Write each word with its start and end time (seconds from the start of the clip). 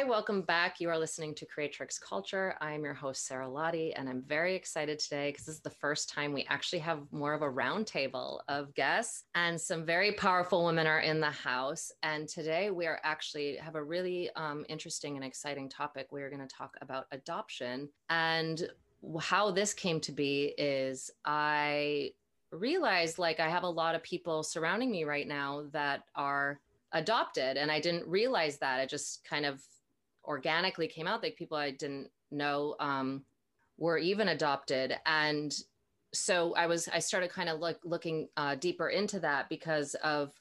Hi, 0.00 0.04
welcome 0.06 0.40
back. 0.40 0.80
You 0.80 0.88
are 0.88 0.98
listening 0.98 1.34
to 1.34 1.44
Creatrix 1.44 1.98
Culture. 1.98 2.54
I 2.62 2.72
am 2.72 2.84
your 2.84 2.94
host, 2.94 3.26
Sara 3.26 3.46
Lahti, 3.46 3.92
and 3.94 4.08
I'm 4.08 4.22
very 4.22 4.54
excited 4.54 4.98
today 4.98 5.28
because 5.28 5.44
this 5.44 5.56
is 5.56 5.60
the 5.60 5.68
first 5.68 6.08
time 6.08 6.32
we 6.32 6.46
actually 6.48 6.78
have 6.78 7.02
more 7.12 7.34
of 7.34 7.42
a 7.42 7.50
roundtable 7.50 8.38
of 8.48 8.74
guests, 8.74 9.24
and 9.34 9.60
some 9.60 9.84
very 9.84 10.12
powerful 10.12 10.64
women 10.64 10.86
are 10.86 11.00
in 11.00 11.20
the 11.20 11.30
house. 11.30 11.92
And 12.02 12.26
today 12.26 12.70
we 12.70 12.86
are 12.86 12.98
actually 13.04 13.56
have 13.56 13.74
a 13.74 13.84
really 13.84 14.30
um, 14.36 14.64
interesting 14.70 15.16
and 15.16 15.24
exciting 15.24 15.68
topic. 15.68 16.06
We 16.10 16.22
are 16.22 16.30
going 16.30 16.48
to 16.48 16.56
talk 16.56 16.78
about 16.80 17.04
adoption 17.12 17.90
and 18.08 18.70
how 19.20 19.50
this 19.50 19.74
came 19.74 20.00
to 20.00 20.12
be. 20.12 20.54
Is 20.56 21.10
I 21.26 22.12
realized 22.52 23.18
like 23.18 23.38
I 23.38 23.50
have 23.50 23.64
a 23.64 23.68
lot 23.68 23.94
of 23.94 24.02
people 24.02 24.44
surrounding 24.44 24.90
me 24.90 25.04
right 25.04 25.28
now 25.28 25.64
that 25.72 26.04
are 26.16 26.58
adopted 26.92 27.56
and 27.56 27.70
i 27.70 27.78
didn't 27.78 28.04
realize 28.04 28.58
that 28.58 28.80
I 28.80 28.84
just 28.84 29.22
kind 29.22 29.46
of 29.46 29.62
organically 30.30 30.86
came 30.86 31.08
out 31.08 31.22
like 31.24 31.36
people 31.36 31.58
i 31.58 31.72
didn't 31.72 32.08
know 32.30 32.76
um, 32.78 33.24
were 33.76 33.98
even 33.98 34.28
adopted. 34.28 34.96
And 35.04 35.52
so 36.12 36.54
i 36.54 36.66
was 36.66 36.88
i 36.92 36.98
started 36.98 37.30
kind 37.30 37.48
of 37.48 37.60
look, 37.60 37.78
looking 37.84 38.28
uh, 38.36 38.54
deeper 38.54 38.88
into 38.88 39.20
that 39.20 39.48
because 39.48 39.94
of 39.96 40.32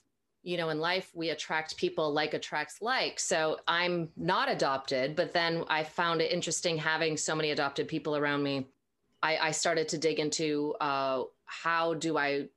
you 0.42 0.58
know 0.58 0.70
in 0.70 0.80
life 0.80 1.12
we 1.14 1.30
attract 1.30 1.78
people 1.78 2.14
like 2.14 2.34
attracts 2.34 2.82
like. 2.82 3.20
So 3.20 3.58
i'm 3.68 4.10
not 4.16 4.50
adopted 4.50 5.16
but 5.16 5.34
then 5.34 5.64
i 5.68 5.84
found 5.84 6.22
it 6.22 6.32
interesting 6.32 6.78
having 6.78 7.18
so 7.18 7.36
many 7.36 7.52
adopted 7.52 7.88
people 7.88 8.16
around 8.16 8.44
me. 8.44 8.68
I, 9.22 9.38
I 9.50 9.52
started 9.52 9.90
to 9.90 9.98
dig 9.98 10.20
into 10.20 10.76
uh, 10.80 11.24
how 11.46 11.96
do 11.96 12.18
i 12.18 12.48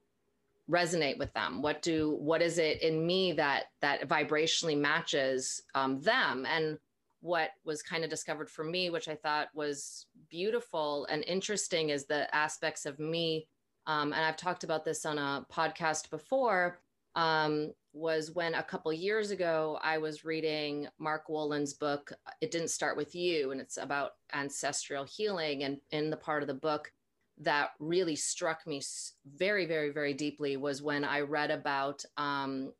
resonate 0.70 1.18
with 1.18 1.32
them? 1.34 1.60
What 1.60 1.82
do 1.82 2.16
what 2.20 2.40
is 2.42 2.58
it 2.58 2.82
in 2.82 3.06
me 3.06 3.32
that 3.32 3.64
that 3.80 4.08
vibrationally 4.08 4.78
matches 4.78 5.62
um, 5.74 6.00
them? 6.00 6.46
And 6.46 6.78
what 7.22 7.50
was 7.64 7.82
kind 7.82 8.04
of 8.04 8.10
discovered 8.10 8.50
for 8.50 8.64
me 8.64 8.90
which 8.90 9.08
i 9.08 9.14
thought 9.14 9.48
was 9.54 10.06
beautiful 10.28 11.06
and 11.10 11.24
interesting 11.24 11.88
is 11.88 12.04
the 12.04 12.32
aspects 12.34 12.84
of 12.84 12.98
me 12.98 13.46
um, 13.86 14.12
and 14.12 14.22
i've 14.22 14.36
talked 14.36 14.64
about 14.64 14.84
this 14.84 15.06
on 15.06 15.18
a 15.18 15.46
podcast 15.50 16.10
before 16.10 16.78
um, 17.14 17.72
was 17.92 18.30
when 18.30 18.54
a 18.54 18.62
couple 18.62 18.92
years 18.92 19.30
ago 19.30 19.78
I 19.82 19.98
was 19.98 20.24
reading 20.24 20.88
Mark 20.98 21.28
Wolynn's 21.28 21.74
book, 21.74 22.12
It 22.40 22.50
Didn't 22.50 22.68
Start 22.68 22.96
With 22.96 23.14
You, 23.14 23.50
and 23.50 23.60
it's 23.60 23.76
about 23.76 24.12
ancestral 24.32 25.04
healing. 25.04 25.62
And 25.64 25.78
in 25.90 26.08
the 26.08 26.16
part 26.16 26.42
of 26.42 26.46
the 26.46 26.54
book, 26.54 26.90
that 27.38 27.70
really 27.78 28.16
struck 28.16 28.66
me 28.66 28.80
very, 29.26 29.66
very, 29.66 29.90
very 29.90 30.14
deeply 30.14 30.56
was 30.56 30.82
when 30.82 31.04
I 31.04 31.20
read 31.20 31.50
about 31.50 32.04
um, 32.16 32.72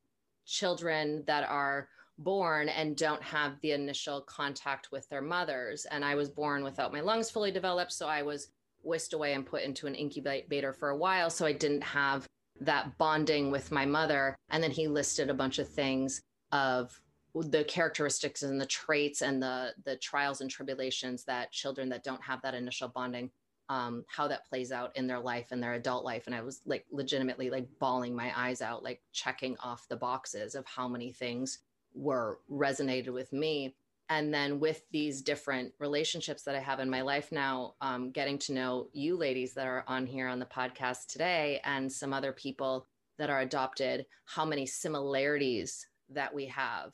children 0.47 1.25
that 1.27 1.49
are 1.49 1.89
born 2.23 2.69
and 2.69 2.97
don't 2.97 3.23
have 3.23 3.61
the 3.61 3.73
initial 3.73 4.21
contact 4.23 4.91
with 4.93 5.09
their 5.09 5.23
mothers. 5.23 5.87
And 5.87 6.05
I 6.05 6.15
was 6.15 6.29
born 6.29 6.65
without 6.65 6.93
my 6.93 7.01
lungs 7.01 7.31
fully 7.31 7.51
developed. 7.51 7.93
So 7.93 8.07
I 8.07 8.23
was 8.23 8.49
whisked 8.83 9.13
away 9.13 9.35
and 9.35 9.47
put 9.47 9.63
into 9.63 9.87
an 9.87 9.95
incubator 9.95 10.73
for 10.73 10.91
a 10.91 10.97
while. 10.97 11.31
So 11.31 11.47
I 11.47 11.53
didn't 11.53 11.83
have 11.83 12.27
that 12.61 12.97
bonding 12.99 13.51
with 13.51 13.73
my 13.73 13.87
mother. 13.87 14.37
And 14.51 14.63
then 14.63 14.71
he 14.71 14.89
listed 14.89 15.31
a 15.31 15.35
bunch 15.35 15.59
of 15.59 15.69
things 15.69 16.21
of 16.53 17.01
the 17.35 17.65
characteristics 17.65 18.43
and 18.43 18.61
the 18.61 18.67
traits 18.67 19.23
and 19.23 19.43
the 19.43 19.73
the 19.85 19.97
trials 19.97 20.43
and 20.43 20.51
tribulations 20.51 21.25
that 21.25 21.51
children 21.51 21.89
that 21.89 22.05
don't 22.05 22.23
have 22.23 22.43
that 22.43 22.55
initial 22.55 22.89
bonding 22.89 23.31
um, 23.69 24.05
how 24.07 24.29
that 24.29 24.47
plays 24.47 24.71
out 24.71 24.95
in 24.97 25.07
their 25.07 25.19
life 25.19 25.47
and 25.51 25.63
their 25.63 25.75
adult 25.75 26.05
life. 26.05 26.25
And 26.27 26.35
I 26.35 26.43
was 26.43 26.61
like 26.67 26.85
legitimately 26.91 27.49
like 27.49 27.67
bawling 27.79 28.15
my 28.15 28.31
eyes 28.37 28.61
out, 28.61 28.83
like 28.83 29.01
checking 29.13 29.57
off 29.59 29.89
the 29.89 29.97
boxes 29.97 30.55
of 30.55 30.67
how 30.67 30.89
many 30.89 31.11
things 31.11 31.61
were 31.95 32.41
resonated 32.51 33.13
with 33.13 33.33
me. 33.33 33.75
And 34.09 34.33
then 34.33 34.61
with 34.61 34.83
these 34.91 35.23
different 35.23 35.73
relationships 35.79 36.43
that 36.43 36.55
I 36.55 36.61
have 36.61 36.81
in 36.81 36.91
my 36.91 37.01
life 37.01 37.33
now, 37.33 37.75
um, 37.81 38.11
getting 38.11 38.39
to 38.41 38.53
know 38.53 38.89
you 38.93 39.17
ladies 39.17 39.55
that 39.55 39.67
are 39.67 39.85
on 39.87 40.07
here 40.07 40.29
on 40.29 40.39
the 40.39 40.47
podcast 40.47 41.07
today 41.07 41.61
and 41.65 41.91
some 41.91 42.13
other 42.13 42.33
people 42.33 42.87
that 43.19 43.31
are 43.31 43.41
adopted, 43.41 44.07
how 44.27 44.45
many 44.45 44.67
similarities 44.67 45.87
that 46.11 46.35
we 46.35 46.47
have 46.47 46.93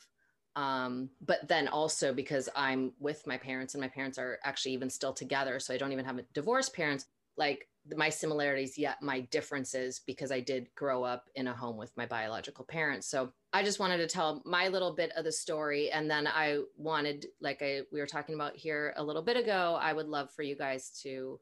um, 0.59 1.11
but 1.25 1.47
then 1.47 1.69
also 1.69 2.13
because 2.13 2.49
I'm 2.57 2.93
with 2.99 3.25
my 3.29 3.37
parents 3.39 3.75
and 3.75 3.81
my 3.81 3.87
parents 3.87 4.19
are 4.19 4.41
actually 4.43 4.73
even 4.73 4.91
still 4.91 5.13
together, 5.13 5.61
so 5.61 5.73
I 5.73 5.77
don't 5.77 5.93
even 5.93 6.05
have 6.05 6.19
a 6.19 6.25
divorced 6.35 6.75
parents. 6.75 7.07
Like 7.37 7.69
my 7.97 8.09
similarities, 8.09 8.77
yet 8.79 9.03
my 9.03 9.21
differences 9.21 10.01
because 10.07 10.31
I 10.31 10.41
did 10.41 10.69
grow 10.75 11.05
up 11.05 11.29
in 11.35 11.49
a 11.49 11.55
home 11.55 11.77
with 11.77 11.97
my 11.97 12.07
biological 12.07 12.65
parents. 12.65 13.09
So 13.09 13.33
I 13.53 13.63
just 13.63 13.81
wanted 13.81 13.99
to 13.99 14.07
tell 14.07 14.43
my 14.45 14.69
little 14.69 14.95
bit 14.95 15.13
of 15.17 15.25
the 15.25 15.33
story, 15.33 15.91
and 15.91 16.11
then 16.11 16.27
I 16.27 16.61
wanted, 16.77 17.27
like 17.41 17.63
I 17.63 17.83
we 17.93 18.01
were 18.01 18.07
talking 18.07 18.35
about 18.35 18.57
here 18.57 18.93
a 18.97 19.05
little 19.05 19.23
bit 19.23 19.37
ago, 19.37 19.79
I 19.81 19.93
would 19.93 20.09
love 20.09 20.31
for 20.31 20.43
you 20.43 20.57
guys 20.57 20.91
to 21.03 21.41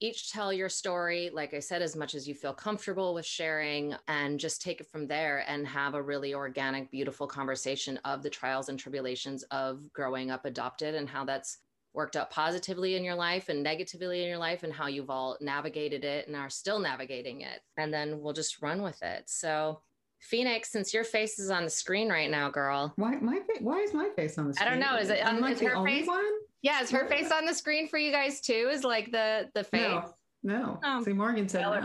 each 0.00 0.30
tell 0.30 0.52
your 0.52 0.68
story, 0.68 1.28
like 1.32 1.54
I 1.54 1.58
said, 1.58 1.82
as 1.82 1.96
much 1.96 2.14
as 2.14 2.28
you 2.28 2.34
feel 2.34 2.54
comfortable 2.54 3.14
with 3.14 3.26
sharing, 3.26 3.96
and 4.06 4.38
just 4.38 4.62
take 4.62 4.80
it 4.80 4.86
from 4.86 5.08
there 5.08 5.44
and 5.48 5.66
have 5.66 5.94
a 5.94 6.02
really 6.02 6.34
organic, 6.34 6.90
beautiful 6.90 7.26
conversation 7.26 7.98
of 8.04 8.22
the 8.22 8.30
trials 8.30 8.68
and 8.68 8.78
tribulations 8.78 9.42
of 9.50 9.92
growing 9.92 10.30
up 10.30 10.44
adopted 10.44 10.94
and 10.94 11.08
how 11.08 11.24
that's 11.24 11.58
worked 11.94 12.16
out 12.16 12.30
positively 12.30 12.94
in 12.96 13.04
your 13.04 13.14
life 13.14 13.48
and 13.48 13.62
negatively 13.62 14.22
in 14.22 14.28
your 14.28 14.38
life 14.38 14.62
and 14.62 14.72
how 14.72 14.86
you've 14.86 15.10
all 15.10 15.36
navigated 15.40 16.04
it 16.04 16.26
and 16.26 16.36
are 16.36 16.50
still 16.50 16.78
navigating 16.78 17.40
it. 17.40 17.60
And 17.76 17.92
then 17.92 18.20
we'll 18.20 18.34
just 18.34 18.62
run 18.62 18.82
with 18.82 19.02
it. 19.02 19.24
So, 19.26 19.80
Phoenix, 20.20 20.70
since 20.70 20.92
your 20.92 21.04
face 21.04 21.38
is 21.38 21.50
on 21.50 21.64
the 21.64 21.70
screen 21.70 22.08
right 22.08 22.30
now, 22.30 22.50
girl. 22.50 22.92
Why 22.96 23.16
my 23.16 23.40
why 23.60 23.78
is 23.78 23.94
my 23.94 24.10
face 24.16 24.36
on 24.38 24.48
the 24.48 24.54
screen? 24.54 24.68
I 24.68 24.70
don't 24.70 24.80
know. 24.80 24.96
Is 24.96 25.10
it 25.10 25.24
I'm 25.24 25.40
like 25.40 25.60
her 25.60 25.84
face? 25.84 26.06
one? 26.06 26.24
Yeah, 26.62 26.82
is 26.82 26.90
her 26.90 27.06
face 27.06 27.30
on 27.30 27.46
the 27.46 27.54
screen 27.54 27.88
for 27.88 27.98
you 27.98 28.10
guys 28.10 28.40
too? 28.40 28.68
Is 28.70 28.84
like 28.84 29.12
the 29.12 29.48
the 29.54 29.64
face? 29.64 29.80
No, 29.80 30.12
no. 30.42 30.80
Oh, 30.84 31.02
See, 31.04 31.12
Morgan 31.12 31.48
said 31.48 31.62
no. 31.62 31.84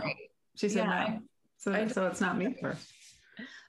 She 0.56 0.68
said 0.68 0.86
Yeah, 0.86 1.06
no. 1.08 1.20
So, 1.58 1.88
so 1.88 2.06
it's 2.08 2.20
not 2.20 2.36
me 2.36 2.54
first. 2.60 2.92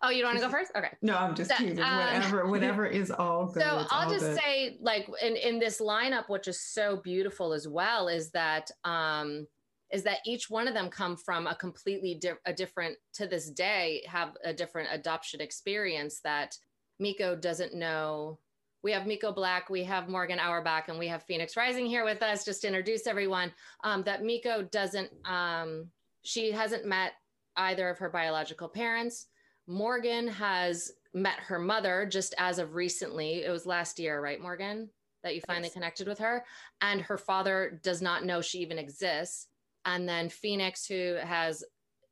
Oh, 0.06 0.10
you 0.12 0.22
don't 0.22 0.30
want 0.36 0.40
to 0.40 0.46
go 0.46 0.52
first? 0.52 0.72
Okay. 0.76 0.92
No, 1.02 1.16
I'm 1.18 1.36
just 1.36 1.50
So, 1.50 1.58
teasing. 1.58 1.80
um, 1.82 1.98
whatever, 1.98 2.48
whatever 2.54 2.86
is 2.86 3.10
all 3.12 3.48
good. 3.48 3.64
so 3.64 3.86
I'll 3.90 4.10
just 4.10 4.26
good. 4.26 4.38
say, 4.38 4.78
like 4.82 5.08
in 5.22 5.36
in 5.36 5.58
this 5.60 5.82
lineup, 5.82 6.30
which 6.30 6.48
is 6.48 6.60
so 6.62 6.98
beautiful 6.98 7.54
as 7.54 7.68
well, 7.68 8.08
is 8.08 8.32
that 8.32 8.70
um 8.84 9.48
is 9.92 10.04
that 10.04 10.18
each 10.26 10.50
one 10.50 10.68
of 10.68 10.74
them 10.74 10.90
come 10.90 11.16
from 11.16 11.48
a 11.48 11.56
completely 11.56 12.16
di- 12.16 12.34
a 12.46 12.54
different 12.54 12.98
to 13.14 13.28
this 13.28 13.50
day 13.50 14.04
have 14.08 14.30
a 14.44 14.54
different 14.54 14.90
adoption 14.92 15.42
experience 15.42 16.20
that 16.24 16.56
Mikyo 17.02 17.40
doesn't 17.40 17.74
know. 17.74 18.40
We 18.84 18.92
have 18.92 19.04
Mikyo 19.04 19.34
Black, 19.34 19.70
we 19.72 19.84
have 19.86 20.08
Morgan 20.10 20.38
Auerbach, 20.40 20.90
and 20.90 21.00
we 21.00 21.08
have 21.08 21.24
Phoenix 21.24 21.58
Rising 21.58 21.88
here 21.88 22.06
with 22.06 22.22
us. 22.22 22.46
Just 22.46 22.62
to 22.62 22.68
introduce 22.68 23.08
everyone, 23.08 23.52
um, 23.84 24.04
that 24.04 24.22
Mikyo 24.22 24.70
doesn't, 24.70 25.10
um, 25.26 25.88
she 26.24 26.52
hasn't 26.52 26.86
met 26.86 27.14
either 27.58 27.90
of 27.90 27.98
her 27.98 28.10
biological 28.10 28.68
parents. 28.70 29.28
Morgan 29.68 30.28
has 30.28 30.92
met 31.14 31.40
her 31.40 31.59
mother 31.59 32.06
just 32.06 32.34
as 32.38 32.59
of 32.59 32.76
recently. 32.76 33.44
It 33.44 33.50
was 33.50 33.66
last 33.66 34.00
year, 34.00 34.22
right, 34.22 34.42
Morgan? 34.42 34.90
That 35.24 35.34
you 35.34 35.42
finally 35.42 35.68
Yes. 35.68 35.74
connected 35.74 36.08
with 36.08 36.20
her. 36.20 36.46
And 36.81 37.02
her 37.02 37.18
father 37.18 37.80
does 37.84 38.02
not 38.02 38.26
know 38.26 38.42
she 38.42 38.59
even 38.59 38.78
exists. 38.78 39.48
And 39.86 40.08
then 40.08 40.30
Phoenix, 40.30 40.86
who 40.86 41.16
has, 41.16 41.64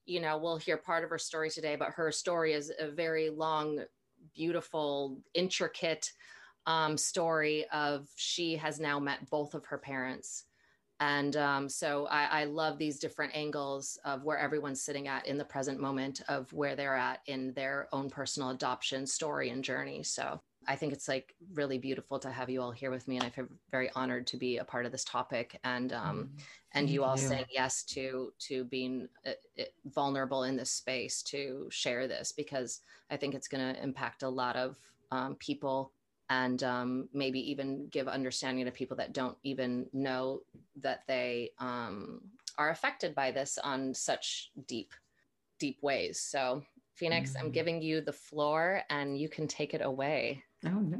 you 0.05 0.19
know, 0.19 0.37
we'll 0.37 0.57
hear 0.57 0.77
part 0.77 1.03
of 1.03 1.09
her 1.09 1.17
story 1.17 1.49
today, 1.49 1.75
but 1.75 1.89
her 1.91 2.11
story 2.11 2.53
is 2.53 2.71
a 2.79 2.89
very 2.89 3.29
long, 3.29 3.85
beautiful, 4.33 5.21
intricate 5.33 6.11
um, 6.65 6.97
story 6.97 7.65
of 7.69 8.09
she 8.15 8.55
has 8.55 8.79
now 8.79 8.99
met 8.99 9.29
both 9.29 9.53
of 9.53 9.65
her 9.65 9.77
parents. 9.77 10.45
And 10.99 11.35
um, 11.35 11.67
so 11.67 12.07
I, 12.07 12.41
I 12.41 12.43
love 12.45 12.77
these 12.77 12.99
different 12.99 13.35
angles 13.35 13.97
of 14.05 14.23
where 14.23 14.37
everyone's 14.37 14.81
sitting 14.81 15.07
at 15.07 15.27
in 15.27 15.37
the 15.37 15.45
present 15.45 15.79
moment 15.79 16.21
of 16.27 16.51
where 16.53 16.75
they're 16.75 16.95
at 16.95 17.19
in 17.25 17.53
their 17.53 17.87
own 17.91 18.09
personal 18.09 18.51
adoption 18.51 19.05
story 19.05 19.49
and 19.49 19.63
journey. 19.63 20.03
So 20.03 20.39
I 20.67 20.75
think 20.75 20.93
it's 20.93 21.07
like 21.07 21.35
really 21.53 21.77
beautiful 21.77 22.19
to 22.19 22.31
have 22.31 22.49
you 22.49 22.61
all 22.61 22.71
here 22.71 22.91
with 22.91 23.07
me, 23.07 23.17
and 23.17 23.25
I 23.25 23.29
feel 23.29 23.47
very 23.71 23.89
honored 23.95 24.27
to 24.27 24.37
be 24.37 24.57
a 24.57 24.63
part 24.63 24.85
of 24.85 24.91
this 24.91 25.03
topic. 25.03 25.59
And 25.63 25.91
um, 25.93 26.29
and 26.73 26.89
you 26.89 27.03
all 27.03 27.17
you. 27.17 27.27
saying 27.27 27.45
yes 27.51 27.83
to 27.83 28.31
to 28.47 28.63
being 28.65 29.07
uh, 29.25 29.31
uh, 29.59 29.63
vulnerable 29.85 30.43
in 30.43 30.55
this 30.55 30.71
space 30.71 31.21
to 31.23 31.67
share 31.69 32.07
this 32.07 32.31
because 32.31 32.81
I 33.09 33.17
think 33.17 33.35
it's 33.35 33.47
going 33.47 33.73
to 33.73 33.83
impact 33.83 34.23
a 34.23 34.29
lot 34.29 34.55
of 34.55 34.77
um, 35.11 35.35
people 35.35 35.91
and 36.33 36.63
um, 36.63 37.07
maybe 37.13 37.39
even 37.51 37.87
give 37.89 38.07
understanding 38.07 38.65
to 38.65 38.71
people 38.71 38.97
that 38.97 39.13
don't 39.13 39.37
even 39.43 39.85
know 39.93 40.41
that 40.81 41.01
they 41.07 41.51
um, 41.59 42.21
are 42.57 42.71
affected 42.71 43.13
by 43.13 43.29
this 43.29 43.59
on 43.63 43.93
such 43.93 44.51
deep 44.67 44.93
deep 45.59 45.77
ways. 45.83 46.19
So 46.19 46.63
Phoenix, 46.95 47.35
I'm 47.39 47.49
Mhm. 47.49 47.53
giving 47.53 47.81
you 47.81 48.01
the 48.01 48.13
floor 48.13 48.81
and 48.89 49.17
you 49.17 49.29
can 49.29 49.47
take 49.47 49.73
it 49.73 49.81
away 49.81 50.43
Oh 50.65 50.79
no. 50.79 50.97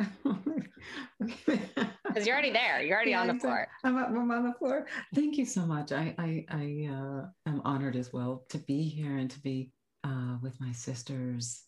because 1.46 2.28
you're 2.28 2.36
already 2.36 2.52
there. 2.52 2.82
You're 2.82 2.96
already 2.96 3.12
Yeah, 3.12 3.22
on 3.22 3.28
the 3.28 3.34
floor. 3.34 3.68
I'm, 3.84 3.98
I'm 3.98 4.32
on 4.32 4.44
the 4.44 4.54
floor. 4.54 4.86
Thank 5.16 5.38
you 5.38 5.46
so 5.46 5.66
much. 5.66 5.92
I 5.92 6.14
I, 6.18 6.46
I 6.50 6.66
uh, 6.92 7.22
am 7.50 7.62
honored 7.66 7.96
as 7.96 8.14
well 8.14 8.46
to 8.50 8.58
be 8.60 8.84
here 8.84 9.18
and 9.18 9.32
to 9.32 9.40
be 9.40 9.72
uh, 10.04 10.38
with 10.44 10.60
my 10.62 10.72
sisters 10.72 11.64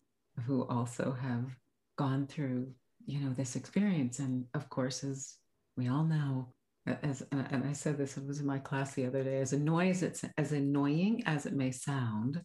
who 0.46 0.68
also 0.68 1.14
have 1.14 1.58
gone 1.98 2.28
through 2.28 2.74
you 3.06 3.19
know, 3.19 3.34
this 3.34 3.56
experience. 3.56 4.19
And 4.19 4.46
of 4.54 4.69
course, 4.69 5.04
as 5.04 5.36
we 5.78 5.88
all 5.88 6.04
know, 6.04 6.54
as 6.88 7.24
and 7.31 7.63
I 7.66 7.74
said 7.74 7.98
this, 7.98 8.18
it 8.18 8.25
was 8.25 8.40
in 8.40 8.46
my 8.46 8.60
class 8.60 8.94
the 8.94 9.06
other 9.06 9.24
day, 9.24 9.40
as 9.40 9.54
annoying 9.54 9.92
as 9.92 10.04
it's 10.04 10.25
as 10.38 10.52
annoying 10.52 11.24
as 11.25 11.46
it 11.46 11.54
may 11.54 11.72
sound, 11.72 12.42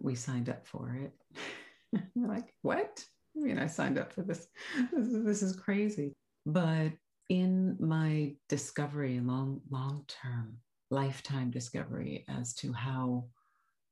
we 0.00 0.14
signed 0.14 0.48
up 0.48 0.66
for 0.66 0.96
it. 1.00 1.12
Like, 2.16 2.52
what? 2.62 3.04
I 3.36 3.40
mean, 3.40 3.56
I 3.56 3.68
signed 3.68 3.98
up 3.98 4.12
for 4.12 4.22
this. 4.22 4.48
This 4.92 5.06
is, 5.06 5.24
this 5.24 5.42
is 5.42 5.54
crazy. 5.54 6.12
But 6.44 6.90
in 7.28 7.76
my 7.78 8.34
discovery, 8.48 9.20
long, 9.20 9.60
long 9.70 10.04
term, 10.08 10.58
lifetime 10.90 11.52
discovery 11.52 12.24
as 12.28 12.52
to 12.54 12.72
how 12.72 13.26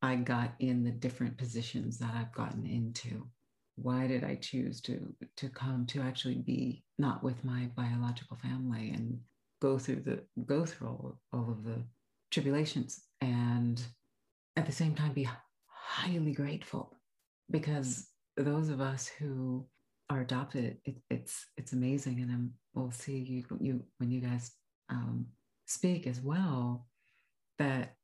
I 0.03 0.17
got 0.17 0.55
in 0.59 0.83
the 0.83 0.91
different 0.91 1.39
positions 1.39 1.99
that 1.99 2.11
I've 2.13 2.33
gotten 2.33 2.67
into. 2.67 3.29
Why 3.83 4.07
did 4.07 4.25
I 4.25 4.37
choose 4.37 4.81
to 4.83 5.15
to 5.37 5.49
come 5.49 5.87
to 5.87 6.01
actually 6.01 6.37
be 6.37 6.85
not 6.99 7.23
with 7.23 7.45
my 7.45 7.69
biological 7.77 8.37
family 8.37 8.91
and 8.91 9.21
go 9.61 9.79
through 9.79 10.03
the 10.03 10.23
go 10.47 10.65
through 10.65 10.89
all, 10.89 11.19
all 11.33 11.51
of 11.51 11.65
the 11.65 11.83
tribulations 12.31 13.01
and 13.21 13.83
at 14.57 14.67
the 14.67 14.73
same 14.73 14.95
time 14.95 15.13
be 15.13 15.29
highly 15.67 16.33
grateful? 16.33 16.99
Because 17.51 18.09
those 18.37 18.69
of 18.69 18.81
us 18.81 19.07
who 19.07 19.67
are 20.11 20.21
adopted, 20.21 20.79
it, 20.85 20.97
it's 21.11 21.47
it's 21.57 21.73
amazing, 21.73 22.21
and 22.21 22.31
I'm, 22.31 22.53
we'll 22.75 22.91
see 22.91 23.19
you 23.19 23.45
you 23.61 23.83
when 23.99 24.11
you 24.11 24.21
guys 24.21 24.53
um, 24.89 25.27
speak 25.67 26.07
as 26.07 26.21
well 26.21 26.87
that 27.59 27.97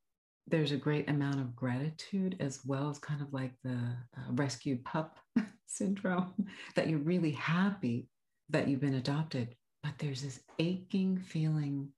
there's 0.47 0.73
a 0.73 0.77
great 0.77 1.09
amount 1.11 1.41
of 1.41 1.55
gratitude 1.55 2.37
as 2.41 2.61
well 2.65 2.89
as 2.91 2.99
kind 2.99 3.21
of 3.21 3.33
like 3.33 3.53
the 3.65 3.79
uh, 4.17 4.33
rescued 4.33 4.85
pup 4.85 5.19
syndrome 5.69 6.33
that 6.75 6.89
you're 6.89 6.99
really 6.99 7.33
happy 7.33 8.09
that 8.51 8.69
you've 8.69 8.81
been 8.81 8.95
adopted, 8.95 9.55
but 9.83 9.93
there's 9.99 10.23
this 10.23 10.41
aching 10.59 11.19
feeling 11.19 11.89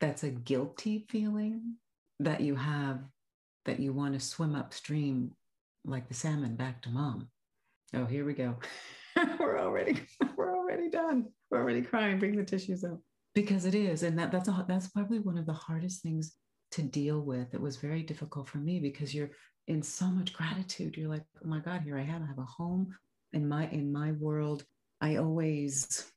that's 0.00 0.22
a 0.22 0.30
guilty 0.30 1.06
feeling 1.08 1.74
that 2.20 2.40
you 2.40 2.54
have 2.54 3.00
that 3.64 3.80
you 3.80 3.92
want 3.92 4.14
to 4.14 4.20
swim 4.20 4.54
upstream 4.54 5.30
like 5.84 6.08
the 6.08 6.14
salmon 6.14 6.56
back 6.56 6.82
to 6.82 6.90
mom. 6.90 7.28
Oh, 7.94 8.04
here 8.04 8.24
we 8.24 8.34
go. 8.34 8.56
we're 9.40 9.58
already 9.58 10.00
we're 10.36 10.56
already 10.56 10.90
done. 10.90 11.26
We're 11.50 11.60
already 11.60 11.82
crying. 11.82 12.18
Bring 12.18 12.36
the 12.36 12.44
tissues 12.44 12.84
up 12.84 13.00
because 13.34 13.64
it 13.64 13.74
is, 13.74 14.02
and 14.02 14.18
that 14.18 14.32
that's 14.32 14.48
a, 14.48 14.64
that's 14.68 14.88
probably 14.88 15.18
one 15.18 15.38
of 15.38 15.46
the 15.46 15.52
hardest 15.52 16.02
things 16.02 16.34
to 16.72 16.82
deal 16.82 17.20
with. 17.20 17.54
It 17.54 17.60
was 17.60 17.76
very 17.76 18.02
difficult 18.02 18.48
for 18.48 18.58
me 18.58 18.80
because 18.80 19.14
you're 19.14 19.30
in 19.66 19.82
so 19.82 20.06
much 20.06 20.32
gratitude. 20.32 20.96
You're 20.96 21.10
like, 21.10 21.24
oh 21.44 21.48
my 21.48 21.60
God, 21.60 21.82
here 21.82 21.98
I 21.98 22.02
am. 22.02 22.22
I 22.22 22.26
have 22.26 22.38
a 22.38 22.44
home 22.44 22.94
in 23.32 23.48
my 23.48 23.68
in 23.68 23.92
my 23.92 24.12
world. 24.12 24.64
I 25.00 25.16
always 25.16 26.10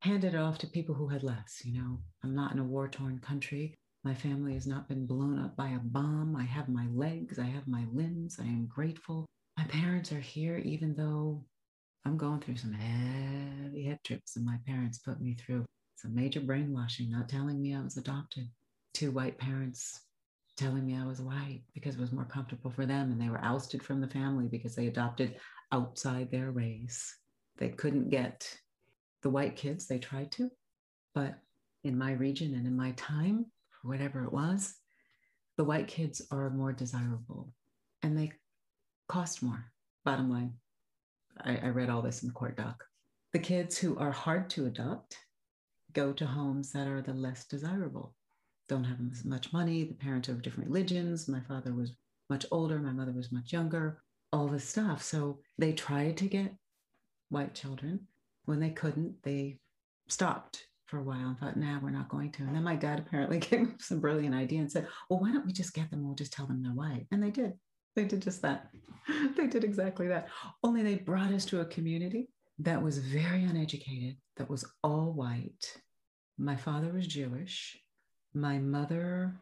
handed 0.00 0.34
it 0.34 0.38
off 0.38 0.58
to 0.58 0.66
people 0.66 0.94
who 0.94 1.08
had 1.08 1.22
less. 1.22 1.62
You 1.64 1.80
know, 1.80 2.00
I'm 2.24 2.34
not 2.34 2.52
in 2.52 2.58
a 2.58 2.64
war 2.64 2.88
torn 2.88 3.18
country. 3.20 3.74
My 4.04 4.14
family 4.14 4.54
has 4.54 4.66
not 4.66 4.88
been 4.88 5.06
blown 5.06 5.38
up 5.38 5.56
by 5.56 5.68
a 5.70 5.78
bomb. 5.78 6.34
I 6.34 6.42
have 6.42 6.68
my 6.68 6.86
legs. 6.92 7.38
I 7.38 7.44
have 7.44 7.68
my 7.68 7.84
limbs. 7.92 8.38
I 8.40 8.44
am 8.44 8.66
grateful. 8.66 9.26
My 9.56 9.64
parents 9.64 10.10
are 10.10 10.20
here, 10.20 10.58
even 10.58 10.94
though 10.96 11.44
I'm 12.04 12.16
going 12.16 12.40
through 12.40 12.56
some 12.56 12.72
heavy 12.72 13.84
head 13.84 14.00
trips, 14.04 14.34
and 14.36 14.44
my 14.44 14.56
parents 14.66 14.98
put 14.98 15.20
me 15.20 15.34
through 15.34 15.64
some 15.96 16.14
major 16.16 16.40
brainwashing, 16.40 17.10
not 17.10 17.28
telling 17.28 17.62
me 17.62 17.76
I 17.76 17.82
was 17.82 17.96
adopted. 17.96 18.48
Two 18.94 19.10
white 19.10 19.38
parents 19.38 20.00
telling 20.56 20.86
me 20.86 20.96
I 20.96 21.06
was 21.06 21.20
white 21.20 21.62
because 21.74 21.94
it 21.94 22.00
was 22.00 22.12
more 22.12 22.26
comfortable 22.26 22.70
for 22.70 22.86
them, 22.86 23.10
and 23.10 23.20
they 23.20 23.28
were 23.28 23.42
ousted 23.42 23.82
from 23.82 24.00
the 24.00 24.08
family 24.08 24.48
because 24.48 24.74
they 24.74 24.86
adopted 24.86 25.36
outside 25.72 26.30
their 26.30 26.50
race. 26.50 27.16
They 27.58 27.70
couldn't 27.70 28.10
get 28.10 28.54
the 29.22 29.30
white 29.30 29.56
kids, 29.56 29.86
they 29.86 29.98
tried 29.98 30.32
to, 30.32 30.50
but 31.14 31.38
in 31.84 31.96
my 31.96 32.12
region 32.12 32.54
and 32.54 32.66
in 32.66 32.76
my 32.76 32.92
time, 32.92 33.46
whatever 33.82 34.24
it 34.24 34.32
was, 34.32 34.74
the 35.56 35.64
white 35.64 35.88
kids 35.88 36.22
are 36.30 36.50
more 36.50 36.72
desirable 36.72 37.52
and 38.02 38.16
they 38.16 38.32
cost 39.08 39.42
more. 39.42 39.64
Bottom 40.04 40.30
line, 40.30 40.54
I, 41.40 41.56
I 41.56 41.68
read 41.68 41.90
all 41.90 42.02
this 42.02 42.22
in 42.22 42.28
the 42.28 42.34
court 42.34 42.56
doc. 42.56 42.84
The 43.32 43.38
kids 43.38 43.78
who 43.78 43.96
are 43.98 44.10
hard 44.10 44.50
to 44.50 44.66
adopt 44.66 45.16
go 45.92 46.12
to 46.12 46.26
homes 46.26 46.72
that 46.72 46.88
are 46.88 47.02
the 47.02 47.14
less 47.14 47.46
desirable, 47.46 48.14
don't 48.72 48.84
have 48.84 49.24
much 49.26 49.52
money. 49.52 49.84
The 49.84 49.94
parents 49.94 50.30
are 50.30 50.32
of 50.32 50.40
different 50.40 50.70
religions. 50.70 51.28
My 51.28 51.40
father 51.40 51.74
was 51.74 51.92
much 52.30 52.46
older, 52.50 52.78
my 52.78 52.92
mother 52.92 53.12
was 53.12 53.30
much 53.30 53.52
younger, 53.52 54.02
all 54.32 54.48
this 54.48 54.66
stuff. 54.66 55.02
So 55.02 55.40
they 55.58 55.72
tried 55.74 56.16
to 56.18 56.26
get 56.26 56.54
white 57.28 57.54
children. 57.54 58.06
When 58.46 58.60
they 58.60 58.70
couldn't, 58.70 59.22
they 59.22 59.58
stopped 60.08 60.66
for 60.86 60.98
a 60.98 61.02
while 61.02 61.28
and 61.28 61.38
thought, 61.38 61.58
nah, 61.58 61.80
we're 61.80 61.90
not 61.90 62.08
going 62.08 62.32
to. 62.32 62.44
And 62.44 62.56
then 62.56 62.62
my 62.62 62.74
dad 62.74 62.98
apparently 62.98 63.38
came 63.48 63.64
up 63.64 63.72
with 63.72 63.82
some 63.82 64.00
brilliant 64.00 64.34
idea 64.34 64.60
and 64.60 64.72
said, 64.72 64.88
well, 65.10 65.20
why 65.20 65.32
don't 65.32 65.44
we 65.44 65.52
just 65.52 65.74
get 65.74 65.90
them? 65.90 66.02
We'll 66.02 66.14
just 66.14 66.32
tell 66.32 66.46
them 66.46 66.62
they're 66.62 66.72
white. 66.72 67.06
And 67.12 67.22
they 67.22 67.30
did. 67.30 67.52
They 67.94 68.06
did 68.06 68.22
just 68.22 68.40
that. 68.40 68.70
they 69.36 69.48
did 69.48 69.64
exactly 69.64 70.08
that. 70.08 70.28
Only 70.64 70.82
they 70.82 70.94
brought 70.94 71.30
us 71.30 71.44
to 71.46 71.60
a 71.60 71.66
community 71.66 72.30
that 72.60 72.82
was 72.82 72.96
very 72.96 73.44
uneducated, 73.44 74.16
that 74.38 74.48
was 74.48 74.64
all 74.82 75.12
white. 75.12 75.76
My 76.38 76.56
father 76.56 76.90
was 76.90 77.06
Jewish. 77.06 77.81
My 78.34 78.58
mother 78.58 79.34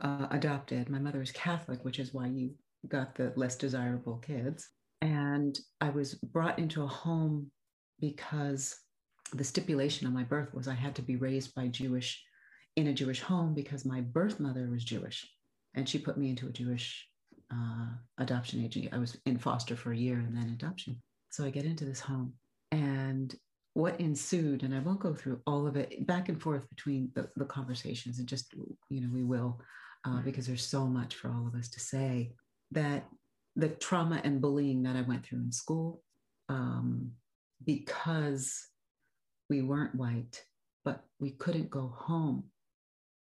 uh, 0.00 0.28
adopted. 0.30 0.88
My 0.88 0.98
mother 0.98 1.22
is 1.22 1.32
Catholic, 1.32 1.84
which 1.84 1.98
is 1.98 2.14
why 2.14 2.26
you 2.26 2.54
got 2.86 3.14
the 3.14 3.32
less 3.36 3.56
desirable 3.56 4.18
kids. 4.18 4.68
And 5.00 5.58
I 5.80 5.90
was 5.90 6.14
brought 6.14 6.58
into 6.58 6.82
a 6.82 6.88
home 6.88 7.50
because 8.00 8.76
the 9.32 9.44
stipulation 9.44 10.06
of 10.06 10.12
my 10.12 10.22
birth 10.22 10.54
was 10.54 10.68
I 10.68 10.74
had 10.74 10.94
to 10.96 11.02
be 11.02 11.16
raised 11.16 11.54
by 11.54 11.68
Jewish 11.68 12.22
in 12.76 12.88
a 12.88 12.94
Jewish 12.94 13.20
home 13.20 13.54
because 13.54 13.84
my 13.84 14.00
birth 14.00 14.40
mother 14.40 14.68
was 14.70 14.84
Jewish. 14.84 15.26
And 15.74 15.88
she 15.88 15.98
put 15.98 16.16
me 16.16 16.30
into 16.30 16.46
a 16.46 16.52
Jewish 16.52 17.06
uh, 17.52 17.88
adoption 18.18 18.64
agency. 18.64 18.90
I 18.92 18.98
was 18.98 19.16
in 19.26 19.38
foster 19.38 19.76
for 19.76 19.92
a 19.92 19.96
year 19.96 20.18
and 20.18 20.36
then 20.36 20.50
adoption. 20.50 21.00
So 21.30 21.44
I 21.44 21.50
get 21.50 21.64
into 21.64 21.84
this 21.84 22.00
home 22.00 22.32
and 22.70 23.34
what 23.78 24.00
ensued, 24.00 24.64
and 24.64 24.74
I 24.74 24.80
won't 24.80 24.98
go 24.98 25.14
through 25.14 25.40
all 25.46 25.64
of 25.64 25.76
it 25.76 26.04
back 26.04 26.28
and 26.28 26.42
forth 26.42 26.68
between 26.68 27.12
the, 27.14 27.28
the 27.36 27.44
conversations 27.44 28.18
and 28.18 28.26
just, 28.26 28.52
you 28.90 29.00
know, 29.00 29.08
we 29.12 29.22
will, 29.22 29.60
uh, 30.04 30.20
because 30.22 30.48
there's 30.48 30.66
so 30.66 30.84
much 30.84 31.14
for 31.14 31.30
all 31.30 31.46
of 31.46 31.54
us 31.54 31.68
to 31.68 31.78
say 31.78 32.32
that 32.72 33.06
the 33.54 33.68
trauma 33.68 34.20
and 34.24 34.40
bullying 34.40 34.82
that 34.82 34.96
I 34.96 35.02
went 35.02 35.24
through 35.24 35.42
in 35.42 35.52
school, 35.52 36.02
um, 36.48 37.12
because 37.64 38.66
we 39.48 39.62
weren't 39.62 39.94
white, 39.94 40.42
but 40.84 41.04
we 41.20 41.30
couldn't 41.30 41.70
go 41.70 41.94
home 41.96 42.42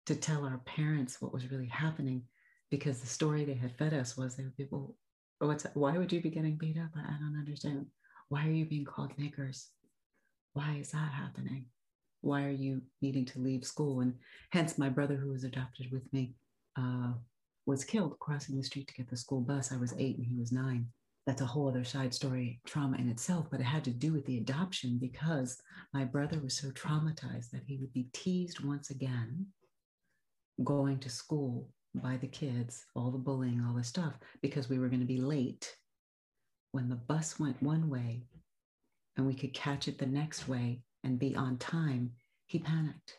to 0.07 0.15
tell 0.15 0.43
our 0.43 0.57
parents 0.65 1.21
what 1.21 1.33
was 1.33 1.51
really 1.51 1.67
happening 1.67 2.24
because 2.71 3.00
the 3.00 3.05
story 3.05 3.45
they 3.45 3.53
had 3.53 3.77
fed 3.77 3.93
us 3.93 4.17
was 4.17 4.36
they 4.36 4.43
would 4.43 4.57
be, 4.57 4.67
well, 4.71 4.95
what's 5.38 5.67
why 5.75 6.00
would 6.00 6.12
you 6.12 6.19
be 6.19 6.31
getting 6.31 6.57
beat 6.57 6.79
up? 6.79 6.89
I, 6.95 7.01
I 7.01 7.17
don't 7.19 7.38
understand. 7.38 7.86
Why 8.29 8.48
are 8.48 8.51
you 8.51 8.65
being 8.65 8.86
called 8.86 9.15
niggers? 9.17 9.67
Why 10.53 10.77
is 10.79 10.91
that 10.91 11.12
happening? 11.12 11.65
Why 12.22 12.43
are 12.46 12.51
you 12.51 12.81
needing 13.01 13.25
to 13.25 13.39
leave 13.39 13.65
school? 13.65 14.01
And 14.01 14.13
hence, 14.51 14.77
my 14.77 14.89
brother, 14.89 15.15
who 15.15 15.29
was 15.29 15.43
adopted 15.43 15.91
with 15.91 16.12
me, 16.13 16.36
uh, 16.77 17.13
was 17.65 17.84
killed 17.84 18.20
crossing 18.20 18.58
the 18.58 18.63
street 18.63 18.88
to 18.88 18.93
get 18.93 19.10
the 19.10 19.17
school 19.17 19.41
bus. 19.41 19.72
I 19.72 19.77
was 19.77 19.93
eight 19.98 20.17
and 20.17 20.25
he 20.25 20.36
was 20.36 20.51
nine. 20.51 20.88
That's 21.27 21.41
a 21.41 21.46
whole 21.46 21.67
other 21.67 21.84
side 21.84 22.13
story, 22.13 22.60
trauma 22.65 22.98
in 22.98 23.08
itself, 23.08 23.48
but 23.51 23.60
it 23.60 23.65
had 23.65 23.84
to 23.86 23.91
do 23.91 24.12
with 24.12 24.25
the 24.25 24.38
adoption 24.39 24.98
because 25.00 25.62
my 25.93 26.03
brother 26.03 26.39
was 26.39 26.55
so 26.58 26.70
traumatized 26.72 27.51
that 27.51 27.63
he 27.67 27.77
would 27.77 27.93
be 27.93 28.08
teased 28.13 28.63
once 28.63 28.89
again 28.89 29.46
going 30.63 31.00
to 31.00 31.10
school 31.10 31.70
by 31.96 32.17
the 32.17 32.27
kids, 32.27 32.86
all 32.96 33.12
the 33.12 33.17
bullying, 33.17 33.63
all 33.63 33.75
the 33.75 33.84
stuff, 33.84 34.13
because 34.41 34.70
we 34.70 34.79
were 34.79 34.88
going 34.88 35.01
to 35.01 35.05
be 35.05 35.22
late. 35.22 35.75
When 36.72 36.89
the 36.89 36.96
bus 36.96 37.39
went 37.39 37.62
one 37.62 37.89
way 37.89 38.24
and 39.22 39.28
we 39.28 39.36
could 39.36 39.54
catch 39.54 39.88
it 39.88 40.00
the 40.00 40.06
next 40.08 40.48
way 40.48 40.82
and 41.04 41.20
be 41.20 41.36
on 41.36 41.56
time, 41.60 42.10
he 42.48 42.58
panicked. 42.58 43.18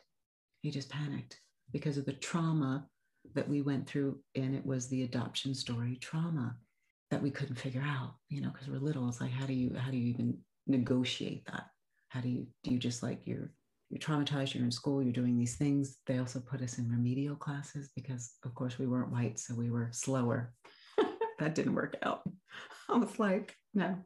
He 0.60 0.72
just 0.72 0.90
panicked 0.90 1.38
because 1.72 1.96
of 1.96 2.06
the 2.06 2.12
trauma 2.12 2.88
that 3.36 3.48
we 3.48 3.62
went 3.62 3.86
through. 3.86 4.18
And 4.34 4.52
it 4.52 4.66
was 4.66 4.88
the 4.88 5.04
adoption 5.04 5.54
story 5.54 5.96
trauma 6.00 6.56
that 7.12 7.22
we 7.22 7.30
couldn't 7.30 7.54
figure 7.54 7.84
out, 7.86 8.14
you 8.28 8.40
know, 8.40 8.50
because 8.50 8.66
we're 8.66 8.80
little. 8.80 9.08
It's 9.08 9.20
like, 9.20 9.30
how 9.30 9.46
do 9.46 9.52
you, 9.52 9.76
how 9.78 9.92
do 9.92 9.96
you 9.96 10.08
even 10.08 10.38
negotiate 10.66 11.44
that? 11.46 11.66
How 12.08 12.20
do 12.20 12.28
you, 12.28 12.48
do 12.64 12.72
you 12.72 12.80
just 12.80 13.04
like 13.04 13.20
you're 13.24 13.52
you're 13.88 14.00
traumatized, 14.00 14.54
you're 14.54 14.64
in 14.64 14.72
school, 14.72 15.02
you're 15.02 15.12
doing 15.12 15.36
these 15.36 15.56
things. 15.56 15.98
They 16.06 16.18
also 16.18 16.40
put 16.40 16.62
us 16.62 16.78
in 16.78 16.90
remedial 16.90 17.36
classes 17.36 17.90
because, 17.94 18.32
of 18.42 18.54
course, 18.54 18.78
we 18.78 18.86
weren't 18.86 19.12
white, 19.12 19.38
so 19.38 19.54
we 19.54 19.70
were 19.70 19.90
slower. 19.92 20.54
That 21.42 21.54
didn't 21.54 21.74
work 21.74 21.96
out. 22.02 22.22
I 22.88 22.96
was 22.96 23.18
like, 23.18 23.56
no. 23.74 23.98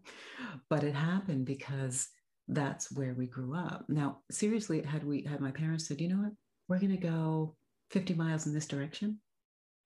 But 0.69 0.85
it 0.85 0.95
happened 0.95 1.47
because 1.47 2.09
that's 2.49 2.93
where 2.93 3.15
we 3.15 3.27
grew 3.27 3.55
up. 3.55 3.85
Now, 3.89 4.19
seriously, 4.31 4.83
had 4.83 5.05
we 5.05 5.23
had 5.23 5.41
my 5.41 5.51
parents 5.51 5.89
said, 5.89 6.01
you 6.01 6.09
know 6.09 6.23
what, 6.23 6.33
we're 6.69 6.79
gonna 6.79 6.97
go 6.97 7.57
50 7.91 8.15
miles 8.15 8.47
in 8.47 8.55
this 8.55 8.67
direction, 8.67 9.21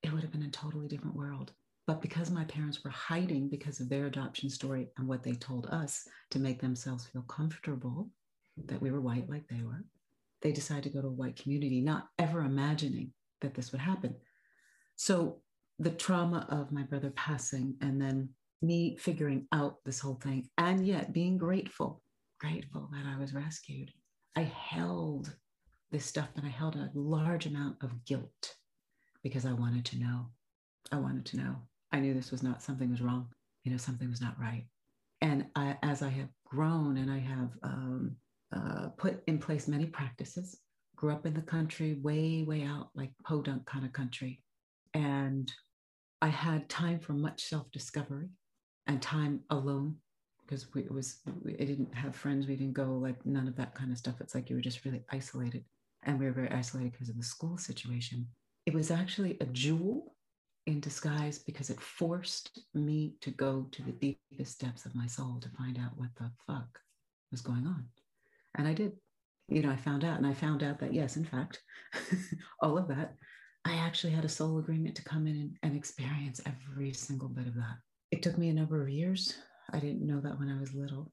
it 0.02 0.12
would 0.12 0.22
have 0.22 0.32
been 0.32 0.42
a 0.42 0.50
totally 0.50 0.88
different 0.88 1.16
world. 1.16 1.52
But 1.86 2.02
because 2.02 2.30
my 2.30 2.44
parents 2.44 2.84
were 2.84 2.90
hiding 2.90 3.48
because 3.48 3.80
of 3.80 3.88
their 3.88 4.06
adoption 4.06 4.48
story 4.48 4.88
and 4.96 5.08
what 5.08 5.22
they 5.22 5.32
told 5.32 5.66
us 5.66 6.06
to 6.30 6.38
make 6.38 6.60
themselves 6.60 7.06
feel 7.06 7.22
comfortable 7.22 8.10
that 8.66 8.80
we 8.80 8.90
were 8.90 9.00
white 9.00 9.28
like 9.28 9.48
they 9.48 9.62
were, 9.62 9.84
they 10.42 10.52
decided 10.52 10.84
to 10.84 10.90
go 10.90 11.02
to 11.02 11.08
a 11.08 11.12
white 11.12 11.36
community, 11.36 11.80
not 11.80 12.08
ever 12.18 12.42
imagining 12.42 13.12
that 13.40 13.54
this 13.54 13.72
would 13.72 13.80
happen. 13.80 14.14
So 14.96 15.40
the 15.80 15.90
trauma 15.90 16.46
of 16.50 16.70
my 16.70 16.82
brother 16.82 17.10
passing 17.16 17.74
and 17.80 18.00
then 18.00 18.28
me 18.60 18.98
figuring 18.98 19.46
out 19.52 19.78
this 19.86 19.98
whole 19.98 20.20
thing 20.22 20.46
and 20.58 20.86
yet 20.86 21.14
being 21.14 21.38
grateful, 21.38 22.02
grateful 22.38 22.90
that 22.92 23.06
I 23.06 23.18
was 23.18 23.32
rescued. 23.32 23.90
I 24.36 24.42
held 24.42 25.34
this 25.90 26.04
stuff 26.04 26.28
and 26.36 26.46
I 26.46 26.50
held 26.50 26.76
a 26.76 26.90
large 26.94 27.46
amount 27.46 27.76
of 27.82 28.04
guilt 28.04 28.54
because 29.22 29.46
I 29.46 29.54
wanted 29.54 29.86
to 29.86 29.98
know. 29.98 30.26
I 30.92 30.96
wanted 30.96 31.24
to 31.26 31.38
know. 31.38 31.56
I 31.92 31.98
knew 32.00 32.12
this 32.12 32.30
was 32.30 32.42
not 32.42 32.62
something 32.62 32.90
was 32.90 33.00
wrong. 33.00 33.28
You 33.64 33.72
know, 33.72 33.78
something 33.78 34.10
was 34.10 34.20
not 34.20 34.38
right. 34.38 34.66
And 35.22 35.46
I, 35.56 35.78
as 35.82 36.02
I 36.02 36.10
have 36.10 36.28
grown 36.44 36.98
and 36.98 37.10
I 37.10 37.18
have 37.18 37.50
um, 37.62 38.16
uh, 38.54 38.88
put 38.98 39.22
in 39.26 39.38
place 39.38 39.66
many 39.66 39.86
practices, 39.86 40.58
grew 40.94 41.12
up 41.12 41.24
in 41.24 41.32
the 41.32 41.40
country, 41.40 41.98
way, 42.02 42.44
way 42.46 42.64
out, 42.64 42.90
like 42.94 43.12
podunk 43.24 43.64
kind 43.64 43.86
of 43.86 43.92
country. 43.94 44.42
And 44.92 45.50
I 46.22 46.28
had 46.28 46.68
time 46.68 46.98
for 47.00 47.12
much 47.12 47.44
self 47.44 47.70
discovery 47.70 48.28
and 48.86 49.00
time 49.00 49.40
alone 49.50 49.96
because 50.44 50.72
we, 50.74 50.82
it 50.82 50.92
was, 50.92 51.20
we, 51.42 51.52
didn't 51.54 51.94
have 51.94 52.16
friends. 52.16 52.46
We 52.46 52.56
didn't 52.56 52.74
go 52.74 52.92
like 52.94 53.24
none 53.24 53.48
of 53.48 53.56
that 53.56 53.74
kind 53.74 53.92
of 53.92 53.98
stuff. 53.98 54.20
It's 54.20 54.34
like 54.34 54.50
you 54.50 54.56
were 54.56 54.62
just 54.62 54.84
really 54.84 55.02
isolated. 55.10 55.64
And 56.02 56.18
we 56.18 56.26
were 56.26 56.32
very 56.32 56.50
isolated 56.50 56.92
because 56.92 57.08
of 57.08 57.16
the 57.16 57.22
school 57.22 57.56
situation. 57.56 58.26
It 58.66 58.74
was 58.74 58.90
actually 58.90 59.36
a 59.40 59.46
jewel 59.46 60.14
in 60.66 60.80
disguise 60.80 61.38
because 61.38 61.70
it 61.70 61.80
forced 61.80 62.60
me 62.74 63.14
to 63.20 63.30
go 63.30 63.66
to 63.72 63.82
the 63.82 63.92
deepest 63.92 64.60
depths 64.60 64.86
of 64.86 64.94
my 64.94 65.06
soul 65.06 65.38
to 65.40 65.48
find 65.50 65.78
out 65.78 65.96
what 65.96 66.10
the 66.16 66.30
fuck 66.46 66.80
was 67.30 67.40
going 67.40 67.66
on. 67.66 67.86
And 68.56 68.66
I 68.66 68.74
did. 68.74 68.92
You 69.48 69.62
know, 69.62 69.70
I 69.70 69.76
found 69.76 70.04
out, 70.04 70.16
and 70.16 70.26
I 70.26 70.32
found 70.32 70.62
out 70.62 70.78
that, 70.78 70.94
yes, 70.94 71.16
in 71.16 71.24
fact, 71.24 71.60
all 72.60 72.78
of 72.78 72.86
that, 72.86 73.14
I 73.64 73.74
actually 73.74 74.12
had 74.12 74.24
a 74.24 74.28
soul 74.28 74.58
agreement 74.58 74.94
to 74.96 75.04
come 75.04 75.26
in 75.26 75.36
and, 75.36 75.56
and 75.62 75.76
experience 75.76 76.40
every 76.46 76.92
single 76.92 77.28
bit 77.28 77.46
of 77.46 77.54
that. 77.54 77.76
It 78.10 78.22
took 78.22 78.38
me 78.38 78.48
a 78.48 78.54
number 78.54 78.82
of 78.82 78.88
years. 78.88 79.34
I 79.72 79.78
didn't 79.78 80.06
know 80.06 80.20
that 80.20 80.38
when 80.38 80.48
I 80.48 80.60
was 80.60 80.74
little. 80.74 81.12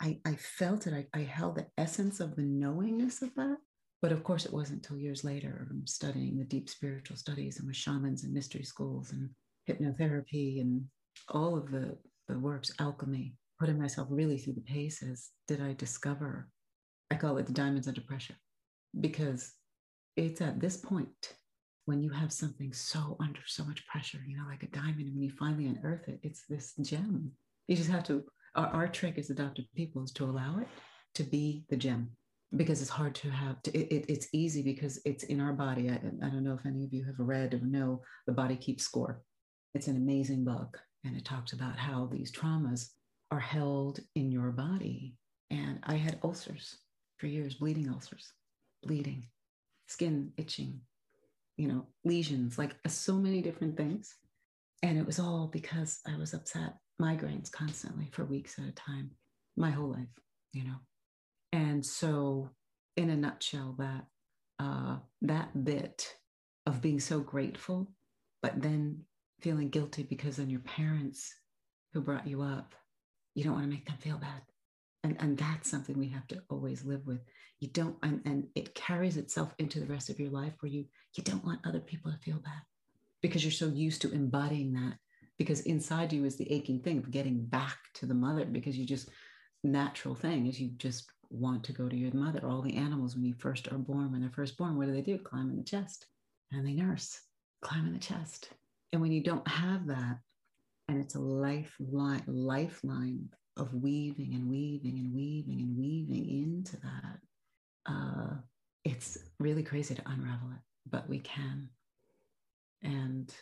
I, 0.00 0.18
I 0.26 0.34
felt 0.34 0.86
it. 0.86 0.92
I, 0.92 1.06
I 1.18 1.22
held 1.22 1.56
the 1.56 1.66
essence 1.78 2.20
of 2.20 2.36
the 2.36 2.42
knowingness 2.42 3.22
of 3.22 3.34
that. 3.36 3.56
But 4.02 4.12
of 4.12 4.24
course, 4.24 4.44
it 4.44 4.52
wasn't 4.52 4.84
until 4.84 4.98
years 4.98 5.24
later, 5.24 5.66
I'm 5.70 5.86
studying 5.86 6.36
the 6.36 6.44
deep 6.44 6.68
spiritual 6.68 7.16
studies 7.16 7.58
and 7.58 7.66
with 7.66 7.76
shamans 7.76 8.24
and 8.24 8.32
mystery 8.32 8.62
schools 8.62 9.12
and 9.12 9.30
hypnotherapy 9.68 10.60
and 10.60 10.84
all 11.30 11.56
of 11.56 11.70
the, 11.70 11.96
the 12.28 12.38
works, 12.38 12.72
alchemy, 12.78 13.34
putting 13.58 13.78
myself 13.78 14.08
really 14.10 14.36
through 14.36 14.52
the 14.52 14.60
paces, 14.60 15.30
did 15.48 15.62
I 15.62 15.72
discover, 15.72 16.50
I 17.10 17.14
call 17.14 17.38
it 17.38 17.46
the 17.46 17.52
diamonds 17.52 17.88
under 17.88 18.02
pressure, 18.02 18.36
because 19.00 19.52
it's 20.16 20.42
at 20.42 20.60
this 20.60 20.76
point 20.76 21.34
when 21.86 22.02
you 22.02 22.10
have 22.10 22.32
something 22.32 22.72
so 22.72 23.16
under 23.20 23.40
so 23.46 23.64
much 23.64 23.86
pressure, 23.86 24.18
you 24.26 24.36
know, 24.36 24.44
like 24.48 24.62
a 24.62 24.68
diamond, 24.68 25.06
and 25.06 25.14
when 25.14 25.22
you 25.22 25.30
finally 25.30 25.66
unearth 25.66 26.08
it, 26.08 26.20
it's 26.22 26.44
this 26.48 26.74
gem. 26.82 27.30
You 27.68 27.76
just 27.76 27.90
have 27.90 28.04
to, 28.04 28.24
our, 28.54 28.66
our 28.68 28.88
trick 28.88 29.18
as 29.18 29.30
adopted 29.30 29.66
people 29.74 30.02
is 30.02 30.12
to 30.12 30.24
allow 30.24 30.58
it 30.60 30.68
to 31.14 31.22
be 31.22 31.64
the 31.70 31.76
gem 31.76 32.10
because 32.56 32.82
it's 32.82 32.90
hard 32.90 33.14
to 33.16 33.30
have 33.30 33.62
to, 33.62 33.76
it, 33.76 33.92
it, 33.92 34.12
it's 34.12 34.28
easy 34.32 34.62
because 34.62 35.00
it's 35.04 35.24
in 35.24 35.40
our 35.40 35.52
body. 35.52 35.88
I, 35.90 35.94
I 35.94 36.28
don't 36.28 36.44
know 36.44 36.54
if 36.54 36.66
any 36.66 36.84
of 36.84 36.92
you 36.92 37.04
have 37.04 37.18
read 37.18 37.54
or 37.54 37.60
know 37.60 38.02
the 38.26 38.32
body 38.32 38.56
keeps 38.56 38.84
score. 38.84 39.22
It's 39.74 39.88
an 39.88 39.96
amazing 39.96 40.44
book 40.44 40.78
and 41.04 41.16
it 41.16 41.24
talks 41.24 41.52
about 41.52 41.76
how 41.76 42.08
these 42.10 42.32
traumas 42.32 42.90
are 43.30 43.40
held 43.40 44.00
in 44.14 44.30
your 44.30 44.50
body. 44.50 45.14
And 45.50 45.78
i 45.84 45.94
had 45.94 46.18
ulcers 46.24 46.76
for 47.18 47.28
years 47.28 47.54
bleeding 47.54 47.88
ulcers 47.88 48.32
bleeding 48.82 49.26
skin 49.86 50.32
itching 50.36 50.80
you 51.56 51.68
know 51.68 51.86
lesions 52.04 52.58
like 52.58 52.76
uh, 52.84 52.88
so 52.88 53.14
many 53.14 53.42
different 53.42 53.76
things 53.76 54.16
and 54.82 54.98
it 54.98 55.06
was 55.06 55.18
all 55.18 55.48
because 55.52 56.00
i 56.06 56.16
was 56.16 56.34
upset 56.34 56.74
migraines 57.00 57.50
constantly 57.50 58.08
for 58.12 58.24
weeks 58.24 58.58
at 58.58 58.68
a 58.68 58.72
time 58.72 59.10
my 59.56 59.70
whole 59.70 59.90
life 59.90 60.08
you 60.52 60.64
know 60.64 60.76
and 61.56 61.84
so, 61.84 62.50
in 62.96 63.10
a 63.10 63.16
nutshell, 63.16 63.76
that 63.78 64.04
uh, 64.58 64.96
that 65.22 65.64
bit 65.64 66.14
of 66.66 66.82
being 66.82 67.00
so 67.00 67.20
grateful, 67.20 67.88
but 68.42 68.60
then 68.60 69.02
feeling 69.40 69.70
guilty 69.70 70.02
because 70.02 70.36
then 70.36 70.50
your 70.50 70.60
parents 70.60 71.34
who 71.92 72.00
brought 72.00 72.26
you 72.26 72.42
up, 72.42 72.74
you 73.34 73.44
don't 73.44 73.54
want 73.54 73.64
to 73.64 73.70
make 73.70 73.86
them 73.86 73.96
feel 74.00 74.18
bad. 74.18 74.42
And, 75.06 75.16
and 75.20 75.38
that's 75.38 75.70
something 75.70 75.96
we 75.96 76.08
have 76.08 76.26
to 76.26 76.42
always 76.50 76.84
live 76.84 77.06
with. 77.06 77.20
You 77.60 77.68
don't, 77.68 77.96
and, 78.02 78.20
and 78.24 78.48
it 78.56 78.74
carries 78.74 79.16
itself 79.16 79.54
into 79.60 79.78
the 79.78 79.86
rest 79.86 80.10
of 80.10 80.18
your 80.18 80.30
life 80.30 80.54
where 80.58 80.72
you 80.72 80.86
you 81.14 81.22
don't 81.22 81.44
want 81.44 81.60
other 81.64 81.78
people 81.78 82.10
to 82.10 82.18
feel 82.18 82.40
bad 82.40 82.60
because 83.22 83.44
you're 83.44 83.52
so 83.52 83.68
used 83.68 84.02
to 84.02 84.10
embodying 84.10 84.72
that. 84.72 84.94
Because 85.38 85.60
inside 85.60 86.12
you 86.12 86.24
is 86.24 86.34
the 86.34 86.50
aching 86.50 86.80
thing 86.80 86.98
of 86.98 87.12
getting 87.12 87.44
back 87.46 87.78
to 87.94 88.06
the 88.06 88.14
mother 88.14 88.44
because 88.44 88.76
you 88.76 88.84
just 88.84 89.08
natural 89.62 90.16
thing 90.16 90.48
is 90.48 90.60
you 90.60 90.70
just 90.76 91.08
want 91.30 91.62
to 91.64 91.72
go 91.72 91.88
to 91.88 91.96
your 91.96 92.12
mother. 92.12 92.44
All 92.44 92.60
the 92.60 92.76
animals, 92.76 93.14
when 93.14 93.24
you 93.24 93.34
first 93.38 93.68
are 93.70 93.78
born, 93.78 94.10
when 94.10 94.22
they're 94.22 94.30
first 94.30 94.56
born, 94.56 94.76
what 94.76 94.86
do 94.86 94.92
they 94.92 95.02
do? 95.02 95.18
Climb 95.18 95.50
in 95.50 95.56
the 95.56 95.62
chest 95.62 96.06
and 96.50 96.66
they 96.66 96.72
nurse, 96.72 97.20
climb 97.62 97.86
in 97.86 97.92
the 97.92 98.00
chest. 98.00 98.50
And 98.92 99.00
when 99.00 99.12
you 99.12 99.22
don't 99.22 99.46
have 99.46 99.86
that, 99.86 100.18
and 100.88 100.98
it's 101.00 101.14
a 101.14 101.20
lifeline, 101.20 102.24
lifeline 102.26 103.28
of 103.56 103.72
weaving 103.74 104.34
and 104.34 104.50
weaving 104.50 104.98
and 104.98 105.14
weaving 105.14 105.60
and 105.60 105.78
weaving 105.78 106.28
into 106.28 106.76
that, 106.80 107.18
uh, 107.86 108.34
it's 108.84 109.18
really 109.38 109.62
crazy 109.62 109.94
to 109.94 110.02
unravel 110.06 110.50
it, 110.52 110.60
but 110.90 111.08
we 111.08 111.18
can. 111.20 111.68
And 112.82 113.34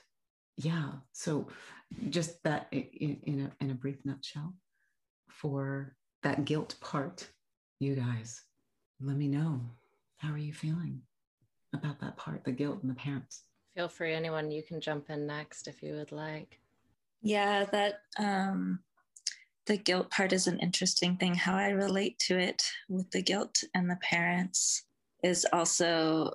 yeah, 0.57 0.93
so 1.13 1.49
just 2.11 2.43
that 2.45 2.69
in, 2.71 3.19
in, 3.25 3.41
a, 3.61 3.65
in 3.65 3.71
a 3.71 3.75
brief 3.75 3.99
nutshell 4.05 4.55
for 5.29 5.97
that 6.23 6.45
guilt 6.45 6.77
part 6.81 7.29
you 7.81 7.95
guys, 7.95 8.43
let 9.01 9.17
me 9.17 9.29
know. 9.29 9.61
How 10.19 10.33
are 10.33 10.39
you 10.39 10.53
feeling 10.53 11.03
about 11.75 12.01
that 12.01 12.17
part, 12.17 12.45
the 12.45 12.53
guilt 12.53 12.83
and 12.83 12.91
the 12.91 12.95
parents? 12.95 13.43
Feel 13.75 13.89
free, 13.89 14.15
anyone, 14.15 14.51
you 14.51 14.63
can 14.63 14.81
jump 14.81 15.11
in 15.11 15.27
next 15.27 15.67
if 15.67 15.83
you 15.83 15.95
would 15.95 16.13
like. 16.13 16.61
Yeah, 17.21 17.65
that 17.65 18.01
um, 18.19 18.79
the 19.67 19.77
guilt 19.77 20.11
part 20.11 20.33
is 20.33 20.47
an 20.47 20.59
interesting 20.59 21.17
thing. 21.17 21.35
How 21.35 21.57
I 21.57 21.71
relate 21.71 22.19
to 22.21 22.39
it 22.39 22.63
with 22.89 23.11
the 23.11 23.23
guilt 23.23 23.57
and 23.75 23.89
the 23.89 23.97
parents 23.97 24.85
is 25.23 25.47
also 25.53 26.35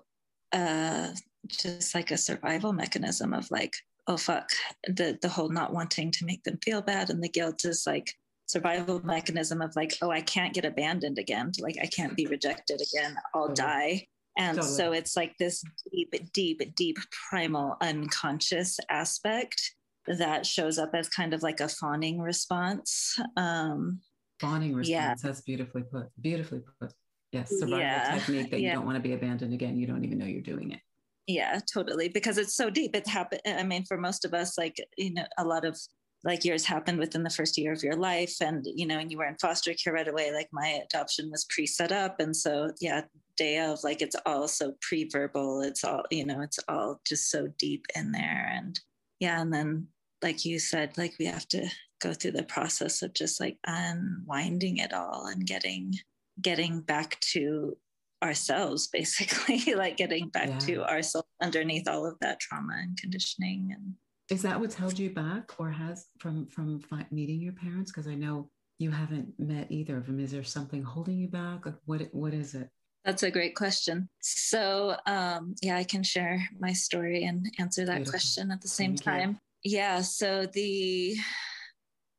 uh, 0.51 1.09
just 1.48 1.93
like 1.93 2.12
a 2.12 2.17
survival 2.17 2.74
mechanism 2.74 3.33
of 3.33 3.50
like, 3.51 3.75
oh 4.07 4.17
fuck, 4.17 4.50
the 4.88 5.17
the 5.21 5.29
whole 5.29 5.50
not 5.50 5.74
wanting 5.74 6.12
to 6.12 6.25
make 6.25 6.43
them 6.43 6.57
feel 6.63 6.81
bad, 6.81 7.09
and 7.09 7.24
the 7.24 7.29
guilt 7.29 7.65
is 7.65 7.83
like 7.86 8.12
survival 8.48 9.00
mechanism 9.05 9.62
of 9.62 9.75
like, 9.75 9.93
oh, 10.01 10.09
I 10.09 10.21
can't 10.21 10.53
get 10.53 10.65
abandoned 10.65 11.19
again. 11.19 11.51
Like 11.59 11.77
I 11.81 11.86
can't 11.86 12.15
be 12.15 12.25
rejected 12.25 12.81
again. 12.81 13.15
I'll 13.36 13.53
die. 13.53 14.07
And 14.38 14.57
totally. 14.57 14.74
so 14.74 14.91
it's 14.93 15.15
like 15.15 15.38
this 15.38 15.63
deep, 15.91 16.13
deep, 16.33 16.75
deep 16.75 16.98
primal 17.29 17.77
unconscious 17.81 18.79
aspect 18.89 19.75
that 20.08 20.46
shows 20.46 20.77
up 20.77 20.91
as 20.94 21.10
kind 21.10 21.34
of 21.34 21.44
like 21.44 21.60
a 21.60 21.68
fawning 21.68 22.20
response. 22.20 23.20
Um, 23.38 24.01
fawning 24.39 24.75
response. 24.75 24.89
Yeah. 24.89 25.13
That's 25.22 25.41
beautifully 25.41 25.84
put. 25.84 26.08
Beautifully 26.22 26.62
put. 26.79 26.94
Yes. 27.32 27.50
Survival 27.50 27.79
yeah. 27.79 28.18
technique 28.18 28.51
that 28.51 28.60
yeah. 28.60 28.70
you 28.70 28.75
don't 28.75 28.86
want 28.86 28.96
to 28.96 29.01
be 29.03 29.13
abandoned 29.13 29.53
again. 29.53 29.77
You 29.77 29.88
don't 29.88 30.03
even 30.03 30.18
know 30.18 30.25
you're 30.25 30.41
doing 30.41 30.72
it. 30.72 30.79
Yeah, 31.27 31.60
totally. 31.72 32.10
Because 32.10 32.39
it's 32.39 32.56
so 32.56 32.72
deep. 32.72 32.96
It's 32.96 33.10
happened. 33.10 33.41
I 33.46 33.62
mean, 33.62 33.86
for 33.86 33.98
most 33.98 34.25
of 34.25 34.34
us, 34.34 34.58
like, 34.58 34.77
you 34.98 35.13
know, 35.13 35.25
a 35.38 35.46
lot 35.46 35.63
of 35.63 35.77
like 36.24 36.44
yours 36.44 36.65
happened 36.65 37.00
within 37.00 37.24
the 37.24 37.29
first 37.29 37.58
year 37.58 37.72
of 37.72 37.84
your 37.84 37.96
life 37.96 38.36
and 38.41 38.65
you 38.75 38.86
know 38.86 39.00
and 39.00 39.12
you 39.12 39.18
were 39.18 39.25
in 39.25 39.38
foster 39.38 39.74
care 39.74 39.94
right 39.94 40.08
away 40.08 40.34
like 40.34 40.50
my 40.51 40.82
adoption 40.84 41.29
was 41.32 41.46
pre-set 41.50 41.91
up 41.91 42.20
and 42.20 42.36
so 42.36 42.72
yeah 42.82 43.01
day 43.38 43.60
of 43.60 43.79
like 43.84 44.01
it's 44.01 44.15
all 44.25 44.48
so 44.48 44.74
pre-verbal 44.82 45.62
it's 45.62 45.84
all 45.84 46.03
you 46.12 46.25
know 46.25 46.41
it's 46.41 46.60
all 46.68 47.00
just 47.08 47.29
so 47.29 47.48
deep 47.58 47.86
in 47.96 48.12
there 48.12 48.51
and 48.53 48.79
yeah 49.19 49.41
and 49.41 49.53
then 49.53 49.88
like 50.21 50.45
you 50.45 50.59
said 50.59 50.97
like 50.97 51.13
we 51.19 51.25
have 51.25 51.47
to 51.47 51.67
go 52.01 52.13
through 52.13 52.31
the 52.31 52.43
process 52.43 53.01
of 53.01 53.13
just 53.13 53.39
like 53.39 53.57
unwinding 53.65 54.77
it 54.77 54.93
all 54.93 55.27
and 55.27 55.45
getting 55.45 55.93
getting 56.41 56.81
back 56.81 57.19
to 57.19 57.77
ourselves 58.23 58.88
basically 58.93 59.73
like 59.73 59.97
getting 59.97 60.29
back 60.29 60.49
yeah. 60.49 60.59
to 60.59 60.83
ourselves 60.83 61.27
underneath 61.41 61.88
all 61.88 62.05
of 62.05 62.15
that 62.21 62.39
trauma 62.39 62.73
and 62.81 62.97
conditioning 62.97 63.73
and 63.75 63.93
is 64.29 64.43
that 64.43 64.59
what's 64.59 64.75
held 64.75 64.99
you 64.99 65.09
back 65.09 65.59
or 65.59 65.71
has 65.71 66.05
from 66.19 66.45
from 66.47 66.83
meeting 67.09 67.41
your 67.41 67.53
parents? 67.53 67.91
Because 67.91 68.07
i 68.07 68.13
know 68.13 68.49
you 68.77 68.91
haven't 68.91 69.33
met 69.38 69.71
either 69.71 69.97
of 69.97 70.05
them. 70.05 70.19
Is 70.19 70.31
there 70.31 70.43
something 70.43 70.83
holding 70.83 71.17
you 71.17 71.27
back? 71.27 71.65
Like 71.65 71.75
what 71.85 72.01
what 72.13 72.33
is 72.33 72.53
it 72.53 72.69
that's 73.06 73.24
a 73.24 73.32
great 73.32 73.56
question 73.56 74.10
so 74.20 74.96
um, 75.06 75.56
yeah 75.62 75.77
i 75.77 75.84
can 75.84 76.03
share 76.03 76.39
my 76.60 76.74
story 76.74 77.24
and 77.24 77.46
answer 77.60 77.86
that 77.86 77.96
Beautiful. 77.96 78.12
question 78.12 78.51
at 78.51 78.62
the 78.62 78.68
same 78.68 78.96
Thank 78.96 79.03
time 79.03 79.39
yeah, 79.63 80.01
so 80.01 80.46
the 80.46 81.18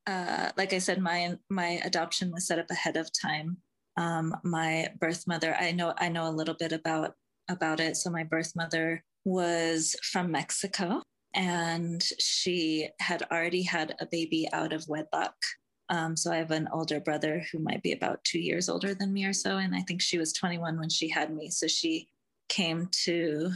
uh, 0.07 0.51
like 0.57 0.73
I 0.73 0.79
said, 0.79 1.01
my 1.01 1.37
my 1.49 1.81
adoption 1.85 2.33
was 2.33 2.47
set 2.47 2.59
up 2.59 2.71
ahead 2.71 2.97
of 2.97 3.11
time. 3.13 3.59
Um, 3.97 4.35
my 4.45 4.89
birth 4.99 5.25
mother, 5.27 5.55
I 5.59 5.73
know 5.73 5.95
I 5.97 6.09
know 6.09 6.29
a 6.29 6.33
little 6.33 6.55
bit 6.59 6.73
about 6.73 7.15
about 7.49 7.81
it. 7.81 7.97
So 7.97 8.11
my 8.11 8.25
birth 8.25 8.53
mother 8.57 9.03
was 9.25 9.97
from 10.03 10.31
Mexico, 10.31 11.03
and 11.35 12.03
she 12.19 12.89
had 13.01 13.23
already 13.31 13.63
had 13.63 13.95
a 14.01 14.07
baby 14.07 14.49
out 14.53 14.73
of 14.73 14.89
wedlock. 14.89 15.35
Um, 15.91 16.17
so 16.17 16.33
I 16.33 16.37
have 16.37 16.53
an 16.53 16.69
older 16.73 17.01
brother 17.01 17.45
who 17.51 17.59
might 17.59 17.83
be 17.83 17.93
about 17.93 18.23
two 18.23 18.39
years 18.39 18.69
older 18.69 18.95
than 18.95 19.13
me 19.13 19.25
or 19.25 19.33
so, 19.33 19.59
and 19.59 19.75
I 19.75 19.81
think 19.81 20.01
she 20.01 20.19
was 20.19 20.33
21 20.33 20.79
when 20.79 20.89
she 20.89 21.09
had 21.09 21.35
me. 21.35 21.51
So 21.51 21.67
she 21.67 22.09
came 22.49 22.89
to 23.05 23.51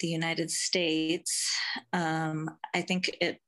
the 0.00 0.08
United 0.08 0.50
States. 0.50 1.56
Um, 1.92 2.50
I 2.74 2.82
think 2.82 3.16
it. 3.20 3.40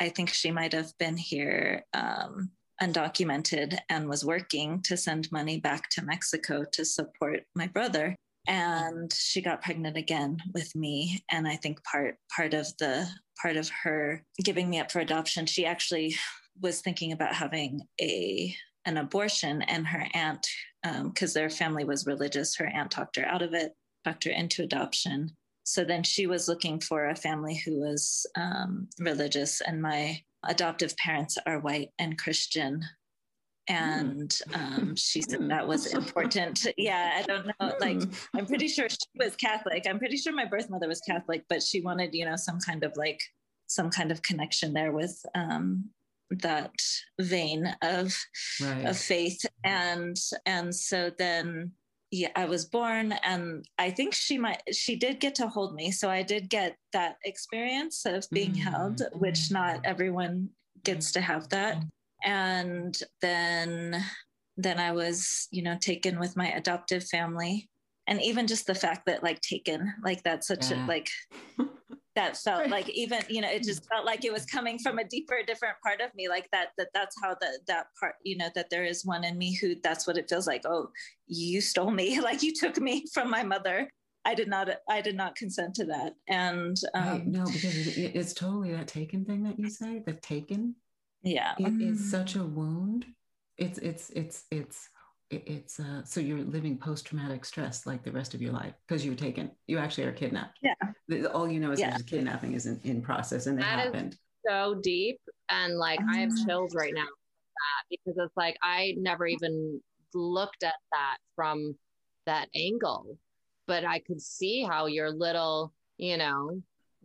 I 0.00 0.08
think 0.08 0.30
she 0.30 0.50
might 0.50 0.72
have 0.72 0.96
been 0.98 1.16
here 1.16 1.84
um, 1.92 2.50
undocumented 2.82 3.76
and 3.90 4.08
was 4.08 4.24
working 4.24 4.80
to 4.82 4.96
send 4.96 5.30
money 5.30 5.60
back 5.60 5.90
to 5.90 6.04
Mexico 6.04 6.64
to 6.72 6.84
support 6.86 7.42
my 7.54 7.66
brother. 7.66 8.16
And 8.48 9.12
she 9.12 9.42
got 9.42 9.60
pregnant 9.60 9.98
again 9.98 10.38
with 10.54 10.74
me. 10.74 11.22
And 11.30 11.46
I 11.46 11.56
think 11.56 11.84
part 11.84 12.16
part 12.34 12.54
of 12.54 12.66
the 12.78 13.06
part 13.40 13.56
of 13.56 13.70
her 13.84 14.24
giving 14.42 14.70
me 14.70 14.80
up 14.80 14.90
for 14.90 15.00
adoption, 15.00 15.46
she 15.46 15.66
actually 15.66 16.16
was 16.60 16.80
thinking 16.80 17.12
about 17.12 17.34
having 17.34 17.82
a 18.00 18.54
an 18.86 18.96
abortion, 18.96 19.62
and 19.62 19.86
her 19.86 20.06
aunt, 20.14 20.46
because 20.82 21.36
um, 21.36 21.40
their 21.40 21.50
family 21.50 21.84
was 21.84 22.06
religious, 22.06 22.56
her 22.56 22.66
aunt 22.66 22.90
talked 22.90 23.16
her 23.16 23.26
out 23.26 23.42
of 23.42 23.52
it, 23.52 23.72
talked 24.04 24.24
her 24.24 24.30
into 24.30 24.62
adoption 24.62 25.36
so 25.70 25.84
then 25.84 26.02
she 26.02 26.26
was 26.26 26.48
looking 26.48 26.80
for 26.80 27.08
a 27.08 27.14
family 27.14 27.56
who 27.64 27.78
was 27.78 28.26
um, 28.36 28.88
religious, 28.98 29.60
and 29.60 29.80
my 29.80 30.20
adoptive 30.44 30.96
parents 30.96 31.38
are 31.46 31.60
white 31.60 31.90
and 31.98 32.18
Christian. 32.18 32.82
And 33.68 34.36
um, 34.52 34.96
she 34.96 35.22
said 35.22 35.48
that 35.48 35.68
was 35.68 35.94
important. 35.94 36.66
yeah, 36.76 37.12
I 37.14 37.22
don't 37.22 37.46
know. 37.46 37.72
Like, 37.78 38.02
I'm 38.34 38.46
pretty 38.46 38.66
sure 38.66 38.88
she 38.88 38.96
was 39.14 39.36
Catholic. 39.36 39.86
I'm 39.88 40.00
pretty 40.00 40.16
sure 40.16 40.32
my 40.32 40.46
birth 40.46 40.70
mother 40.70 40.88
was 40.88 41.00
Catholic, 41.02 41.44
but 41.48 41.62
she 41.62 41.80
wanted, 41.80 42.14
you 42.14 42.24
know, 42.24 42.34
some 42.36 42.58
kind 42.58 42.82
of 42.82 42.92
like 42.96 43.20
some 43.68 43.90
kind 43.90 44.10
of 44.10 44.22
connection 44.22 44.72
there 44.72 44.90
with 44.90 45.24
um, 45.36 45.88
that 46.30 46.72
vein 47.20 47.74
of 47.82 48.16
right. 48.62 48.86
of 48.86 48.96
faith. 48.96 49.44
And 49.64 50.16
and 50.46 50.74
so 50.74 51.10
then 51.18 51.72
yeah, 52.10 52.30
I 52.34 52.46
was 52.46 52.64
born 52.64 53.12
and 53.22 53.64
I 53.78 53.90
think 53.90 54.14
she 54.14 54.36
might 54.36 54.62
she 54.72 54.96
did 54.96 55.20
get 55.20 55.34
to 55.36 55.48
hold 55.48 55.74
me. 55.74 55.90
So 55.90 56.10
I 56.10 56.22
did 56.22 56.50
get 56.50 56.76
that 56.92 57.16
experience 57.24 58.04
of 58.04 58.26
being 58.32 58.52
mm-hmm. 58.52 58.68
held, 58.68 59.02
which 59.14 59.50
not 59.50 59.80
everyone 59.84 60.50
gets 60.84 61.12
to 61.12 61.20
have 61.20 61.48
that. 61.50 61.82
And 62.24 62.96
then 63.22 64.04
then 64.56 64.78
I 64.78 64.92
was, 64.92 65.48
you 65.50 65.62
know, 65.62 65.76
taken 65.80 66.18
with 66.18 66.36
my 66.36 66.50
adoptive 66.50 67.04
family. 67.04 67.68
And 68.06 68.20
even 68.20 68.46
just 68.46 68.66
the 68.66 68.74
fact 68.74 69.06
that 69.06 69.22
like 69.22 69.40
taken, 69.40 69.94
like 70.02 70.22
that's 70.24 70.48
such 70.48 70.70
yeah. 70.70 70.84
a 70.84 70.86
like 70.86 71.08
that 72.16 72.36
felt 72.36 72.68
like 72.68 72.88
even 72.88 73.20
you 73.28 73.40
know 73.40 73.50
it 73.50 73.62
just 73.62 73.86
felt 73.88 74.04
like 74.04 74.24
it 74.24 74.32
was 74.32 74.44
coming 74.44 74.78
from 74.78 74.98
a 74.98 75.04
deeper 75.04 75.38
different 75.46 75.76
part 75.82 76.00
of 76.00 76.12
me 76.14 76.28
like 76.28 76.48
that 76.52 76.68
that 76.76 76.88
that's 76.92 77.16
how 77.22 77.34
the 77.40 77.58
that 77.66 77.86
part 77.98 78.14
you 78.24 78.36
know 78.36 78.48
that 78.54 78.68
there 78.70 78.84
is 78.84 79.04
one 79.04 79.24
in 79.24 79.38
me 79.38 79.54
who 79.54 79.74
that's 79.82 80.06
what 80.06 80.16
it 80.16 80.28
feels 80.28 80.46
like 80.46 80.62
oh 80.66 80.88
you 81.26 81.60
stole 81.60 81.90
me 81.90 82.20
like 82.22 82.42
you 82.42 82.52
took 82.54 82.78
me 82.78 83.04
from 83.12 83.30
my 83.30 83.42
mother. 83.42 83.90
I 84.22 84.34
did 84.34 84.48
not 84.48 84.68
i 84.86 85.00
did 85.00 85.16
not 85.16 85.34
consent 85.34 85.74
to 85.76 85.86
that 85.86 86.12
and 86.28 86.76
um, 86.92 87.08
right. 87.08 87.26
no 87.26 87.44
because 87.46 87.96
it, 87.96 88.14
it's 88.14 88.34
totally 88.34 88.70
that 88.72 88.86
taken 88.86 89.24
thing 89.24 89.44
that 89.44 89.58
you 89.58 89.70
say 89.70 90.02
the 90.04 90.12
taken. 90.12 90.74
Yeah. 91.22 91.54
It 91.58 91.72
mm. 91.72 91.92
is 91.92 92.10
such 92.10 92.36
a 92.36 92.44
wound. 92.44 93.06
It's 93.56 93.78
it's 93.78 94.10
it's 94.10 94.44
it's 94.50 94.90
it's 95.30 95.78
uh, 95.78 96.02
so 96.04 96.20
you're 96.20 96.38
living 96.38 96.76
post-traumatic 96.76 97.44
stress 97.44 97.86
like 97.86 98.02
the 98.02 98.10
rest 98.10 98.34
of 98.34 98.42
your 98.42 98.52
life 98.52 98.74
because 98.86 99.04
you 99.04 99.12
were 99.12 99.16
taken 99.16 99.50
you 99.68 99.78
actually 99.78 100.04
are 100.04 100.12
kidnapped 100.12 100.58
yeah 100.60 100.74
all 101.32 101.48
you 101.48 101.60
know 101.60 101.70
is 101.70 101.78
yeah. 101.78 101.90
there's 101.90 102.02
kidnapping 102.02 102.54
is 102.54 102.66
in, 102.66 102.80
in 102.82 103.00
process 103.00 103.46
and 103.46 103.58
it 103.58 103.62
that 103.62 103.78
happened 103.78 104.16
so 104.46 104.74
deep 104.82 105.20
and 105.48 105.76
like 105.76 106.00
i 106.10 106.18
have 106.18 106.30
ah. 106.32 106.44
chills 106.44 106.74
right 106.74 106.94
now 106.94 107.06
because 107.90 108.14
it's 108.18 108.36
like 108.36 108.56
i 108.62 108.94
never 108.98 109.26
even 109.26 109.80
looked 110.14 110.64
at 110.64 110.74
that 110.92 111.18
from 111.36 111.76
that 112.26 112.48
angle 112.56 113.16
but 113.66 113.84
i 113.84 114.00
could 114.00 114.20
see 114.20 114.64
how 114.64 114.86
your 114.86 115.10
little 115.10 115.72
you 115.96 116.16
know 116.16 116.60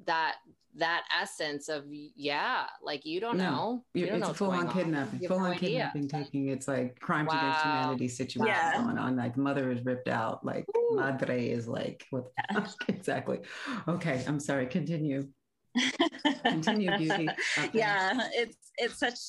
that 0.08 0.36
that 0.78 1.04
essence 1.22 1.70
of 1.70 1.86
yeah, 1.90 2.66
like 2.84 3.06
you 3.06 3.20
don't 3.20 3.38
no, 3.38 3.50
know. 3.50 3.86
You 3.94 4.08
don't 4.08 4.20
it's 4.20 4.28
know 4.28 4.34
full 4.34 4.52
on 4.52 4.70
kidnapping, 4.72 5.28
full 5.28 5.40
no 5.40 5.46
on 5.46 5.52
idea. 5.52 5.92
kidnapping, 5.94 6.08
taking 6.08 6.50
it's 6.50 6.68
like 6.68 7.00
crimes 7.00 7.30
wow. 7.32 7.40
against 7.40 7.64
humanity 7.64 8.08
situation 8.08 8.56
yeah. 8.56 8.82
going 8.84 8.98
on. 8.98 9.16
Like 9.16 9.38
mother 9.38 9.72
is 9.72 9.84
ripped 9.86 10.08
out, 10.08 10.46
like 10.46 10.66
Ooh. 10.78 10.96
madre 10.96 11.48
is 11.48 11.68
like 11.68 12.06
what 12.10 12.32
yeah. 12.52 12.68
exactly. 12.88 13.40
Okay, 13.88 14.24
I'm 14.28 14.40
sorry. 14.40 14.68
Continue. 14.68 15.28
Continue, 16.44 16.98
beauty. 16.98 17.30
Okay. 17.58 17.70
Yeah, 17.74 18.28
it's 18.34 18.58
it's 18.78 19.00
such 19.00 19.20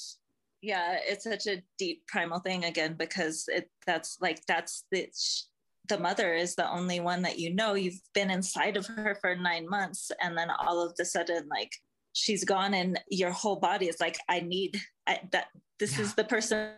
yeah, 0.62 0.98
it's 1.02 1.24
such 1.24 1.46
a 1.46 1.62
deep 1.78 2.06
primal 2.08 2.40
thing 2.40 2.64
again 2.64 2.94
because 2.98 3.44
it 3.48 3.70
that's 3.86 4.18
like 4.20 4.44
that's 4.46 4.84
the 4.90 5.08
the 5.88 5.98
mother 5.98 6.34
is 6.34 6.54
the 6.54 6.70
only 6.70 7.00
one 7.00 7.22
that 7.22 7.38
you 7.38 7.54
know 7.54 7.74
you've 7.74 8.00
been 8.14 8.30
inside 8.30 8.76
of 8.76 8.86
her 8.86 9.16
for 9.20 9.34
nine 9.34 9.68
months 9.68 10.10
and 10.22 10.36
then 10.36 10.48
all 10.50 10.84
of 10.84 10.94
the 10.96 11.04
sudden 11.04 11.46
like 11.48 11.72
she's 12.12 12.44
gone 12.44 12.74
and 12.74 13.00
your 13.10 13.30
whole 13.30 13.56
body 13.56 13.86
is 13.86 14.00
like 14.00 14.18
i 14.28 14.40
need 14.40 14.80
I, 15.06 15.20
that 15.32 15.46
this 15.78 15.96
yeah. 15.96 16.04
is 16.04 16.14
the 16.14 16.24
person 16.24 16.72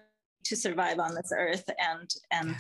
to 0.45 0.57
survive 0.57 0.99
on 0.99 1.15
this 1.15 1.31
earth 1.37 1.65
and 1.79 2.11
and 2.31 2.51
yeah. 2.51 2.57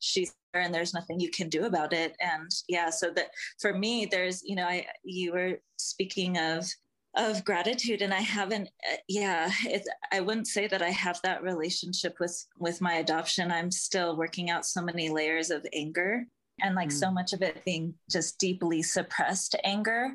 she's 0.00 0.34
there 0.52 0.62
and 0.62 0.74
there's 0.74 0.94
nothing 0.94 1.18
you 1.18 1.30
can 1.30 1.48
do 1.48 1.64
about 1.64 1.92
it 1.92 2.14
and 2.20 2.50
yeah 2.68 2.90
so 2.90 3.10
that 3.10 3.30
for 3.60 3.72
me 3.72 4.06
there's 4.06 4.42
you 4.44 4.54
know 4.54 4.66
i 4.66 4.86
you 5.02 5.32
were 5.32 5.58
speaking 5.76 6.38
of 6.38 6.66
of 7.14 7.44
gratitude 7.44 8.00
and 8.00 8.14
i 8.14 8.20
haven't 8.20 8.68
uh, 8.90 8.96
yeah 9.08 9.50
it, 9.64 9.86
i 10.12 10.20
wouldn't 10.20 10.46
say 10.46 10.66
that 10.66 10.80
i 10.80 10.88
have 10.88 11.20
that 11.22 11.42
relationship 11.42 12.16
with 12.18 12.46
with 12.58 12.80
my 12.80 12.94
adoption 12.94 13.50
i'm 13.50 13.70
still 13.70 14.16
working 14.16 14.48
out 14.48 14.64
so 14.64 14.80
many 14.80 15.10
layers 15.10 15.50
of 15.50 15.66
anger 15.74 16.24
and 16.62 16.74
like 16.74 16.88
mm. 16.88 16.92
so 16.92 17.10
much 17.10 17.32
of 17.32 17.42
it 17.42 17.62
being 17.64 17.94
just 18.10 18.38
deeply 18.38 18.82
suppressed 18.82 19.54
anger 19.64 20.12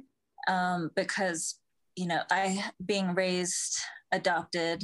um, 0.48 0.90
because 0.96 1.60
you 1.96 2.08
know 2.08 2.22
i 2.32 2.64
being 2.86 3.14
raised 3.14 3.80
adopted 4.12 4.84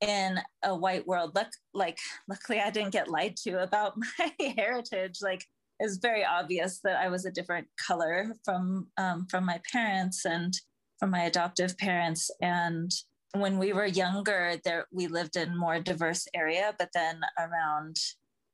in 0.00 0.38
a 0.64 0.74
white 0.74 1.06
world 1.06 1.34
look 1.34 1.48
like 1.72 1.98
luckily 2.28 2.60
i 2.60 2.68
didn't 2.68 2.92
get 2.92 3.08
lied 3.08 3.36
to 3.36 3.62
about 3.62 3.96
my 4.18 4.52
heritage 4.56 5.18
like 5.22 5.44
it's 5.80 5.96
very 5.96 6.24
obvious 6.24 6.80
that 6.84 6.96
i 6.96 7.08
was 7.08 7.24
a 7.24 7.30
different 7.30 7.66
color 7.86 8.34
from 8.44 8.86
um, 8.98 9.26
from 9.30 9.46
my 9.46 9.58
parents 9.72 10.26
and 10.26 10.54
from 10.98 11.10
my 11.10 11.22
adoptive 11.22 11.76
parents. 11.78 12.30
And 12.40 12.90
when 13.34 13.58
we 13.58 13.72
were 13.72 13.86
younger 13.86 14.56
there 14.64 14.86
we 14.92 15.06
lived 15.08 15.36
in 15.36 15.56
more 15.56 15.80
diverse 15.80 16.26
area 16.34 16.72
but 16.78 16.90
then 16.94 17.20
around 17.38 17.96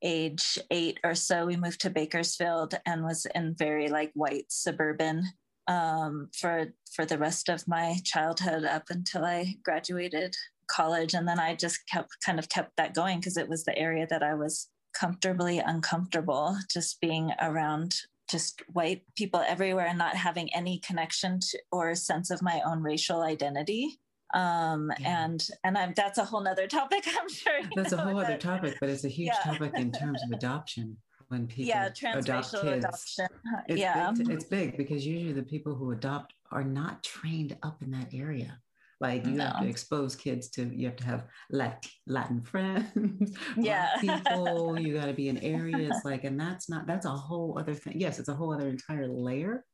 age 0.01 0.57
eight 0.71 0.99
or 1.03 1.13
so 1.13 1.45
we 1.45 1.55
moved 1.55 1.79
to 1.79 1.89
bakersfield 1.89 2.73
and 2.85 3.03
was 3.03 3.27
in 3.35 3.53
very 3.55 3.89
like 3.89 4.11
white 4.15 4.45
suburban 4.49 5.23
um, 5.67 6.29
for 6.35 6.73
for 6.95 7.05
the 7.05 7.17
rest 7.17 7.47
of 7.47 7.67
my 7.67 7.97
childhood 8.03 8.65
up 8.65 8.85
until 8.89 9.23
i 9.23 9.55
graduated 9.63 10.35
college. 10.67 11.13
And 11.13 11.27
then 11.27 11.39
i 11.39 11.53
just 11.53 11.79
kept 11.87 12.09
kind 12.25 12.39
of 12.39 12.49
kept 12.49 12.75
that 12.77 12.95
going 12.95 13.19
because 13.19 13.37
it 13.37 13.49
was 13.49 13.63
the 13.63 13.77
area 13.77 14.07
that 14.09 14.23
i 14.23 14.33
was 14.33 14.69
comfortably 14.93 15.59
uncomfortable 15.59 16.57
just 16.69 16.99
being 16.99 17.31
around 17.39 17.95
just 18.31 18.61
white 18.67 19.03
people 19.15 19.43
everywhere 19.45 19.87
and 19.87 19.97
not 19.97 20.15
having 20.15 20.53
any 20.53 20.79
connection 20.79 21.39
to, 21.39 21.59
or 21.71 21.93
sense 21.93 22.31
of 22.31 22.41
my 22.41 22.61
own 22.65 22.81
racial 22.81 23.21
identity 23.21 23.99
um 24.33 24.91
yeah. 24.99 25.25
and 25.25 25.47
and 25.65 25.77
I'm, 25.77 25.93
that's 25.95 26.17
a 26.17 26.23
whole 26.23 26.41
nother 26.41 26.65
topic 26.65 27.05
i'm 27.21 27.29
sure 27.29 27.59
that's 27.75 27.91
a 27.91 27.97
whole 27.97 28.17
other 28.17 28.37
topic 28.37 28.77
but 28.79 28.89
it's 28.89 29.03
a 29.03 29.09
huge 29.09 29.27
yeah. 29.27 29.51
topic 29.51 29.73
in 29.75 29.91
terms 29.91 30.21
of 30.23 30.31
adoption 30.37 30.97
when 31.27 31.47
people 31.47 31.69
yeah, 31.69 31.85
adopt 31.85 32.51
kids 32.51 32.85
adoption. 32.85 33.27
It's 33.67 33.79
yeah 33.79 34.11
big, 34.11 34.29
it's 34.29 34.43
big 34.43 34.75
because 34.75 35.05
usually 35.05 35.31
the 35.31 35.43
people 35.43 35.73
who 35.73 35.91
adopt 35.91 36.33
are 36.51 36.63
not 36.63 37.03
trained 37.03 37.55
up 37.63 37.81
in 37.81 37.91
that 37.91 38.09
area 38.13 38.59
like 39.01 39.25
you 39.25 39.33
no. 39.33 39.45
have 39.45 39.61
to 39.61 39.67
expose 39.67 40.15
kids 40.15 40.47
to, 40.51 40.71
you 40.73 40.85
have 40.85 40.95
to 40.97 41.05
have 41.05 41.25
Latin 41.49 42.41
friends, 42.43 43.35
yeah, 43.57 43.89
people. 43.99 44.79
You 44.79 44.93
got 44.93 45.07
to 45.07 45.13
be 45.13 45.27
in 45.27 45.39
areas 45.39 45.95
like, 46.05 46.23
and 46.23 46.39
that's 46.39 46.69
not 46.69 46.85
that's 46.85 47.07
a 47.07 47.09
whole 47.09 47.57
other 47.59 47.73
thing. 47.73 47.99
Yes, 47.99 48.19
it's 48.19 48.29
a 48.29 48.33
whole 48.33 48.53
other 48.53 48.69
entire 48.69 49.07
layer, 49.07 49.65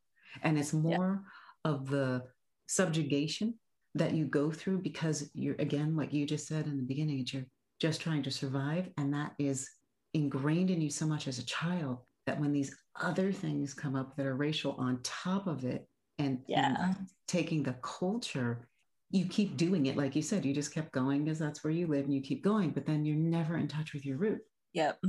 and 0.42 0.58
it's 0.58 0.74
more 0.74 1.24
yeah. 1.66 1.72
of 1.72 1.90
the 1.90 2.24
subjugation 2.68 3.54
that 3.96 4.14
you 4.14 4.26
go 4.26 4.50
through 4.50 4.80
because 4.80 5.30
you're 5.34 5.56
again, 5.60 5.96
like 5.96 6.14
you 6.14 6.26
just 6.26 6.48
said 6.48 6.66
in 6.66 6.78
the 6.78 6.84
beginning, 6.84 7.26
you're 7.28 7.44
just 7.82 8.02
trying 8.02 8.24
to 8.24 8.32
survive, 8.32 8.90
and 8.98 9.14
that 9.14 9.34
is 9.38 9.70
ingrained 10.14 10.72
in 10.72 10.82
you 10.82 10.90
so 10.90 11.06
much 11.06 11.28
as 11.28 11.38
a 11.38 11.46
child 11.46 12.00
that 12.26 12.40
when 12.40 12.54
these 12.54 12.76
other 13.02 13.32
things 13.32 13.74
come 13.74 13.96
up 13.96 14.16
that 14.16 14.26
are 14.26 14.36
racial 14.36 14.74
on 14.78 15.00
top 15.04 15.48
of 15.48 15.64
it 15.64 15.88
and, 16.18 16.40
yeah. 16.48 16.76
and 16.80 16.96
taking 17.28 17.64
the 17.64 17.76
culture 17.82 18.68
you 19.10 19.26
keep 19.26 19.56
doing 19.56 19.86
it 19.86 19.96
like 19.96 20.16
you 20.16 20.22
said 20.22 20.46
you 20.46 20.54
just 20.54 20.74
kept 20.74 20.92
going 20.92 21.24
because 21.24 21.40
that's 21.40 21.64
where 21.64 21.72
you 21.72 21.88
live 21.88 22.06
and 22.06 22.14
you 22.14 22.22
keep 22.22 22.44
going 22.44 22.72
but 22.72 22.86
then 22.86 23.06
you're 23.06 23.16
never 23.16 23.58
in 23.58 23.68
touch 23.68 23.94
with 23.94 24.06
your 24.06 24.18
root. 24.18 24.40
Yep. 24.74 25.00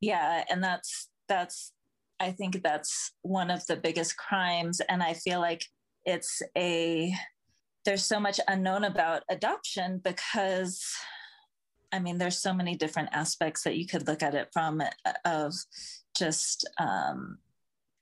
Yeah 0.00 0.44
and 0.50 0.62
that's 0.62 1.08
that's 1.28 1.72
i 2.18 2.30
think 2.30 2.62
that's 2.62 3.12
one 3.22 3.50
of 3.50 3.64
the 3.66 3.76
biggest 3.76 4.16
crimes 4.16 4.80
and 4.88 5.02
i 5.02 5.14
feel 5.14 5.40
like 5.40 5.64
it's 6.04 6.42
a 6.56 7.12
there's 7.84 8.04
so 8.04 8.20
much 8.20 8.40
unknown 8.48 8.84
about 8.84 9.22
adoption 9.30 10.00
because 10.02 10.84
i 11.92 11.98
mean 11.98 12.18
there's 12.18 12.38
so 12.38 12.52
many 12.52 12.74
different 12.74 13.08
aspects 13.12 13.62
that 13.62 13.76
you 13.76 13.86
could 13.86 14.06
look 14.06 14.22
at 14.22 14.34
it 14.34 14.48
from 14.52 14.80
uh, 14.80 15.12
of 15.24 15.54
just 16.16 16.68
um, 16.78 17.38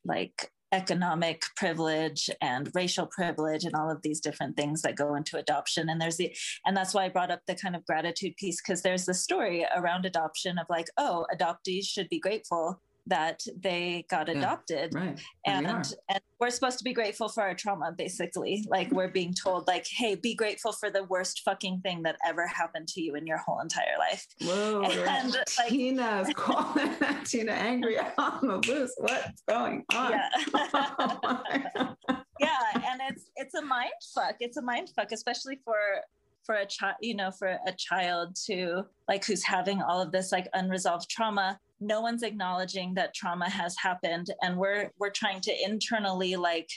like 0.04 0.50
economic 0.72 1.42
privilege 1.56 2.28
and 2.40 2.70
racial 2.74 3.06
privilege 3.06 3.64
and 3.64 3.74
all 3.74 3.90
of 3.90 4.02
these 4.02 4.20
different 4.20 4.56
things 4.56 4.82
that 4.82 4.96
go 4.96 5.14
into 5.14 5.38
adoption. 5.38 5.88
And 5.88 6.00
there's 6.00 6.16
the 6.16 6.34
and 6.66 6.76
that's 6.76 6.94
why 6.94 7.04
i 7.04 7.08
brought 7.08 7.30
up 7.30 7.40
the 7.46 7.54
kind 7.54 7.74
of 7.74 7.84
gratitude 7.86 8.36
piece 8.36 8.60
because 8.60 8.82
there's 8.82 9.06
the 9.06 9.14
story 9.14 9.66
around 9.76 10.04
adoption 10.04 10.58
of 10.58 10.66
like 10.68 10.88
oh 10.96 11.26
adoptees 11.34 11.84
should 11.84 12.08
be 12.08 12.20
grateful 12.20 12.80
that 13.08 13.42
they 13.60 14.04
got 14.08 14.28
adopted. 14.28 14.92
Yeah, 14.94 15.00
right. 15.00 15.20
and 15.46 15.66
we 15.66 15.72
and 16.08 16.20
we're 16.40 16.50
supposed 16.50 16.78
to 16.78 16.84
be 16.84 16.92
grateful 16.92 17.28
for 17.28 17.42
our 17.42 17.54
trauma 17.54 17.92
basically. 17.96 18.64
Like 18.68 18.90
we're 18.92 19.08
being 19.08 19.34
told 19.34 19.66
like 19.66 19.86
hey 19.86 20.14
be 20.14 20.34
grateful 20.34 20.72
for 20.72 20.90
the 20.90 21.04
worst 21.04 21.42
fucking 21.44 21.80
thing 21.80 22.02
that 22.02 22.16
ever 22.26 22.46
happened 22.46 22.88
to 22.88 23.00
you 23.00 23.14
in 23.14 23.26
your 23.26 23.38
whole 23.38 23.60
entire 23.60 23.98
life. 23.98 24.26
Whoa 24.42 24.82
and, 24.84 25.32
like, 25.32 25.68
tina's 25.68 26.28
calling 26.34 26.94
tina 27.24 27.52
angry 27.52 27.98
on 28.18 28.46
the 28.46 28.56
loose. 28.68 28.94
What's 28.98 29.42
going 29.48 29.84
on? 29.94 30.12
Yeah. 30.12 30.28
yeah 32.40 32.58
and 32.74 33.00
it's 33.08 33.30
it's 33.36 33.54
a 33.54 33.62
mind 33.62 33.90
fuck. 34.14 34.36
It's 34.40 34.56
a 34.56 34.62
mind 34.62 34.90
fuck 34.94 35.12
especially 35.12 35.60
for 35.64 35.76
for 36.44 36.54
a 36.54 36.66
child 36.66 36.96
you 37.02 37.14
know 37.14 37.30
for 37.30 37.58
a 37.66 37.72
child 37.76 38.34
to 38.46 38.82
like 39.06 39.22
who's 39.24 39.44
having 39.44 39.82
all 39.82 40.00
of 40.00 40.12
this 40.12 40.32
like 40.32 40.48
unresolved 40.54 41.08
trauma 41.10 41.60
no 41.80 42.00
one's 42.00 42.22
acknowledging 42.22 42.94
that 42.94 43.14
trauma 43.14 43.48
has 43.48 43.76
happened 43.76 44.28
and 44.42 44.56
we're 44.56 44.90
we're 44.98 45.10
trying 45.10 45.40
to 45.40 45.64
internally 45.64 46.36
like 46.36 46.70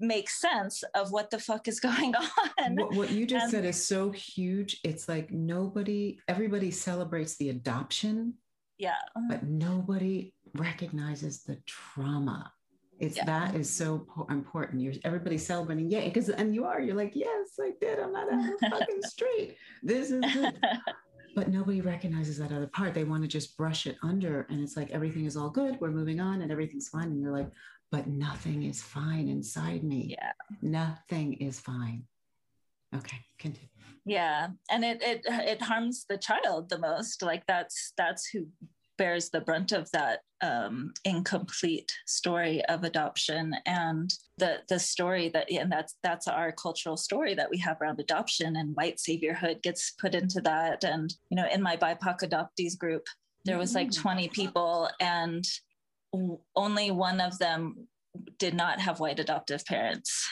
make 0.00 0.30
sense 0.30 0.82
of 0.94 1.10
what 1.12 1.30
the 1.30 1.38
fuck 1.38 1.68
is 1.68 1.78
going 1.88 2.14
on 2.14 2.76
what, 2.76 2.94
what 2.94 3.10
you 3.10 3.26
just 3.26 3.44
and, 3.44 3.50
said 3.50 3.64
is 3.64 3.84
so 3.84 4.10
huge 4.10 4.80
it's 4.84 5.08
like 5.08 5.30
nobody 5.30 6.18
everybody 6.28 6.70
celebrates 6.70 7.36
the 7.36 7.50
adoption 7.50 8.34
yeah 8.78 8.94
but 9.28 9.42
nobody 9.44 10.32
recognizes 10.54 11.42
the 11.44 11.56
trauma 11.66 12.50
it's 13.00 13.16
yeah. 13.16 13.24
that 13.24 13.54
is 13.54 13.74
so 13.74 14.06
important. 14.28 14.82
You're 14.82 14.92
everybody 15.04 15.38
celebrating, 15.38 15.90
yeah, 15.90 16.04
because 16.04 16.28
and 16.28 16.54
you 16.54 16.66
are. 16.66 16.80
You're 16.82 16.94
like, 16.94 17.12
yes, 17.14 17.58
I 17.58 17.70
did. 17.80 17.98
I'm 17.98 18.12
not 18.12 18.30
out 18.30 18.60
the 18.60 18.68
fucking 18.70 19.02
street. 19.02 19.56
This 19.82 20.10
is 20.10 20.20
good. 20.34 20.60
but 21.34 21.48
nobody 21.48 21.80
recognizes 21.80 22.38
that 22.38 22.52
other 22.52 22.66
part. 22.66 22.94
They 22.94 23.04
want 23.04 23.22
to 23.22 23.28
just 23.28 23.56
brush 23.56 23.86
it 23.86 23.96
under, 24.02 24.46
and 24.50 24.60
it's 24.60 24.76
like 24.76 24.90
everything 24.90 25.24
is 25.24 25.36
all 25.36 25.50
good. 25.50 25.78
We're 25.80 25.90
moving 25.90 26.20
on, 26.20 26.42
and 26.42 26.50
everything's 26.50 26.88
fine. 26.88 27.08
And 27.08 27.20
you're 27.20 27.32
like, 27.32 27.50
but 27.90 28.06
nothing 28.06 28.64
is 28.64 28.82
fine 28.82 29.28
inside 29.28 29.82
me. 29.84 30.16
Yeah, 30.18 30.32
nothing 30.62 31.34
is 31.34 31.60
fine. 31.60 32.04
Okay, 32.94 33.18
continue. 33.38 33.68
Yeah, 34.04 34.48
and 34.70 34.84
it 34.84 35.02
it 35.02 35.22
it 35.26 35.62
harms 35.62 36.06
the 36.08 36.18
child 36.18 36.68
the 36.68 36.78
most. 36.78 37.22
Like 37.22 37.46
that's 37.46 37.92
that's 37.96 38.28
who 38.28 38.46
bears 39.00 39.30
the 39.30 39.40
brunt 39.40 39.72
of 39.72 39.90
that 39.92 40.20
um, 40.42 40.92
incomplete 41.06 41.90
story 42.06 42.62
of 42.66 42.84
adoption 42.84 43.56
and 43.64 44.12
the 44.36 44.58
the 44.68 44.78
story 44.78 45.30
that 45.30 45.50
and 45.50 45.72
that's 45.72 45.96
that's 46.02 46.28
our 46.28 46.52
cultural 46.52 46.98
story 46.98 47.32
that 47.32 47.48
we 47.48 47.56
have 47.56 47.80
around 47.80 47.98
adoption 47.98 48.56
and 48.56 48.76
white 48.76 48.98
saviorhood 48.98 49.62
gets 49.62 49.92
put 49.92 50.14
into 50.14 50.42
that 50.42 50.84
and 50.84 51.14
you 51.30 51.36
know 51.36 51.48
in 51.50 51.62
my 51.62 51.78
BIPOC 51.78 52.28
adoptees 52.28 52.76
group 52.76 53.06
there 53.46 53.56
was 53.56 53.74
like 53.74 53.88
mm. 53.88 54.02
20 54.02 54.28
people 54.28 54.90
and 55.00 55.46
only 56.54 56.90
one 56.90 57.22
of 57.22 57.38
them 57.38 57.88
did 58.38 58.52
not 58.52 58.80
have 58.80 59.00
white 59.00 59.18
adoptive 59.18 59.64
parents 59.64 60.28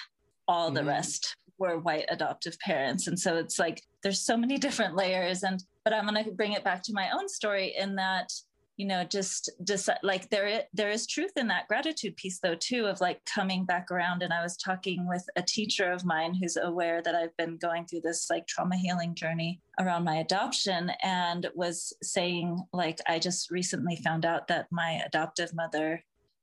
all 0.47 0.71
the 0.71 0.83
mm. 0.83 0.89
rest 0.89 1.37
were 1.57 1.79
white 1.79 2.05
adoptive 2.11 2.59
parents 2.61 3.07
and 3.07 3.19
so 3.19 3.37
it's 3.37 3.59
like 3.59 3.83
there's 4.03 4.21
so 4.21 4.37
many 4.37 4.59
different 4.59 4.95
layers 4.95 5.43
and 5.43 5.65
but 5.85 5.95
i'm 5.95 6.07
going 6.07 6.23
to 6.23 6.31
bring 6.33 6.53
it 6.53 6.65
back 6.65 6.83
to 6.83 6.93
my 6.93 7.09
own 7.11 7.29
story 7.29 7.75
in 7.79 7.95
that 7.95 8.31
you 8.79 8.87
know 8.87 9.05
just 9.05 9.51
just 9.65 9.91
like 10.03 10.31
there 10.31 10.63
there 10.73 10.89
is 10.89 11.07
truth 11.07 11.33
in 11.37 11.49
that 11.49 11.69
gratitude 11.69 12.17
piece 12.17 12.39
though 12.39 12.55
too 12.55 12.87
of 12.87 13.01
like 13.01 13.23
coming 13.27 13.67
back 13.67 13.91
around. 13.91 14.23
And 14.23 14.33
i 14.33 14.43
was 14.43 14.57
talking 14.57 15.07
with 15.07 15.25
a 15.37 15.43
teacher 15.43 15.93
of 15.93 16.07
mine 16.07 16.35
who's 16.35 16.57
aware 16.57 17.03
that 17.03 17.15
i've 17.15 17.37
been 17.37 17.59
going 17.59 17.85
through 17.85 18.03
this 18.03 18.29
like 18.31 18.47
trauma 18.47 18.77
healing 18.77 19.15
journey 19.15 19.61
around 19.79 20.05
my 20.05 20.17
adoption 20.17 20.91
and 21.03 21.49
was 21.55 21.93
saying 22.03 22.63
like 22.73 22.99
i 23.07 23.19
just 23.19 23.51
recently 23.51 23.97
found 23.97 24.25
out 24.25 24.49
that 24.49 24.67
my 24.71 25.03
adoptive 25.07 25.55
mother 25.55 26.03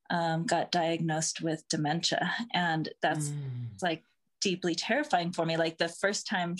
um, 0.09 0.45
got 0.45 0.71
diagnosed 0.71 1.41
with 1.41 1.67
dementia. 1.69 2.31
And 2.53 2.89
that's 3.01 3.29
mm. 3.29 3.81
like 3.81 4.03
deeply 4.41 4.75
terrifying 4.75 5.31
for 5.31 5.45
me. 5.45 5.57
Like 5.57 5.77
the 5.77 5.89
first 5.89 6.27
time 6.27 6.55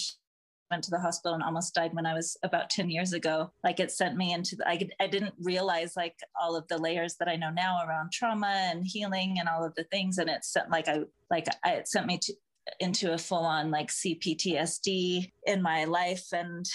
went 0.72 0.84
to 0.84 0.92
the 0.92 1.00
hospital 1.00 1.34
and 1.34 1.44
almost 1.44 1.74
died 1.74 1.94
when 1.94 2.06
I 2.06 2.14
was 2.14 2.38
about 2.44 2.70
10 2.70 2.90
years 2.90 3.14
ago. 3.14 3.52
Like 3.64 3.80
it 3.80 3.92
sent 3.92 4.18
me 4.18 4.34
into, 4.34 4.56
the, 4.56 4.68
I, 4.68 4.88
I 5.00 5.08
didn't 5.08 5.34
realize 5.40 5.96
like 5.96 6.16
all 6.40 6.56
of 6.56 6.68
the 6.68 6.78
layers 6.78 7.16
that 7.16 7.28
I 7.28 7.36
know 7.36 7.52
now 7.52 7.86
around 7.88 8.12
trauma 8.12 8.70
and 8.72 8.86
healing 8.86 9.38
and 9.40 9.48
all 9.48 9.64
of 9.64 9.76
the 9.76 9.84
things. 9.86 10.18
And 10.18 10.30
it 10.30 10.44
sent 10.44 10.70
like, 10.70 10.88
I, 10.88 11.02
like 11.30 11.48
I, 11.64 11.74
it 11.74 11.88
sent 11.88 12.08
me 12.08 12.18
to, 12.20 12.34
into 12.80 13.14
a 13.14 13.18
full 13.18 13.46
on 13.46 13.70
like 13.70 13.90
CPTSD 13.90 15.32
in 15.46 15.62
my 15.62 15.86
life. 15.86 16.26
And, 16.34 16.66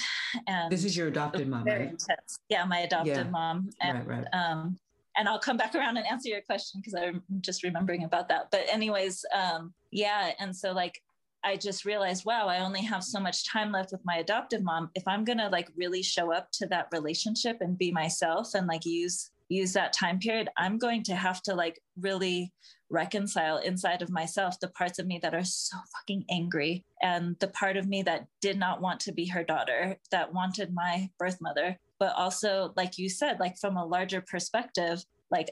and 0.46 0.70
this 0.70 0.84
is 0.84 0.96
your 0.96 1.08
adopted 1.08 1.48
mom, 1.48 1.64
right? 1.64 1.80
Intense. 1.82 2.38
Yeah. 2.48 2.64
My 2.64 2.80
adopted 2.80 3.16
yeah. 3.16 3.24
mom. 3.24 3.70
And, 3.80 4.06
right, 4.06 4.18
right. 4.18 4.26
um, 4.32 4.78
and 5.16 5.28
I'll 5.28 5.40
come 5.40 5.56
back 5.56 5.74
around 5.74 5.96
and 5.96 6.06
answer 6.06 6.28
your 6.28 6.40
question 6.42 6.80
because 6.80 6.94
I'm 6.94 7.22
just 7.40 7.64
remembering 7.64 8.04
about 8.04 8.28
that. 8.28 8.46
But 8.52 8.66
anyways, 8.70 9.24
um, 9.34 9.74
yeah. 9.90 10.30
And 10.38 10.54
so 10.54 10.70
like 10.72 11.02
I 11.42 11.56
just 11.56 11.84
realized, 11.84 12.24
wow, 12.24 12.48
I 12.48 12.60
only 12.60 12.82
have 12.82 13.02
so 13.02 13.18
much 13.18 13.48
time 13.48 13.72
left 13.72 13.92
with 13.92 14.04
my 14.04 14.16
adoptive 14.16 14.62
mom. 14.62 14.90
If 14.94 15.02
I'm 15.06 15.24
going 15.24 15.38
to 15.38 15.48
like 15.48 15.68
really 15.76 16.02
show 16.02 16.32
up 16.32 16.50
to 16.52 16.66
that 16.66 16.88
relationship 16.92 17.58
and 17.60 17.78
be 17.78 17.90
myself 17.90 18.54
and 18.54 18.66
like 18.66 18.84
use 18.84 19.30
use 19.48 19.72
that 19.72 19.92
time 19.92 20.18
period, 20.18 20.48
I'm 20.56 20.78
going 20.78 21.02
to 21.04 21.14
have 21.14 21.42
to 21.42 21.54
like 21.54 21.80
really 22.00 22.52
reconcile 22.88 23.58
inside 23.58 24.00
of 24.00 24.10
myself 24.10 24.58
the 24.60 24.68
parts 24.68 24.98
of 24.98 25.06
me 25.06 25.18
that 25.22 25.34
are 25.34 25.44
so 25.44 25.76
fucking 25.96 26.24
angry 26.30 26.84
and 27.02 27.36
the 27.40 27.48
part 27.48 27.76
of 27.76 27.88
me 27.88 28.02
that 28.02 28.26
did 28.40 28.58
not 28.58 28.80
want 28.80 29.00
to 29.00 29.12
be 29.12 29.26
her 29.26 29.42
daughter, 29.42 29.96
that 30.12 30.32
wanted 30.32 30.72
my 30.72 31.10
birth 31.18 31.40
mother, 31.40 31.76
but 31.98 32.14
also 32.16 32.72
like 32.76 32.96
you 32.96 33.08
said, 33.08 33.40
like 33.40 33.58
from 33.58 33.76
a 33.76 33.84
larger 33.84 34.20
perspective, 34.20 35.04
like 35.30 35.50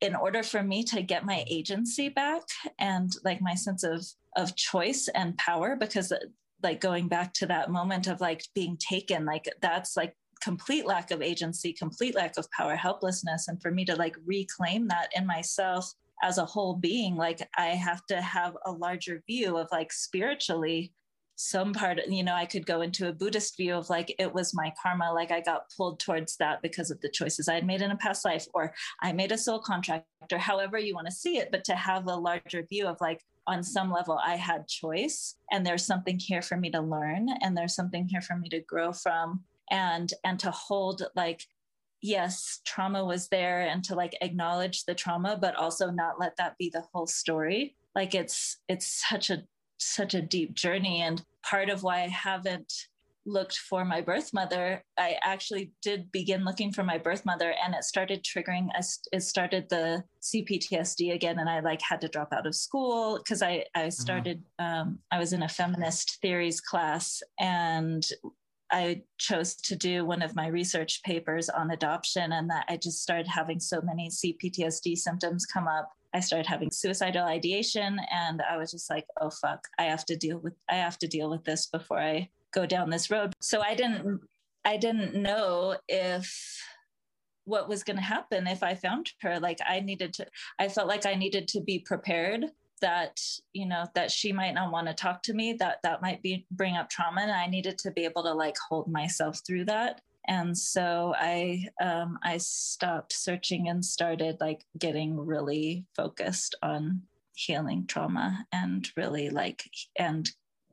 in 0.00 0.14
order 0.14 0.42
for 0.42 0.62
me 0.62 0.82
to 0.84 1.02
get 1.02 1.26
my 1.26 1.44
agency 1.48 2.08
back 2.08 2.42
and 2.78 3.12
like 3.24 3.40
my 3.40 3.54
sense 3.54 3.84
of 3.84 4.04
of 4.36 4.56
choice 4.56 5.08
and 5.14 5.36
power 5.38 5.76
because 5.76 6.12
like 6.62 6.80
going 6.80 7.08
back 7.08 7.32
to 7.34 7.46
that 7.46 7.70
moment 7.70 8.06
of 8.06 8.20
like 8.20 8.44
being 8.54 8.76
taken 8.76 9.24
like 9.24 9.48
that's 9.60 9.96
like 9.96 10.14
complete 10.40 10.86
lack 10.86 11.10
of 11.10 11.20
agency 11.20 11.72
complete 11.72 12.14
lack 12.14 12.36
of 12.38 12.50
power 12.50 12.76
helplessness 12.76 13.48
and 13.48 13.60
for 13.60 13.70
me 13.70 13.84
to 13.84 13.94
like 13.96 14.16
reclaim 14.24 14.88
that 14.88 15.08
in 15.14 15.26
myself 15.26 15.92
as 16.22 16.38
a 16.38 16.44
whole 16.44 16.74
being 16.74 17.16
like 17.16 17.46
i 17.56 17.66
have 17.68 18.04
to 18.06 18.20
have 18.20 18.56
a 18.66 18.72
larger 18.72 19.22
view 19.26 19.56
of 19.56 19.68
like 19.72 19.92
spiritually 19.92 20.92
some 21.36 21.72
part 21.72 21.98
you 22.08 22.22
know 22.22 22.34
i 22.34 22.44
could 22.44 22.66
go 22.66 22.82
into 22.82 23.08
a 23.08 23.12
buddhist 23.12 23.56
view 23.56 23.74
of 23.74 23.88
like 23.88 24.14
it 24.18 24.32
was 24.32 24.54
my 24.54 24.72
karma 24.80 25.10
like 25.12 25.30
i 25.30 25.40
got 25.40 25.62
pulled 25.74 25.98
towards 25.98 26.36
that 26.36 26.60
because 26.60 26.90
of 26.90 27.00
the 27.00 27.08
choices 27.08 27.48
i 27.48 27.54
had 27.54 27.66
made 27.66 27.80
in 27.80 27.90
a 27.90 27.96
past 27.96 28.26
life 28.26 28.46
or 28.52 28.74
i 29.00 29.10
made 29.10 29.32
a 29.32 29.38
soul 29.38 29.58
contract 29.58 30.04
or 30.32 30.38
however 30.38 30.78
you 30.78 30.94
want 30.94 31.06
to 31.06 31.12
see 31.12 31.38
it 31.38 31.48
but 31.50 31.64
to 31.64 31.74
have 31.74 32.06
a 32.06 32.14
larger 32.14 32.62
view 32.68 32.86
of 32.86 32.98
like 33.00 33.22
on 33.50 33.64
some 33.64 33.90
level 33.90 34.18
I 34.24 34.36
had 34.36 34.68
choice 34.68 35.34
and 35.50 35.66
there's 35.66 35.84
something 35.84 36.18
here 36.18 36.40
for 36.40 36.56
me 36.56 36.70
to 36.70 36.80
learn 36.80 37.28
and 37.42 37.56
there's 37.56 37.74
something 37.74 38.06
here 38.08 38.20
for 38.20 38.36
me 38.36 38.48
to 38.50 38.60
grow 38.60 38.92
from 38.92 39.42
and 39.70 40.12
and 40.24 40.38
to 40.40 40.52
hold 40.52 41.02
like 41.16 41.44
yes 42.00 42.60
trauma 42.64 43.04
was 43.04 43.28
there 43.28 43.62
and 43.62 43.82
to 43.84 43.96
like 43.96 44.16
acknowledge 44.20 44.84
the 44.84 44.94
trauma 44.94 45.36
but 45.40 45.56
also 45.56 45.90
not 45.90 46.20
let 46.20 46.36
that 46.36 46.56
be 46.58 46.70
the 46.72 46.84
whole 46.94 47.08
story. 47.08 47.74
Like 47.96 48.14
it's 48.14 48.58
it's 48.68 48.86
such 49.08 49.30
a 49.30 49.42
such 49.78 50.14
a 50.14 50.22
deep 50.22 50.54
journey 50.54 51.02
and 51.02 51.24
part 51.42 51.70
of 51.70 51.82
why 51.82 52.02
I 52.02 52.08
haven't 52.08 52.72
looked 53.30 53.56
for 53.56 53.84
my 53.84 54.00
birth 54.00 54.32
mother, 54.32 54.84
I 54.98 55.16
actually 55.22 55.72
did 55.82 56.10
begin 56.12 56.44
looking 56.44 56.72
for 56.72 56.82
my 56.82 56.98
birth 56.98 57.24
mother 57.24 57.54
and 57.64 57.74
it 57.74 57.84
started 57.84 58.24
triggering, 58.24 58.68
it 59.12 59.22
started 59.22 59.68
the 59.68 60.04
CPTSD 60.22 61.14
again. 61.14 61.38
And 61.38 61.48
I 61.48 61.60
like 61.60 61.80
had 61.82 62.00
to 62.02 62.08
drop 62.08 62.32
out 62.32 62.46
of 62.46 62.54
school 62.54 63.18
because 63.18 63.42
I, 63.42 63.64
I 63.74 63.82
uh-huh. 63.82 63.90
started, 63.90 64.42
um, 64.58 64.98
I 65.10 65.18
was 65.18 65.32
in 65.32 65.42
a 65.42 65.48
feminist 65.48 66.18
theories 66.20 66.60
class 66.60 67.22
and 67.38 68.04
I 68.72 69.02
chose 69.18 69.54
to 69.56 69.76
do 69.76 70.04
one 70.04 70.22
of 70.22 70.36
my 70.36 70.46
research 70.46 71.02
papers 71.02 71.48
on 71.48 71.70
adoption, 71.70 72.32
and 72.32 72.48
that 72.50 72.66
I 72.68 72.76
just 72.76 73.02
started 73.02 73.26
having 73.26 73.58
so 73.58 73.80
many 73.82 74.08
CPTSD 74.08 74.96
symptoms 74.96 75.44
come 75.46 75.66
up. 75.66 75.90
I 76.14 76.20
started 76.20 76.46
having 76.46 76.70
suicidal 76.70 77.24
ideation, 77.24 77.98
and 78.12 78.42
I 78.48 78.56
was 78.56 78.70
just 78.70 78.88
like, 78.88 79.06
"Oh 79.20 79.30
fuck, 79.30 79.66
I 79.78 79.84
have 79.84 80.04
to 80.06 80.16
deal 80.16 80.38
with 80.38 80.54
I 80.68 80.76
have 80.76 80.98
to 80.98 81.08
deal 81.08 81.30
with 81.30 81.44
this 81.44 81.66
before 81.66 81.98
I 81.98 82.28
go 82.52 82.66
down 82.66 82.90
this 82.90 83.10
road." 83.10 83.32
So 83.40 83.60
I 83.60 83.74
didn't 83.74 84.20
I 84.64 84.76
didn't 84.76 85.14
know 85.14 85.76
if 85.88 86.60
what 87.44 87.68
was 87.68 87.82
going 87.82 87.96
to 87.96 88.02
happen 88.02 88.46
if 88.46 88.62
I 88.62 88.74
found 88.74 89.10
her. 89.22 89.40
Like 89.40 89.58
I 89.66 89.80
needed 89.80 90.12
to, 90.14 90.26
I 90.58 90.68
felt 90.68 90.88
like 90.88 91.06
I 91.06 91.14
needed 91.14 91.48
to 91.48 91.60
be 91.60 91.80
prepared 91.80 92.44
that 92.80 93.20
you 93.52 93.66
know 93.66 93.86
that 93.94 94.10
she 94.10 94.32
might 94.32 94.54
not 94.54 94.72
want 94.72 94.86
to 94.86 94.94
talk 94.94 95.22
to 95.22 95.34
me 95.34 95.52
that 95.52 95.78
that 95.82 96.02
might 96.02 96.22
be 96.22 96.46
bring 96.50 96.76
up 96.76 96.88
trauma 96.88 97.20
and 97.20 97.30
i 97.30 97.46
needed 97.46 97.76
to 97.78 97.90
be 97.90 98.04
able 98.04 98.22
to 98.22 98.32
like 98.32 98.56
hold 98.68 98.90
myself 98.90 99.40
through 99.46 99.64
that 99.64 100.00
and 100.28 100.56
so 100.56 101.14
i 101.18 101.62
um, 101.82 102.18
i 102.24 102.36
stopped 102.38 103.12
searching 103.12 103.68
and 103.68 103.84
started 103.84 104.36
like 104.40 104.64
getting 104.78 105.14
really 105.14 105.84
focused 105.94 106.54
on 106.62 107.02
healing 107.34 107.86
trauma 107.86 108.44
and 108.52 108.90
really 108.96 109.30
like 109.30 109.64
and 109.98 110.30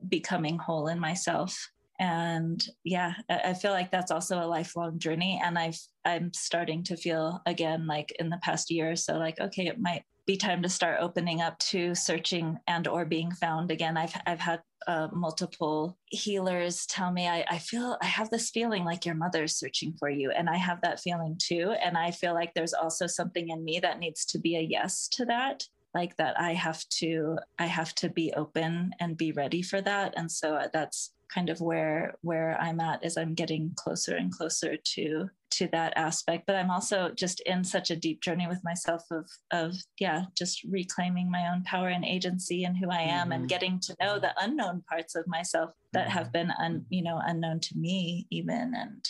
becoming 0.08 0.58
whole 0.58 0.88
in 0.88 0.98
myself. 0.98 1.70
And 2.00 2.64
yeah 2.84 3.14
i 3.28 3.52
feel 3.54 3.72
like 3.72 3.90
that's 3.90 4.12
also 4.12 4.40
a 4.40 4.46
lifelong 4.46 5.00
journey. 5.00 5.40
And 5.42 5.58
i've 5.58 5.80
i'm 6.04 6.32
starting 6.32 6.84
to 6.84 6.96
feel 6.96 7.42
again 7.44 7.88
like 7.88 8.12
in 8.20 8.30
the 8.30 8.38
past 8.38 8.70
year 8.70 8.92
or 8.92 8.96
so 8.96 9.14
like 9.14 9.40
okay 9.40 9.66
it 9.66 9.80
might 9.80 10.04
be 10.28 10.36
time 10.36 10.62
to 10.62 10.68
start 10.68 10.98
opening 11.00 11.40
up 11.40 11.58
to 11.58 11.94
searching 11.94 12.58
and 12.68 12.86
or 12.86 13.06
being 13.06 13.32
found 13.32 13.70
again. 13.70 13.96
I've 13.96 14.12
i've 14.26 14.38
had 14.38 14.60
uh, 14.86 15.08
multiple 15.12 15.98
healers 16.06 16.86
tell 16.86 17.10
me 17.10 17.26
I, 17.26 17.44
I 17.48 17.58
feel 17.58 17.98
i 18.00 18.06
have 18.06 18.30
this 18.30 18.50
feeling 18.50 18.84
like 18.84 19.04
your 19.04 19.14
mother's 19.14 19.56
searching 19.56 19.94
for 19.98 20.10
you. 20.10 20.30
And 20.30 20.48
i 20.48 20.56
have 20.56 20.80
that 20.82 21.00
feeling 21.00 21.36
too. 21.38 21.74
And 21.82 21.96
i 21.96 22.10
feel 22.10 22.34
like 22.34 22.52
there's 22.54 22.74
also 22.74 23.06
something 23.06 23.48
in 23.48 23.64
me 23.64 23.80
that 23.80 23.98
needs 23.98 24.24
to 24.26 24.38
be 24.38 24.56
a 24.56 24.60
yes 24.60 25.08
to 25.12 25.24
that 25.24 25.64
like 25.94 26.16
that 26.16 26.38
i 26.40 26.52
have 26.52 26.82
to 26.88 27.36
i 27.58 27.66
have 27.66 27.94
to 27.94 28.08
be 28.08 28.32
open 28.36 28.92
and 29.00 29.16
be 29.16 29.32
ready 29.32 29.62
for 29.62 29.80
that 29.80 30.14
and 30.16 30.30
so 30.30 30.54
uh, 30.54 30.68
that's 30.72 31.12
kind 31.32 31.50
of 31.50 31.60
where 31.60 32.14
where 32.22 32.58
i'm 32.60 32.80
at 32.80 33.02
as 33.04 33.16
i'm 33.16 33.34
getting 33.34 33.72
closer 33.76 34.16
and 34.16 34.32
closer 34.32 34.76
to 34.82 35.28
to 35.50 35.68
that 35.68 35.92
aspect 35.96 36.44
but 36.46 36.56
i'm 36.56 36.70
also 36.70 37.10
just 37.14 37.40
in 37.40 37.62
such 37.62 37.90
a 37.90 37.96
deep 37.96 38.22
journey 38.22 38.46
with 38.46 38.62
myself 38.64 39.02
of 39.10 39.26
of 39.50 39.74
yeah 39.98 40.24
just 40.36 40.62
reclaiming 40.64 41.30
my 41.30 41.48
own 41.52 41.62
power 41.64 41.88
and 41.88 42.04
agency 42.04 42.64
and 42.64 42.76
who 42.76 42.90
i 42.90 43.00
am 43.00 43.24
mm-hmm. 43.24 43.32
and 43.32 43.48
getting 43.48 43.78
to 43.80 43.94
know 44.00 44.18
the 44.18 44.32
unknown 44.40 44.82
parts 44.88 45.14
of 45.14 45.26
myself 45.26 45.70
that 45.92 46.08
mm-hmm. 46.08 46.18
have 46.18 46.32
been 46.32 46.50
un, 46.60 46.84
you 46.88 47.02
know 47.02 47.20
unknown 47.26 47.60
to 47.60 47.76
me 47.76 48.26
even 48.30 48.72
and 48.74 49.04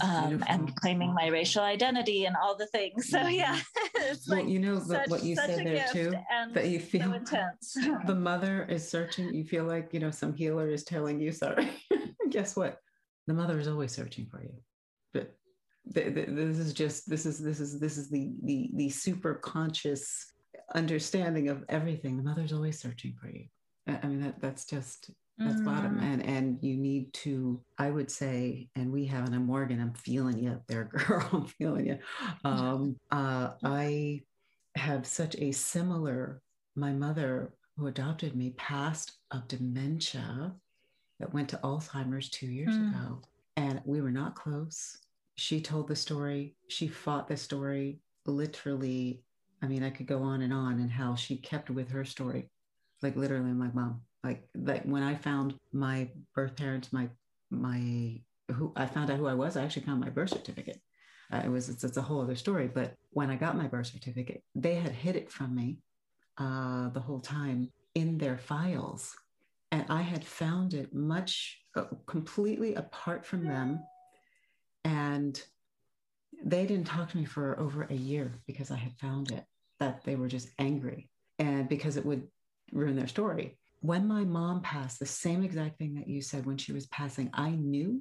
um, 0.00 0.42
and 0.48 0.74
claiming 0.76 1.12
my 1.14 1.28
racial 1.28 1.62
identity 1.62 2.24
and 2.24 2.36
all 2.36 2.56
the 2.56 2.66
things. 2.66 3.08
So 3.08 3.26
yeah, 3.26 3.58
it's 3.94 4.28
well, 4.28 4.38
like 4.38 4.48
you 4.48 4.58
know 4.58 4.78
such, 4.80 5.08
what 5.08 5.22
you 5.22 5.36
said 5.36 5.66
there 5.66 5.86
too. 5.92 6.12
That 6.52 6.68
you 6.68 6.80
feel 6.80 7.10
so 7.10 7.12
intense. 7.14 7.76
the 8.06 8.14
mother 8.14 8.64
is 8.68 8.88
searching. 8.88 9.34
You 9.34 9.44
feel 9.44 9.64
like 9.64 9.92
you 9.92 10.00
know 10.00 10.10
some 10.10 10.32
healer 10.32 10.68
is 10.68 10.84
telling 10.84 11.20
you, 11.20 11.32
"Sorry, 11.32 11.70
guess 12.30 12.56
what? 12.56 12.78
The 13.26 13.34
mother 13.34 13.58
is 13.58 13.68
always 13.68 13.92
searching 13.92 14.26
for 14.26 14.42
you." 14.42 14.54
But 15.12 15.34
this 15.84 16.58
is 16.58 16.72
just 16.72 17.08
this 17.08 17.26
is 17.26 17.38
this 17.38 17.60
is 17.60 17.78
this 17.78 17.98
is 17.98 18.08
the 18.10 18.32
the 18.42 18.70
the 18.74 18.88
super 18.90 19.34
conscious 19.34 20.32
understanding 20.74 21.48
of 21.48 21.64
everything. 21.68 22.16
The 22.16 22.22
mother's 22.22 22.52
always 22.52 22.78
searching 22.78 23.14
for 23.20 23.28
you. 23.28 23.46
I 23.86 24.06
mean 24.06 24.22
that 24.22 24.40
that's 24.40 24.64
just 24.64 25.10
that's 25.38 25.60
mm. 25.60 25.64
bottom 25.64 25.98
and 25.98 26.24
and 26.24 26.58
you 26.60 26.76
need 26.76 27.12
to 27.12 27.60
i 27.78 27.90
would 27.90 28.10
say 28.10 28.68
and 28.76 28.92
we 28.92 29.06
have 29.06 29.24
and 29.26 29.34
i'm 29.34 29.46
morgan 29.46 29.80
i'm 29.80 29.94
feeling 29.94 30.38
you 30.38 30.60
there 30.68 30.84
girl 30.92 31.28
i'm 31.32 31.46
feeling 31.46 31.86
you 31.86 31.98
um 32.44 32.96
uh 33.10 33.50
i 33.64 34.20
have 34.76 35.06
such 35.06 35.34
a 35.36 35.52
similar 35.52 36.40
my 36.76 36.92
mother 36.92 37.52
who 37.76 37.86
adopted 37.86 38.36
me 38.36 38.50
passed 38.50 39.12
of 39.30 39.48
dementia 39.48 40.52
that 41.18 41.32
went 41.32 41.48
to 41.48 41.56
alzheimer's 41.58 42.28
two 42.28 42.46
years 42.46 42.74
mm. 42.74 42.90
ago 42.90 43.20
and 43.56 43.80
we 43.84 44.00
were 44.00 44.10
not 44.10 44.34
close 44.34 44.98
she 45.36 45.60
told 45.60 45.88
the 45.88 45.96
story 45.96 46.54
she 46.68 46.86
fought 46.88 47.26
the 47.26 47.36
story 47.36 47.98
literally 48.26 49.22
i 49.62 49.66
mean 49.66 49.82
i 49.82 49.90
could 49.90 50.06
go 50.06 50.22
on 50.22 50.42
and 50.42 50.52
on 50.52 50.74
and 50.74 50.90
how 50.90 51.14
she 51.14 51.36
kept 51.36 51.70
with 51.70 51.90
her 51.90 52.04
story 52.04 52.50
like 53.02 53.16
literally 53.16 53.50
I'm 53.50 53.58
like, 53.58 53.74
mom 53.74 54.02
like 54.24 54.48
when 54.84 55.02
I 55.02 55.14
found 55.14 55.58
my 55.72 56.08
birth 56.34 56.56
parents, 56.56 56.92
my 56.92 57.08
my 57.50 58.20
who 58.50 58.72
I 58.76 58.86
found 58.86 59.10
out 59.10 59.18
who 59.18 59.26
I 59.26 59.34
was, 59.34 59.56
I 59.56 59.64
actually 59.64 59.82
found 59.82 60.00
my 60.00 60.10
birth 60.10 60.30
certificate. 60.30 60.80
Uh, 61.32 61.42
it 61.44 61.48
was 61.48 61.68
it's, 61.68 61.82
it's, 61.82 61.96
a 61.96 62.02
whole 62.02 62.20
other 62.20 62.36
story. 62.36 62.68
But 62.72 62.94
when 63.10 63.30
I 63.30 63.36
got 63.36 63.56
my 63.56 63.66
birth 63.66 63.86
certificate, 63.86 64.42
they 64.54 64.74
had 64.74 64.92
hid 64.92 65.16
it 65.16 65.30
from 65.30 65.54
me 65.54 65.78
uh, 66.38 66.90
the 66.90 67.00
whole 67.00 67.20
time 67.20 67.70
in 67.94 68.18
their 68.18 68.38
files, 68.38 69.14
and 69.70 69.84
I 69.88 70.02
had 70.02 70.24
found 70.24 70.74
it 70.74 70.94
much 70.94 71.58
uh, 71.76 71.84
completely 72.06 72.74
apart 72.74 73.26
from 73.26 73.46
them, 73.46 73.82
and 74.84 75.40
they 76.44 76.66
didn't 76.66 76.86
talk 76.86 77.10
to 77.10 77.16
me 77.16 77.24
for 77.24 77.58
over 77.58 77.84
a 77.84 77.94
year 77.94 78.32
because 78.46 78.70
I 78.70 78.76
had 78.76 78.96
found 78.98 79.32
it. 79.32 79.44
That 79.80 80.04
they 80.04 80.14
were 80.14 80.28
just 80.28 80.48
angry, 80.60 81.10
and 81.40 81.68
because 81.68 81.96
it 81.96 82.06
would 82.06 82.28
ruin 82.72 82.94
their 82.94 83.08
story 83.08 83.58
when 83.82 84.06
my 84.06 84.24
mom 84.24 84.62
passed, 84.62 85.00
the 85.00 85.06
same 85.06 85.42
exact 85.42 85.76
thing 85.76 85.94
that 85.94 86.08
you 86.08 86.22
said 86.22 86.46
when 86.46 86.56
she 86.56 86.72
was 86.72 86.86
passing, 86.86 87.28
I 87.34 87.50
knew 87.50 88.00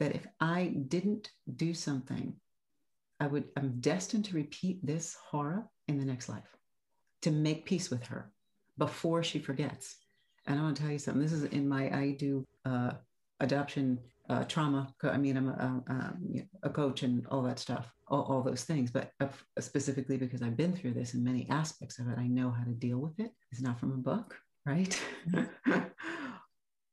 that 0.00 0.14
if 0.14 0.26
I 0.40 0.74
didn't 0.88 1.30
do 1.54 1.74
something, 1.74 2.34
I 3.20 3.28
would, 3.28 3.44
I'm 3.56 3.80
destined 3.80 4.24
to 4.26 4.34
repeat 4.34 4.84
this 4.84 5.16
horror 5.30 5.68
in 5.86 5.98
the 5.98 6.04
next 6.04 6.28
life 6.28 6.56
to 7.22 7.30
make 7.30 7.64
peace 7.64 7.88
with 7.88 8.04
her 8.06 8.32
before 8.78 9.22
she 9.22 9.38
forgets. 9.38 9.96
And 10.46 10.58
I 10.58 10.62
want 10.62 10.76
to 10.76 10.82
tell 10.82 10.92
you 10.92 10.98
something. 10.98 11.22
This 11.22 11.32
is 11.32 11.44
in 11.44 11.68
my, 11.68 11.84
I 11.96 12.16
do 12.18 12.44
uh, 12.64 12.92
adoption 13.38 14.00
uh, 14.28 14.42
trauma. 14.44 14.92
I 15.04 15.18
mean, 15.18 15.36
I'm 15.36 15.48
a, 15.48 15.82
a, 15.88 16.66
a, 16.66 16.70
coach 16.70 17.04
and 17.04 17.24
all 17.28 17.42
that 17.42 17.60
stuff, 17.60 17.92
all, 18.08 18.22
all 18.22 18.42
those 18.42 18.64
things, 18.64 18.90
but 18.90 19.12
specifically 19.60 20.16
because 20.16 20.42
I've 20.42 20.56
been 20.56 20.74
through 20.74 20.94
this 20.94 21.14
in 21.14 21.22
many 21.22 21.48
aspects 21.48 22.00
of 22.00 22.08
it, 22.08 22.18
I 22.18 22.26
know 22.26 22.50
how 22.50 22.64
to 22.64 22.72
deal 22.72 22.98
with 22.98 23.20
it. 23.20 23.30
It's 23.52 23.62
not 23.62 23.78
from 23.78 23.92
a 23.92 23.96
book 23.96 24.36
right? 24.66 25.00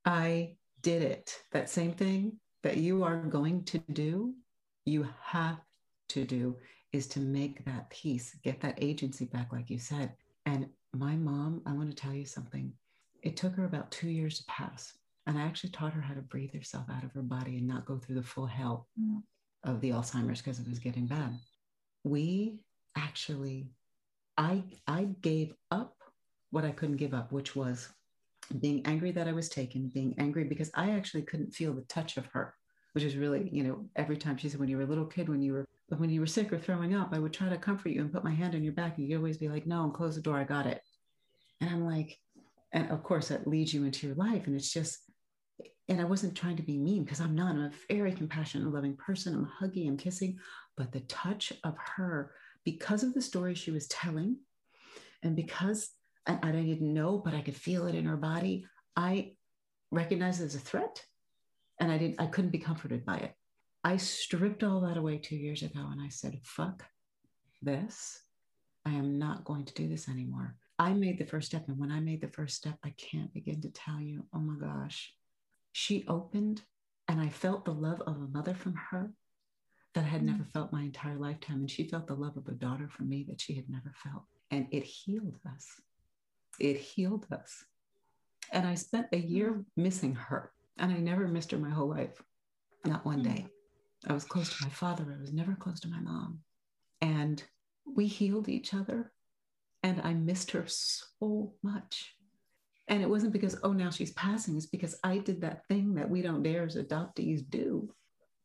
I 0.06 0.56
did 0.82 1.02
it. 1.02 1.36
That 1.52 1.70
same 1.70 1.94
thing 1.94 2.40
that 2.62 2.78
you 2.78 3.04
are 3.04 3.18
going 3.18 3.64
to 3.66 3.80
do, 3.92 4.34
you 4.86 5.08
have 5.22 5.60
to 6.10 6.24
do 6.24 6.56
is 6.92 7.08
to 7.08 7.20
make 7.20 7.66
that 7.66 7.90
peace, 7.90 8.36
get 8.44 8.62
that 8.62 8.78
agency 8.82 9.26
back, 9.26 9.52
like 9.52 9.70
you 9.70 9.80
said. 9.80 10.14
And 10.46 10.68
my 10.94 11.16
mom, 11.16 11.62
I 11.66 11.74
want 11.74 11.90
to 11.90 11.96
tell 11.96 12.14
you 12.14 12.26
something. 12.26 12.72
It 13.24 13.36
took 13.36 13.56
her 13.56 13.66
about 13.66 13.92
two 13.92 14.10
years 14.10 14.38
to 14.40 14.46
pass. 14.46 14.94
And 15.26 15.38
I 15.38 15.42
actually 15.42 15.72
taught 15.72 15.94
her 15.94 16.02
how 16.02 16.14
to 16.14 16.22
breathe 16.22 16.54
herself 16.54 16.86
out 16.92 17.04
of 17.04 17.14
her 17.14 17.22
body 17.22 17.58
and 17.58 17.68
not 17.68 17.86
go 17.86 17.98
through 17.98 18.16
the 18.16 18.24
full 18.24 18.46
hell 18.46 18.88
mm. 19.02 19.22
of 19.64 19.82
the 19.82 19.92
Alzheimer's 19.92 20.42
because 20.42 20.60
it 20.60 20.68
was 20.68 20.80
getting 20.80 21.08
bad. 21.08 21.34
We 22.04 22.60
actually, 22.98 23.70
I 24.38 24.64
I 24.86 25.08
gave 25.22 25.54
up 25.72 25.96
what 26.54 26.64
I 26.64 26.72
couldn't 26.72 26.98
give 26.98 27.16
up, 27.16 27.32
which 27.32 27.56
was 27.56 27.90
being 28.60 28.86
angry 28.86 29.10
that 29.12 29.28
I 29.28 29.32
was 29.32 29.50
taken, 29.50 29.88
being 29.88 30.14
angry 30.20 30.44
because 30.44 30.70
I 30.76 30.92
actually 30.92 31.24
couldn't 31.24 31.56
feel 31.56 31.74
the 31.74 31.82
touch 31.82 32.16
of 32.16 32.28
her, 32.28 32.54
which 32.92 33.04
is 33.04 33.16
really, 33.16 33.50
you 33.52 33.64
know, 33.64 33.86
every 33.96 34.18
time 34.18 34.38
she 34.38 34.50
said, 34.50 34.60
when 34.60 34.70
you 34.70 34.78
were 34.78 34.84
a 34.84 34.88
little 34.88 35.08
kid, 35.08 35.30
when 35.30 35.42
you 35.42 35.54
were 35.54 35.66
when 35.98 36.12
you 36.12 36.20
were 36.22 36.28
sick 36.28 36.54
or 36.54 36.60
throwing 36.60 36.94
up, 36.94 37.10
I 37.12 37.18
would 37.18 37.34
try 37.34 37.50
to 37.50 37.58
comfort 37.58 37.90
you 37.90 38.02
and 38.02 38.14
put 38.14 38.24
my 38.24 38.34
hand 38.34 38.54
on 38.54 38.64
your 38.64 38.74
back, 38.74 38.98
and 38.98 39.08
you'd 39.08 39.18
always 39.18 39.38
be 39.38 39.50
like, 39.50 39.66
"No," 39.66 39.90
close 39.90 40.16
the 40.16 40.22
door. 40.22 40.38
I 40.38 40.44
got 40.44 40.68
it. 40.68 40.82
And 41.60 41.72
I'm 41.72 41.86
like, 41.86 42.20
and 42.72 42.90
of 42.92 43.02
course 43.02 43.30
that 43.30 43.48
leads 43.48 43.74
you 43.74 43.84
into 43.84 44.06
your 44.06 44.16
life, 44.16 44.46
and 44.46 44.56
it's 44.56 44.72
just, 44.72 45.00
and 45.90 46.00
I 46.00 46.04
wasn't 46.04 46.36
trying 46.36 46.58
to 46.58 46.64
be 46.64 46.78
mean 46.78 47.04
because 47.04 47.20
I'm 47.20 47.34
not. 47.36 47.56
I'm 47.56 47.62
a 47.62 47.72
very 47.90 48.12
compassionate, 48.12 48.66
and 48.66 48.74
loving 48.74 48.96
person. 48.96 49.34
I'm 49.34 49.50
huggy, 49.60 49.88
I'm 49.88 49.98
kissing, 49.98 50.38
but 50.78 50.92
the 50.92 51.02
touch 51.02 51.52
of 51.64 51.76
her, 51.96 52.32
because 52.64 53.02
of 53.02 53.16
the 53.16 53.22
story 53.24 53.56
she 53.56 53.72
was 53.72 53.88
telling, 53.88 54.38
and 55.24 55.36
because 55.36 55.90
and 56.26 56.40
I 56.44 56.52
didn't 56.52 56.94
know, 56.94 57.22
but 57.24 57.34
I 57.34 57.42
could 57.42 57.56
feel 57.56 57.88
it 57.88 57.96
in 57.96 58.06
her 58.06 58.18
body. 58.18 58.66
I 58.96 59.34
recognized 59.92 60.42
it 60.42 60.46
as 60.46 60.56
a 60.56 60.60
threat 60.60 61.04
and 61.80 61.92
I 61.92 61.98
didn't 61.98 62.22
I 62.22 62.28
couldn't 62.28 62.52
be 62.52 62.60
comforted 62.60 63.06
by 63.06 63.18
it. 63.18 63.34
I 63.84 63.98
stripped 63.98 64.64
all 64.64 64.82
that 64.82 64.98
away 64.98 65.18
two 65.18 65.36
years 65.36 65.62
ago 65.62 65.82
and 65.92 66.02
I 66.02 66.10
said, 66.10 66.40
fuck 66.44 66.84
this. 67.62 68.22
I 68.86 68.92
am 68.92 69.18
not 69.20 69.44
going 69.44 69.66
to 69.66 69.74
do 69.74 69.88
this 69.88 70.08
anymore. 70.08 70.56
I 70.80 70.94
made 70.94 71.18
the 71.18 71.26
first 71.26 71.48
step. 71.48 71.68
And 71.68 71.78
when 71.78 71.92
I 71.92 72.00
made 72.00 72.22
the 72.22 72.28
first 72.28 72.56
step, 72.56 72.78
I 72.84 72.94
can't 72.98 73.34
begin 73.34 73.62
to 73.62 73.70
tell 73.70 74.00
you, 74.00 74.26
oh 74.34 74.40
my 74.40 74.56
gosh. 74.66 75.14
She 75.74 76.06
opened 76.08 76.62
and 77.08 77.20
I 77.20 77.30
felt 77.30 77.66
the 77.66 77.74
love 77.74 78.02
of 78.02 78.16
a 78.16 78.28
mother 78.28 78.54
from 78.54 78.76
her 78.76 79.12
that 79.94 80.06
I 80.06 80.08
had 80.08 80.24
never 80.24 80.44
felt 80.44 80.72
my 80.72 80.82
entire 80.82 81.16
lifetime. 81.16 81.58
And 81.58 81.70
she 81.70 81.88
felt 81.88 82.08
the 82.08 82.16
love 82.16 82.38
of 82.38 82.48
a 82.48 82.54
daughter 82.54 82.88
from 82.88 83.10
me 83.10 83.26
that 83.30 83.42
she 83.42 83.54
had 83.54 83.70
never 83.70 83.94
felt. 84.04 84.24
And 84.52 84.68
it 84.72 84.84
healed 84.84 85.40
us 85.54 85.68
it 86.60 86.78
healed 86.78 87.26
us. 87.32 87.66
And 88.52 88.68
I 88.68 88.76
spent 88.76 89.08
a 89.12 89.18
year 89.18 89.64
missing 89.76 90.16
her, 90.16 90.52
and 90.78 90.92
I 90.92 90.98
never 90.98 91.28
missed 91.28 91.52
her 91.52 91.58
my 91.58 91.70
whole 91.70 91.90
life. 91.90 92.22
not 92.86 93.06
one 93.06 93.20
hmm. 93.20 93.34
day. 93.34 93.48
I 94.08 94.14
was 94.14 94.26
close 94.26 94.50
to 94.50 94.66
my 94.66 94.70
father, 94.70 95.06
I 95.18 95.22
was 95.22 95.32
never 95.32 95.56
close 95.56 95.80
to 95.82 95.88
my 95.88 96.00
mom. 96.00 96.40
And 97.02 97.42
we 97.86 98.08
healed 98.08 98.50
each 98.50 98.74
other. 98.74 99.12
And 99.82 100.02
I 100.04 100.14
missed 100.14 100.52
her 100.52 100.66
so 100.68 101.54
much. 101.62 102.16
And 102.88 103.02
it 103.02 103.10
wasn't 103.10 103.34
because, 103.34 103.58
oh, 103.64 103.74
now 103.74 103.90
she's 103.90 104.12
passing. 104.12 104.56
It's 104.56 104.66
because 104.66 104.98
I 105.04 105.18
did 105.18 105.42
that 105.42 105.66
thing 105.68 105.96
that 105.96 106.10
we 106.10 106.22
don't 106.22 106.44
dare 106.44 106.64
as 106.66 106.76
adoptees 106.76 107.50
do, 107.50 107.90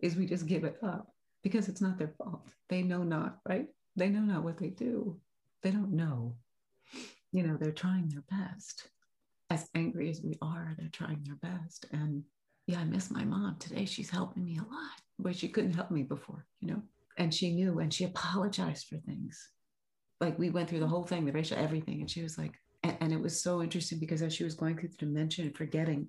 is 0.01 0.17
we 0.17 0.27
just 0.27 0.47
give 0.47 0.65
it 0.65 0.77
up 0.83 1.09
because 1.43 1.69
it's 1.69 1.81
not 1.81 1.99
their 1.99 2.15
fault. 2.19 2.49
They 2.69 2.83
know 2.83 3.03
not, 3.03 3.39
right? 3.49 3.67
They 3.97 4.09
know 4.09 4.21
not 4.21 4.45
what 4.45 4.59
they 4.59 4.69
do. 4.69 5.21
They 5.63 5.71
don't 5.71 5.93
know. 5.93 6.37
You 7.33 7.43
know, 7.43 7.57
they're 7.57 7.73
trying 7.73 8.09
their 8.09 8.25
best. 8.31 8.89
As 9.51 9.69
angry 9.75 10.11
as 10.11 10.21
we 10.23 10.37
are, 10.43 10.75
they're 10.79 10.91
trying 10.93 11.25
their 11.25 11.37
best. 11.37 11.87
And 11.93 12.23
yeah, 12.67 12.81
I 12.81 12.85
miss 12.85 13.11
my 13.11 13.25
mom 13.25 13.57
today. 13.59 13.85
She's 13.85 14.11
helping 14.11 14.45
me 14.45 14.59
a 14.59 14.63
lot, 14.63 15.01
but 15.19 15.37
she 15.37 15.49
couldn't 15.49 15.75
help 15.75 15.91
me 15.91 16.03
before, 16.03 16.47
you 16.61 16.69
know? 16.69 16.83
And 17.17 17.33
she 17.33 17.53
knew 17.53 17.79
and 17.79 17.93
she 17.93 18.05
apologized 18.05 18.87
for 18.87 18.97
things. 18.99 19.49
Like 20.21 20.39
we 20.39 20.51
went 20.51 20.69
through 20.69 20.81
the 20.81 20.87
whole 20.87 21.05
thing, 21.05 21.25
the 21.25 21.33
racial 21.33 21.59
everything. 21.59 22.01
And 22.01 22.11
she 22.11 22.23
was 22.23 22.37
like, 22.37 22.55
and, 22.83 22.97
and 23.01 23.13
it 23.13 23.21
was 23.21 23.43
so 23.43 23.63
interesting 23.63 23.99
because 23.99 24.23
as 24.23 24.35
she 24.35 24.45
was 24.45 24.55
going 24.55 24.77
through 24.77 24.91
the 24.91 24.97
dementia 25.07 25.47
and 25.47 25.57
forgetting, 25.57 26.09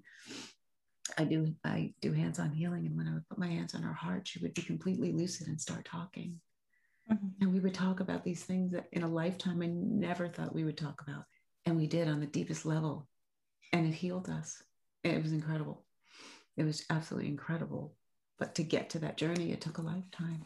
I 1.18 1.24
do 1.24 1.54
I 1.64 1.94
do 2.02 2.14
hands-on 2.14 2.52
healing. 2.52 2.86
And 2.86 2.96
when 2.96 3.08
I 3.08 3.14
would 3.14 3.28
put 3.28 3.40
my 3.40 3.48
hands 3.48 3.74
on 3.74 3.82
her 3.82 3.94
heart, 3.94 4.28
she 4.28 4.40
would 4.40 4.54
be 4.54 4.62
completely 4.62 5.12
lucid 5.12 5.48
and 5.48 5.60
start 5.60 5.86
talking. 5.86 6.40
Mm-hmm. 7.12 7.28
And 7.42 7.54
we 7.54 7.60
would 7.60 7.74
talk 7.74 8.00
about 8.00 8.24
these 8.24 8.44
things 8.44 8.72
that 8.72 8.88
in 8.92 9.04
a 9.04 9.08
lifetime 9.08 9.62
I 9.62 9.68
never 9.68 10.28
thought 10.28 10.54
we 10.54 10.64
would 10.64 10.78
talk 10.78 11.02
about. 11.02 11.24
And 11.66 11.76
we 11.76 11.88
did 11.88 12.08
on 12.08 12.20
the 12.20 12.28
deepest 12.28 12.66
level. 12.66 13.08
And 13.74 13.86
it 13.86 13.94
healed 13.94 14.30
us. 14.30 14.62
It 15.04 15.22
was 15.22 15.32
incredible. 15.32 15.86
It 16.58 16.64
was 16.64 16.86
absolutely 16.90 17.30
incredible. 17.30 17.96
But 18.38 18.56
to 18.56 18.64
get 18.64 18.90
to 18.92 19.00
that 19.00 19.18
journey, 19.18 19.52
it 19.52 19.62
took 19.62 19.78
a 19.78 19.84
lifetime. 19.84 20.46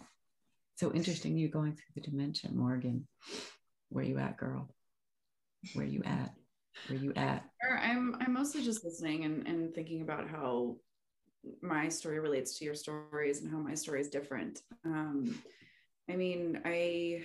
So 0.76 0.92
interesting 0.94 1.38
you 1.38 1.50
going 1.50 1.74
through 1.74 1.94
the 1.96 2.02
dementia, 2.02 2.52
Morgan. 2.52 3.08
Where 3.90 4.04
you 4.04 4.18
at, 4.18 4.38
girl? 4.38 4.74
Where 5.74 5.86
you 5.86 6.02
at? 6.06 6.34
Where 6.88 7.00
you 7.00 7.14
at? 7.16 7.46
I'm 7.80 8.16
I'm 8.20 8.34
mostly 8.34 8.64
just 8.64 8.84
listening 8.84 9.26
and, 9.26 9.48
and 9.48 9.74
thinking 9.74 10.02
about 10.02 10.28
how 10.28 10.78
my 11.62 11.90
story 11.90 12.20
relates 12.20 12.58
to 12.58 12.66
your 12.66 12.76
stories 12.76 13.42
and 13.42 13.52
how 13.52 13.58
my 13.58 13.76
story 13.76 14.02
is 14.02 14.10
different. 14.10 14.62
Um, 14.86 15.36
I 16.10 16.16
mean, 16.16 16.62
I 16.66 17.24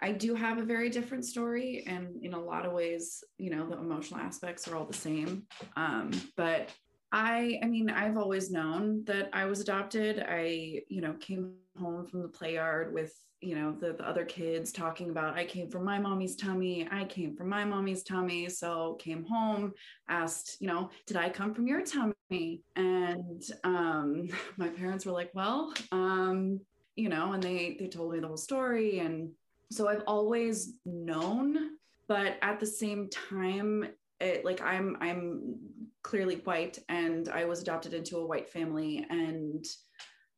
I 0.00 0.12
do 0.12 0.34
have 0.34 0.58
a 0.58 0.62
very 0.62 0.90
different 0.90 1.24
story, 1.24 1.84
and 1.86 2.22
in 2.22 2.34
a 2.34 2.40
lot 2.40 2.66
of 2.66 2.72
ways, 2.72 3.24
you 3.38 3.50
know, 3.50 3.66
the 3.66 3.78
emotional 3.78 4.20
aspects 4.20 4.68
are 4.68 4.76
all 4.76 4.84
the 4.84 4.92
same. 4.92 5.44
Um, 5.76 6.10
but 6.36 6.70
I, 7.12 7.58
I 7.62 7.66
mean, 7.66 7.88
I've 7.88 8.18
always 8.18 8.50
known 8.50 9.04
that 9.06 9.30
I 9.32 9.46
was 9.46 9.60
adopted. 9.60 10.24
I, 10.28 10.82
you 10.88 11.00
know, 11.00 11.14
came 11.14 11.54
home 11.78 12.06
from 12.06 12.20
the 12.22 12.28
play 12.28 12.54
yard 12.54 12.92
with, 12.92 13.14
you 13.40 13.54
know, 13.54 13.72
the, 13.72 13.94
the 13.94 14.06
other 14.06 14.24
kids 14.24 14.70
talking 14.70 15.08
about 15.08 15.34
I 15.34 15.46
came 15.46 15.70
from 15.70 15.84
my 15.84 15.98
mommy's 15.98 16.36
tummy. 16.36 16.86
I 16.90 17.04
came 17.04 17.34
from 17.34 17.48
my 17.48 17.64
mommy's 17.64 18.02
tummy. 18.02 18.50
So 18.50 18.96
came 18.98 19.24
home, 19.24 19.72
asked, 20.08 20.58
you 20.60 20.66
know, 20.66 20.90
did 21.06 21.16
I 21.16 21.30
come 21.30 21.54
from 21.54 21.66
your 21.66 21.82
tummy? 21.82 22.62
And 22.74 23.42
um, 23.64 24.28
my 24.58 24.68
parents 24.68 25.06
were 25.06 25.12
like, 25.12 25.30
well, 25.32 25.72
um, 25.92 26.60
you 26.96 27.08
know, 27.08 27.32
and 27.32 27.42
they 27.42 27.76
they 27.78 27.88
told 27.88 28.12
me 28.12 28.20
the 28.20 28.26
whole 28.26 28.36
story. 28.36 28.98
And 28.98 29.30
so 29.70 29.88
I've 29.88 30.02
always 30.06 30.74
known, 30.84 31.76
but 32.08 32.36
at 32.42 32.58
the 32.58 32.66
same 32.66 33.08
time, 33.10 33.88
it, 34.20 34.44
like 34.44 34.62
I'm 34.62 34.96
I'm 35.00 35.58
clearly 36.02 36.36
white 36.36 36.78
and 36.88 37.28
I 37.28 37.44
was 37.44 37.60
adopted 37.60 37.92
into 37.92 38.18
a 38.18 38.26
white 38.26 38.48
family 38.48 39.04
and 39.10 39.64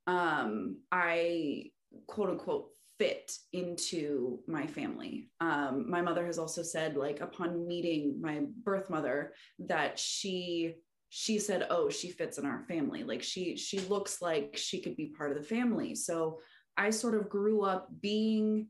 um, 0.07 0.79
I 0.90 1.66
quote 2.07 2.31
unquote 2.31 2.71
fit 2.99 3.33
into 3.53 4.40
my 4.49 4.66
family. 4.66 5.31
Um, 5.40 5.88
my 5.88 6.03
mother 6.03 6.27
has 6.27 6.38
also 6.38 6.62
said 6.62 6.97
like 6.97 7.21
upon 7.21 7.68
meeting 7.68 8.18
my 8.21 8.40
birth 8.64 8.90
mother 8.90 9.33
that 9.61 9.99
she 9.99 10.75
she 11.11 11.38
said 11.38 11.66
oh 11.71 11.88
she 11.88 12.11
fits 12.11 12.38
in 12.38 12.47
our 12.47 12.64
family. 12.68 13.03
Like 13.05 13.23
she 13.23 13.57
she 13.57 13.81
looks 13.81 14.21
like 14.21 14.57
she 14.57 14.81
could 14.81 14.97
be 14.97 15.12
part 15.16 15.31
of 15.31 15.38
the 15.38 15.49
family. 15.49 15.94
So 15.94 16.40
i 16.79 16.88
sort 16.90 17.14
of 17.14 17.29
grew 17.29 17.64
up 17.64 17.88
being 18.01 18.68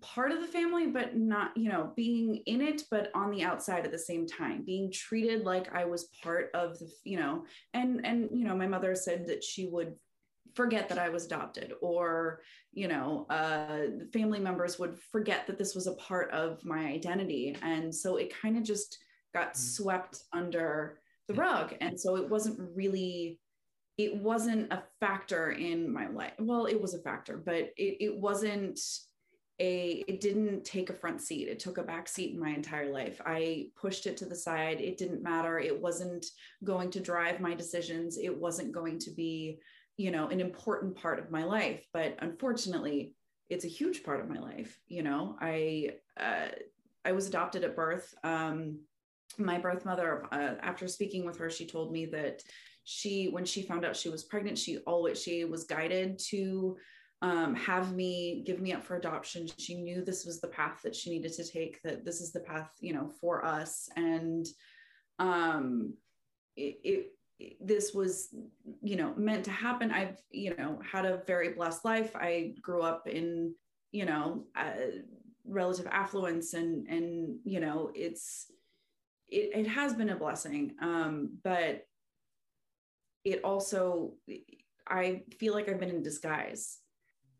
part 0.00 0.32
of 0.32 0.40
the 0.40 0.46
family 0.48 0.88
but 0.88 1.16
not 1.16 1.56
you 1.56 1.68
know 1.68 1.92
being 1.94 2.36
in 2.46 2.60
it 2.60 2.82
but 2.90 3.10
on 3.14 3.30
the 3.30 3.44
outside 3.44 3.84
at 3.84 3.92
the 3.92 3.98
same 3.98 4.26
time 4.26 4.64
being 4.64 4.90
treated 4.90 5.44
like 5.44 5.72
i 5.72 5.84
was 5.84 6.08
part 6.24 6.50
of 6.54 6.76
the 6.80 6.90
you 7.04 7.16
know 7.16 7.44
and 7.72 8.04
and 8.04 8.28
you 8.32 8.44
know 8.44 8.56
my 8.56 8.66
mother 8.66 8.96
said 8.96 9.28
that 9.28 9.44
she 9.44 9.66
would 9.66 9.94
forget 10.54 10.88
that 10.88 10.98
i 10.98 11.08
was 11.08 11.26
adopted 11.26 11.72
or 11.80 12.40
you 12.72 12.88
know 12.88 13.26
uh, 13.30 13.78
family 14.12 14.40
members 14.40 14.78
would 14.78 14.98
forget 15.12 15.46
that 15.46 15.58
this 15.58 15.74
was 15.74 15.86
a 15.86 15.94
part 15.94 16.30
of 16.30 16.64
my 16.64 16.86
identity. 16.86 17.56
And 17.62 17.94
so 17.94 18.16
it 18.16 18.32
kind 18.34 18.56
of 18.56 18.62
just 18.62 18.98
got 19.34 19.52
mm-hmm. 19.52 19.60
swept 19.60 20.20
under 20.32 20.99
the 21.30 21.40
rug. 21.40 21.74
And 21.80 21.98
so 21.98 22.16
it 22.16 22.28
wasn't 22.28 22.58
really 22.74 23.38
it 23.98 24.16
wasn't 24.16 24.72
a 24.72 24.82
factor 24.98 25.50
in 25.50 25.92
my 25.92 26.08
life. 26.08 26.32
Well 26.38 26.66
it 26.66 26.80
was 26.80 26.94
a 26.94 27.02
factor 27.02 27.36
but 27.36 27.70
it, 27.76 27.96
it 28.00 28.16
wasn't 28.16 28.80
a 29.60 30.04
it 30.08 30.20
didn't 30.20 30.64
take 30.64 30.90
a 30.90 30.94
front 30.94 31.20
seat. 31.20 31.48
It 31.48 31.60
took 31.60 31.78
a 31.78 31.82
back 31.82 32.08
seat 32.08 32.32
in 32.32 32.40
my 32.40 32.50
entire 32.50 32.90
life. 32.90 33.20
I 33.24 33.68
pushed 33.80 34.06
it 34.06 34.16
to 34.18 34.26
the 34.26 34.34
side. 34.34 34.80
It 34.80 34.96
didn't 34.96 35.22
matter. 35.22 35.58
It 35.58 35.78
wasn't 35.80 36.26
going 36.64 36.90
to 36.92 37.00
drive 37.00 37.40
my 37.40 37.54
decisions. 37.54 38.18
It 38.18 38.36
wasn't 38.36 38.72
going 38.72 38.98
to 39.00 39.10
be 39.10 39.60
you 39.96 40.10
know 40.10 40.28
an 40.28 40.40
important 40.40 40.96
part 40.96 41.18
of 41.18 41.30
my 41.30 41.44
life. 41.44 41.86
But 41.92 42.16
unfortunately 42.20 43.14
it's 43.50 43.64
a 43.64 43.68
huge 43.68 44.04
part 44.04 44.20
of 44.20 44.28
my 44.28 44.38
life 44.38 44.80
you 44.88 45.02
know? 45.02 45.36
I 45.40 45.90
uh, 46.18 46.48
i 47.04 47.12
was 47.12 47.26
adopted 47.26 47.64
at 47.64 47.74
birth 47.74 48.14
um, 48.24 48.78
my 49.38 49.58
birth 49.58 49.84
mother 49.84 50.26
uh, 50.32 50.54
after 50.60 50.86
speaking 50.88 51.24
with 51.24 51.38
her 51.38 51.50
she 51.50 51.66
told 51.66 51.92
me 51.92 52.06
that 52.06 52.42
she 52.84 53.28
when 53.28 53.44
she 53.44 53.62
found 53.62 53.84
out 53.84 53.96
she 53.96 54.08
was 54.08 54.24
pregnant 54.24 54.58
she 54.58 54.78
always 54.78 55.22
she 55.22 55.44
was 55.44 55.64
guided 55.64 56.18
to 56.18 56.76
um, 57.22 57.54
have 57.54 57.94
me 57.94 58.42
give 58.46 58.60
me 58.60 58.72
up 58.72 58.82
for 58.82 58.96
adoption. 58.96 59.46
She 59.58 59.74
knew 59.74 60.02
this 60.02 60.24
was 60.24 60.40
the 60.40 60.48
path 60.48 60.80
that 60.82 60.96
she 60.96 61.10
needed 61.10 61.34
to 61.34 61.44
take, 61.44 61.82
that 61.82 62.04
this 62.04 62.20
is 62.20 62.32
the 62.32 62.40
path, 62.40 62.70
you 62.80 62.94
know, 62.94 63.10
for 63.20 63.44
us. 63.44 63.90
And 63.96 64.46
um, 65.18 65.92
it, 66.56 66.78
it 66.82 67.06
this 67.58 67.94
was 67.94 68.28
you 68.82 68.96
know 68.96 69.14
meant 69.16 69.44
to 69.44 69.50
happen 69.50 69.90
i've 69.90 70.18
you 70.30 70.54
know 70.56 70.78
had 70.84 71.06
a 71.06 71.22
very 71.26 71.54
blessed 71.54 71.86
life 71.86 72.14
i 72.14 72.52
grew 72.60 72.82
up 72.82 73.08
in 73.08 73.54
you 73.92 74.04
know 74.04 74.44
uh, 74.56 74.72
relative 75.46 75.86
affluence 75.90 76.52
and 76.52 76.86
and 76.88 77.38
you 77.44 77.58
know 77.58 77.90
it's 77.94 78.52
it, 79.30 79.50
it 79.54 79.66
has 79.66 79.94
been 79.94 80.10
a 80.10 80.16
blessing 80.16 80.74
um 80.82 81.30
but 81.42 81.84
it 83.24 83.42
also 83.44 84.14
i 84.88 85.22
feel 85.38 85.54
like 85.54 85.68
i've 85.68 85.80
been 85.80 85.90
in 85.90 86.02
disguise 86.02 86.78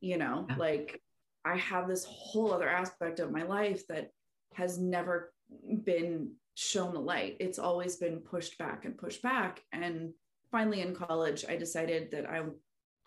you 0.00 0.16
know 0.16 0.46
yeah. 0.48 0.56
like 0.56 1.00
i 1.44 1.56
have 1.56 1.88
this 1.88 2.04
whole 2.04 2.52
other 2.52 2.68
aspect 2.68 3.20
of 3.20 3.32
my 3.32 3.42
life 3.42 3.86
that 3.88 4.10
has 4.54 4.78
never 4.78 5.32
been 5.84 6.32
shown 6.54 6.92
the 6.92 7.00
light 7.00 7.36
it's 7.40 7.58
always 7.58 7.96
been 7.96 8.18
pushed 8.18 8.58
back 8.58 8.84
and 8.84 8.98
pushed 8.98 9.22
back 9.22 9.62
and 9.72 10.12
finally 10.50 10.80
in 10.80 10.94
college 10.94 11.44
i 11.48 11.56
decided 11.56 12.10
that 12.10 12.28
i 12.28 12.42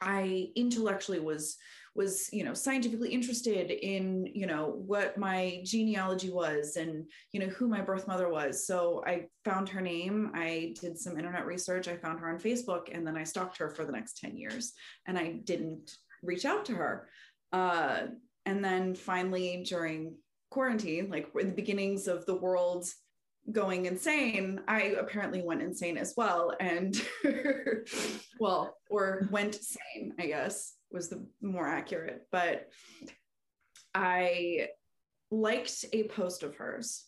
i 0.02 0.50
intellectually 0.56 1.20
was 1.20 1.58
was 1.96 2.28
you 2.34 2.44
know 2.44 2.54
scientifically 2.54 3.10
interested 3.10 3.70
in 3.70 4.26
you 4.34 4.48
know 4.48 4.82
what 4.88 5.18
my 5.18 5.62
genealogy 5.64 6.32
was 6.32 6.76
and 6.76 7.06
you 7.32 7.40
know 7.40 7.48
who 7.48 7.68
my 7.68 7.82
birth 7.82 8.08
mother 8.08 8.30
was 8.30 8.66
so 8.66 9.04
i 9.06 9.26
found 9.46 9.70
her 9.70 9.80
name 9.82 10.32
i 10.34 10.74
did 10.82 10.98
some 10.98 11.18
internet 11.18 11.46
research 11.46 11.88
i 11.88 11.96
found 11.96 12.20
her 12.20 12.30
on 12.30 12.40
facebook 12.40 12.88
and 12.92 13.06
then 13.06 13.16
i 13.16 13.24
stalked 13.24 13.58
her 13.58 13.70
for 13.70 13.86
the 13.86 13.92
next 13.92 14.18
10 14.18 14.36
years 14.36 14.74
and 15.06 15.20
i 15.20 15.34
didn't 15.44 15.92
reach 16.24 16.46
out 16.46 16.66
to 16.66 16.76
her. 16.76 17.08
Uh, 17.52 18.08
and 18.46 18.64
then 18.64 18.96
finally, 18.96 19.64
during 19.68 20.16
quarantine, 20.50 21.10
like 21.10 21.28
in 21.40 21.50
the 21.50 21.56
beginnings 21.56 22.08
of 22.08 22.26
the 22.26 22.36
world 22.36 22.88
going 23.52 23.86
insane, 23.86 24.62
I 24.68 24.96
apparently 25.00 25.42
went 25.42 25.62
insane 25.62 25.98
as 25.98 26.14
well. 26.16 26.54
And 26.60 27.00
well, 28.40 28.76
or 28.90 29.28
went 29.32 29.56
sane, 29.56 30.14
I 30.20 30.28
guess 30.28 30.74
was 30.94 31.10
the 31.10 31.26
more 31.42 31.68
accurate. 31.68 32.28
But 32.32 32.70
I 33.94 34.70
liked 35.32 35.86
a 35.92 36.04
post 36.04 36.44
of 36.44 36.56
hers. 36.56 37.06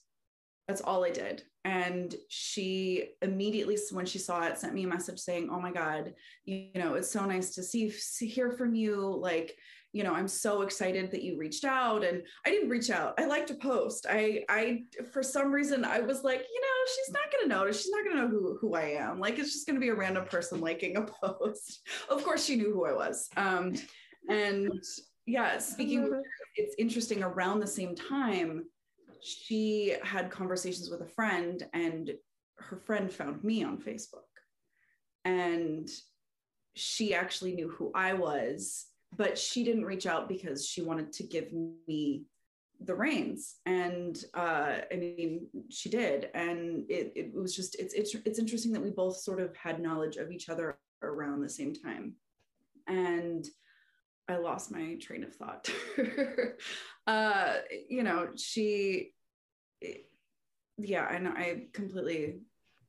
That's 0.68 0.82
all 0.82 1.06
I 1.06 1.12
did. 1.12 1.44
And 1.64 2.14
she 2.28 3.12
immediately, 3.22 3.78
when 3.92 4.06
she 4.06 4.20
saw 4.20 4.44
it, 4.44 4.58
sent 4.58 4.74
me 4.74 4.84
a 4.84 4.88
message 4.88 5.20
saying, 5.20 5.50
Oh 5.52 5.60
my 5.60 5.72
God, 5.72 6.14
you, 6.44 6.70
know, 6.76 6.96
it's 6.96 7.12
so 7.12 7.26
nice 7.26 7.56
to 7.56 7.64
see, 7.64 7.90
see, 7.90 8.28
hear 8.28 8.52
from 8.52 8.76
you. 8.76 9.16
Like, 9.16 9.56
you 9.96 10.04
know 10.04 10.14
i'm 10.14 10.28
so 10.28 10.62
excited 10.62 11.10
that 11.10 11.24
you 11.24 11.38
reached 11.38 11.64
out 11.64 12.04
and 12.04 12.22
i 12.46 12.50
didn't 12.50 12.68
reach 12.68 12.90
out. 12.90 13.14
I 13.18 13.26
like 13.28 13.48
to 13.48 13.54
post. 13.54 14.06
I 14.10 14.44
i 14.50 14.84
for 15.14 15.24
some 15.24 15.54
reason 15.54 15.86
i 15.86 16.02
was 16.02 16.22
like 16.22 16.46
you 16.54 16.62
know 16.62 16.92
she's 16.94 17.14
not 17.14 17.32
going 17.32 17.44
to 17.44 17.56
notice. 17.56 17.82
She's 17.82 17.92
not 17.92 18.04
going 18.04 18.18
to 18.18 18.22
know 18.24 18.28
who, 18.28 18.58
who 18.60 18.76
i 18.76 18.88
am. 19.00 19.22
Like 19.22 19.40
it's 19.40 19.54
just 19.54 19.66
going 19.66 19.78
to 19.78 19.80
be 19.80 19.88
a 19.90 19.96
random 19.96 20.26
person 20.26 20.60
liking 20.60 20.98
a 20.98 21.02
post. 21.24 21.88
Of 22.10 22.26
course 22.26 22.44
she 22.44 22.58
knew 22.58 22.74
who 22.74 22.86
i 22.86 22.92
was. 22.92 23.30
Um 23.38 23.74
and 24.28 24.84
yeah 25.26 25.58
speaking 25.60 26.04
it. 26.04 26.12
it's 26.58 26.76
interesting 26.78 27.24
around 27.24 27.62
the 27.62 27.68
same 27.68 27.96
time 27.96 28.66
she 29.22 29.96
had 30.04 30.30
conversations 30.30 30.90
with 30.90 31.02
a 31.02 31.14
friend 31.14 31.66
and 31.74 32.12
her 32.58 32.76
friend 32.76 33.10
found 33.10 33.46
me 33.46 33.64
on 33.64 33.78
facebook. 33.78 34.28
And 35.24 35.88
she 36.74 37.16
actually 37.16 37.54
knew 37.54 37.70
who 37.70 37.92
i 37.96 38.12
was 38.12 38.88
but 39.16 39.38
she 39.38 39.64
didn't 39.64 39.86
reach 39.86 40.06
out 40.06 40.28
because 40.28 40.68
she 40.68 40.82
wanted 40.82 41.12
to 41.14 41.24
give 41.24 41.52
me 41.88 42.26
the 42.82 42.96
reins. 42.96 43.56
And 43.66 44.18
uh 44.34 44.78
i 44.92 44.96
mean 44.96 45.48
she 45.70 45.90
did. 45.90 46.30
And 46.34 46.86
it, 46.90 47.14
it 47.16 47.34
was 47.34 47.56
just 47.56 47.76
it's, 47.80 47.94
it's 47.94 48.16
it's 48.26 48.40
interesting 48.40 48.74
that 48.74 48.84
we 48.84 48.90
both 48.90 49.18
sort 49.18 49.40
of 49.40 49.56
had 49.56 49.82
knowledge 49.82 50.18
of 50.18 50.32
each 50.32 50.50
other 50.50 50.78
around 51.02 51.42
the 51.42 51.50
same 51.50 51.74
time. 51.74 52.14
And 52.88 53.46
i 54.28 54.38
lost 54.38 54.72
my 54.72 54.96
train 54.96 55.24
of 55.24 55.34
thought. 55.34 55.70
Uh 57.08 57.58
you 57.88 58.02
know 58.02 58.30
she 58.36 59.14
yeah 60.80 61.08
and 61.16 61.28
i 61.28 61.68
completely 61.72 62.40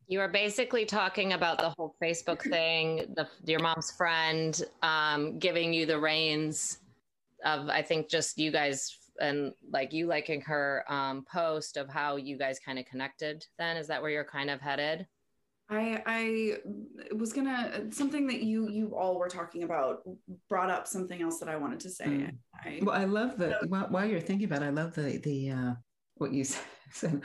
you 0.09 0.19
were 0.19 0.29
basically 0.29 0.85
talking 0.85 1.33
about 1.33 1.59
the 1.59 1.71
whole 1.71 1.97
Facebook 2.03 2.43
thing, 2.51 3.15
the, 3.17 3.29
your 3.45 3.61
mom's 3.61 3.91
friend 3.93 4.63
um, 4.83 5.39
giving 5.39 5.73
you 5.73 5.87
the 5.87 5.99
reins 5.99 6.79
of, 7.45 7.69
I 7.69 7.83
think, 7.83 8.09
just 8.09 8.39
you 8.39 8.51
guys 8.51 8.99
and 9.21 9.53
like 9.71 9.93
you 9.93 10.07
liking 10.07 10.41
her 10.43 10.85
um, 10.89 11.25
post 11.31 11.77
of 11.77 11.89
how 11.89 12.17
you 12.17 12.37
guys 12.37 12.59
kind 12.59 12.79
of 12.79 12.85
connected. 12.87 13.45
Then 13.59 13.77
is 13.77 13.87
that 13.89 14.03
where 14.03 14.11
you're 14.11 14.25
kind 14.25 14.51
of 14.51 14.61
headed? 14.61 15.07
I 15.69 16.03
I 16.07 17.15
was 17.15 17.33
gonna 17.33 17.91
something 17.91 18.29
that 18.29 18.43
you 18.43 18.69
you 18.69 18.95
all 18.95 19.19
were 19.19 19.29
talking 19.29 19.65
about 19.65 20.03
brought 20.49 20.71
up 20.71 20.87
something 20.87 21.21
else 21.21 21.41
that 21.41 21.49
I 21.49 21.57
wanted 21.57 21.81
to 21.81 21.91
say. 21.91 22.05
Mm. 22.05 22.37
I, 22.65 22.79
well, 22.83 22.95
I 22.95 23.05
love 23.05 23.37
the 23.37 23.59
while, 23.69 23.87
while, 23.89 24.05
you're 24.05 24.21
thinking 24.21 24.47
about, 24.47 24.63
it, 24.63 24.67
I 24.67 24.71
love 24.71 24.95
the 24.95 25.19
the 25.19 25.51
uh, 25.51 25.73
what 26.17 26.33
you 26.33 26.45
said. 26.93 27.21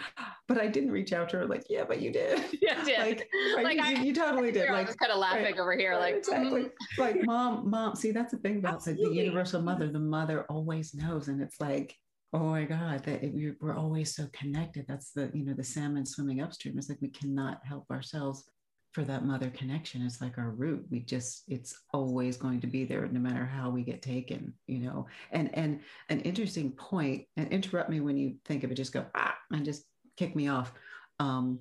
but 0.47 0.59
I 0.59 0.67
didn't 0.67 0.91
reach 0.91 1.13
out 1.13 1.29
to 1.29 1.37
her. 1.37 1.45
Like, 1.45 1.63
yeah, 1.69 1.83
but 1.87 2.01
you 2.01 2.11
did. 2.11 2.43
Yeah, 2.61 2.83
did. 2.83 3.25
Like, 3.55 3.63
like 3.63 3.77
you, 3.77 3.83
I, 3.83 4.03
you, 4.03 4.13
totally 4.13 4.51
did. 4.51 4.69
Like, 4.69 4.71
I 4.71 4.83
was 4.83 4.95
kind 4.95 5.11
of 5.11 5.19
laughing 5.19 5.43
right, 5.43 5.59
over 5.59 5.75
here. 5.75 5.97
Like, 5.97 6.15
exactly. 6.15 6.63
Mm. 6.63 6.71
Like, 6.97 7.25
mom, 7.25 7.69
mom. 7.69 7.95
See, 7.95 8.11
that's 8.11 8.31
the 8.31 8.37
thing 8.39 8.57
about 8.57 8.83
the, 8.83 8.93
the, 8.93 9.09
universal 9.09 9.61
mother. 9.61 9.87
The 9.87 9.99
mother 9.99 10.45
always 10.49 10.93
knows, 10.93 11.27
and 11.27 11.41
it's 11.41 11.59
like, 11.59 11.95
oh 12.33 12.39
my 12.39 12.65
god, 12.65 13.03
that 13.05 13.23
it, 13.23 13.55
we're 13.61 13.75
always 13.75 14.15
so 14.15 14.27
connected. 14.31 14.85
That's 14.87 15.11
the 15.11 15.31
you 15.33 15.43
know 15.43 15.53
the 15.53 15.63
salmon 15.63 16.05
swimming 16.05 16.41
upstream. 16.41 16.77
It's 16.77 16.89
like 16.89 17.01
we 17.01 17.09
cannot 17.09 17.61
help 17.63 17.89
ourselves 17.89 18.43
for 18.91 19.03
that 19.05 19.25
mother 19.25 19.49
connection 19.49 20.05
it's 20.05 20.21
like 20.21 20.37
our 20.37 20.49
root. 20.49 20.85
We 20.89 20.99
just 20.99 21.43
it's 21.47 21.79
always 21.93 22.37
going 22.37 22.59
to 22.61 22.67
be 22.67 22.83
there 22.83 23.07
no 23.07 23.19
matter 23.19 23.45
how 23.45 23.69
we 23.69 23.83
get 23.83 24.01
taken 24.01 24.53
you 24.67 24.79
know? 24.79 25.07
And 25.31 25.55
and 25.57 25.79
an 26.09 26.19
interesting 26.21 26.71
point 26.71 27.25
and 27.37 27.47
interrupt 27.49 27.89
me 27.89 28.01
when 28.01 28.17
you 28.17 28.35
think 28.45 28.63
of 28.63 28.71
it 28.71 28.75
just 28.75 28.93
go 28.93 29.05
ah 29.15 29.35
and 29.51 29.65
just 29.65 29.83
kick 30.17 30.35
me 30.35 30.49
off. 30.49 30.73
Um 31.19 31.59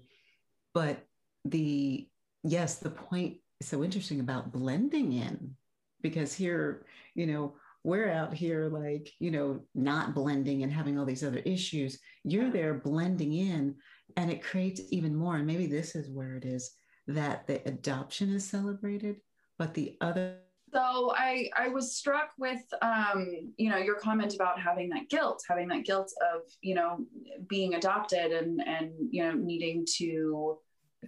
but 0.75 1.05
the 1.45 2.09
yes 2.43 2.77
the 2.77 2.91
point 2.91 3.39
is 3.61 3.69
so 3.69 3.85
interesting 3.85 4.21
about 4.21 4.53
blending 4.53 5.13
in 5.13 5.57
because 6.03 6.35
here 6.35 6.85
you 7.15 7.27
know 7.27 7.55
we're 7.85 8.11
out 8.11 8.35
here 8.35 8.69
like 8.69 9.11
you 9.21 9.31
know 9.31 9.61
not 9.75 10.15
blending 10.15 10.65
and 10.65 10.73
having 10.73 10.99
all 10.99 11.07
these 11.07 11.25
other 11.25 11.39
issues. 11.39 12.01
You're 12.25 12.51
there 12.51 12.75
blending 12.75 13.33
in 13.35 13.77
and 14.17 14.33
it 14.33 14.43
creates 14.43 14.81
even 14.91 15.15
more 15.15 15.37
and 15.37 15.47
maybe 15.47 15.67
this 15.67 15.95
is 15.95 16.11
where 16.11 16.35
it 16.35 16.45
is 16.45 16.73
that 17.07 17.47
the 17.47 17.67
adoption 17.69 18.33
is 18.35 18.49
celebrated, 18.49 19.21
but 19.59 19.75
the 19.75 19.97
other 20.01 20.37
so 20.73 21.13
I 21.17 21.51
I 21.57 21.69
was 21.69 21.97
struck 21.97 22.31
with 22.39 22.63
um, 22.83 23.53
you 23.57 23.71
know 23.71 23.77
your 23.77 23.97
comment 23.97 24.35
about 24.35 24.61
having 24.61 24.89
that 24.91 25.09
guilt, 25.09 25.43
having 25.49 25.69
that 25.69 25.85
guilt 25.85 26.13
of 26.33 26.43
you 26.61 26.75
know 26.75 26.99
being 27.49 27.75
adopted 27.75 28.33
and 28.33 28.61
and 28.67 28.93
you 29.11 29.23
know 29.23 29.33
needing 29.33 29.85
to 29.97 30.59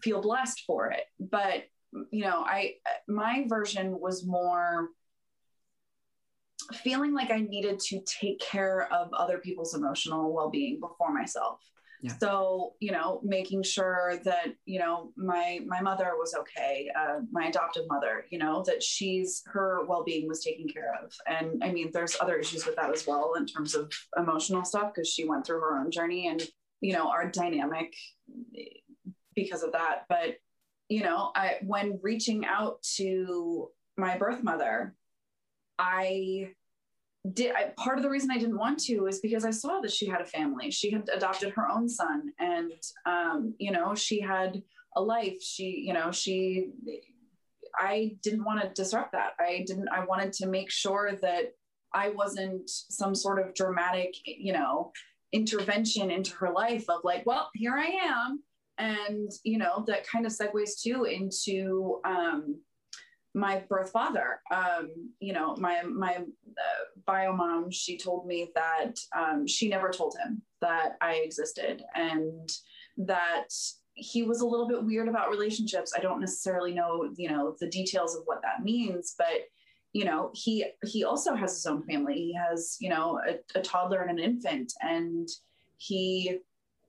feel 0.03 0.21
blessed 0.21 0.65
for 0.67 0.91
it. 0.91 1.05
But 1.21 1.65
you 2.11 2.25
know 2.25 2.45
I 2.45 2.75
my 3.07 3.45
version 3.49 4.01
was 4.01 4.27
more 4.27 4.89
feeling 6.83 7.13
like 7.13 7.31
I 7.31 7.41
needed 7.41 7.79
to 7.81 8.01
take 8.01 8.41
care 8.41 8.93
of 8.93 9.13
other 9.13 9.39
people's 9.39 9.75
emotional 9.75 10.33
well 10.33 10.51
being 10.51 10.81
before 10.81 11.13
myself. 11.13 11.61
Yeah. 12.05 12.19
So, 12.19 12.75
you 12.81 12.91
know, 12.91 13.21
making 13.23 13.63
sure 13.63 14.19
that, 14.25 14.49
you 14.65 14.81
know, 14.81 15.13
my 15.17 15.61
my 15.65 15.81
mother 15.81 16.15
was 16.19 16.35
okay, 16.35 16.91
uh, 16.99 17.21
my 17.31 17.47
adoptive 17.47 17.85
mother, 17.89 18.27
you 18.29 18.39
know, 18.39 18.65
that 18.67 18.83
she's 18.83 19.45
her 19.47 19.85
well-being 19.87 20.27
was 20.27 20.43
taken 20.43 20.67
care 20.67 20.93
of. 21.01 21.13
And 21.29 21.63
I 21.63 21.71
mean, 21.71 21.91
there's 21.93 22.17
other 22.21 22.37
issues 22.37 22.67
with 22.67 22.75
that 22.75 22.91
as 22.93 23.07
well 23.07 23.35
in 23.37 23.47
terms 23.47 23.77
of 23.77 23.93
emotional 24.17 24.65
stuff 24.65 24.93
because 24.93 25.09
she 25.09 25.29
went 25.29 25.47
through 25.47 25.61
her 25.61 25.79
own 25.79 25.93
journey 25.93 26.27
and, 26.27 26.43
you 26.81 26.93
know, 26.93 27.09
our 27.09 27.31
dynamic 27.31 27.95
because 29.37 29.63
of 29.63 29.71
that. 29.73 30.07
But, 30.09 30.39
you 30.89 31.05
know, 31.05 31.31
I 31.37 31.59
when 31.63 32.01
reaching 32.03 32.45
out 32.45 32.83
to 32.97 33.69
my 33.97 34.19
birth 34.19 34.43
mother, 34.43 34.97
I 35.79 36.51
did 37.31 37.55
I, 37.55 37.73
part 37.77 37.99
of 37.99 38.03
the 38.03 38.11
reason 38.11 38.31
I 38.31 38.39
didn't 38.39 38.59
want 38.59 38.81
to 38.81 39.07
is 39.07 39.21
because 39.21 39.45
I 39.45 39.51
saw 39.51 39.81
that 39.81 39.93
she 39.93 40.07
had 40.07 40.21
a 40.21 40.27
family. 40.27 40.71
She 40.71 40.91
had 40.91 41.09
adopted 41.13 41.53
her 41.55 41.69
own 41.69 41.89
son, 41.89 42.33
and 42.41 42.73
um, 43.07 43.55
you 43.59 43.71
know, 43.71 43.95
she 43.95 44.21
had 44.21 44.61
a 44.97 45.01
life. 45.01 45.41
She, 45.41 45.85
you 45.87 45.93
know, 45.93 46.11
she. 46.11 46.71
I 47.79 48.17
didn't 48.23 48.45
want 48.45 48.63
to 48.63 48.83
disrupt 48.83 49.13
that. 49.13 49.33
I 49.39 49.65
didn't. 49.67 49.89
I 49.89 50.05
wanted 50.05 50.33
to 50.35 50.49
make 50.49 50.71
sure 50.71 51.13
that 51.23 51.55
I 51.95 52.11
wasn't 52.11 52.69
some 52.69 53.15
sort 53.15 53.39
of 53.39 53.55
dramatic, 53.55 54.15
you 54.25 54.53
know, 54.53 54.91
intervention 55.31 56.11
into 56.11 56.35
her 56.35 56.51
life 56.51 56.91
of 56.91 57.03
like, 57.05 57.25
well, 57.25 57.51
here 57.55 57.77
I 57.77 57.87
am, 58.03 58.43
and 58.79 59.31
you 59.45 59.59
know, 59.59 59.85
that 59.87 60.09
kind 60.09 60.27
of 60.27 60.33
segues 60.33 60.83
too 60.83 61.05
into. 61.05 62.01
Um, 62.05 62.57
my 63.35 63.63
birth 63.69 63.91
father. 63.91 64.41
Um, 64.51 64.91
you 65.21 65.33
know, 65.33 65.57
my 65.57 65.83
my 65.83 66.17
uh, 66.17 66.85
bio 67.07 67.35
mom. 67.35 67.71
She 67.71 67.97
told 67.97 68.27
me 68.27 68.51
that 68.55 68.95
um, 69.17 69.47
she 69.47 69.69
never 69.69 69.91
told 69.91 70.17
him 70.23 70.43
that 70.61 70.97
I 71.01 71.15
existed, 71.17 71.83
and 71.95 72.51
that 72.99 73.49
he 73.95 74.23
was 74.23 74.41
a 74.41 74.47
little 74.47 74.69
bit 74.69 74.85
weird 74.85 75.09
about 75.09 75.31
relationships. 75.31 75.93
I 75.97 76.01
don't 76.01 76.21
necessarily 76.21 76.73
know, 76.73 77.11
you 77.17 77.31
know, 77.31 77.57
the 77.61 77.69
details 77.69 78.17
of 78.17 78.23
what 78.25 78.43
that 78.43 78.63
means, 78.63 79.15
but 79.19 79.49
you 79.93 80.05
know, 80.05 80.31
he 80.35 80.65
he 80.87 81.05
also 81.05 81.35
has 81.35 81.53
his 81.53 81.67
own 81.67 81.83
family. 81.85 82.15
He 82.15 82.35
has, 82.35 82.77
you 82.81 82.89
know, 82.89 83.21
a, 83.29 83.59
a 83.59 83.63
toddler 83.63 84.03
and 84.03 84.19
an 84.19 84.25
infant, 84.25 84.73
and 84.81 85.29
he, 85.77 86.39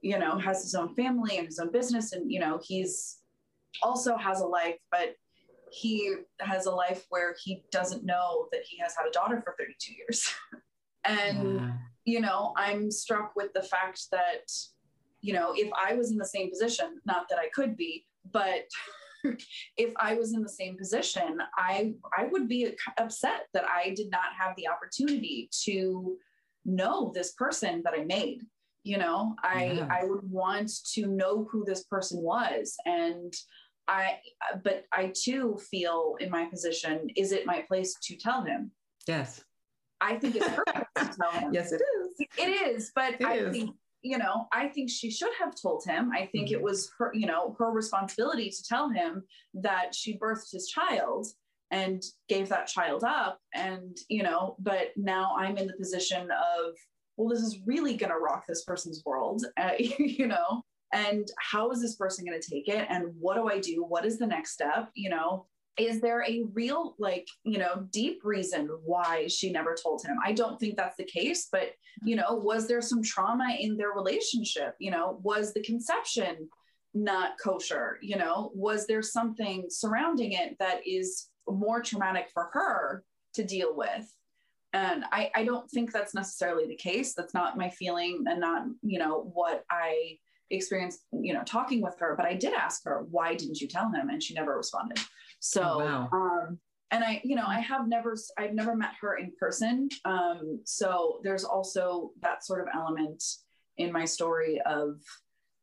you 0.02 0.18
know, 0.18 0.38
has 0.38 0.62
his 0.64 0.76
own 0.76 0.96
family 0.96 1.38
and 1.38 1.46
his 1.46 1.60
own 1.60 1.72
business, 1.72 2.14
and 2.14 2.32
you 2.32 2.40
know, 2.40 2.60
he's 2.64 3.20
also 3.82 4.16
has 4.16 4.40
a 4.40 4.46
life, 4.46 4.78
but 4.92 5.16
he 5.74 6.16
has 6.40 6.68
a 6.68 6.72
life 6.72 7.06
where 7.10 7.36
he 7.44 7.64
doesn't 7.72 8.06
know 8.06 8.48
that 8.52 8.62
he 8.64 8.78
has 8.78 8.96
had 8.96 9.08
a 9.08 9.12
daughter 9.12 9.42
for 9.44 9.56
32 9.58 9.94
years. 9.94 10.32
and, 11.06 11.60
yeah. 11.60 11.72
you 12.06 12.22
know, 12.22 12.54
I'm 12.56 12.92
struck 12.92 13.36
with 13.36 13.52
the 13.54 13.64
fact 13.64 14.04
that, 14.12 14.52
you 15.22 15.34
know, 15.34 15.54
if 15.56 15.72
I 15.74 15.96
was 15.96 16.12
in 16.12 16.18
the 16.18 16.26
same 16.26 16.50
position, 16.50 17.00
not 17.06 17.26
that 17.30 17.40
I 17.40 17.50
could 17.50 17.76
be, 17.76 18.06
but 18.32 18.66
if 19.78 19.94
I 19.98 20.14
was 20.14 20.34
in 20.34 20.44
the 20.44 20.50
same 20.50 20.78
position, 20.78 21.40
I 21.58 21.94
I 22.16 22.26
would 22.26 22.48
be 22.48 22.76
upset 22.98 23.48
that 23.54 23.66
I 23.68 23.94
did 23.96 24.12
not 24.12 24.34
have 24.38 24.56
the 24.58 24.68
opportunity 24.68 25.50
to 25.64 26.18
know 26.66 27.12
this 27.14 27.32
person 27.34 27.82
that 27.84 27.94
I 27.98 28.04
made. 28.04 28.42
You 28.84 28.98
know, 28.98 29.36
I 29.42 29.72
yeah. 29.78 29.88
I 29.90 30.06
would 30.06 30.30
want 30.30 30.72
to 30.94 31.08
know 31.08 31.48
who 31.50 31.64
this 31.66 31.84
person 31.86 32.22
was 32.22 32.76
and 32.86 33.34
I, 33.88 34.20
but 34.64 34.86
I 34.92 35.12
too 35.14 35.60
feel 35.70 36.16
in 36.20 36.30
my 36.30 36.46
position, 36.46 37.10
is 37.16 37.32
it 37.32 37.46
my 37.46 37.62
place 37.62 37.96
to 38.04 38.16
tell 38.16 38.44
him? 38.44 38.72
Yes. 39.08 39.44
I 40.02 40.16
think 40.16 40.36
it's 40.36 40.48
perfect 40.48 40.96
to 40.98 41.18
tell 41.20 41.32
him. 41.40 41.54
Yes, 41.54 41.72
it 41.72 41.82
is. 41.82 42.28
It 42.38 42.68
is, 42.68 42.92
but 42.96 43.14
it 43.14 43.26
I 43.26 43.36
is. 43.36 43.54
think, 43.56 43.76
you 44.02 44.18
know, 44.18 44.48
I 44.52 44.68
think 44.68 44.90
she 44.90 45.10
should 45.10 45.32
have 45.40 45.54
told 45.60 45.84
him. 45.86 46.12
I 46.14 46.26
think 46.26 46.48
mm-hmm. 46.48 46.56
it 46.56 46.62
was 46.62 46.92
her, 46.98 47.12
you 47.14 47.26
know, 47.26 47.56
her 47.60 47.72
responsibility 47.72 48.50
to 48.50 48.64
tell 48.68 48.90
him 48.90 49.24
that 49.56 49.96
she 49.96 50.18
birthed 50.18 50.52
his 50.52 50.68
child 50.68 51.28
and 51.72 52.04
gave 52.30 52.50
that 52.50 52.68
child 52.68 53.04
up. 53.04 53.40
And, 53.54 53.98
you 54.10 54.24
know, 54.24 54.56
but 54.60 54.92
now 54.96 55.36
I'm 55.38 55.58
in 55.58 55.68
the 55.68 55.74
position 55.74 56.24
of, 56.24 56.76
well, 57.18 57.30
this 57.30 57.42
is 57.42 57.60
really 57.66 57.96
going 57.96 58.12
to 58.12 58.18
rock 58.18 58.46
this 58.48 58.64
person's 58.64 59.02
world, 59.06 59.46
uh, 59.58 59.72
you 59.80 60.28
know, 60.28 60.64
and 60.94 61.28
how 61.40 61.72
is 61.72 61.82
this 61.82 61.96
person 61.96 62.26
going 62.26 62.40
to 62.40 62.50
take 62.50 62.70
it? 62.70 62.88
And 62.90 63.14
what 63.20 63.36
do 63.36 63.50
i 63.50 63.60
do? 63.60 63.84
What 63.84 64.06
is 64.06 64.18
the 64.18 64.28
next 64.28 64.52
step? 64.52 64.90
You 64.94 65.10
know 65.10 65.48
is 65.78 66.02
there 66.02 66.24
a 66.28 66.44
real 66.54 66.96
like 67.00 67.28
you 67.44 67.58
know 67.58 67.88
deep 67.92 68.22
reason 68.24 68.70
why 68.86 69.28
she 69.28 69.52
never 69.52 69.76
told 69.76 70.04
him? 70.06 70.18
I 70.24 70.32
don't 70.32 70.60
think 70.60 70.78
that's 70.78 70.98
the 70.98 71.04
case 71.04 71.48
but 71.52 71.62
mm-hmm. 71.64 72.08
you 72.08 72.16
know 72.16 72.36
was 72.36 72.68
there 72.68 72.82
some 72.82 73.02
trauma 73.02 73.56
in 73.60 73.78
their 73.78 73.92
relationship? 73.92 74.76
You 74.80 74.92
know 74.92 75.20
was 75.24 75.54
the 75.54 75.64
conception 75.64 76.50
not 76.94 77.32
kosher? 77.44 77.98
You 78.02 78.18
know 78.18 78.52
was 78.54 78.86
there 78.86 79.02
something 79.02 79.66
surrounding 79.70 80.34
it 80.34 80.58
that 80.60 80.82
is 80.86 81.30
more 81.48 81.82
traumatic 81.82 82.30
for 82.34 82.50
her 82.54 83.04
to 83.36 83.44
deal 83.44 83.76
with? 83.76 84.14
And 84.76 85.06
I, 85.12 85.30
I 85.36 85.44
don't 85.44 85.70
think 85.70 85.92
that's 85.92 86.16
necessarily 86.16 86.66
the 86.66 86.76
case. 86.76 87.14
That's 87.14 87.36
not 87.36 87.58
my 87.58 87.70
feeling 87.70 88.24
and 88.28 88.40
not 88.40 88.66
you 88.84 89.00
know 89.00 89.32
what 89.34 89.64
i 89.72 90.18
experienced 90.50 91.02
you 91.12 91.34
know 91.34 91.44
talking 91.46 91.82
with 91.82 91.96
her 92.00 92.16
but 92.16 92.26
i 92.26 92.34
did 92.34 92.54
ask 92.54 92.84
her 92.86 93.06
why 93.10 93.34
didn't 93.34 93.60
you 93.60 93.68
tell 93.68 93.90
him 93.90 94.10
and 94.10 94.22
she 94.22 94.34
never 94.34 94.56
responded 94.58 95.00
so, 95.44 95.62
oh, 95.62 95.78
wow. 95.80 96.10
um, 96.14 96.60
and 96.92 97.04
I, 97.04 97.20
you 97.26 97.36
know, 97.36 97.46
I 97.46 97.60
have 97.60 97.86
never, 97.90 98.16
I've 98.38 98.54
never 98.54 98.78
met 98.78 98.94
her 99.02 99.18
in 99.18 99.34
person. 99.38 99.90
Um, 100.06 100.62
so 100.64 101.20
there's 101.22 101.44
also 101.44 102.12
that 102.22 102.46
sort 102.46 102.62
of 102.62 102.74
element 102.74 103.22
in 103.78 103.92
my 103.92 104.06
story 104.06 104.62
of, 104.66 105.02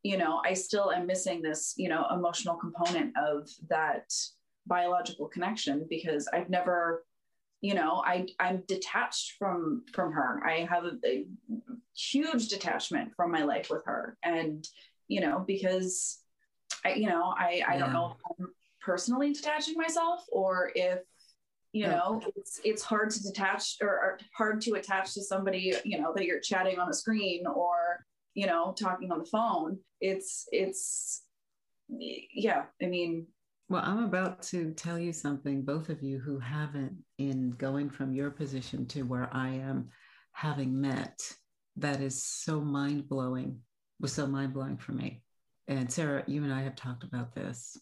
you 0.03 0.18
know, 0.18 0.43
I 0.45 0.53
still 0.53 0.93
am 0.93 1.07
missing 1.07 1.41
this, 1.41 1.72
you 1.78 1.89
know, 1.89 2.05
emotional 2.12 2.57
component 2.57 3.14
of 3.16 3.49
that 3.70 4.12
biological 4.66 5.28
connection 5.28 5.87
because 5.89 6.28
I've 6.31 6.51
never, 6.51 7.07
you 7.62 7.72
know, 7.72 8.03
I 8.05 8.26
I'm 8.39 8.62
detached 8.68 9.37
from 9.39 9.85
from 9.95 10.12
her. 10.12 10.43
I 10.47 10.66
have 10.70 10.85
a, 10.85 10.99
a 11.07 11.24
huge 11.97 12.49
detachment 12.49 13.12
from 13.16 13.30
my 13.30 13.45
life 13.45 13.68
with 13.70 13.84
her, 13.86 14.16
and 14.24 14.66
you 15.09 15.20
know, 15.20 15.45
because 15.47 16.18
I, 16.84 16.95
you 16.95 17.09
know, 17.09 17.34
I 17.36 17.62
I 17.66 17.74
yeah. 17.74 17.78
don't 17.78 17.93
know 17.93 18.16
if 18.16 18.36
I'm 18.38 18.49
personally 18.80 19.32
detaching 19.32 19.74
myself 19.76 20.24
or 20.32 20.72
if 20.74 21.01
you 21.72 21.86
know 21.86 22.20
it's 22.34 22.61
it's 22.64 22.82
hard 22.82 23.11
to 23.11 23.22
detach 23.22 23.76
or, 23.80 23.88
or, 23.88 24.18
hard 24.36 24.61
to 24.61 24.72
attach 24.72 25.14
to 25.14 25.22
somebody 25.22 25.72
you 25.84 26.01
know 26.01 26.12
that 26.16 26.24
you're 26.24 26.41
chatting 26.41 26.80
on 26.80 26.88
a 26.88 26.93
screen 26.93 27.47
or 27.47 28.05
you 28.34 28.47
know 28.47 28.74
talking 28.76 29.12
on 29.12 29.18
the 29.18 29.24
phone. 29.26 29.78
It's 30.01 30.49
it's 30.51 31.22
yeah 31.99 32.64
i 32.82 32.86
mean 32.86 33.26
well 33.68 33.82
i'm 33.84 34.05
about 34.05 34.43
to 34.43 34.72
tell 34.74 34.99
you 34.99 35.12
something 35.12 35.62
both 35.62 35.88
of 35.88 36.03
you 36.03 36.18
who 36.18 36.38
haven't 36.38 36.97
in 37.18 37.51
going 37.53 37.91
from 37.91 38.12
your 38.12 38.30
position 38.30 38.86
to 38.86 39.03
where 39.03 39.28
i 39.32 39.49
am 39.49 39.88
having 40.32 40.80
met 40.80 41.20
that 41.77 42.01
is 42.01 42.23
so 42.23 42.61
mind-blowing 42.61 43.59
was 44.01 44.12
so 44.12 44.27
mind-blowing 44.27 44.77
for 44.77 44.93
me 44.93 45.23
and 45.68 45.91
sara 45.91 46.23
you 46.27 46.43
and 46.43 46.53
i 46.53 46.62
have 46.62 46.77
talked 46.77 47.05
about 47.05 47.35
this 47.35 47.79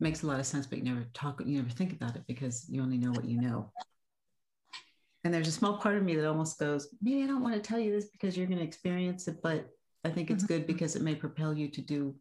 makes 0.00 0.22
a 0.22 0.26
lot 0.26 0.40
of 0.40 0.46
sense, 0.46 0.66
but 0.66 0.78
you 0.78 0.84
never 0.84 1.06
talk, 1.12 1.42
you 1.44 1.56
never 1.56 1.70
think 1.70 1.92
about 1.92 2.16
it 2.16 2.22
because 2.26 2.66
you 2.68 2.82
only 2.82 2.98
know 2.98 3.10
what 3.10 3.24
you 3.24 3.40
know. 3.40 3.72
And 5.24 5.34
there's 5.34 5.48
a 5.48 5.52
small 5.52 5.78
part 5.78 5.96
of 5.96 6.04
me 6.04 6.14
that 6.14 6.28
almost 6.28 6.58
goes, 6.58 6.88
maybe 7.02 7.22
I 7.22 7.26
don't 7.26 7.42
want 7.42 7.54
to 7.54 7.60
tell 7.60 7.78
you 7.78 7.92
this 7.92 8.06
because 8.06 8.36
you're 8.36 8.46
going 8.46 8.58
to 8.58 8.64
experience 8.64 9.26
it, 9.28 9.42
but 9.42 9.68
I 10.04 10.10
think 10.10 10.30
it's 10.30 10.44
good 10.44 10.62
mm-hmm. 10.62 10.72
because 10.72 10.94
it 10.94 11.02
may 11.02 11.14
propel 11.14 11.52
you 11.52 11.68
to 11.68 11.80
do, 11.80 12.14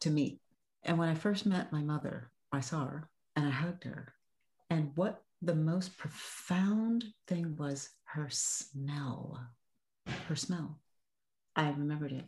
to 0.00 0.10
meet. 0.10 0.40
And 0.84 0.98
when 0.98 1.08
I 1.08 1.14
first 1.14 1.46
met 1.46 1.72
my 1.72 1.82
mother, 1.82 2.30
I 2.52 2.60
saw 2.60 2.84
her 2.84 3.08
and 3.34 3.46
I 3.46 3.50
hugged 3.50 3.84
her. 3.84 4.14
And 4.70 4.92
what 4.94 5.22
the 5.42 5.54
most 5.54 5.98
profound 5.98 7.04
thing 7.26 7.56
was 7.56 7.90
her 8.04 8.28
smell. 8.30 9.40
Her 10.06 10.36
smell. 10.36 10.78
I 11.56 11.68
remembered 11.70 12.12
it. 12.12 12.24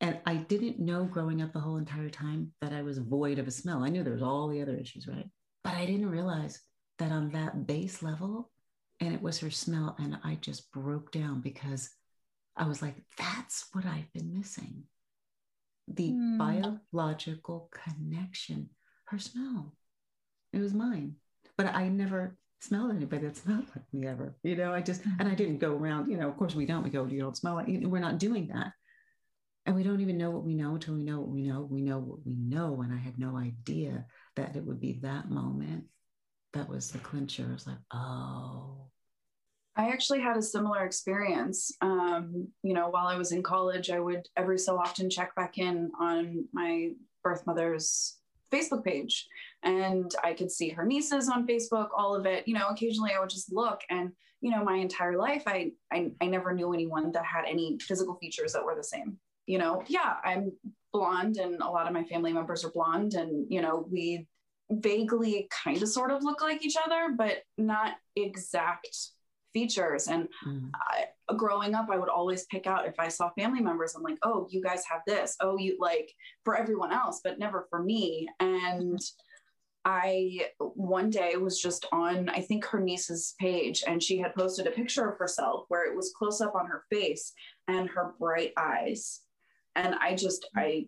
And 0.00 0.18
I 0.26 0.36
didn't 0.36 0.80
know 0.80 1.04
growing 1.04 1.40
up 1.40 1.52
the 1.52 1.60
whole 1.60 1.76
entire 1.76 2.10
time 2.10 2.52
that 2.60 2.72
I 2.72 2.82
was 2.82 2.98
void 2.98 3.38
of 3.38 3.46
a 3.46 3.50
smell. 3.50 3.82
I 3.82 3.88
knew 3.88 4.02
there 4.02 4.12
was 4.12 4.22
all 4.22 4.48
the 4.48 4.60
other 4.60 4.76
issues, 4.76 5.06
right? 5.06 5.28
But 5.62 5.74
I 5.74 5.86
didn't 5.86 6.10
realize 6.10 6.60
that 6.98 7.12
on 7.12 7.30
that 7.30 7.66
base 7.66 8.02
level, 8.02 8.50
and 9.00 9.14
it 9.14 9.22
was 9.22 9.38
her 9.40 9.50
smell. 9.50 9.96
And 9.98 10.18
I 10.24 10.36
just 10.36 10.70
broke 10.72 11.10
down 11.10 11.40
because 11.40 11.90
I 12.56 12.66
was 12.66 12.82
like, 12.82 12.96
that's 13.16 13.66
what 13.72 13.86
I've 13.86 14.12
been 14.12 14.36
missing. 14.36 14.84
The 15.88 16.10
mm. 16.10 16.38
biological 16.38 17.70
connection, 17.72 18.70
her 19.06 19.18
smell. 19.18 19.74
It 20.52 20.60
was 20.60 20.74
mine. 20.74 21.16
But 21.56 21.74
I 21.74 21.88
never 21.88 22.36
smelled 22.60 22.94
anybody 22.94 23.26
that 23.26 23.36
smelled 23.36 23.66
like 23.76 23.84
me 23.92 24.06
ever. 24.06 24.36
You 24.42 24.56
know, 24.56 24.72
I 24.72 24.80
just, 24.80 25.02
and 25.18 25.28
I 25.28 25.34
didn't 25.34 25.58
go 25.58 25.72
around, 25.72 26.10
you 26.10 26.16
know, 26.16 26.28
of 26.28 26.36
course 26.36 26.54
we 26.54 26.66
don't. 26.66 26.84
We 26.84 26.90
go, 26.90 27.06
you 27.06 27.20
don't 27.20 27.36
smell 27.36 27.54
like, 27.54 27.66
we're 27.68 27.98
not 27.98 28.18
doing 28.18 28.48
that 28.48 28.72
and 29.66 29.74
we 29.74 29.82
don't 29.82 30.00
even 30.00 30.18
know 30.18 30.30
what 30.30 30.44
we 30.44 30.54
know 30.54 30.74
until 30.74 30.94
we 30.94 31.04
know 31.04 31.20
what 31.20 31.30
we 31.30 31.42
know. 31.42 31.62
We 31.62 31.80
know 31.80 31.98
what 31.98 32.18
we 32.26 32.34
know. 32.36 32.82
And 32.82 32.92
I 32.92 32.98
had 32.98 33.18
no 33.18 33.36
idea 33.36 34.04
that 34.36 34.56
it 34.56 34.64
would 34.64 34.80
be 34.80 34.98
that 35.02 35.30
moment 35.30 35.84
that 36.52 36.68
was 36.68 36.90
the 36.90 36.98
clincher. 36.98 37.46
I 37.48 37.52
was 37.52 37.66
like, 37.66 37.78
oh. 37.92 38.88
I 39.76 39.88
actually 39.88 40.20
had 40.20 40.36
a 40.36 40.42
similar 40.42 40.84
experience. 40.84 41.72
Um, 41.80 42.48
you 42.62 42.74
know, 42.74 42.90
while 42.90 43.06
I 43.06 43.16
was 43.16 43.32
in 43.32 43.42
college, 43.42 43.90
I 43.90 43.98
would 43.98 44.28
every 44.36 44.58
so 44.58 44.78
often 44.78 45.10
check 45.10 45.34
back 45.34 45.58
in 45.58 45.90
on 45.98 46.46
my 46.52 46.90
birth 47.24 47.46
mother's 47.46 48.18
Facebook 48.54 48.84
page 48.84 49.26
and 49.62 50.14
I 50.22 50.32
could 50.34 50.50
see 50.50 50.68
her 50.70 50.84
nieces 50.84 51.28
on 51.28 51.46
Facebook, 51.46 51.88
all 51.96 52.14
of 52.14 52.26
it. 52.26 52.46
You 52.46 52.54
know, 52.54 52.68
occasionally 52.68 53.12
I 53.16 53.20
would 53.20 53.30
just 53.30 53.52
look 53.52 53.80
and, 53.90 54.12
you 54.40 54.50
know, 54.50 54.62
my 54.62 54.76
entire 54.76 55.16
life, 55.16 55.44
I, 55.46 55.72
I, 55.92 56.10
I 56.20 56.26
never 56.26 56.54
knew 56.54 56.72
anyone 56.72 57.10
that 57.12 57.24
had 57.24 57.44
any 57.46 57.78
physical 57.80 58.14
features 58.16 58.52
that 58.52 58.64
were 58.64 58.76
the 58.76 58.84
same 58.84 59.18
you 59.46 59.58
know, 59.58 59.82
yeah, 59.86 60.14
I'm 60.24 60.52
blonde 60.92 61.36
and 61.36 61.60
a 61.60 61.68
lot 61.68 61.86
of 61.86 61.92
my 61.92 62.04
family 62.04 62.32
members 62.32 62.64
are 62.64 62.70
blonde 62.70 63.14
and, 63.14 63.46
you 63.50 63.60
know, 63.60 63.86
we 63.90 64.26
vaguely 64.70 65.48
kind 65.64 65.82
of 65.82 65.88
sort 65.88 66.10
of 66.10 66.22
look 66.22 66.40
like 66.40 66.64
each 66.64 66.76
other, 66.82 67.14
but 67.16 67.38
not 67.58 67.92
exact 68.16 68.96
features. 69.54 70.08
And 70.08 70.28
mm. 70.46 70.70
I, 70.74 71.06
growing 71.34 71.74
up, 71.74 71.88
I 71.90 71.96
would 71.96 72.10
always 72.10 72.44
pick 72.46 72.66
out 72.66 72.86
if 72.86 72.96
I 72.98 73.08
saw 73.08 73.30
family 73.30 73.62
members, 73.62 73.94
I'm 73.94 74.02
like, 74.02 74.18
oh, 74.22 74.46
you 74.50 74.60
guys 74.62 74.84
have 74.90 75.00
this. 75.06 75.36
Oh, 75.40 75.56
you 75.56 75.78
like 75.80 76.12
for 76.44 76.56
everyone 76.56 76.92
else, 76.92 77.20
but 77.24 77.38
never 77.38 77.66
for 77.70 77.82
me. 77.82 78.28
And 78.40 79.00
I 79.86 80.48
one 80.58 81.08
day 81.10 81.36
was 81.36 81.60
just 81.60 81.86
on, 81.92 82.28
I 82.28 82.40
think 82.40 82.66
her 82.66 82.80
niece's 82.80 83.34
page, 83.40 83.84
and 83.86 84.02
she 84.02 84.18
had 84.18 84.34
posted 84.34 84.66
a 84.66 84.70
picture 84.70 85.08
of 85.08 85.18
herself 85.18 85.64
where 85.68 85.90
it 85.90 85.96
was 85.96 86.12
close 86.16 86.42
up 86.42 86.54
on 86.54 86.66
her 86.66 86.84
face 86.90 87.32
and 87.68 87.88
her 87.88 88.14
bright 88.18 88.52
eyes 88.58 89.20
and 89.76 89.94
i 89.96 90.14
just 90.14 90.48
i 90.56 90.86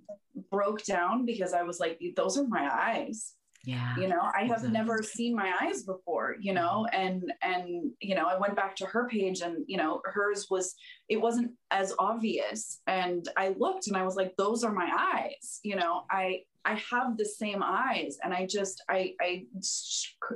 broke 0.51 0.83
down 0.85 1.25
because 1.25 1.53
i 1.53 1.63
was 1.63 1.81
like 1.81 2.01
those 2.17 2.39
are 2.39 2.47
my 2.47 2.69
eyes 2.73 3.33
yeah 3.67 3.95
you 3.99 4.07
know 4.07 4.21
i 4.35 4.43
have 4.43 4.59
exactly. 4.59 4.71
never 4.71 5.03
seen 5.03 5.35
my 5.35 5.53
eyes 5.61 5.83
before 5.83 6.37
you 6.41 6.55
know 6.55 6.87
mm-hmm. 6.93 7.01
and 7.03 7.33
and 7.43 7.91
you 8.01 8.15
know 8.15 8.27
i 8.27 8.39
went 8.39 8.55
back 8.55 8.77
to 8.77 8.87
her 8.87 9.09
page 9.09 9.41
and 9.41 9.65
you 9.67 9.77
know 9.77 10.01
hers 10.05 10.47
was 10.49 10.75
it 11.09 11.21
wasn't 11.21 11.51
as 11.73 11.93
obvious 11.99 12.81
and 12.87 13.29
i 13.37 13.55
looked 13.59 13.89
and 13.89 13.97
i 13.97 14.05
was 14.05 14.15
like 14.17 14.33
those 14.39 14.63
are 14.63 14.73
my 14.73 14.89
eyes 15.15 15.61
you 15.65 15.75
know 15.75 16.05
i 16.11 16.41
i 16.65 16.75
have 16.91 17.17
the 17.17 17.25
same 17.25 17.63
eyes 17.63 18.19
and 18.23 18.33
i 18.33 18.47
just 18.47 18.83
i 18.89 19.13
i 19.21 19.45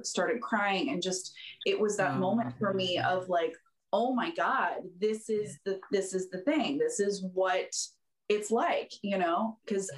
started 0.03 0.41
crying 0.41 0.91
and 0.91 1.01
just 1.01 1.33
it 1.67 1.79
was 1.79 1.97
that 1.97 2.17
oh, 2.17 2.19
moment 2.19 2.53
for 2.59 2.75
me 2.75 2.99
of 2.99 3.29
like 3.29 3.55
oh 3.93 4.13
my 4.13 4.33
god 4.35 4.79
this 4.99 5.31
is 5.31 5.59
the 5.65 5.79
this 5.93 6.15
is 6.15 6.31
the 6.31 6.39
thing 6.39 6.79
this 6.79 6.99
is 6.99 7.25
what 7.33 7.73
it's 8.31 8.53
like, 8.53 8.93
you 9.03 9.19
know, 9.19 9.59
because 9.67 9.91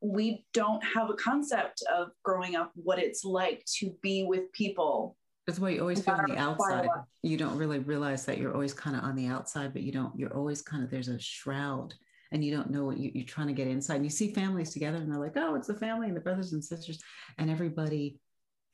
we 0.00 0.44
don't 0.52 0.82
have 0.82 1.08
a 1.08 1.14
concept 1.14 1.84
of 1.94 2.08
growing 2.24 2.56
up 2.56 2.72
what 2.74 2.98
it's 2.98 3.24
like 3.24 3.64
to 3.78 3.94
be 4.02 4.24
with 4.24 4.52
people. 4.52 5.16
That's 5.46 5.60
why 5.60 5.70
you 5.70 5.80
always 5.80 6.04
feel 6.04 6.14
on 6.14 6.28
the 6.28 6.36
outside. 6.36 6.88
You 7.22 7.36
don't 7.36 7.56
really 7.56 7.78
realize 7.78 8.26
that 8.26 8.38
you're 8.38 8.52
always 8.52 8.74
kind 8.74 8.96
of 8.96 9.04
on 9.04 9.14
the 9.14 9.28
outside, 9.28 9.72
but 9.72 9.82
you 9.82 9.92
don't, 9.92 10.18
you're 10.18 10.36
always 10.36 10.62
kind 10.62 10.82
of, 10.82 10.90
there's 10.90 11.06
a 11.06 11.20
shroud 11.20 11.94
and 12.32 12.44
you 12.44 12.52
don't 12.52 12.70
know 12.70 12.84
what 12.84 12.98
you, 12.98 13.12
you're 13.14 13.24
trying 13.24 13.46
to 13.46 13.52
get 13.52 13.68
inside. 13.68 13.96
And 13.96 14.04
you 14.04 14.10
see 14.10 14.34
families 14.34 14.72
together 14.72 14.96
and 14.96 15.10
they're 15.10 15.20
like, 15.20 15.36
oh, 15.36 15.54
it's 15.54 15.68
the 15.68 15.74
family 15.74 16.08
and 16.08 16.16
the 16.16 16.20
brothers 16.20 16.52
and 16.52 16.64
sisters 16.64 17.00
and 17.38 17.48
everybody. 17.48 18.18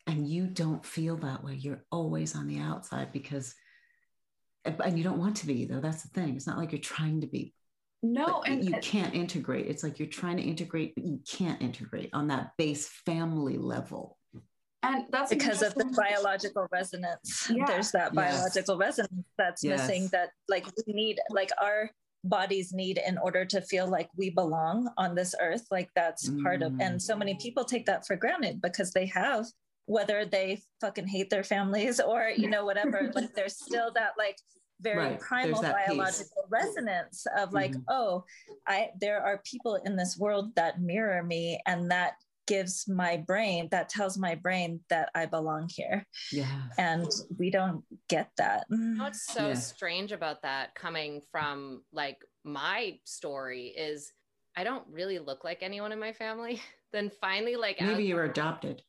And 0.07 0.27
you 0.27 0.47
don't 0.47 0.85
feel 0.85 1.17
that 1.19 1.45
way. 1.45 1.57
You're 1.57 1.85
always 1.93 2.35
on 2.35 2.47
the 2.47 2.61
outside 2.61 3.13
because, 3.13 3.55
and 4.65 4.97
you 4.97 5.05
don't 5.05 5.19
want 5.19 5.37
to 5.39 5.47
be 5.47 5.67
though. 5.67 5.81
That's 5.81 6.03
the 6.03 6.09
thing. 6.09 6.35
It's 6.35 6.47
not 6.47 6.57
like 6.57 6.73
you're 6.73 6.81
trying 6.81 7.21
to 7.21 7.27
be 7.27 7.53
no, 8.13 8.43
and 8.43 8.65
you 8.65 8.75
can't 8.81 9.15
integrate. 9.15 9.67
It's 9.67 9.83
like 9.83 9.99
you're 9.99 10.09
trying 10.09 10.37
to 10.37 10.43
integrate, 10.43 10.95
but 10.95 11.05
you 11.05 11.21
can't 11.29 11.61
integrate 11.61 12.11
on 12.13 12.29
that 12.29 12.53
base 12.57 12.89
family 12.89 13.59
level. 13.59 14.19
And 14.83 15.07
that's 15.11 15.31
because 15.31 15.63
of 15.63 15.75
the 15.75 15.87
biological 15.97 16.69
resonance. 16.71 17.51
Yeah. 17.53 17.65
There's 17.67 17.91
that 17.93 18.15
biological 18.15 18.77
yes. 18.77 18.87
resonance 18.87 19.27
that's 19.37 19.65
yes. 19.65 19.81
missing 19.81 20.09
that 20.13 20.31
like 20.49 20.67
we 20.87 20.93
need, 20.93 21.19
like 21.31 21.51
our 21.61 21.91
bodies 22.23 22.73
need 22.73 23.01
in 23.05 23.19
order 23.19 23.45
to 23.45 23.61
feel 23.63 23.89
like 23.89 24.09
we 24.17 24.31
belong 24.31 24.89
on 24.97 25.15
this 25.15 25.35
earth. 25.41 25.67
Like 25.71 25.91
that's 25.97 26.29
mm. 26.29 26.43
part 26.43 26.63
of, 26.63 26.75
and 26.81 27.03
so 27.03 27.17
many 27.17 27.35
people 27.35 27.65
take 27.65 27.87
that 27.87 28.07
for 28.07 28.15
granted 28.15 28.63
because 28.63 28.93
they 28.93 29.07
have, 29.07 29.47
whether 29.87 30.25
they 30.25 30.63
fucking 30.81 31.09
hate 31.09 31.31
their 31.31 31.45
families 31.45 31.99
or, 31.99 32.31
you 32.37 32.49
know, 32.49 32.65
whatever, 32.65 33.11
like 33.15 33.35
there's 33.35 33.57
still 33.59 33.91
that 33.95 34.13
like 34.17 34.37
very 34.81 34.99
right. 34.99 35.21
primal 35.21 35.63
biological 35.63 36.43
piece. 36.43 36.51
resonance 36.51 37.27
of 37.39 37.53
like 37.53 37.71
mm-hmm. 37.71 37.81
oh 37.89 38.25
i 38.67 38.91
there 39.01 39.23
are 39.23 39.41
people 39.51 39.77
in 39.87 39.97
this 39.97 40.19
world 40.19 40.55
that 40.55 40.81
mirror 40.81 41.23
me 41.23 41.59
and 41.67 41.91
that 41.91 42.15
gives 42.47 42.89
my 42.89 43.17
brain 43.17 43.69
that 43.71 43.89
tells 43.89 44.17
my 44.17 44.35
brain 44.35 44.81
that 44.89 45.11
I 45.15 45.27
belong 45.27 45.69
here. 45.69 46.07
Yeah. 46.33 46.63
And 46.79 47.11
we 47.39 47.51
don't 47.51 47.85
get 48.09 48.31
that. 48.39 48.67
What's 48.69 49.27
so 49.27 49.49
yeah. 49.49 49.55
strange 49.55 50.13
about 50.13 50.43
that 50.43 50.75
coming 50.75 51.23
from 51.31 51.83
like 51.93 52.19
my 52.45 52.99
story 53.05 53.75
is 53.77 54.13
I 54.57 54.65
don't 54.65 54.85
really 54.91 55.19
look 55.19 55.45
like 55.45 55.59
anyone 55.63 55.93
in 55.93 56.01
my 56.01 56.13
family. 56.13 56.63
then 56.93 57.11
finally, 57.21 57.57
like 57.57 57.81
maybe 57.81 58.05
you 58.05 58.15
were 58.15 58.25
adopted. 58.25 58.83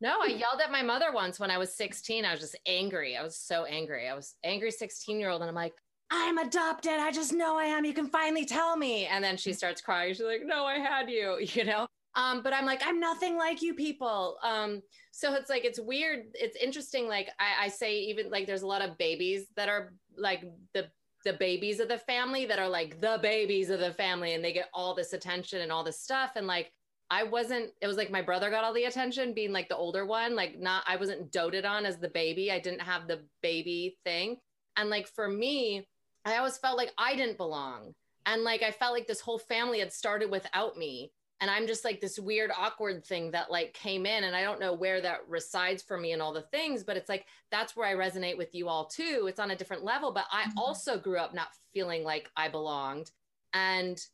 No, 0.00 0.20
I 0.22 0.26
yelled 0.26 0.60
at 0.62 0.70
my 0.70 0.82
mother 0.82 1.12
once 1.12 1.40
when 1.40 1.50
I 1.50 1.58
was 1.58 1.74
16. 1.74 2.24
I 2.24 2.32
was 2.32 2.40
just 2.40 2.58
angry. 2.66 3.16
I 3.16 3.22
was 3.22 3.36
so 3.36 3.64
angry. 3.64 4.08
I 4.08 4.14
was 4.14 4.34
angry 4.44 4.70
16 4.70 5.18
year 5.18 5.30
old. 5.30 5.40
And 5.40 5.48
I'm 5.48 5.54
like, 5.54 5.74
I'm 6.10 6.38
adopted. 6.38 6.92
I 6.92 7.10
just 7.10 7.32
know 7.32 7.58
I 7.58 7.64
am. 7.64 7.84
You 7.84 7.94
can 7.94 8.08
finally 8.08 8.44
tell 8.44 8.76
me. 8.76 9.06
And 9.06 9.24
then 9.24 9.36
she 9.36 9.52
starts 9.52 9.80
crying. 9.80 10.14
She's 10.14 10.22
like, 10.22 10.42
No, 10.44 10.64
I 10.64 10.78
had 10.78 11.10
you, 11.10 11.38
you 11.40 11.64
know? 11.64 11.86
Um, 12.14 12.42
but 12.42 12.54
I'm 12.54 12.64
like, 12.64 12.80
I'm 12.84 12.98
nothing 12.98 13.36
like 13.36 13.60
you 13.60 13.74
people. 13.74 14.38
Um, 14.42 14.80
so 15.12 15.34
it's 15.34 15.50
like, 15.50 15.64
it's 15.64 15.78
weird. 15.78 16.24
It's 16.32 16.56
interesting. 16.56 17.08
Like 17.08 17.28
I, 17.38 17.66
I 17.66 17.68
say, 17.68 17.98
even 18.00 18.30
like 18.30 18.46
there's 18.46 18.62
a 18.62 18.66
lot 18.66 18.82
of 18.82 18.96
babies 18.96 19.46
that 19.56 19.68
are 19.68 19.92
like 20.16 20.42
the 20.72 20.88
the 21.24 21.32
babies 21.34 21.80
of 21.80 21.88
the 21.88 21.98
family 21.98 22.46
that 22.46 22.60
are 22.60 22.68
like 22.68 23.00
the 23.00 23.18
babies 23.20 23.68
of 23.68 23.80
the 23.80 23.92
family 23.92 24.34
and 24.34 24.44
they 24.44 24.52
get 24.52 24.68
all 24.72 24.94
this 24.94 25.12
attention 25.12 25.60
and 25.60 25.72
all 25.72 25.82
this 25.82 26.00
stuff. 26.00 26.32
And 26.36 26.46
like 26.46 26.70
I 27.10 27.22
wasn't, 27.22 27.70
it 27.80 27.86
was 27.86 27.96
like 27.96 28.10
my 28.10 28.22
brother 28.22 28.50
got 28.50 28.64
all 28.64 28.74
the 28.74 28.84
attention 28.84 29.32
being 29.32 29.52
like 29.52 29.68
the 29.68 29.76
older 29.76 30.04
one. 30.04 30.34
Like 30.34 30.58
not 30.58 30.84
I 30.86 30.96
wasn't 30.96 31.30
doted 31.32 31.64
on 31.64 31.86
as 31.86 31.98
the 31.98 32.08
baby. 32.08 32.50
I 32.50 32.58
didn't 32.58 32.82
have 32.82 33.06
the 33.06 33.22
baby 33.42 33.96
thing. 34.04 34.38
And 34.76 34.90
like 34.90 35.08
for 35.08 35.28
me, 35.28 35.86
I 36.24 36.36
always 36.36 36.58
felt 36.58 36.76
like 36.76 36.92
I 36.98 37.14
didn't 37.14 37.36
belong. 37.36 37.94
And 38.26 38.42
like 38.42 38.62
I 38.62 38.72
felt 38.72 38.92
like 38.92 39.06
this 39.06 39.20
whole 39.20 39.38
family 39.38 39.78
had 39.78 39.92
started 39.92 40.30
without 40.30 40.76
me 40.76 41.12
and 41.40 41.50
i'm 41.50 41.66
just 41.66 41.84
like 41.84 42.00
this 42.00 42.18
weird 42.18 42.50
awkward 42.56 43.04
thing 43.04 43.30
that 43.30 43.50
like 43.50 43.72
came 43.74 44.06
in 44.06 44.24
and 44.24 44.34
i 44.34 44.42
don't 44.42 44.60
know 44.60 44.72
where 44.72 45.00
that 45.00 45.20
resides 45.28 45.82
for 45.82 45.98
me 45.98 46.12
and 46.12 46.22
all 46.22 46.32
the 46.32 46.42
things 46.42 46.82
but 46.82 46.96
it's 46.96 47.08
like 47.08 47.26
that's 47.50 47.76
where 47.76 47.86
i 47.86 47.94
resonate 47.94 48.36
with 48.36 48.54
you 48.54 48.68
all 48.68 48.86
too 48.86 49.26
it's 49.28 49.40
on 49.40 49.50
a 49.50 49.56
different 49.56 49.84
level 49.84 50.12
but 50.12 50.26
i 50.32 50.42
mm-hmm. 50.44 50.58
also 50.58 50.98
grew 50.98 51.18
up 51.18 51.34
not 51.34 51.48
feeling 51.72 52.04
like 52.04 52.30
i 52.36 52.48
belonged 52.48 53.10
and 53.52 54.06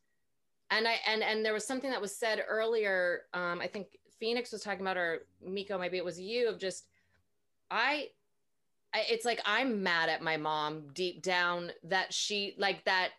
and 0.72 0.88
i 0.88 0.96
and 1.06 1.22
and 1.22 1.44
there 1.44 1.52
was 1.52 1.66
something 1.66 1.90
that 1.90 2.00
was 2.00 2.14
said 2.14 2.42
earlier 2.48 3.22
um 3.34 3.60
i 3.60 3.66
think 3.66 3.86
phoenix 4.18 4.50
was 4.50 4.62
talking 4.62 4.80
about 4.80 4.96
or 4.96 5.26
mikyo 5.46 5.78
maybe 5.78 5.96
it 5.96 6.04
was 6.04 6.20
you 6.20 6.48
of 6.48 6.58
just 6.58 6.86
i 7.70 8.08
it's 8.94 9.24
like 9.24 9.40
i'm 9.46 9.82
mad 9.82 10.08
at 10.08 10.22
my 10.22 10.36
mom 10.36 10.82
deep 10.94 11.22
down 11.22 11.70
that 11.84 12.12
she 12.12 12.54
like 12.58 12.84
that 12.84 13.10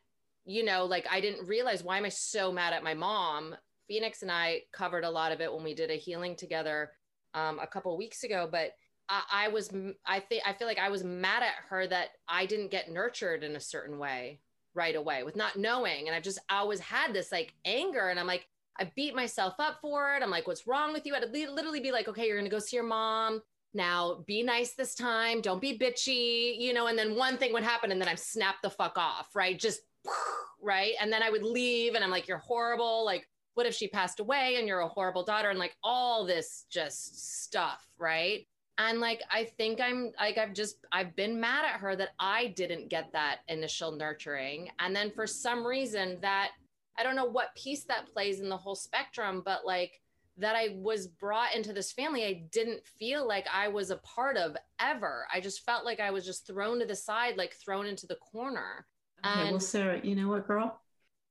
you 0.45 0.63
know 0.63 0.85
like 0.85 1.05
i 1.09 1.21
didn't 1.21 1.47
realize 1.47 1.83
why 1.83 1.97
am 1.97 2.05
i 2.05 2.09
so 2.09 2.51
mad 2.51 2.73
at 2.73 2.83
my 2.83 2.93
mom 2.93 3.55
Phoenix 3.87 4.21
and 4.21 4.31
I 4.31 4.61
covered 4.71 5.03
a 5.03 5.09
lot 5.09 5.31
of 5.31 5.41
it 5.41 5.53
when 5.53 5.63
we 5.63 5.73
did 5.73 5.91
a 5.91 5.95
healing 5.95 6.35
together 6.35 6.91
um, 7.33 7.59
a 7.59 7.67
couple 7.67 7.95
weeks 7.97 8.23
ago. 8.23 8.47
But 8.49 8.71
I, 9.09 9.21
I 9.31 9.47
was, 9.49 9.69
I 10.05 10.19
think, 10.19 10.43
I 10.45 10.53
feel 10.53 10.67
like 10.67 10.79
I 10.79 10.89
was 10.89 11.03
mad 11.03 11.43
at 11.43 11.53
her 11.69 11.87
that 11.87 12.09
I 12.27 12.45
didn't 12.45 12.71
get 12.71 12.91
nurtured 12.91 13.43
in 13.43 13.55
a 13.55 13.59
certain 13.59 13.99
way 13.99 14.39
right 14.75 14.95
away 14.95 15.23
with 15.23 15.35
not 15.35 15.55
knowing. 15.55 16.07
And 16.07 16.15
I've 16.15 16.23
just 16.23 16.39
always 16.49 16.79
had 16.79 17.13
this 17.13 17.31
like 17.31 17.53
anger. 17.65 18.09
And 18.09 18.19
I'm 18.19 18.27
like, 18.27 18.47
I 18.79 18.91
beat 18.95 19.15
myself 19.15 19.55
up 19.59 19.77
for 19.81 20.15
it. 20.15 20.23
I'm 20.23 20.31
like, 20.31 20.47
what's 20.47 20.67
wrong 20.67 20.93
with 20.93 21.05
you? 21.05 21.15
I'd 21.15 21.31
literally 21.31 21.79
be 21.79 21.91
like, 21.91 22.07
okay, 22.07 22.27
you're 22.27 22.37
going 22.37 22.49
to 22.49 22.55
go 22.55 22.59
see 22.59 22.75
your 22.75 22.85
mom. 22.85 23.41
Now 23.73 24.23
be 24.27 24.43
nice 24.43 24.73
this 24.73 24.95
time. 24.95 25.41
Don't 25.41 25.61
be 25.61 25.77
bitchy, 25.77 26.59
you 26.59 26.73
know, 26.73 26.87
and 26.87 26.97
then 26.97 27.15
one 27.15 27.37
thing 27.37 27.53
would 27.53 27.63
happen 27.63 27.91
and 27.91 27.99
then 27.99 28.07
I'm 28.07 28.17
snap 28.17 28.55
the 28.61 28.69
fuck 28.69 28.97
off, 28.97 29.29
right? 29.35 29.57
Just 29.57 29.81
right. 30.61 30.93
And 31.01 31.11
then 31.11 31.23
I 31.23 31.29
would 31.29 31.43
leave 31.43 31.95
and 31.95 32.03
I'm 32.03 32.11
like, 32.11 32.27
you're 32.27 32.37
horrible. 32.37 33.03
Like, 33.05 33.27
what 33.55 33.65
if 33.65 33.75
she 33.75 33.87
passed 33.87 34.19
away 34.19 34.55
and 34.57 34.67
you're 34.67 34.79
a 34.79 34.87
horrible 34.87 35.23
daughter 35.23 35.49
and 35.49 35.59
like 35.59 35.75
all 35.83 36.25
this 36.25 36.65
just 36.71 37.43
stuff 37.43 37.87
right 37.99 38.47
and 38.77 38.99
like 38.99 39.21
i 39.31 39.43
think 39.43 39.79
i'm 39.79 40.11
like 40.19 40.37
i've 40.37 40.53
just 40.53 40.77
i've 40.91 41.15
been 41.15 41.39
mad 41.39 41.65
at 41.65 41.79
her 41.79 41.95
that 41.95 42.09
i 42.19 42.47
didn't 42.55 42.89
get 42.89 43.11
that 43.13 43.39
initial 43.47 43.91
nurturing. 43.91 44.69
And 44.79 44.95
then 44.95 45.11
for 45.11 45.27
some 45.27 45.65
reason 45.65 46.17
that 46.21 46.51
i 46.97 47.03
don't 47.03 47.15
know 47.15 47.25
what 47.25 47.55
piece 47.55 47.83
that 47.85 48.07
plays 48.11 48.39
in 48.39 48.49
the 48.49 48.57
whole 48.57 48.75
spectrum 48.75 49.41
but 49.45 49.65
like 49.65 50.01
that 50.37 50.55
i 50.55 50.69
was 50.77 51.07
brought 51.07 51.55
into 51.55 51.73
this 51.73 51.91
family 51.91 52.25
i 52.25 52.43
didn't 52.51 52.83
feel 52.99 53.27
like 53.27 53.45
i 53.53 53.67
was 53.67 53.91
a 53.91 53.97
part 53.97 54.37
of 54.37 54.55
ever. 54.79 55.27
I 55.31 55.39
just 55.39 55.63
felt 55.63 55.85
like 55.85 55.99
i 55.99 56.11
was 56.11 56.25
just 56.25 56.47
thrown 56.47 56.79
to 56.79 56.85
the 56.85 56.95
side 56.95 57.37
like 57.37 57.53
thrown 57.53 57.85
into 57.85 58.07
the 58.07 58.15
corner. 58.15 58.87
Okay, 59.25 59.41
and 59.41 59.51
well 59.51 59.59
sara 59.59 60.01
you 60.03 60.15
know 60.15 60.29
what 60.29 60.47
girl 60.47 60.82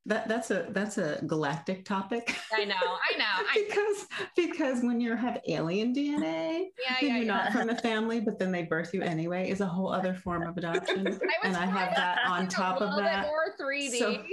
that 0.06 0.28
that's 0.28 0.50
a 0.50 0.66
that's 0.70 0.98
a 0.98 1.20
galactic 1.26 1.84
topic. 1.84 2.34
I 2.52 2.64
know, 2.64 2.74
I 2.74 3.18
know. 3.18 3.24
I 3.28 3.64
because 3.68 4.06
because 4.34 4.82
when 4.82 5.00
you 5.00 5.14
have 5.14 5.40
alien 5.46 5.94
DNA, 5.94 6.66
yeah, 6.84 6.96
yeah, 7.00 7.16
you're 7.16 7.16
yeah. 7.18 7.24
not 7.24 7.52
from 7.52 7.68
the 7.68 7.76
family, 7.76 8.20
but 8.20 8.38
then 8.38 8.50
they 8.50 8.64
birth 8.64 8.92
you 8.92 9.02
anyway, 9.02 9.48
is 9.48 9.60
a 9.60 9.66
whole 9.66 9.92
other 9.92 10.14
form 10.14 10.42
of 10.42 10.56
adoption. 10.58 11.06
I 11.06 11.46
and 11.46 11.56
I 11.56 11.66
have 11.66 11.94
that 11.94 12.18
on 12.26 12.48
top 12.48 12.80
of 12.80 12.96
that. 12.96 13.26
More 13.26 13.54
3D. 13.60 13.98
So, 13.98 14.24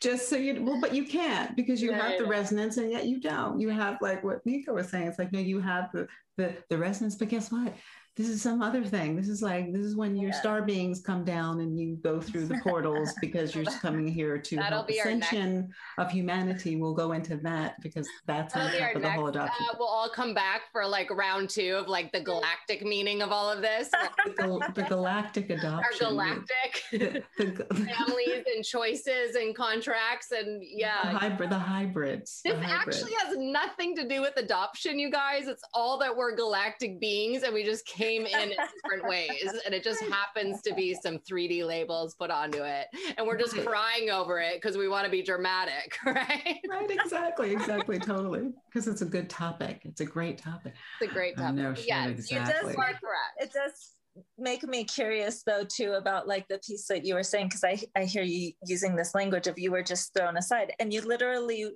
just 0.00 0.30
so 0.30 0.36
you 0.36 0.62
well, 0.64 0.80
but 0.80 0.94
you 0.94 1.04
can't 1.04 1.54
because 1.56 1.82
you 1.82 1.92
have 1.92 2.18
the 2.18 2.26
resonance 2.26 2.76
and 2.78 2.90
yet 2.90 3.06
you 3.06 3.20
don't. 3.20 3.60
You 3.60 3.68
have 3.68 3.98
like 4.00 4.24
what 4.24 4.44
Mikyo 4.46 4.72
was 4.74 4.88
saying. 4.88 5.08
It's 5.08 5.18
like 5.18 5.32
no, 5.32 5.40
you 5.40 5.60
have 5.60 5.90
the 5.92 6.08
the 6.38 6.56
the 6.70 6.78
resonance, 6.78 7.16
but 7.16 7.28
guess 7.28 7.52
what? 7.52 7.74
This 8.18 8.28
is 8.28 8.42
some 8.42 8.62
other 8.62 8.84
thing. 8.84 9.14
This 9.14 9.28
is 9.28 9.42
like 9.42 9.72
this 9.72 9.82
is 9.82 9.94
when 9.94 10.16
your 10.16 10.30
yeah. 10.30 10.40
star 10.40 10.60
beings 10.60 11.00
come 11.00 11.24
down 11.24 11.60
and 11.60 11.78
you 11.78 11.96
go 12.02 12.20
through 12.20 12.46
the 12.46 12.58
portals 12.64 13.14
because 13.20 13.54
you're 13.54 13.64
coming 13.64 14.08
here 14.08 14.38
to 14.38 14.56
That'll 14.56 14.78
help 14.78 14.90
ascension 14.90 15.70
of 15.98 16.10
humanity. 16.10 16.74
We'll 16.74 16.94
go 16.94 17.12
into 17.12 17.36
that 17.36 17.80
because 17.80 18.08
that's 18.26 18.56
on 18.56 18.72
top 18.72 18.96
of 18.96 19.02
the 19.02 19.10
whole 19.10 19.28
adoption. 19.28 19.66
Uh, 19.70 19.76
we'll 19.78 19.86
all 19.86 20.08
come 20.08 20.34
back 20.34 20.62
for 20.72 20.84
like 20.84 21.12
round 21.12 21.48
two 21.48 21.76
of 21.76 21.86
like 21.86 22.10
the 22.10 22.20
galactic 22.20 22.82
meaning 22.82 23.22
of 23.22 23.30
all 23.30 23.48
of 23.48 23.62
this. 23.62 23.88
the, 24.24 24.72
the, 24.74 24.82
galactic 24.82 25.50
adoption. 25.50 26.06
Our 26.06 26.10
galactic 26.10 26.82
the, 26.90 27.22
the, 27.38 27.64
families 27.72 28.44
and 28.52 28.64
choices 28.64 29.36
and 29.36 29.54
contracts 29.54 30.32
and 30.32 30.60
yeah. 30.68 31.12
The 31.12 31.18
hybrid, 31.18 31.50
the 31.50 31.58
hybrids. 31.58 32.40
This 32.44 32.58
actually 32.64 33.12
has 33.20 33.36
nothing 33.38 33.94
to 33.94 34.08
do 34.08 34.20
with 34.20 34.36
adoption, 34.38 34.98
you 34.98 35.08
guys. 35.08 35.46
It's 35.46 35.62
all 35.72 35.98
that 36.00 36.16
we're 36.16 36.34
galactic 36.34 36.98
beings 36.98 37.44
and 37.44 37.54
we 37.54 37.62
just 37.62 37.86
came 37.86 38.07
came 38.08 38.26
in 38.26 38.50
in 38.50 38.56
different 38.82 39.08
ways. 39.08 39.52
And 39.64 39.74
it 39.74 39.82
just 39.82 40.02
happens 40.04 40.62
to 40.62 40.74
be 40.74 40.94
some 40.94 41.18
3D 41.18 41.66
labels 41.66 42.14
put 42.14 42.30
onto 42.30 42.62
it. 42.62 42.86
And 43.16 43.26
we're 43.26 43.38
just 43.38 43.56
crying 43.58 44.10
over 44.10 44.40
it 44.40 44.60
because 44.60 44.76
we 44.76 44.88
want 44.88 45.04
to 45.04 45.10
be 45.10 45.22
dramatic, 45.22 45.96
right? 46.06 46.58
Right, 46.68 46.90
exactly, 46.90 47.52
exactly, 47.52 47.98
totally. 47.98 48.50
Because 48.66 48.88
it's 48.88 49.02
a 49.02 49.06
good 49.06 49.28
topic. 49.28 49.82
It's 49.84 50.00
a 50.00 50.06
great 50.06 50.38
topic. 50.38 50.74
It's 51.00 51.10
a 51.10 51.14
great 51.14 51.36
topic. 51.36 51.54
No, 51.56 51.74
yes, 51.76 52.08
exactly. 52.08 52.36
It 52.36 52.62
does, 52.62 52.76
make, 52.76 52.96
it 53.38 53.52
does 53.52 53.94
make 54.36 54.64
me 54.64 54.84
curious 54.84 55.42
though 55.44 55.64
too 55.64 55.92
about 55.92 56.26
like 56.26 56.46
the 56.48 56.58
piece 56.58 56.86
that 56.88 57.04
you 57.04 57.14
were 57.14 57.22
saying 57.22 57.46
because 57.46 57.64
I, 57.64 57.78
I 57.96 58.04
hear 58.04 58.22
you 58.22 58.52
using 58.66 58.96
this 58.96 59.14
language 59.14 59.46
of 59.46 59.58
you 59.58 59.70
were 59.70 59.82
just 59.82 60.12
thrown 60.12 60.36
aside 60.36 60.72
and 60.80 60.92
you 60.92 61.02
literally 61.02 61.70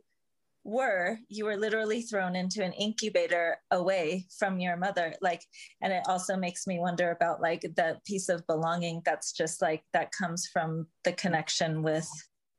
were 0.64 1.18
you 1.28 1.44
were 1.44 1.56
literally 1.56 2.02
thrown 2.02 2.36
into 2.36 2.62
an 2.62 2.72
incubator 2.74 3.56
away 3.72 4.24
from 4.38 4.60
your 4.60 4.76
mother 4.76 5.12
like 5.20 5.42
and 5.80 5.92
it 5.92 6.02
also 6.06 6.36
makes 6.36 6.66
me 6.66 6.78
wonder 6.78 7.10
about 7.10 7.40
like 7.40 7.62
the 7.62 7.98
piece 8.06 8.28
of 8.28 8.46
belonging 8.46 9.02
that's 9.04 9.32
just 9.32 9.60
like 9.60 9.82
that 9.92 10.12
comes 10.12 10.46
from 10.52 10.86
the 11.02 11.12
connection 11.12 11.82
with 11.82 12.08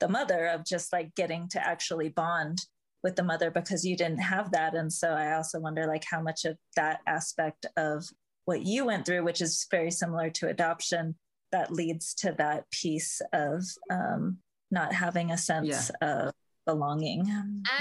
the 0.01 0.09
mother 0.09 0.47
of 0.47 0.65
just 0.65 0.91
like 0.91 1.15
getting 1.15 1.47
to 1.47 1.65
actually 1.65 2.09
bond 2.09 2.65
with 3.03 3.15
the 3.15 3.23
mother 3.23 3.49
because 3.49 3.85
you 3.85 3.95
didn't 3.95 4.19
have 4.19 4.51
that 4.51 4.75
and 4.75 4.91
so 4.91 5.09
i 5.09 5.33
also 5.33 5.59
wonder 5.59 5.87
like 5.87 6.03
how 6.09 6.21
much 6.21 6.43
of 6.43 6.57
that 6.75 6.99
aspect 7.07 7.65
of 7.77 8.03
what 8.45 8.65
you 8.65 8.85
went 8.85 9.05
through 9.05 9.23
which 9.23 9.41
is 9.41 9.65
very 9.71 9.91
similar 9.91 10.29
to 10.29 10.49
adoption 10.49 11.15
that 11.53 11.71
leads 11.71 12.13
to 12.15 12.33
that 12.37 12.69
piece 12.71 13.21
of 13.31 13.63
um, 13.91 14.39
not 14.71 14.91
having 14.91 15.31
a 15.31 15.37
sense 15.37 15.91
yeah. 16.01 16.25
of 16.25 16.33
belonging. 16.65 17.25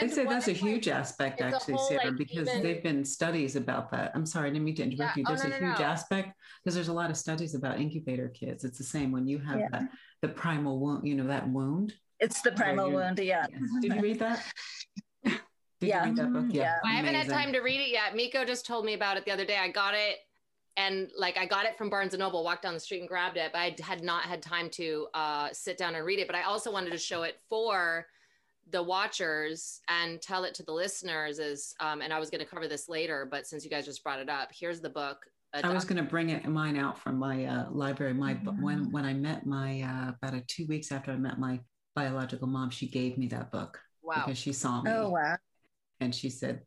they 0.01 0.09
say 0.09 0.24
that's 0.24 0.49
a 0.49 0.53
huge 0.53 0.89
aspect, 0.89 1.41
actually, 1.41 1.74
whole, 1.74 1.89
Sara, 1.89 2.07
like, 2.07 2.16
because 2.16 2.49
even... 2.49 2.62
they've 2.62 2.83
been 2.83 3.05
studies 3.05 3.57
about 3.57 3.91
that. 3.93 4.12
I'm 4.14 4.26
sorry, 4.26 4.49
I 4.49 4.53
didn't 4.53 4.64
mean 4.64 4.74
to 4.76 4.83
interrupt 4.83 5.16
yeah. 5.16 5.20
you. 5.20 5.24
There's 5.26 5.45
oh, 5.45 5.49
no, 5.49 5.57
a 5.57 5.61
no, 5.61 5.66
huge 5.68 5.78
no. 5.78 5.85
aspect 5.85 6.33
because 6.62 6.74
there's 6.74 6.89
a 6.89 6.93
lot 6.93 7.11
of 7.11 7.16
studies 7.16 7.55
about 7.55 7.80
incubator 7.80 8.28
kids. 8.28 8.64
It's 8.64 8.78
the 8.78 8.85
same 8.85 9.12
when 9.12 9.26
you 9.26 9.39
have 9.39 9.59
yeah. 9.59 9.68
that, 9.72 9.89
the 10.20 10.28
primal 10.28 10.78
wound, 10.78 11.07
you 11.07 11.14
know, 11.14 11.26
that 11.26 11.49
wound. 11.49 11.95
It's 12.20 12.41
the 12.43 12.53
primal 12.53 12.91
wound, 12.91 13.18
yeah. 13.18 13.47
Yes. 13.51 13.61
Did 13.80 13.95
you 13.95 14.01
read 14.01 14.18
that? 14.20 14.45
Did 15.24 15.41
yeah. 15.80 16.05
You 16.05 16.11
read 16.11 16.16
that 16.16 16.33
book? 16.33 16.45
Yeah. 16.49 16.62
yeah. 16.62 16.78
I 16.85 16.95
haven't 16.95 17.14
had 17.14 17.28
time 17.28 17.53
to 17.53 17.61
read 17.61 17.80
it 17.80 17.91
yet. 17.91 18.14
Mikyo 18.14 18.47
just 18.47 18.64
told 18.64 18.85
me 18.85 18.95
about 18.95 19.16
it 19.16 19.24
the 19.24 19.33
other 19.33 19.45
day. 19.45 19.59
I 19.59 19.68
got 19.68 19.95
it 19.95 20.18
and 20.76 21.11
like 21.18 21.37
I 21.37 21.47
got 21.47 21.66
it 21.66 21.76
from 21.76 21.91
Barnes 21.91 22.14
and 22.14 22.20
Noble, 22.20 22.45
walked 22.45 22.62
down 22.62 22.74
the 22.74 22.80
street 22.80 23.01
and 23.01 23.09
grabbed 23.09 23.37
it, 23.37 23.51
but 23.53 23.59
I 23.59 23.76
had 23.83 24.03
not 24.03 24.24
had 24.24 24.43
time 24.43 24.70
to 24.70 25.07
uh, 25.12 25.49
sit 25.53 25.76
down 25.76 25.95
and 25.95 26.05
read 26.05 26.18
it. 26.18 26.26
But 26.26 26.37
I 26.37 26.45
also 26.45 26.72
wanted 26.72 26.91
to 26.93 26.99
show 26.99 27.24
it 27.24 27.41
for 27.49 28.07
the 28.71 28.83
watchers 28.83 29.81
and 29.89 30.21
tell 30.23 30.45
it 30.45 30.55
to 30.55 30.63
the 30.63 30.73
listeners 30.73 31.39
is 31.39 31.75
um, 31.81 32.01
and 32.01 32.13
i 32.13 32.19
was 32.19 32.31
going 32.31 32.41
to 32.41 32.47
cover 32.47 32.69
this 32.69 32.89
later 32.89 33.27
but 33.31 33.47
since 33.47 33.65
you 33.65 33.71
guys 33.71 33.85
just 33.85 34.03
brought 34.03 34.19
it 34.19 34.29
up 34.29 34.49
here's 34.53 34.81
the 34.81 34.91
book 34.91 35.27
I 35.55 35.69
was 35.69 35.85
going 35.85 36.03
to 36.03 36.09
bring 36.09 36.31
it 36.31 36.49
mine 36.49 36.79
out 36.79 36.99
from 36.99 37.19
my 37.19 37.45
uh, 37.45 37.67
library. 37.71 38.15
My 38.15 38.33
mm-hmm. 38.33 38.63
when 38.63 38.91
when 38.91 39.05
I 39.05 39.13
met 39.13 39.45
my 39.45 39.83
uh, 39.83 40.13
about 40.13 40.33
a 40.33 40.41
two 40.47 40.67
weeks 40.67 40.91
after 40.91 41.11
I 41.11 41.17
met 41.17 41.39
my 41.39 41.61
biological 41.95 42.49
mom, 42.49 42.71
she 42.71 42.89
gave 42.89 43.19
me 43.19 43.27
that 43.27 43.53
book 43.53 43.79
wow. 44.03 44.23
because 44.25 44.39
she 44.39 44.55
saw 44.55 44.81
me. 44.81 44.91
Oh 44.91 45.11
wow! 45.11 45.37
And 46.01 46.15
she 46.15 46.31
said, 46.31 46.63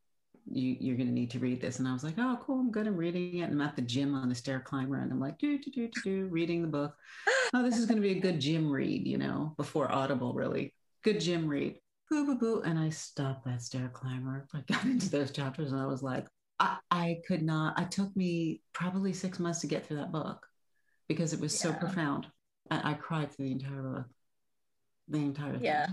you, 0.52 0.76
you're 0.80 0.96
going 0.96 1.08
to 1.08 1.14
need 1.14 1.32
to 1.32 1.40
read 1.40 1.62
this. 1.62 1.80
And 1.80 1.88
I 1.88 1.94
was 1.94 2.04
like, 2.04 2.16
oh, 2.18 2.40
cool. 2.42 2.60
I'm 2.60 2.72
good. 2.72 2.88
I'm 2.88 2.96
reading 2.96 3.40
it. 3.40 3.50
And 3.50 3.54
I'm 3.54 3.68
at 3.68 3.76
the 3.76 3.82
gym 3.82 4.14
on 4.14 4.30
the 4.30 4.36
stair 4.36 4.60
climber 4.60 4.98
and 4.98 5.12
I'm 5.12 5.20
like, 5.20 5.38
do, 5.40 5.58
do, 5.58 5.72
do, 5.72 5.88
do, 5.88 6.02
do, 6.04 6.28
reading 6.28 6.62
the 6.62 6.68
book. 6.68 6.96
Oh, 7.54 7.62
this 7.62 7.78
is 7.78 7.86
going 7.86 8.02
to 8.02 8.02
be 8.02 8.18
a 8.18 8.20
good 8.20 8.42
gym 8.42 8.72
read, 8.72 9.08
you 9.08 9.20
know, 9.20 9.54
before 9.56 9.90
Audible, 9.90 10.34
really. 10.34 10.74
Good 11.04 11.22
gym 11.22 11.48
read. 11.48 11.78
Boo, 12.10 12.26
boo, 12.26 12.36
boo. 12.38 12.62
And 12.62 12.78
I 12.78 12.90
stopped 12.90 13.46
that 13.46 13.62
stair 13.62 13.90
climber. 13.94 14.48
I 14.54 14.62
got 14.72 14.84
into 14.86 15.10
those 15.10 15.32
chapters 15.32 15.72
and 15.72 15.82
I 15.82 15.86
was 15.86 16.04
like, 16.04 16.28
I, 16.60 16.78
I 16.90 17.18
could 17.28 17.44
not, 17.44 17.80
it 17.80 17.92
took 17.92 18.16
me 18.16 18.62
probably 18.74 19.14
six 19.14 19.40
months 19.40 19.62
to 19.62 19.68
get 19.68 19.86
through 19.86 19.98
that 19.98 20.12
book 20.12 20.46
because 21.08 21.34
it 21.34 21.40
was 21.40 21.54
yeah. 21.54 21.72
so 21.72 21.78
profound. 21.78 22.28
I, 22.72 22.92
I 22.92 22.94
cried 22.94 23.32
through 23.32 23.46
the 23.46 23.52
entire 23.52 23.82
book, 23.82 24.06
the 25.08 25.18
entire 25.18 25.54
thing. 25.54 25.64
Yeah. 25.64 25.88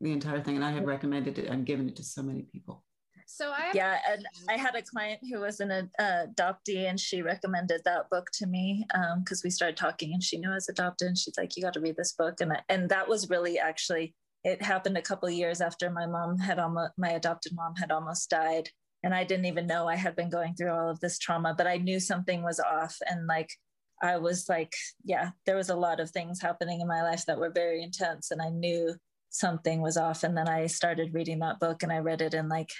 The 0.00 0.12
entire 0.12 0.40
thing. 0.42 0.56
And 0.56 0.64
I 0.64 0.72
had 0.72 0.86
recommended 0.86 1.38
it 1.38 1.46
and 1.46 1.64
given 1.64 1.88
it 1.88 1.96
to 1.96 2.04
so 2.04 2.22
many 2.22 2.42
people. 2.42 2.84
So 3.26 3.50
I 3.50 3.70
yeah, 3.74 3.98
and 4.08 4.26
I 4.50 4.56
had 4.56 4.74
a 4.74 4.82
client 4.82 5.20
who 5.30 5.40
was 5.40 5.60
an 5.60 5.90
uh, 5.98 6.26
adoptee, 6.36 6.88
and 6.88 7.00
she 7.00 7.22
recommended 7.22 7.80
that 7.84 8.10
book 8.10 8.28
to 8.34 8.46
me 8.46 8.84
because 9.18 9.38
um, 9.38 9.42
we 9.44 9.50
started 9.50 9.76
talking, 9.76 10.12
and 10.12 10.22
she 10.22 10.36
knew 10.36 10.50
I 10.50 10.54
was 10.54 10.68
adopted, 10.68 11.08
and 11.08 11.18
she's 11.18 11.36
like, 11.38 11.56
"You 11.56 11.62
got 11.62 11.72
to 11.74 11.80
read 11.80 11.96
this 11.96 12.12
book," 12.12 12.40
and 12.40 12.52
I, 12.52 12.60
and 12.68 12.88
that 12.90 13.08
was 13.08 13.30
really 13.30 13.58
actually 13.58 14.14
it 14.44 14.62
happened 14.62 14.96
a 14.98 15.02
couple 15.02 15.28
years 15.30 15.60
after 15.60 15.90
my 15.90 16.06
mom 16.06 16.38
had 16.38 16.58
almost 16.58 16.92
my 16.98 17.10
adopted 17.10 17.54
mom 17.54 17.74
had 17.76 17.90
almost 17.90 18.30
died, 18.30 18.68
and 19.02 19.14
I 19.14 19.24
didn't 19.24 19.46
even 19.46 19.66
know 19.66 19.88
I 19.88 19.96
had 19.96 20.16
been 20.16 20.30
going 20.30 20.54
through 20.54 20.72
all 20.72 20.90
of 20.90 21.00
this 21.00 21.18
trauma, 21.18 21.54
but 21.56 21.66
I 21.66 21.78
knew 21.78 21.98
something 22.00 22.42
was 22.42 22.60
off, 22.60 22.96
and 23.08 23.26
like 23.26 23.50
I 24.02 24.18
was 24.18 24.48
like, 24.48 24.74
yeah, 25.04 25.30
there 25.46 25.56
was 25.56 25.70
a 25.70 25.76
lot 25.76 26.00
of 26.00 26.10
things 26.10 26.40
happening 26.40 26.80
in 26.80 26.88
my 26.88 27.02
life 27.02 27.24
that 27.26 27.38
were 27.38 27.50
very 27.50 27.82
intense, 27.82 28.30
and 28.30 28.42
I 28.42 28.50
knew 28.50 28.94
something 29.30 29.80
was 29.80 29.96
off, 29.96 30.24
and 30.24 30.36
then 30.36 30.48
I 30.48 30.66
started 30.66 31.14
reading 31.14 31.38
that 31.40 31.60
book, 31.60 31.82
and 31.82 31.92
I 31.92 31.98
read 31.98 32.20
it 32.20 32.34
in 32.34 32.48
like 32.48 32.70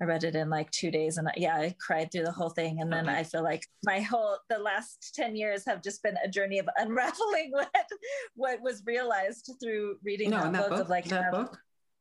I 0.00 0.04
read 0.04 0.22
it 0.22 0.36
in 0.36 0.48
like 0.48 0.70
two 0.70 0.90
days 0.90 1.18
and 1.18 1.28
yeah, 1.36 1.56
I 1.56 1.74
cried 1.80 2.12
through 2.12 2.24
the 2.24 2.32
whole 2.32 2.50
thing. 2.50 2.80
And 2.80 2.92
then 2.92 3.08
I 3.08 3.24
feel 3.24 3.42
like 3.42 3.64
my 3.84 4.00
whole, 4.00 4.38
the 4.48 4.58
last 4.58 5.12
10 5.14 5.34
years 5.34 5.64
have 5.66 5.82
just 5.82 6.02
been 6.02 6.16
a 6.24 6.28
journey 6.28 6.60
of 6.60 6.68
unraveling 6.76 7.50
what, 7.50 7.70
what 8.34 8.62
was 8.62 8.82
realized 8.86 9.50
through 9.60 9.96
reading 10.04 10.30
no, 10.30 10.42
that, 10.42 10.52
that 10.52 10.60
book, 10.60 10.70
book, 10.70 10.80
of 10.80 10.88
like, 10.88 11.04
that 11.06 11.32
book, 11.32 11.52
that 11.52 11.58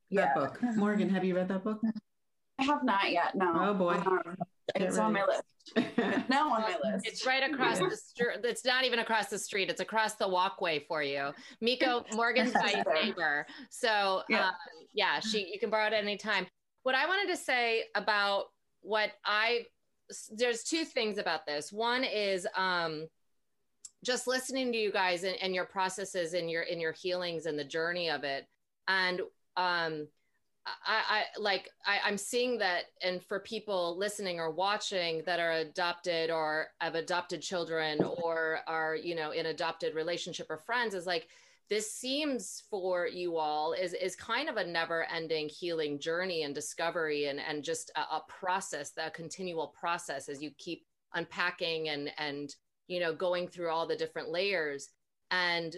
yeah. 0.09 0.33
book. 0.35 0.59
Morgan, 0.75 1.09
have 1.09 1.23
you 1.23 1.35
read 1.35 1.47
that 1.47 1.63
book? 1.63 1.81
I 2.59 2.63
have 2.63 2.83
not 2.83 3.11
yet. 3.11 3.35
No. 3.35 3.53
Oh 3.55 3.73
boy. 3.73 3.93
Um, 3.93 4.35
it's 4.75 4.97
on 4.97 5.13
my 5.13 5.25
list. 5.25 5.43
no 6.29 6.51
on 6.51 6.61
my 6.61 6.77
list. 6.83 7.07
It's 7.07 7.25
right 7.25 7.51
across 7.51 7.79
yeah. 7.79 7.89
the 7.89 7.97
street. 7.97 8.39
It's 8.43 8.65
not 8.65 8.83
even 8.83 8.99
across 8.99 9.27
the 9.27 9.37
street. 9.37 9.69
It's 9.69 9.81
across 9.81 10.15
the 10.15 10.27
walkway 10.27 10.83
for 10.87 11.03
you. 11.03 11.31
Mikyo 11.63 12.03
Morgan's 12.15 12.53
my 12.53 12.83
neighbor. 12.93 13.45
So 13.69 14.23
yeah. 14.29 14.47
Uh, 14.47 14.51
yeah, 14.93 15.19
she 15.19 15.47
you 15.51 15.59
can 15.59 15.69
borrow 15.69 15.87
it 15.87 15.93
at 15.93 16.03
any 16.03 16.17
time 16.17 16.47
what 16.87 16.95
I 16.95 17.05
wanted 17.05 17.27
to 17.31 17.35
say 17.35 17.83
about 17.95 18.45
what 18.79 19.11
I 19.25 19.65
there's 20.31 20.63
two 20.63 20.85
things 20.85 21.17
about 21.17 21.45
this. 21.45 21.69
One 21.69 22.05
is 22.05 22.47
um, 22.55 23.09
just 24.05 24.25
listening 24.25 24.71
to 24.71 24.77
you 24.77 24.89
guys 24.89 25.25
and, 25.25 25.35
and, 25.41 25.53
your 25.53 25.65
processes 25.65 26.33
and 26.33 26.49
your 26.49 26.61
in 26.61 26.79
your 26.79 26.93
healings 26.93 27.45
and 27.45 27.59
the 27.59 27.65
journey 27.65 28.09
of 28.09 28.23
it. 28.23 28.47
And 28.87 29.19
um, 29.57 30.07
I, 30.65 31.01
I 31.09 31.23
like 31.37 31.69
I, 31.85 31.99
I'm 32.05 32.17
seeing 32.17 32.57
that, 32.59 32.85
and 33.03 33.21
for 33.21 33.41
people 33.41 33.97
listening 33.97 34.39
or 34.39 34.49
watching 34.49 35.23
that 35.25 35.41
are 35.41 35.51
adopted 35.51 36.31
or 36.31 36.67
have 36.79 36.95
adopted 36.95 37.41
children 37.41 38.01
or 38.01 38.59
are 38.65 38.95
you 38.95 39.13
know 39.13 39.31
in 39.31 39.47
adopted 39.47 39.93
relationship 39.93 40.47
or 40.49 40.55
friends, 40.55 40.93
is 40.93 41.05
like 41.05 41.27
this 41.69 41.91
seems 41.91 42.63
for 42.69 43.07
you 43.07 43.37
all 43.37 43.73
is 43.73 43.93
is 43.93 44.15
kind 44.15 44.49
of 44.49 44.57
a 44.57 44.65
never 44.65 45.05
ending 45.13 45.49
healing 45.49 45.99
journey 45.99 46.43
and 46.43 46.55
discovery 46.55 47.25
and 47.25 47.39
and 47.39 47.63
just 47.63 47.91
a, 47.95 47.99
a 47.99 48.23
process 48.27 48.93
a 48.97 49.11
continual 49.11 49.73
process 49.79 50.29
as 50.29 50.41
you 50.41 50.51
keep 50.57 50.85
unpacking 51.13 51.89
and 51.89 52.11
and 52.17 52.55
you 52.87 52.99
know 52.99 53.13
going 53.13 53.47
through 53.47 53.69
all 53.69 53.87
the 53.87 53.95
different 53.95 54.29
layers. 54.29 54.89
And 55.31 55.75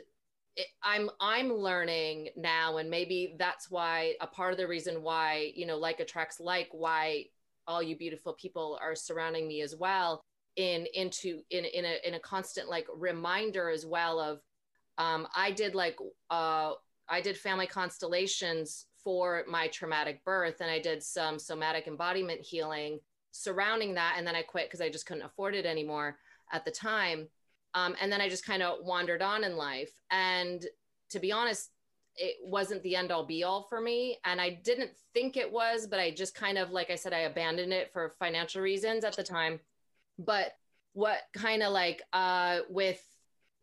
i'm 0.83 1.09
i'm 1.21 1.53
learning 1.53 2.27
now 2.35 2.77
and 2.77 2.89
maybe 2.89 3.35
that's 3.39 3.69
why 3.71 4.13
a 4.19 4.27
part 4.27 4.51
of 4.51 4.57
the 4.57 4.67
reason 4.67 5.01
why 5.01 5.51
you 5.55 5.65
know 5.65 5.77
like 5.77 5.99
attracts 5.99 6.39
like 6.39 6.67
why 6.71 7.23
all 7.67 7.81
you 7.81 7.95
beautiful 7.95 8.33
people 8.33 8.77
are 8.81 8.95
surrounding 8.95 9.47
me 9.47 9.61
as 9.61 9.75
well 9.75 10.21
in 10.55 10.85
into 10.93 11.41
in 11.51 11.65
in 11.65 11.85
a 11.85 12.07
in 12.07 12.15
a 12.15 12.19
constant 12.19 12.67
like 12.67 12.87
reminder 12.93 13.69
as 13.69 13.85
well 13.85 14.19
of 14.19 14.41
um, 14.99 15.27
I 15.35 15.51
did 15.51 15.73
like 15.73 15.97
uh, 16.29 16.73
I 17.07 17.21
did 17.21 17.37
family 17.37 17.65
constellations 17.65 18.85
for 19.03 19.45
my 19.49 19.67
traumatic 19.69 20.23
birth, 20.25 20.57
and 20.59 20.69
I 20.69 20.79
did 20.79 21.01
some 21.01 21.39
somatic 21.39 21.87
embodiment 21.87 22.41
healing 22.41 22.99
surrounding 23.31 23.93
that, 23.95 24.15
and 24.17 24.27
then 24.27 24.35
I 24.35 24.41
quit 24.41 24.67
because 24.67 24.81
I 24.81 24.89
just 24.89 25.05
couldn't 25.05 25.23
afford 25.23 25.55
it 25.55 25.65
anymore 25.65 26.17
at 26.51 26.65
the 26.65 26.71
time. 26.71 27.27
Um, 27.73 27.95
and 28.01 28.11
then 28.11 28.19
I 28.19 28.27
just 28.27 28.45
kind 28.45 28.61
of 28.61 28.79
wandered 28.83 29.21
on 29.21 29.43
in 29.43 29.55
life, 29.55 29.91
and 30.11 30.63
to 31.11 31.19
be 31.19 31.31
honest, 31.31 31.69
it 32.15 32.35
wasn't 32.43 32.83
the 32.83 32.95
end 32.95 33.11
all 33.11 33.25
be 33.25 33.43
all 33.43 33.63
for 33.63 33.79
me, 33.79 34.17
and 34.25 34.41
I 34.41 34.59
didn't 34.63 34.91
think 35.13 35.37
it 35.37 35.49
was, 35.49 35.87
but 35.87 35.99
I 35.99 36.11
just 36.11 36.35
kind 36.35 36.57
of 36.57 36.71
like 36.71 36.89
I 36.89 36.95
said, 36.95 37.13
I 37.13 37.19
abandoned 37.19 37.71
it 37.71 37.93
for 37.93 38.15
financial 38.19 38.61
reasons 38.61 39.05
at 39.05 39.15
the 39.15 39.23
time. 39.23 39.61
But 40.17 40.51
what 40.91 41.19
kind 41.33 41.63
of 41.63 41.71
like 41.71 42.01
uh, 42.11 42.59
with 42.69 43.01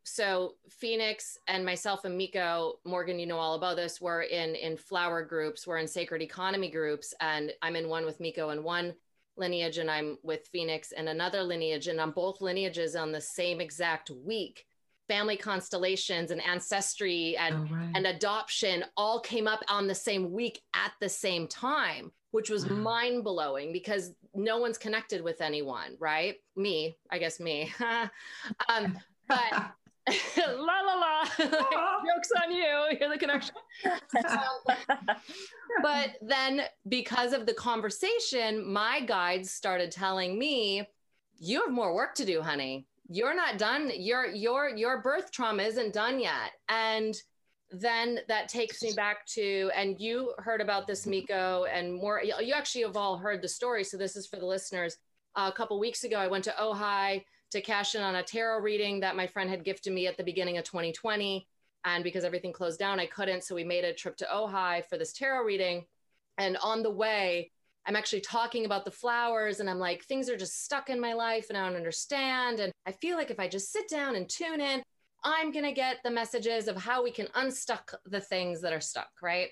so 0.06 0.54
Phoenix 0.70 1.36
and 1.48 1.64
myself 1.64 2.04
and 2.04 2.18
Mikyo, 2.18 2.74
Morgan, 2.84 3.18
you 3.18 3.26
know 3.26 3.38
all 3.38 3.56
about 3.56 3.74
this. 3.74 4.00
We're 4.00 4.22
in 4.22 4.54
in 4.54 4.76
flower 4.76 5.24
groups. 5.24 5.66
We're 5.66 5.78
in 5.78 5.88
sacred 5.88 6.22
economy 6.22 6.70
groups, 6.70 7.12
and 7.20 7.52
I'm 7.60 7.74
in 7.74 7.88
one 7.88 8.04
with 8.04 8.20
Mikyo 8.20 8.52
in 8.52 8.62
one 8.62 8.94
lineage, 9.36 9.78
and 9.78 9.90
I'm 9.90 10.16
with 10.22 10.46
Phoenix 10.52 10.92
in 10.92 11.08
another 11.08 11.42
lineage, 11.42 11.88
and 11.88 11.98
on 12.00 12.12
both 12.12 12.40
lineages 12.40 12.94
on 12.94 13.10
the 13.10 13.20
same 13.20 13.60
exact 13.60 14.10
week. 14.10 14.64
Family 15.08 15.36
constellations 15.36 16.30
and 16.30 16.40
ancestry 16.42 17.36
and 17.36 17.68
oh, 17.68 17.74
right. 17.74 17.92
and 17.96 18.06
adoption 18.06 18.84
all 18.96 19.20
came 19.20 19.48
up 19.48 19.62
on 19.68 19.88
the 19.88 19.94
same 19.94 20.30
week 20.30 20.60
at 20.74 20.92
the 21.00 21.08
same 21.08 21.48
time, 21.48 22.12
which 22.30 22.48
was 22.48 22.68
wow. 22.68 22.76
mind 22.76 23.24
blowing 23.24 23.72
because 23.72 24.12
no 24.34 24.58
one's 24.58 24.78
connected 24.78 25.20
with 25.20 25.40
anyone, 25.40 25.96
right? 25.98 26.36
Me, 26.54 26.96
I 27.10 27.18
guess 27.18 27.40
me. 27.40 27.72
um, 28.68 28.96
but 29.28 29.72
la 30.36 30.80
la 30.80 30.94
la. 30.94 31.24
Jokes 31.38 32.30
on 32.42 32.52
you. 32.52 32.96
You're 33.00 33.10
the 33.10 33.18
connection. 33.18 33.54
But 35.82 36.12
then 36.22 36.62
because 36.88 37.32
of 37.32 37.44
the 37.44 37.52
conversation 37.52 38.72
my 38.72 39.00
guides 39.00 39.50
started 39.50 39.90
telling 39.90 40.38
me 40.38 40.88
you 41.38 41.60
have 41.62 41.70
more 41.70 41.94
work 41.94 42.14
to 42.14 42.24
do 42.24 42.40
honey. 42.40 42.86
You're 43.08 43.34
not 43.34 43.58
done. 43.58 43.90
Your 43.94 44.26
your 44.26 44.68
your 44.68 45.02
birth 45.02 45.30
trauma 45.32 45.64
isn't 45.64 45.92
done 45.92 46.18
yet. 46.18 46.52
And 46.68 47.14
then 47.70 48.20
that 48.28 48.48
takes 48.48 48.80
me 48.82 48.92
back 48.94 49.26
to 49.26 49.70
and 49.74 50.00
you 50.00 50.32
heard 50.38 50.60
about 50.60 50.86
this 50.86 51.04
mikyo 51.04 51.66
and 51.70 51.92
more 51.92 52.22
you 52.22 52.54
actually 52.54 52.82
have 52.82 52.96
all 52.96 53.18
heard 53.18 53.42
the 53.42 53.48
story. 53.48 53.84
So 53.84 53.96
this 53.96 54.16
is 54.16 54.26
for 54.26 54.36
the 54.36 54.46
listeners. 54.46 54.96
Uh, 55.34 55.50
a 55.52 55.56
couple 55.56 55.78
weeks 55.78 56.04
ago 56.04 56.16
i 56.16 56.26
went 56.26 56.42
to 56.42 56.54
ojai 56.58 57.22
to 57.50 57.60
cash 57.60 57.94
in 57.94 58.02
on 58.02 58.16
a 58.16 58.22
tarot 58.22 58.60
reading 58.60 59.00
that 59.00 59.16
my 59.16 59.26
friend 59.26 59.48
had 59.48 59.64
gifted 59.64 59.92
me 59.92 60.06
at 60.06 60.16
the 60.16 60.24
beginning 60.24 60.58
of 60.58 60.64
2020. 60.64 61.46
And 61.84 62.02
because 62.02 62.24
everything 62.24 62.52
closed 62.52 62.78
down, 62.78 62.98
I 62.98 63.06
couldn't. 63.06 63.44
So 63.44 63.54
we 63.54 63.64
made 63.64 63.84
a 63.84 63.94
trip 63.94 64.16
to 64.18 64.26
Ojai 64.26 64.84
for 64.86 64.98
this 64.98 65.12
tarot 65.12 65.44
reading. 65.44 65.84
And 66.38 66.56
on 66.58 66.82
the 66.82 66.90
way, 66.90 67.52
I'm 67.86 67.96
actually 67.96 68.20
talking 68.20 68.66
about 68.66 68.84
the 68.84 68.90
flowers 68.90 69.60
and 69.60 69.70
I'm 69.70 69.78
like, 69.78 70.04
things 70.04 70.28
are 70.28 70.36
just 70.36 70.64
stuck 70.64 70.90
in 70.90 71.00
my 71.00 71.12
life 71.12 71.46
and 71.48 71.56
I 71.56 71.64
don't 71.64 71.76
understand. 71.76 72.58
And 72.58 72.72
I 72.84 72.92
feel 72.92 73.16
like 73.16 73.30
if 73.30 73.38
I 73.38 73.46
just 73.46 73.72
sit 73.72 73.88
down 73.88 74.16
and 74.16 74.28
tune 74.28 74.60
in, 74.60 74.82
I'm 75.22 75.52
going 75.52 75.64
to 75.64 75.72
get 75.72 75.98
the 76.02 76.10
messages 76.10 76.66
of 76.66 76.76
how 76.76 77.02
we 77.02 77.12
can 77.12 77.28
unstuck 77.36 77.94
the 78.04 78.20
things 78.20 78.60
that 78.62 78.72
are 78.72 78.80
stuck, 78.80 79.10
right? 79.22 79.48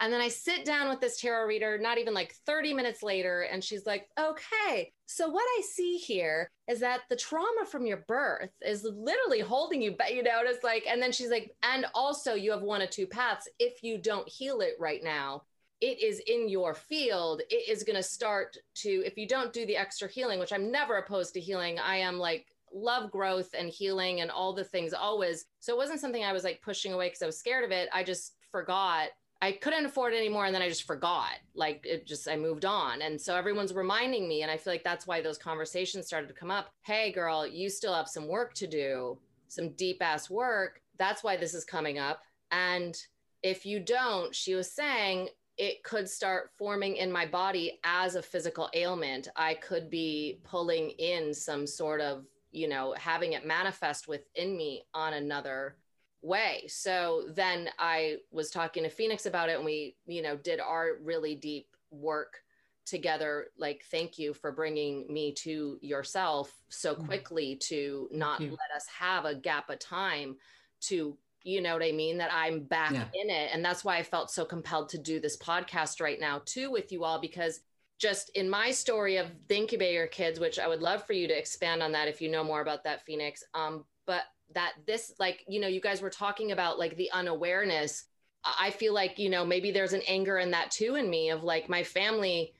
And 0.00 0.12
then 0.12 0.20
I 0.20 0.28
sit 0.28 0.64
down 0.64 0.88
with 0.88 1.00
this 1.00 1.20
tarot 1.20 1.46
reader, 1.46 1.78
not 1.78 1.98
even 1.98 2.14
like 2.14 2.34
30 2.46 2.74
minutes 2.74 3.02
later, 3.02 3.42
and 3.42 3.62
she's 3.62 3.86
like, 3.86 4.08
okay, 4.18 4.92
so 5.06 5.28
what 5.28 5.42
I 5.42 5.62
see 5.62 5.96
here 5.96 6.50
is 6.68 6.80
that 6.80 7.00
the 7.08 7.16
trauma 7.16 7.64
from 7.66 7.86
your 7.86 8.04
birth 8.08 8.50
is 8.62 8.84
literally 8.84 9.40
holding 9.40 9.82
you 9.82 9.92
back. 9.92 10.12
You 10.12 10.22
know, 10.22 10.40
it's 10.44 10.62
like, 10.62 10.84
and 10.88 11.02
then 11.02 11.12
she's 11.12 11.30
like, 11.30 11.54
and 11.62 11.86
also 11.94 12.34
you 12.34 12.50
have 12.52 12.62
one 12.62 12.82
of 12.82 12.90
two 12.90 13.06
paths. 13.06 13.48
If 13.58 13.82
you 13.82 13.98
don't 13.98 14.28
heal 14.28 14.60
it 14.60 14.74
right 14.78 15.02
now, 15.02 15.42
it 15.80 16.02
is 16.02 16.20
in 16.26 16.48
your 16.48 16.74
field. 16.74 17.40
It 17.50 17.68
is 17.68 17.84
going 17.84 17.96
to 17.96 18.02
start 18.02 18.56
to, 18.76 18.88
if 18.88 19.16
you 19.16 19.26
don't 19.26 19.52
do 19.52 19.64
the 19.66 19.76
extra 19.76 20.08
healing, 20.08 20.38
which 20.38 20.52
I'm 20.52 20.70
never 20.70 20.96
opposed 20.96 21.34
to 21.34 21.40
healing, 21.40 21.78
I 21.78 21.96
am 21.98 22.18
like, 22.18 22.46
love 22.72 23.10
growth 23.10 23.54
and 23.58 23.68
healing 23.68 24.20
and 24.20 24.30
all 24.30 24.52
the 24.52 24.64
things 24.64 24.92
always. 24.92 25.46
So 25.60 25.72
it 25.72 25.78
wasn't 25.78 26.00
something 26.00 26.24
I 26.24 26.32
was 26.32 26.44
like 26.44 26.60
pushing 26.62 26.92
away 26.92 27.08
because 27.08 27.22
I 27.22 27.26
was 27.26 27.38
scared 27.38 27.64
of 27.64 27.70
it. 27.70 27.88
I 27.92 28.02
just 28.02 28.34
forgot 28.50 29.08
I 29.40 29.52
couldn't 29.52 29.86
afford 29.86 30.14
it 30.14 30.16
anymore. 30.16 30.46
And 30.46 30.54
then 30.54 30.62
I 30.62 30.68
just 30.68 30.86
forgot. 30.86 31.34
Like 31.54 31.84
it 31.84 32.06
just, 32.06 32.28
I 32.28 32.36
moved 32.36 32.64
on. 32.64 33.02
And 33.02 33.20
so 33.20 33.36
everyone's 33.36 33.72
reminding 33.72 34.28
me. 34.28 34.42
And 34.42 34.50
I 34.50 34.56
feel 34.56 34.72
like 34.72 34.84
that's 34.84 35.06
why 35.06 35.20
those 35.20 35.38
conversations 35.38 36.06
started 36.06 36.26
to 36.28 36.34
come 36.34 36.50
up. 36.50 36.70
Hey, 36.82 37.12
girl, 37.12 37.46
you 37.46 37.70
still 37.70 37.94
have 37.94 38.08
some 38.08 38.26
work 38.26 38.54
to 38.54 38.66
do, 38.66 39.18
some 39.46 39.70
deep 39.70 40.02
ass 40.02 40.28
work. 40.28 40.82
That's 40.98 41.22
why 41.22 41.36
this 41.36 41.54
is 41.54 41.64
coming 41.64 41.98
up. 41.98 42.22
And 42.50 42.96
if 43.42 43.64
you 43.64 43.78
don't, 43.78 44.34
she 44.34 44.54
was 44.54 44.72
saying, 44.72 45.28
it 45.56 45.82
could 45.82 46.08
start 46.08 46.50
forming 46.56 46.96
in 46.96 47.10
my 47.10 47.26
body 47.26 47.80
as 47.82 48.14
a 48.14 48.22
physical 48.22 48.70
ailment. 48.74 49.28
I 49.34 49.54
could 49.54 49.90
be 49.90 50.38
pulling 50.44 50.90
in 50.90 51.34
some 51.34 51.66
sort 51.66 52.00
of, 52.00 52.24
you 52.52 52.68
know, 52.68 52.94
having 52.96 53.32
it 53.32 53.44
manifest 53.44 54.06
within 54.06 54.56
me 54.56 54.84
on 54.94 55.14
another 55.14 55.76
way. 56.22 56.64
So 56.68 57.24
then 57.34 57.70
I 57.78 58.16
was 58.30 58.50
talking 58.50 58.82
to 58.82 58.90
Phoenix 58.90 59.26
about 59.26 59.48
it 59.48 59.56
and 59.56 59.64
we, 59.64 59.96
you 60.06 60.22
know, 60.22 60.36
did 60.36 60.60
our 60.60 60.98
really 61.02 61.34
deep 61.34 61.68
work 61.90 62.42
together 62.84 63.48
like 63.58 63.84
thank 63.90 64.18
you 64.18 64.32
for 64.32 64.50
bringing 64.50 65.04
me 65.12 65.30
to 65.30 65.78
yourself 65.82 66.50
so 66.70 66.94
mm. 66.94 67.06
quickly 67.06 67.54
to 67.54 68.08
not 68.10 68.40
let 68.40 68.70
us 68.74 68.86
have 68.86 69.26
a 69.26 69.34
gap 69.34 69.68
of 69.68 69.78
time 69.78 70.34
to 70.80 71.18
you 71.44 71.62
know 71.62 71.72
what 71.72 71.82
I 71.82 71.92
mean? 71.92 72.18
That 72.18 72.32
I'm 72.32 72.64
back 72.64 72.92
yeah. 72.92 73.04
in 73.14 73.30
it. 73.30 73.50
And 73.52 73.64
that's 73.64 73.84
why 73.84 73.96
I 73.96 74.02
felt 74.02 74.30
so 74.30 74.44
compelled 74.44 74.88
to 74.90 74.98
do 74.98 75.20
this 75.20 75.36
podcast 75.36 76.00
right 76.00 76.20
now, 76.20 76.42
too, 76.44 76.70
with 76.70 76.92
you 76.92 77.04
all, 77.04 77.20
because 77.20 77.60
just 77.98 78.30
in 78.30 78.48
my 78.48 78.70
story 78.70 79.16
of 79.16 79.28
the 79.48 79.56
incubator 79.56 80.06
kids, 80.06 80.38
which 80.38 80.58
I 80.58 80.68
would 80.68 80.82
love 80.82 81.06
for 81.06 81.14
you 81.14 81.26
to 81.26 81.36
expand 81.36 81.82
on 81.82 81.92
that 81.92 82.08
if 82.08 82.20
you 82.20 82.30
know 82.30 82.44
more 82.44 82.60
about 82.60 82.84
that, 82.84 83.04
Phoenix. 83.04 83.42
Um, 83.54 83.84
but 84.06 84.22
that 84.54 84.72
this, 84.86 85.12
like, 85.18 85.44
you 85.48 85.60
know, 85.60 85.68
you 85.68 85.80
guys 85.80 86.00
were 86.00 86.10
talking 86.10 86.52
about 86.52 86.78
like 86.78 86.96
the 86.96 87.10
unawareness. 87.12 88.04
I 88.44 88.70
feel 88.70 88.94
like, 88.94 89.18
you 89.18 89.30
know, 89.30 89.44
maybe 89.44 89.70
there's 89.70 89.92
an 89.92 90.02
anger 90.06 90.38
in 90.38 90.50
that 90.52 90.70
too 90.70 90.94
in 90.94 91.10
me 91.10 91.30
of 91.30 91.42
like 91.42 91.68
my 91.68 91.82
family 91.82 92.52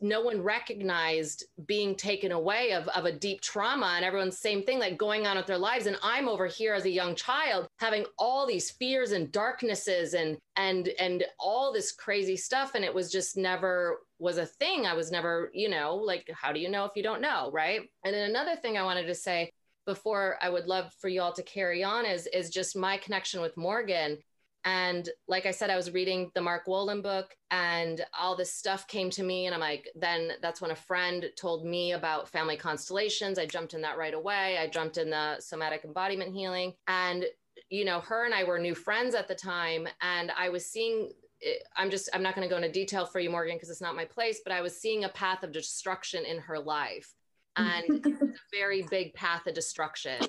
no 0.00 0.20
one 0.20 0.42
recognized 0.42 1.44
being 1.66 1.94
taken 1.94 2.32
away 2.32 2.72
of, 2.72 2.88
of 2.88 3.04
a 3.06 3.12
deep 3.12 3.40
trauma 3.40 3.94
and 3.96 4.04
everyone's 4.04 4.38
same 4.38 4.62
thing 4.62 4.78
like 4.78 4.98
going 4.98 5.26
on 5.26 5.36
with 5.36 5.46
their 5.46 5.58
lives. 5.58 5.86
And 5.86 5.96
i'm 6.02 6.28
over 6.28 6.46
here 6.46 6.74
as 6.74 6.84
a 6.84 6.90
young 6.90 7.14
child 7.14 7.66
having 7.78 8.04
all 8.18 8.46
these 8.46 8.70
fears 8.70 9.12
and 9.12 9.32
darknesses 9.32 10.14
and 10.14 10.36
and 10.56 10.88
and 10.98 11.24
all 11.38 11.72
this 11.72 11.92
crazy 11.92 12.36
stuff. 12.36 12.74
And 12.74 12.84
it 12.84 12.94
was 12.94 13.10
just 13.10 13.36
never 13.36 14.00
was 14.18 14.38
a 14.38 14.46
thing. 14.46 14.86
I 14.86 14.94
was 14.94 15.10
never 15.10 15.50
you 15.54 15.68
know 15.68 15.96
like 15.96 16.28
how 16.34 16.52
do 16.52 16.60
you 16.60 16.68
know 16.68 16.84
if 16.84 16.92
you 16.94 17.02
don't 17.02 17.22
know 17.22 17.50
right? 17.52 17.80
And 18.04 18.14
then 18.14 18.28
another 18.28 18.56
thing 18.56 18.76
i 18.76 18.82
wanted 18.82 19.06
to 19.06 19.14
say 19.14 19.52
before 19.86 20.36
i 20.40 20.48
would 20.48 20.66
love 20.66 20.92
for 21.00 21.08
you 21.08 21.20
all 21.20 21.32
to 21.32 21.42
carry 21.42 21.82
on 21.82 22.04
is 22.06 22.26
is 22.28 22.50
just 22.50 22.76
my 22.76 22.96
connection 22.96 23.40
with 23.40 23.56
morgan 23.56 24.18
and 24.64 25.08
like 25.26 25.46
I 25.46 25.50
said, 25.50 25.70
I 25.70 25.76
was 25.76 25.92
reading 25.92 26.30
the 26.34 26.40
Mark 26.40 26.66
Wolynn 26.66 27.02
book 27.02 27.34
and 27.50 28.04
all 28.18 28.36
this 28.36 28.54
stuff 28.54 28.86
came 28.86 29.10
to 29.10 29.22
me. 29.22 29.46
And 29.46 29.54
I'm 29.54 29.60
like, 29.60 29.88
then 29.94 30.32
that's 30.40 30.60
when 30.60 30.70
a 30.70 30.76
friend 30.76 31.26
told 31.36 31.66
me 31.66 31.92
about 31.92 32.28
family 32.28 32.56
constellations. 32.56 33.38
I 33.38 33.46
jumped 33.46 33.74
in 33.74 33.82
that 33.82 33.98
right 33.98 34.14
away. 34.14 34.58
I 34.58 34.68
jumped 34.68 34.98
in 34.98 35.10
the 35.10 35.40
somatic 35.40 35.84
embodiment 35.84 36.32
healing. 36.32 36.74
And, 36.86 37.24
you 37.70 37.84
know, 37.84 38.00
her 38.00 38.24
and 38.24 38.34
I 38.34 38.44
were 38.44 38.58
new 38.58 38.74
friends 38.74 39.14
at 39.16 39.26
the 39.26 39.34
time. 39.34 39.88
And 40.00 40.30
I 40.38 40.48
was 40.48 40.64
seeing, 40.64 41.10
eh, 41.44 41.54
I'm 41.76 41.90
just, 41.90 42.08
I'm 42.14 42.22
not 42.22 42.36
going 42.36 42.48
to 42.48 42.52
go 42.52 42.56
into 42.56 42.70
detail 42.70 43.04
for 43.04 43.18
you, 43.18 43.30
Morgan, 43.30 43.56
because 43.56 43.70
it's 43.70 43.80
not 43.80 43.96
my 43.96 44.04
place, 44.04 44.42
but 44.44 44.52
I 44.52 44.60
was 44.60 44.76
seeing 44.76 45.04
a 45.04 45.08
path 45.08 45.42
of 45.42 45.50
destruction 45.50 46.24
in 46.24 46.38
her 46.38 46.60
life. 46.60 47.12
And 47.56 47.84
it's 48.06 48.22
a 48.22 48.32
very 48.52 48.86
big 48.90 49.14
path 49.14 49.46
of 49.46 49.54
destruction. 49.54 50.20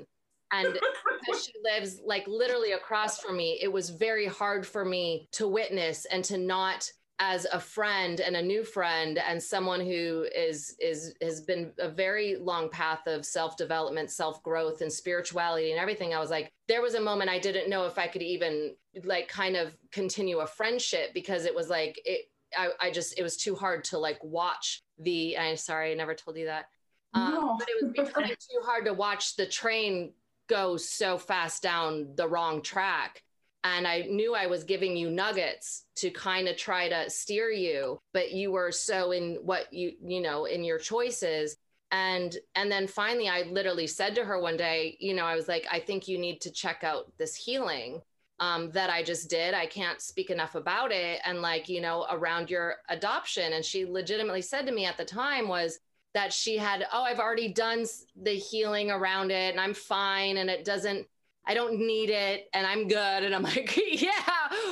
And 0.52 0.78
because 1.26 1.46
she 1.46 1.54
lives 1.64 2.00
like 2.06 2.26
literally 2.28 2.74
across 2.74 3.20
from 3.20 3.38
me 3.38 3.60
it 3.62 3.72
was 3.72 3.90
very 3.90 4.28
hard 4.28 4.66
for 4.66 4.86
me 4.86 5.28
to 5.32 5.48
witness 5.48 6.06
and 6.06 6.24
to 6.26 6.38
not 6.38 6.90
as 7.20 7.46
a 7.54 7.60
friend 7.60 8.20
and 8.20 8.36
a 8.36 8.42
new 8.42 8.64
friend 8.64 9.20
and 9.20 9.42
someone 9.42 9.80
who 9.80 10.26
is 10.36 10.76
is 10.80 11.14
has 11.22 11.42
been 11.42 11.72
a 11.80 11.88
very 11.88 12.36
long 12.38 12.70
path 12.70 13.06
of 13.06 13.26
self-development 13.26 14.10
self-growth 14.10 14.82
and 14.82 14.92
spirituality 14.92 15.72
and 15.72 15.80
everything 15.80 16.14
i 16.14 16.20
was 16.20 16.32
like 16.32 16.52
there 16.68 16.82
was 16.82 16.96
a 16.96 17.02
moment 17.02 17.30
i 17.30 17.38
didn't 17.38 17.70
know 17.70 17.86
if 17.86 18.00
i 18.00 18.08
could 18.08 18.24
even 18.24 18.76
like 19.06 19.28
kind 19.28 19.56
of 19.56 19.76
continue 19.92 20.40
a 20.40 20.48
friendship 20.48 21.14
because 21.14 21.46
it 21.46 21.54
was 21.54 21.70
like 21.70 22.02
it 22.04 22.26
i, 22.58 22.70
I 22.82 22.92
just 22.92 23.18
it 23.18 23.24
was 23.24 23.38
too 23.38 23.56
hard 23.56 23.84
to 23.86 24.00
like 24.00 24.22
watch 24.24 24.82
the 24.98 25.38
i'm 25.38 25.56
sorry 25.56 25.92
i 25.92 25.96
never 25.96 26.16
told 26.16 26.36
you 26.36 26.46
that 26.46 26.66
um, 27.14 27.34
no. 27.34 27.56
but 27.58 27.68
it 27.70 27.84
was 27.84 27.92
becoming 27.94 28.30
too 28.30 28.60
hard 28.64 28.86
to 28.86 28.94
watch 28.94 29.36
the 29.36 29.46
train 29.46 30.14
go 30.48 30.78
so 30.78 31.18
fast 31.18 31.64
down 31.64 32.14
the 32.16 32.28
wrong 32.28 32.62
track 32.62 33.24
and 33.64 33.88
I 33.88 34.02
knew 34.02 34.36
I 34.36 34.48
was 34.48 34.64
giving 34.64 34.98
you 34.98 35.10
nuggets 35.10 35.86
to 35.96 36.10
kind 36.10 36.48
of 36.48 36.58
try 36.58 36.90
to 36.90 37.10
steer 37.10 37.50
you, 37.50 38.00
but 38.12 38.32
you 38.32 38.52
were 38.52 38.72
so 38.72 39.12
in 39.12 39.36
what 39.42 39.72
you 39.72 39.94
you 40.04 40.22
know 40.22 40.46
in 40.46 40.64
your 40.64 40.80
choices. 40.80 41.56
And 41.92 42.36
and 42.56 42.72
then 42.72 42.88
finally, 42.88 43.30
I 43.30 43.44
literally 43.44 43.88
said 43.88 44.16
to 44.16 44.26
her 44.26 44.40
one 44.40 44.58
day, 44.58 44.98
you 45.00 45.14
know, 45.14 45.26
I 45.26 45.36
was 45.36 45.48
like, 45.48 45.66
I 45.72 45.80
think 45.80 46.08
you 46.08 46.18
need 46.18 46.42
to 46.42 46.52
check 46.52 46.84
out 46.84 47.12
this 47.18 47.36
healing 47.36 48.02
um, 48.40 48.72
that 48.72 48.90
I 48.90 49.04
just 49.04 49.30
did. 49.30 49.54
I 49.54 49.68
can't 49.68 50.02
speak 50.02 50.30
enough 50.30 50.56
about 50.56 50.92
it, 50.92 51.22
and 51.24 51.42
like 51.42 51.70
you 51.70 51.80
know, 51.80 52.06
around 52.10 52.50
your 52.50 52.78
adoption. 52.90 53.54
And 53.54 53.64
she 53.64 53.86
legitimately 53.86 54.42
said 54.42 54.66
to 54.66 54.74
me 54.74 54.86
at 54.86 54.98
the 54.98 55.06
time 55.06 55.48
was, 55.48 55.80
that 56.14 56.32
she 56.32 56.58
had, 56.58 56.86
oh, 56.94 57.04
I've 57.04 57.20
already 57.20 57.50
done 57.50 57.86
the 58.22 58.34
healing 58.34 58.92
around 58.92 59.32
it 59.32 59.52
and 59.52 59.60
I'm 59.60 59.74
fine 59.74 60.38
and 60.38 60.50
it 60.50 60.64
doesn't, 60.64 61.08
I 61.46 61.54
don't 61.54 61.80
need 61.80 62.10
it 62.10 62.50
and 62.54 62.66
I'm 62.66 62.88
good. 62.88 63.24
And 63.24 63.34
I'm 63.34 63.44
like, 63.44 63.76
yeah, 64.02 64.12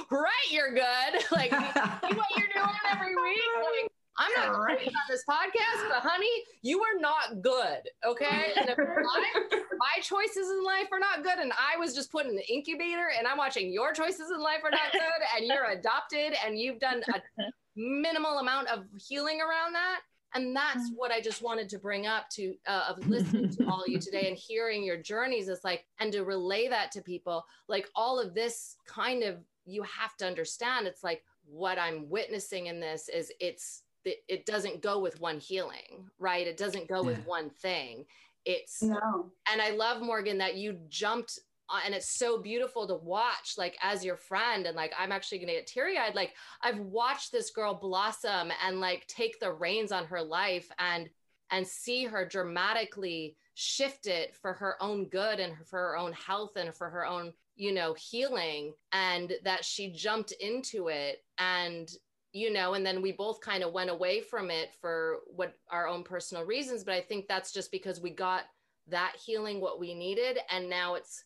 right, 0.10 0.52
you're 0.52 0.74
good. 0.74 1.24
Like, 1.32 1.52
what 1.52 2.28
you're 2.38 2.48
doing 2.54 2.76
every 2.92 3.16
week. 3.22 3.42
Like, 3.56 3.92
I'm 4.18 4.32
not 4.36 4.60
right. 4.60 4.86
on 4.86 4.94
this 5.10 5.24
podcast, 5.28 5.90
but 5.90 6.08
honey, 6.08 6.30
you 6.62 6.82
are 6.82 7.00
not 7.00 7.42
good. 7.42 7.80
Okay. 8.06 8.54
And 8.60 8.70
if 8.70 8.78
my 8.78 10.02
choices 10.04 10.50
in 10.50 10.64
life 10.64 10.88
are 10.92 11.00
not 11.00 11.24
good, 11.24 11.40
and 11.40 11.52
I 11.54 11.78
was 11.78 11.96
just 11.96 12.12
put 12.12 12.28
in 12.28 12.36
the 12.36 12.48
incubator 12.48 13.10
and 13.18 13.26
I'm 13.26 13.38
watching 13.38 13.72
your 13.72 13.94
choices 13.94 14.30
in 14.30 14.40
life 14.40 14.60
are 14.64 14.70
not 14.70 14.92
good, 14.92 15.02
and 15.38 15.48
you're 15.48 15.72
adopted 15.72 16.34
and 16.46 16.60
you've 16.60 16.80
done 16.80 17.02
a 17.10 17.44
minimal 17.76 18.40
amount 18.40 18.68
of 18.68 18.84
healing 18.98 19.40
around 19.42 19.74
that, 19.74 20.02
and 20.34 20.56
that's 20.56 20.90
mm. 20.90 20.94
what 20.96 21.12
i 21.12 21.22
just 21.22 21.42
wanted 21.42 21.70
to 21.70 21.78
bring 21.78 22.08
up 22.08 22.30
to 22.30 22.54
uh, 22.68 22.86
of 22.90 23.08
listening 23.08 23.50
to 23.50 23.66
all 23.68 23.82
of 23.82 23.88
you 23.88 24.00
today 24.00 24.28
and 24.28 24.38
hearing 24.38 24.84
your 24.84 24.98
journeys 24.98 25.48
is 25.48 25.64
like 25.64 25.86
and 26.00 26.12
to 26.12 26.24
relay 26.24 26.68
that 26.68 26.92
to 26.92 27.02
people 27.02 27.46
like 27.68 27.88
all 27.96 28.20
of 28.20 28.34
this 28.34 28.76
kind 28.86 29.24
of 29.24 29.38
you 29.66 29.84
have 29.84 30.16
to 30.18 30.26
understand 30.26 30.88
it's 30.88 31.04
like 31.04 31.24
what 31.46 31.78
i'm 31.78 32.10
witnessing 32.10 32.68
in 32.68 32.80
this 32.80 33.10
is 33.10 33.32
it's 33.40 33.84
it, 34.04 34.18
it 34.28 34.46
doesn't 34.46 34.82
go 34.82 35.00
with 35.00 35.20
one 35.20 35.40
healing 35.40 36.10
right 36.20 36.48
it 36.48 36.58
doesn't 36.58 36.88
go 36.88 37.02
yeah. 37.02 37.08
with 37.08 37.26
one 37.26 37.50
thing 37.50 38.06
it's 38.46 38.82
no 38.82 39.32
and 39.52 39.62
i 39.62 39.70
love 39.72 40.02
morgan 40.02 40.38
that 40.38 40.56
you 40.56 40.78
jumped 40.90 41.40
Uh, 41.72 41.80
and 41.86 41.96
it's 41.96 42.10
so 42.10 42.42
beautiful 42.42 42.86
to 42.86 42.96
watch 42.96 43.54
like 43.58 43.78
as 43.82 44.04
your 44.04 44.18
friend 44.18 44.66
and 44.66 44.76
like 44.76 44.92
i'm 45.00 45.12
actually 45.12 45.40
gonna 45.40 45.54
get 45.54 45.68
teary-eyed 45.68 46.16
like 46.16 46.34
i've 46.64 46.80
watched 46.80 47.32
this 47.32 47.50
girl 47.52 47.74
blossom 47.74 48.52
and 48.66 48.82
like 48.82 49.08
take 49.08 49.40
the 49.40 49.52
reins 49.52 49.92
on 49.92 50.06
her 50.06 50.22
life 50.22 50.70
and 50.80 51.10
and 51.52 51.66
see 51.66 52.06
her 52.06 52.26
dramatically 52.26 53.36
shift 53.54 54.08
it 54.08 54.36
for 54.36 54.54
her 54.54 54.76
own 54.82 55.06
good 55.10 55.40
and 55.40 55.54
for 55.66 55.80
her 55.80 55.98
own 55.98 56.14
health 56.14 56.52
and 56.56 56.74
for 56.74 56.90
her 56.90 57.06
own 57.06 57.32
you 57.56 57.74
know 57.74 57.94
healing 57.94 58.74
and 58.94 59.34
that 59.44 59.64
she 59.64 59.92
jumped 59.92 60.32
into 60.40 60.88
it 60.88 61.24
and 61.38 61.90
you 62.34 62.52
know 62.52 62.74
and 62.74 62.86
then 62.86 63.02
we 63.02 63.12
both 63.12 63.42
kind 63.42 63.64
of 63.64 63.74
went 63.74 63.90
away 63.90 64.22
from 64.22 64.50
it 64.50 64.70
for 64.80 65.20
what 65.28 65.54
our 65.70 65.88
own 65.88 66.04
personal 66.04 66.46
reasons 66.46 66.84
but 66.84 66.94
i 66.94 67.02
think 67.02 67.28
that's 67.28 67.52
just 67.52 67.72
because 67.72 68.02
we 68.02 68.10
got 68.10 68.44
that 68.88 69.14
healing 69.24 69.60
what 69.60 69.80
we 69.80 69.94
needed 69.94 70.40
and 70.50 70.70
now 70.70 70.96
it's 70.96 71.24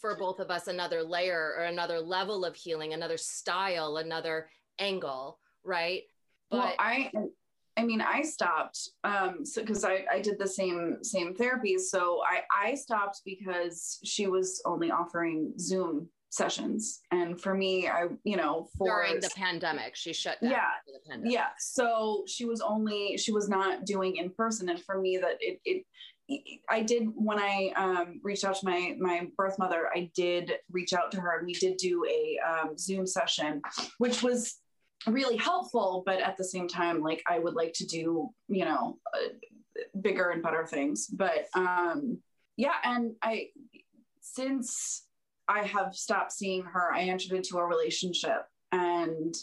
for 0.00 0.16
both 0.16 0.40
of 0.40 0.50
us 0.50 0.66
another 0.66 1.02
layer 1.02 1.54
or 1.58 1.64
another 1.64 2.00
level 2.00 2.44
of 2.44 2.54
healing, 2.56 2.92
another 2.92 3.16
style, 3.16 3.98
another 3.98 4.48
angle, 4.78 5.38
right? 5.64 6.02
But 6.50 6.58
well, 6.58 6.74
I 6.78 7.10
I 7.76 7.84
mean, 7.84 8.00
I 8.00 8.22
stopped 8.22 8.90
um 9.04 9.44
so 9.44 9.62
because 9.62 9.84
I, 9.84 10.04
I 10.10 10.20
did 10.20 10.38
the 10.38 10.48
same 10.48 10.98
same 11.02 11.34
therapy. 11.34 11.78
So 11.78 12.22
I 12.28 12.42
I 12.68 12.74
stopped 12.74 13.22
because 13.24 13.98
she 14.04 14.26
was 14.26 14.62
only 14.66 14.90
offering 14.90 15.52
Zoom 15.58 16.08
sessions. 16.30 17.00
And 17.10 17.40
for 17.40 17.54
me, 17.54 17.88
I, 17.88 18.06
you 18.24 18.36
know, 18.36 18.68
for 18.78 18.86
during 18.86 19.20
the 19.20 19.30
pandemic, 19.36 19.96
she 19.96 20.12
shut 20.12 20.40
down. 20.40 20.52
Yeah. 20.52 20.68
Yeah. 21.24 21.48
So 21.58 22.24
she 22.26 22.44
was 22.44 22.60
only, 22.60 23.16
she 23.16 23.32
was 23.32 23.48
not 23.48 23.84
doing 23.84 24.16
in 24.16 24.30
person. 24.30 24.68
And 24.68 24.80
for 24.80 25.00
me 25.00 25.18
that 25.18 25.38
it, 25.40 25.60
it, 25.64 25.84
I 26.68 26.82
did 26.82 27.08
when 27.14 27.38
I 27.38 27.72
um, 27.76 28.20
reached 28.22 28.44
out 28.44 28.56
to 28.56 28.66
my 28.66 28.94
my 28.98 29.28
birth 29.36 29.58
mother. 29.58 29.88
I 29.94 30.10
did 30.14 30.52
reach 30.70 30.92
out 30.92 31.10
to 31.12 31.20
her, 31.20 31.38
and 31.38 31.46
we 31.46 31.54
did 31.54 31.76
do 31.76 32.04
a 32.08 32.38
um, 32.48 32.78
Zoom 32.78 33.06
session, 33.06 33.62
which 33.98 34.22
was 34.22 34.58
really 35.06 35.36
helpful. 35.36 36.02
But 36.04 36.20
at 36.20 36.36
the 36.36 36.44
same 36.44 36.68
time, 36.68 37.00
like 37.00 37.22
I 37.28 37.38
would 37.38 37.54
like 37.54 37.72
to 37.74 37.86
do, 37.86 38.30
you 38.48 38.64
know, 38.64 38.98
uh, 39.14 39.88
bigger 40.00 40.30
and 40.30 40.42
better 40.42 40.66
things. 40.66 41.06
But 41.06 41.46
um, 41.54 42.18
yeah, 42.56 42.74
and 42.84 43.14
I 43.22 43.48
since 44.20 45.04
I 45.48 45.62
have 45.64 45.94
stopped 45.94 46.32
seeing 46.32 46.62
her, 46.62 46.92
I 46.92 47.02
entered 47.02 47.32
into 47.32 47.58
a 47.58 47.66
relationship, 47.66 48.42
and 48.72 49.34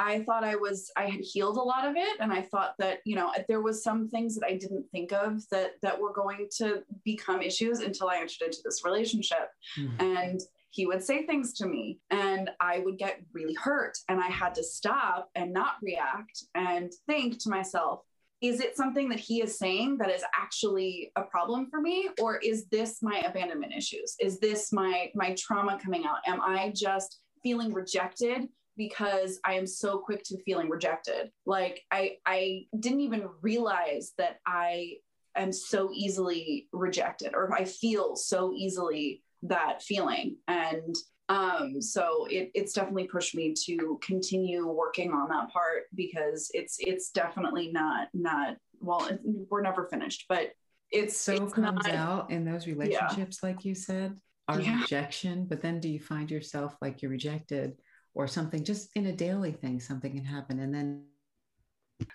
I 0.00 0.22
thought 0.24 0.44
I 0.44 0.56
was 0.56 0.90
I 0.96 1.04
had 1.04 1.20
healed 1.20 1.58
a 1.58 1.62
lot 1.62 1.86
of 1.86 1.94
it 1.94 2.20
and 2.20 2.32
I 2.32 2.40
thought 2.42 2.74
that 2.78 3.00
you 3.04 3.16
know 3.16 3.30
there 3.48 3.60
was 3.60 3.84
some 3.84 4.08
things 4.08 4.34
that 4.36 4.46
I 4.46 4.56
didn't 4.56 4.86
think 4.90 5.12
of 5.12 5.42
that 5.50 5.72
that 5.82 6.00
were 6.00 6.12
going 6.12 6.48
to 6.56 6.82
become 7.04 7.42
issues 7.42 7.80
until 7.80 8.08
I 8.08 8.16
entered 8.16 8.46
into 8.46 8.60
this 8.64 8.82
relationship 8.84 9.50
mm-hmm. 9.78 10.00
and 10.00 10.40
he 10.70 10.86
would 10.86 11.02
say 11.02 11.26
things 11.26 11.52
to 11.54 11.66
me 11.66 11.98
and 12.10 12.48
I 12.60 12.78
would 12.78 12.96
get 12.96 13.20
really 13.32 13.54
hurt. 13.54 13.98
And 14.08 14.20
I 14.20 14.28
had 14.28 14.54
to 14.54 14.62
stop 14.62 15.28
and 15.34 15.52
not 15.52 15.74
react 15.82 16.44
and 16.54 16.92
think 17.08 17.42
to 17.42 17.50
myself, 17.50 18.02
is 18.40 18.60
it 18.60 18.76
something 18.76 19.08
that 19.08 19.18
he 19.18 19.42
is 19.42 19.58
saying 19.58 19.98
that 19.98 20.10
is 20.10 20.22
actually 20.34 21.12
a 21.16 21.22
problem 21.22 21.66
for 21.70 21.80
me 21.80 22.08
or 22.20 22.38
is 22.38 22.66
this 22.66 23.02
my 23.02 23.20
abandonment 23.26 23.72
issues 23.76 24.16
is 24.18 24.40
this 24.40 24.72
my 24.72 25.10
my 25.14 25.34
trauma 25.38 25.78
coming 25.82 26.06
out 26.06 26.18
am 26.26 26.40
i 26.40 26.72
just 26.74 27.20
feeling 27.42 27.70
rejected 27.72 28.48
because 28.80 29.38
i 29.44 29.52
am 29.52 29.66
so 29.66 29.98
quick 29.98 30.22
to 30.24 30.42
feeling 30.42 30.70
rejected 30.70 31.30
like 31.44 31.82
i 31.90 32.16
i 32.24 32.62
didn't 32.78 33.00
even 33.00 33.28
realize 33.42 34.12
that 34.16 34.38
i 34.46 34.94
am 35.36 35.52
so 35.52 35.90
easily 35.92 36.66
rejected 36.72 37.34
or 37.34 37.52
i 37.52 37.62
feel 37.62 38.16
so 38.16 38.54
easily 38.54 39.22
that 39.42 39.82
feeling 39.82 40.36
and 40.48 40.94
um, 41.28 41.80
so 41.80 42.26
it, 42.28 42.50
it's 42.54 42.72
definitely 42.72 43.04
pushed 43.04 43.36
me 43.36 43.54
to 43.66 44.00
continue 44.02 44.66
working 44.66 45.12
on 45.12 45.28
that 45.28 45.52
part 45.52 45.84
because 45.94 46.50
it's 46.54 46.78
it's 46.80 47.10
definitely 47.10 47.70
not 47.70 48.08
not 48.14 48.56
well 48.80 49.08
we're 49.22 49.62
never 49.62 49.86
finished 49.86 50.24
but 50.28 50.52
it's 50.90 51.16
so 51.16 51.34
it's 51.34 51.52
comes 51.52 51.84
not, 51.84 51.94
out 51.94 52.30
in 52.30 52.44
those 52.44 52.66
relationships 52.66 53.38
yeah. 53.42 53.48
like 53.48 53.64
you 53.64 53.74
said 53.76 54.16
our 54.48 54.60
yeah. 54.60 54.80
rejection 54.80 55.44
but 55.44 55.60
then 55.60 55.78
do 55.78 55.88
you 55.88 56.00
find 56.00 56.30
yourself 56.30 56.76
like 56.80 57.00
you're 57.00 57.10
rejected 57.12 57.76
or 58.14 58.26
something 58.26 58.64
just 58.64 58.90
in 58.96 59.06
a 59.06 59.12
daily 59.12 59.52
thing 59.52 59.80
something 59.80 60.12
can 60.12 60.24
happen 60.24 60.58
and 60.60 60.74
then 60.74 61.04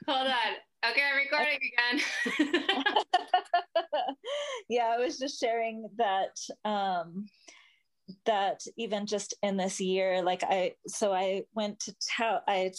hold 0.08 0.28
on. 0.28 0.90
Okay 0.90 1.02
i'm 1.10 1.18
recording 1.18 1.60
again. 1.72 2.96
Yeah 4.70 4.96
i 4.96 4.98
was 4.98 5.18
just 5.20 5.40
sharing 5.40 5.88
that 5.98 6.38
um 6.64 7.26
that 8.26 8.62
even 8.78 9.06
just 9.06 9.36
in 9.44 9.58
this 9.58 9.80
year 9.80 10.22
like 10.24 10.44
i 10.44 10.74
so 10.88 11.14
i 11.14 11.44
went 11.54 11.80
to 11.82 11.96
town 12.18 12.40
i 12.48 12.72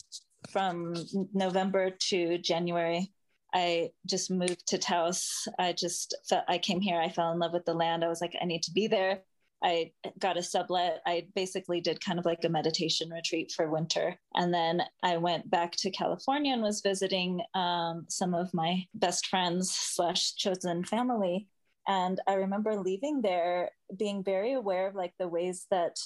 from 0.51 0.95
november 1.33 1.91
to 1.91 2.39
january 2.39 3.13
i 3.55 3.91
just 4.07 4.31
moved 4.31 4.67
to 4.69 4.79
taos. 4.79 5.49
I 5.59 5.73
just 5.73 6.17
felt 6.29 6.45
i 6.49 6.59
came 6.59 6.81
here 6.81 7.01
i 7.01 7.09
fell 7.09 7.33
in 7.33 7.39
love 7.39 7.53
with 7.53 7.65
the 7.65 7.75
land. 7.75 8.05
I 8.05 8.09
was 8.09 8.21
like 8.21 8.35
i 8.41 8.45
need 8.45 8.63
to 8.65 8.73
be 8.73 8.87
there 8.87 9.21
i 9.63 9.91
got 10.19 10.37
a 10.37 10.43
sublet 10.43 11.01
i 11.07 11.27
basically 11.35 11.81
did 11.81 12.05
kind 12.05 12.19
of 12.19 12.25
like 12.25 12.45
a 12.45 12.49
meditation 12.49 13.11
retreat 13.11 13.53
for 13.55 13.71
winter 13.71 14.17
and 14.35 14.53
then 14.53 14.83
i 15.03 15.17
went 15.17 15.49
back 15.51 15.73
to 15.73 15.91
california 15.91 16.53
and 16.53 16.63
was 16.63 16.81
visiting 16.83 17.41
um, 17.55 18.05
some 18.09 18.35
of 18.35 18.53
my 18.53 18.85
best 18.95 19.27
friends 19.27 19.71
slash 19.71 20.35
chosen 20.35 20.85
family 20.85 21.49
and 21.89 22.21
I 22.27 22.35
remember 22.35 22.81
leaving 22.81 23.23
there 23.23 23.71
being 23.97 24.25
very 24.25 24.53
aware 24.53 24.89
of 24.89 24.95
like 24.95 25.15
the 25.19 25.29
ways 25.29 25.67
that 25.71 25.97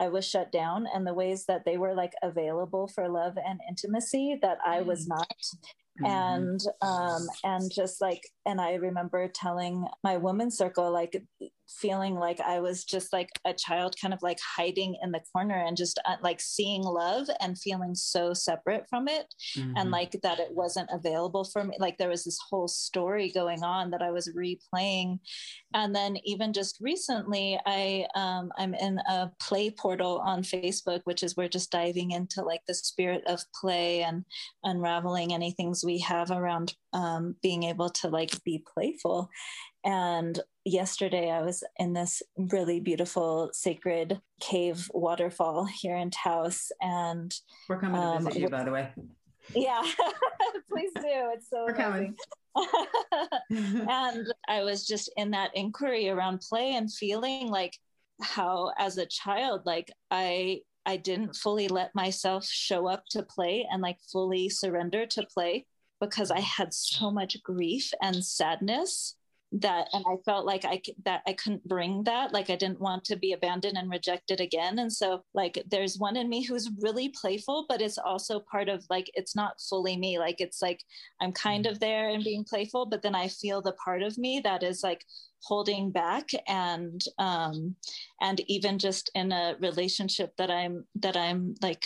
I 0.00 0.08
was 0.08 0.26
shut 0.26 0.52
down 0.52 0.86
and 0.92 1.06
the 1.06 1.14
ways 1.14 1.44
that 1.46 1.64
they 1.64 1.76
were 1.76 1.94
like 1.94 2.12
available 2.22 2.88
for 2.88 3.08
love 3.08 3.36
and 3.36 3.60
intimacy 3.68 4.38
that 4.42 4.58
I 4.64 4.82
was 4.82 5.06
mm. 5.06 5.10
not. 5.10 5.36
Mm-hmm. 6.00 6.06
And 6.06 6.60
um 6.82 7.26
and 7.44 7.72
just 7.72 8.00
like 8.00 8.22
and 8.46 8.60
I 8.60 8.74
remember 8.74 9.28
telling 9.28 9.86
my 10.04 10.16
women's 10.16 10.56
circle 10.56 10.92
like 10.92 11.22
feeling 11.68 12.14
like 12.14 12.40
I 12.40 12.60
was 12.60 12.84
just 12.84 13.12
like 13.12 13.30
a 13.46 13.52
child, 13.52 13.94
kind 14.00 14.14
of 14.14 14.22
like 14.22 14.38
hiding 14.40 14.96
in 15.02 15.12
the 15.12 15.20
corner 15.32 15.54
and 15.54 15.76
just 15.76 16.00
uh, 16.06 16.16
like 16.22 16.40
seeing 16.40 16.82
love 16.82 17.28
and 17.40 17.58
feeling 17.58 17.94
so 17.94 18.32
separate 18.32 18.86
from 18.88 19.08
it. 19.08 19.26
Mm-hmm. 19.56 19.74
And 19.76 19.90
like 19.90 20.18
that 20.22 20.40
it 20.40 20.48
wasn't 20.50 20.88
available 20.92 21.44
for 21.44 21.64
me. 21.64 21.76
Like 21.78 21.98
there 21.98 22.08
was 22.08 22.24
this 22.24 22.38
whole 22.48 22.68
story 22.68 23.30
going 23.30 23.62
on 23.62 23.90
that 23.90 24.02
I 24.02 24.10
was 24.10 24.32
replaying. 24.36 25.18
And 25.74 25.94
then 25.94 26.16
even 26.24 26.52
just 26.52 26.78
recently, 26.80 27.58
I, 27.66 28.06
um, 28.14 28.50
I'm 28.56 28.74
in 28.74 28.98
a 29.08 29.30
play 29.40 29.70
portal 29.70 30.22
on 30.24 30.42
Facebook, 30.42 31.02
which 31.04 31.22
is 31.22 31.36
we're 31.36 31.48
just 31.48 31.70
diving 31.70 32.12
into 32.12 32.42
like 32.42 32.62
the 32.66 32.74
spirit 32.74 33.22
of 33.26 33.42
play 33.60 34.02
and 34.02 34.24
unraveling 34.64 35.34
any 35.34 35.52
things 35.52 35.84
we 35.84 35.98
have 36.00 36.30
around 36.30 36.74
um, 36.92 37.36
being 37.42 37.64
able 37.64 37.90
to 37.90 38.08
like 38.08 38.42
be 38.44 38.64
playful. 38.74 39.28
And 39.84 40.38
yesterday 40.64 41.30
I 41.30 41.42
was 41.42 41.62
in 41.78 41.92
this 41.92 42.22
really 42.36 42.80
beautiful 42.80 43.50
sacred 43.52 44.20
cave 44.40 44.88
waterfall 44.92 45.64
here 45.64 45.96
in 45.96 46.10
Taos. 46.10 46.70
And 46.80 47.34
we're 47.68 47.80
coming 47.80 48.00
to 48.00 48.18
visit 48.18 48.36
um, 48.36 48.42
you, 48.42 48.48
by 48.48 48.64
the 48.64 48.72
way. 48.72 48.90
Yeah, 49.54 49.82
please 50.70 50.90
do. 50.94 51.02
It's 51.04 51.48
so 51.48 51.64
we're 51.66 51.74
amazing. 51.74 52.16
and 53.88 54.26
I 54.48 54.62
was 54.62 54.86
just 54.86 55.10
in 55.16 55.30
that 55.30 55.50
inquiry 55.54 56.08
around 56.08 56.40
play 56.40 56.74
and 56.74 56.92
feeling 56.92 57.48
like 57.48 57.76
how, 58.20 58.72
as 58.78 58.98
a 58.98 59.06
child, 59.06 59.62
like 59.64 59.90
I 60.10 60.62
I 60.84 60.96
didn't 60.96 61.36
fully 61.36 61.68
let 61.68 61.94
myself 61.94 62.46
show 62.46 62.86
up 62.88 63.04
to 63.10 63.22
play 63.22 63.66
and 63.70 63.82
like 63.82 63.98
fully 64.10 64.48
surrender 64.48 65.04
to 65.06 65.26
play 65.32 65.66
because 66.00 66.30
I 66.30 66.40
had 66.40 66.72
so 66.72 67.10
much 67.10 67.42
grief 67.42 67.92
and 68.00 68.24
sadness 68.24 69.14
that 69.50 69.88
and 69.94 70.04
i 70.06 70.14
felt 70.26 70.44
like 70.44 70.64
i 70.66 70.80
that 71.04 71.22
i 71.26 71.32
couldn't 71.32 71.66
bring 71.66 72.04
that 72.04 72.32
like 72.34 72.50
i 72.50 72.56
didn't 72.56 72.80
want 72.80 73.02
to 73.02 73.16
be 73.16 73.32
abandoned 73.32 73.78
and 73.78 73.90
rejected 73.90 74.40
again 74.40 74.78
and 74.78 74.92
so 74.92 75.22
like 75.32 75.62
there's 75.70 75.98
one 75.98 76.16
in 76.16 76.28
me 76.28 76.42
who's 76.42 76.70
really 76.82 77.08
playful 77.08 77.64
but 77.66 77.80
it's 77.80 77.96
also 77.96 78.40
part 78.40 78.68
of 78.68 78.84
like 78.90 79.10
it's 79.14 79.34
not 79.34 79.58
fully 79.60 79.96
me 79.96 80.18
like 80.18 80.36
it's 80.38 80.60
like 80.60 80.82
i'm 81.22 81.32
kind 81.32 81.64
mm. 81.64 81.70
of 81.70 81.80
there 81.80 82.10
and 82.10 82.24
being 82.24 82.44
playful 82.44 82.84
but 82.84 83.00
then 83.00 83.14
i 83.14 83.26
feel 83.26 83.62
the 83.62 83.72
part 83.72 84.02
of 84.02 84.18
me 84.18 84.38
that 84.44 84.62
is 84.62 84.82
like 84.82 85.02
holding 85.44 85.90
back 85.90 86.28
and 86.46 87.02
um 87.18 87.74
and 88.20 88.40
even 88.48 88.78
just 88.78 89.10
in 89.14 89.32
a 89.32 89.56
relationship 89.60 90.30
that 90.36 90.50
i'm 90.50 90.84
that 90.94 91.16
i'm 91.16 91.54
like 91.62 91.84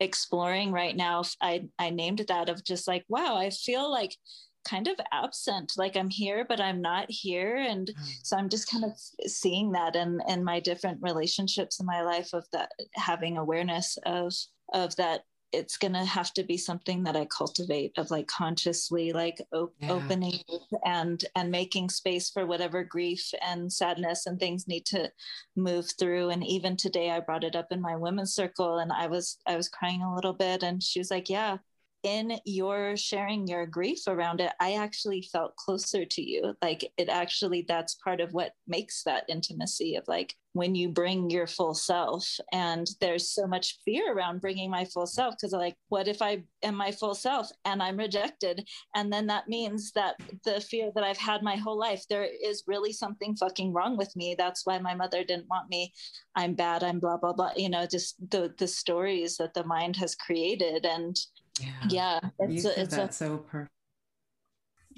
exploring 0.00 0.70
right 0.72 0.96
now 0.96 1.22
i 1.40 1.62
i 1.78 1.88
named 1.88 2.24
that 2.28 2.48
of 2.48 2.64
just 2.64 2.88
like 2.88 3.04
wow 3.08 3.36
i 3.36 3.48
feel 3.48 3.90
like 3.90 4.16
kind 4.64 4.88
of 4.88 4.94
absent 5.12 5.72
like 5.76 5.96
i'm 5.96 6.10
here 6.10 6.44
but 6.48 6.60
i'm 6.60 6.80
not 6.80 7.10
here 7.10 7.56
and 7.56 7.88
mm. 7.88 8.18
so 8.22 8.36
i'm 8.36 8.48
just 8.48 8.70
kind 8.70 8.84
of 8.84 8.92
seeing 9.26 9.72
that 9.72 9.96
in 9.96 10.20
in 10.28 10.44
my 10.44 10.60
different 10.60 10.98
relationships 11.00 11.80
in 11.80 11.86
my 11.86 12.02
life 12.02 12.32
of 12.32 12.44
that 12.52 12.70
having 12.94 13.38
awareness 13.38 13.98
of 14.04 14.32
of 14.72 14.94
that 14.96 15.22
it's 15.52 15.76
going 15.76 15.92
to 15.92 16.04
have 16.04 16.32
to 16.32 16.44
be 16.44 16.56
something 16.56 17.02
that 17.02 17.16
i 17.16 17.24
cultivate 17.26 17.92
of 17.96 18.10
like 18.10 18.26
consciously 18.26 19.12
like 19.12 19.40
op- 19.52 19.74
yeah. 19.80 19.90
opening 19.90 20.38
and 20.84 21.24
and 21.34 21.50
making 21.50 21.88
space 21.88 22.30
for 22.30 22.46
whatever 22.46 22.84
grief 22.84 23.32
and 23.42 23.72
sadness 23.72 24.26
and 24.26 24.38
things 24.38 24.68
need 24.68 24.84
to 24.86 25.10
move 25.56 25.90
through 25.98 26.30
and 26.30 26.46
even 26.46 26.76
today 26.76 27.10
i 27.10 27.18
brought 27.18 27.44
it 27.44 27.56
up 27.56 27.72
in 27.72 27.80
my 27.80 27.96
women's 27.96 28.34
circle 28.34 28.78
and 28.78 28.92
i 28.92 29.06
was 29.06 29.38
i 29.46 29.56
was 29.56 29.68
crying 29.68 30.02
a 30.02 30.14
little 30.14 30.34
bit 30.34 30.62
and 30.62 30.82
she 30.82 31.00
was 31.00 31.10
like 31.10 31.28
yeah 31.28 31.56
in 32.02 32.38
your 32.44 32.96
sharing 32.96 33.46
your 33.46 33.66
grief 33.66 34.00
around 34.06 34.40
it, 34.40 34.52
I 34.60 34.74
actually 34.74 35.22
felt 35.22 35.56
closer 35.56 36.04
to 36.04 36.22
you. 36.22 36.54
Like 36.62 36.90
it 36.96 37.08
actually, 37.08 37.64
that's 37.68 37.94
part 37.94 38.20
of 38.20 38.32
what 38.32 38.52
makes 38.66 39.02
that 39.04 39.24
intimacy 39.28 39.96
of 39.96 40.04
like 40.08 40.34
when 40.52 40.74
you 40.74 40.88
bring 40.88 41.30
your 41.30 41.46
full 41.46 41.74
self. 41.74 42.38
And 42.52 42.88
there's 43.00 43.30
so 43.30 43.46
much 43.46 43.78
fear 43.84 44.12
around 44.12 44.40
bringing 44.40 44.70
my 44.70 44.84
full 44.84 45.06
self 45.06 45.36
because, 45.36 45.52
like, 45.52 45.76
what 45.88 46.08
if 46.08 46.22
I 46.22 46.42
am 46.62 46.74
my 46.74 46.90
full 46.90 47.14
self 47.14 47.50
and 47.64 47.82
I'm 47.82 47.96
rejected? 47.96 48.68
And 48.94 49.12
then 49.12 49.26
that 49.28 49.48
means 49.48 49.92
that 49.92 50.16
the 50.44 50.60
fear 50.60 50.90
that 50.94 51.04
I've 51.04 51.18
had 51.18 51.42
my 51.42 51.56
whole 51.56 51.78
life, 51.78 52.04
there 52.08 52.26
is 52.42 52.64
really 52.66 52.92
something 52.92 53.36
fucking 53.36 53.72
wrong 53.72 53.96
with 53.96 54.14
me. 54.16 54.34
That's 54.36 54.66
why 54.66 54.78
my 54.78 54.94
mother 54.94 55.22
didn't 55.22 55.48
want 55.48 55.68
me. 55.70 55.92
I'm 56.34 56.54
bad. 56.54 56.82
I'm 56.82 56.98
blah, 56.98 57.16
blah, 57.16 57.32
blah. 57.32 57.52
You 57.56 57.68
know, 57.68 57.86
just 57.86 58.16
the, 58.30 58.52
the 58.58 58.68
stories 58.68 59.36
that 59.36 59.54
the 59.54 59.64
mind 59.64 59.96
has 59.96 60.14
created. 60.14 60.84
And 60.84 61.16
yeah, 61.60 61.72
yeah 61.88 62.20
it's, 62.38 62.64
you 62.64 62.70
a, 62.70 62.80
it's 62.80 62.96
a, 62.96 63.12
so 63.12 63.38
perfect. 63.38 63.70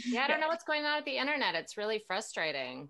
Yeah, 0.06 0.24
I 0.24 0.28
don't 0.28 0.40
know 0.40 0.48
what's 0.48 0.64
going 0.64 0.84
on 0.84 0.96
with 0.96 1.04
the 1.04 1.18
internet. 1.18 1.54
It's 1.54 1.76
really 1.76 2.02
frustrating. 2.06 2.88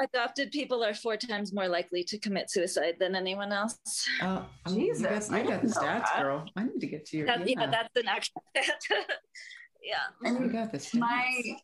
Adopted 0.00 0.50
people 0.50 0.82
are 0.82 0.94
four 0.94 1.16
times 1.16 1.52
more 1.52 1.68
likely 1.68 2.02
to 2.04 2.18
commit 2.18 2.50
suicide 2.50 2.96
than 2.98 3.14
anyone 3.14 3.52
else. 3.52 3.78
Oh, 4.22 4.44
Jesus! 4.68 5.30
You 5.30 5.36
got, 5.36 5.44
you 5.44 5.50
got 5.50 5.62
the 5.62 5.68
stats, 5.68 6.12
that. 6.14 6.22
girl. 6.22 6.44
I 6.56 6.64
need 6.64 6.80
to 6.80 6.86
get 6.86 7.06
to 7.06 7.16
your. 7.16 7.26
That, 7.26 7.48
yeah. 7.48 7.54
yeah, 7.60 7.66
that's 7.70 7.96
an 7.96 8.08
actual. 8.08 8.42
stat. 8.56 8.82
yeah, 9.82 10.28
and 10.28 10.40
you 10.40 10.52
got 10.52 10.72
this. 10.72 10.94
My 10.94 11.56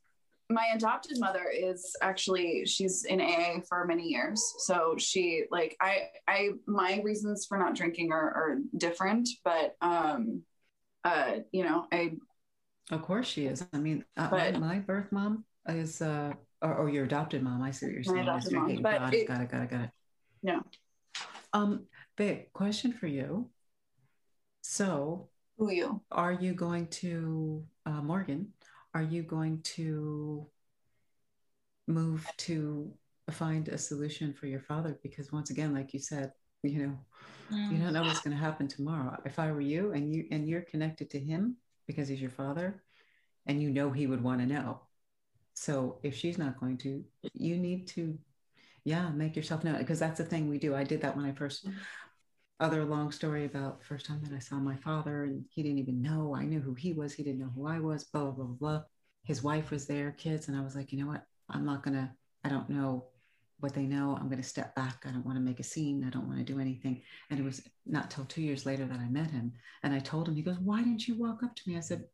my 0.51 0.66
adopted 0.75 1.18
mother 1.18 1.47
is 1.49 1.97
actually 2.03 2.66
she's 2.66 3.05
in 3.05 3.21
AA 3.21 3.61
for 3.68 3.85
many 3.87 4.03
years. 4.03 4.43
So 4.59 4.97
she 4.99 5.45
like 5.51 5.77
I 5.81 6.09
I 6.27 6.51
my 6.66 7.01
reasons 7.05 7.47
for 7.47 7.57
not 7.57 7.75
drinking 7.75 8.12
are, 8.12 8.18
are 8.18 8.59
different, 8.77 9.29
but 9.45 9.77
um 9.81 10.43
uh, 11.05 11.32
you 11.53 11.64
know, 11.64 11.86
I. 11.92 12.12
Of 12.90 13.03
course 13.03 13.28
she 13.28 13.46
is. 13.46 13.64
I 13.72 13.78
mean, 13.78 14.05
uh, 14.16 14.28
but, 14.30 14.55
my, 14.55 14.59
my, 14.59 14.78
birth 14.78 15.12
mom 15.12 15.44
is, 15.68 16.03
uh, 16.03 16.32
or, 16.61 16.74
or, 16.74 16.88
your 16.88 17.05
adopted 17.05 17.42
mom. 17.42 17.62
I 17.62 17.70
see 17.70 17.86
what 17.86 17.94
you're 17.94 18.03
saying. 18.05 18.18
Adopted 18.18 18.53
mom, 18.53 18.76
but 18.82 18.98
got 18.98 19.14
it, 19.14 19.28
got 19.28 19.40
it, 19.40 19.51
got 19.51 19.62
it, 19.62 19.70
got 19.70 19.80
it. 19.82 19.90
No. 20.42 20.62
Um, 21.53 21.84
Vic, 22.18 22.53
question 22.53 22.92
for 22.92 23.07
you. 23.07 23.48
So, 24.62 25.28
who 25.57 25.70
you? 25.70 26.01
Are 26.11 26.32
you 26.32 26.53
going 26.53 26.88
to 26.88 27.64
uh, 27.86 28.03
Morgan? 28.03 28.48
Are 28.94 29.03
you 29.03 29.22
going 29.22 29.62
to 29.62 30.46
move 31.86 32.26
to 32.38 32.92
find 33.30 33.68
a 33.68 33.78
solution 33.78 34.32
for 34.32 34.46
your 34.46 34.61
father 34.61 34.98
because 35.03 35.32
once 35.32 35.51
again, 35.51 35.72
like 35.72 35.92
you 35.92 36.01
said, 36.01 36.32
you 36.63 36.87
know, 36.87 36.99
mm. 37.53 37.73
you 37.73 37.79
don't 37.79 37.93
know 37.93 38.03
what's 38.03 38.21
going 38.21 38.37
to 38.37 38.43
happen 38.43 38.69
tomorrow. 38.69 39.21
If 39.25 39.39
I 39.39 39.51
were 39.53 39.61
you 39.61 39.93
and 39.93 40.13
you 40.13 40.27
and 40.31 40.49
you're 40.49 40.63
connected 40.63 41.11
to 41.11 41.19
him 41.19 41.57
because 41.87 42.09
he's 42.09 42.21
your 42.21 42.31
father, 42.31 42.83
and 43.47 43.63
you 43.63 43.71
know 43.71 43.91
he 43.91 44.07
would 44.07 44.23
want 44.23 44.41
to 44.41 44.47
know. 44.47 44.81
So 45.55 45.99
if 46.03 46.17
she's 46.17 46.39
not 46.39 46.59
going 46.61 46.79
to, 46.79 47.05
you 47.35 47.57
need 47.57 47.89
to, 47.89 48.19
yeah, 48.85 49.11
make 49.11 49.37
yourself 49.37 49.65
known 49.65 49.79
because 49.79 49.99
that's 49.99 50.19
the 50.19 50.25
thing 50.25 50.49
we 50.49 50.59
do. 50.59 50.75
I 50.75 50.85
did 50.85 51.03
that 51.03 51.17
when 51.17 51.27
I 51.27 51.33
first. 51.33 51.67
Other 52.61 52.85
long 52.85 53.11
story 53.11 53.47
about 53.47 53.83
first 53.83 54.05
time 54.05 54.21
that 54.23 54.37
I 54.37 54.39
saw 54.39 54.57
my 54.57 54.77
father 54.77 55.25
and 55.25 55.47
he 55.49 55.63
didn't 55.63 55.79
even 55.79 56.03
know 56.03 56.35
I 56.37 56.45
knew 56.45 56.61
who 56.61 56.75
he 56.75 56.93
was. 56.93 57.15
He 57.15 57.23
didn't 57.23 57.41
know 57.41 57.51
who 57.55 57.67
I 57.67 57.81
was. 57.81 58.05
Blah 58.05 58.25
blah 58.25 58.45
blah 58.45 58.45
blah. 58.45 58.83
His 59.25 59.43
wife 59.43 59.71
was 59.71 59.87
there, 59.87 60.11
kids, 60.13 60.49
and 60.49 60.55
I 60.59 60.61
was 60.61 60.77
like, 60.77 60.93
you 60.93 60.99
know 60.99 61.07
what? 61.07 61.25
I'm 61.49 61.65
not 61.65 61.83
gonna. 61.83 62.15
I 62.45 62.51
don't 62.51 62.69
know 62.69 63.07
what 63.61 63.75
they 63.75 63.87
know. 63.87 64.17
I'm 64.19 64.29
going 64.29 64.43
to 64.43 64.49
step 64.49 64.75
back. 64.75 65.05
I 65.07 65.11
don't 65.11 65.25
want 65.25 65.37
to 65.37 65.43
make 65.43 65.61
a 65.61 65.65
scene. 65.65 66.05
I 66.07 66.11
don't 66.11 66.27
want 66.27 66.39
to 66.39 66.53
do 66.53 66.61
anything. 66.61 67.03
And 67.31 67.39
it 67.39 67.45
was 67.45 67.63
not 67.87 68.11
till 68.11 68.25
two 68.25 68.43
years 68.43 68.67
later 68.67 68.85
that 68.87 68.99
I 68.99 69.09
met 69.09 69.31
him. 69.31 69.53
And 69.83 69.95
I 69.95 69.99
told 69.99 70.29
him, 70.29 70.35
he 70.35 70.43
goes, 70.43 70.59
Why 70.59 70.79
didn't 70.83 71.07
you 71.07 71.15
walk 71.17 71.43
up 71.43 71.55
to 71.57 71.63
me? 71.69 71.77
I 71.77 71.81
said, 71.81 72.05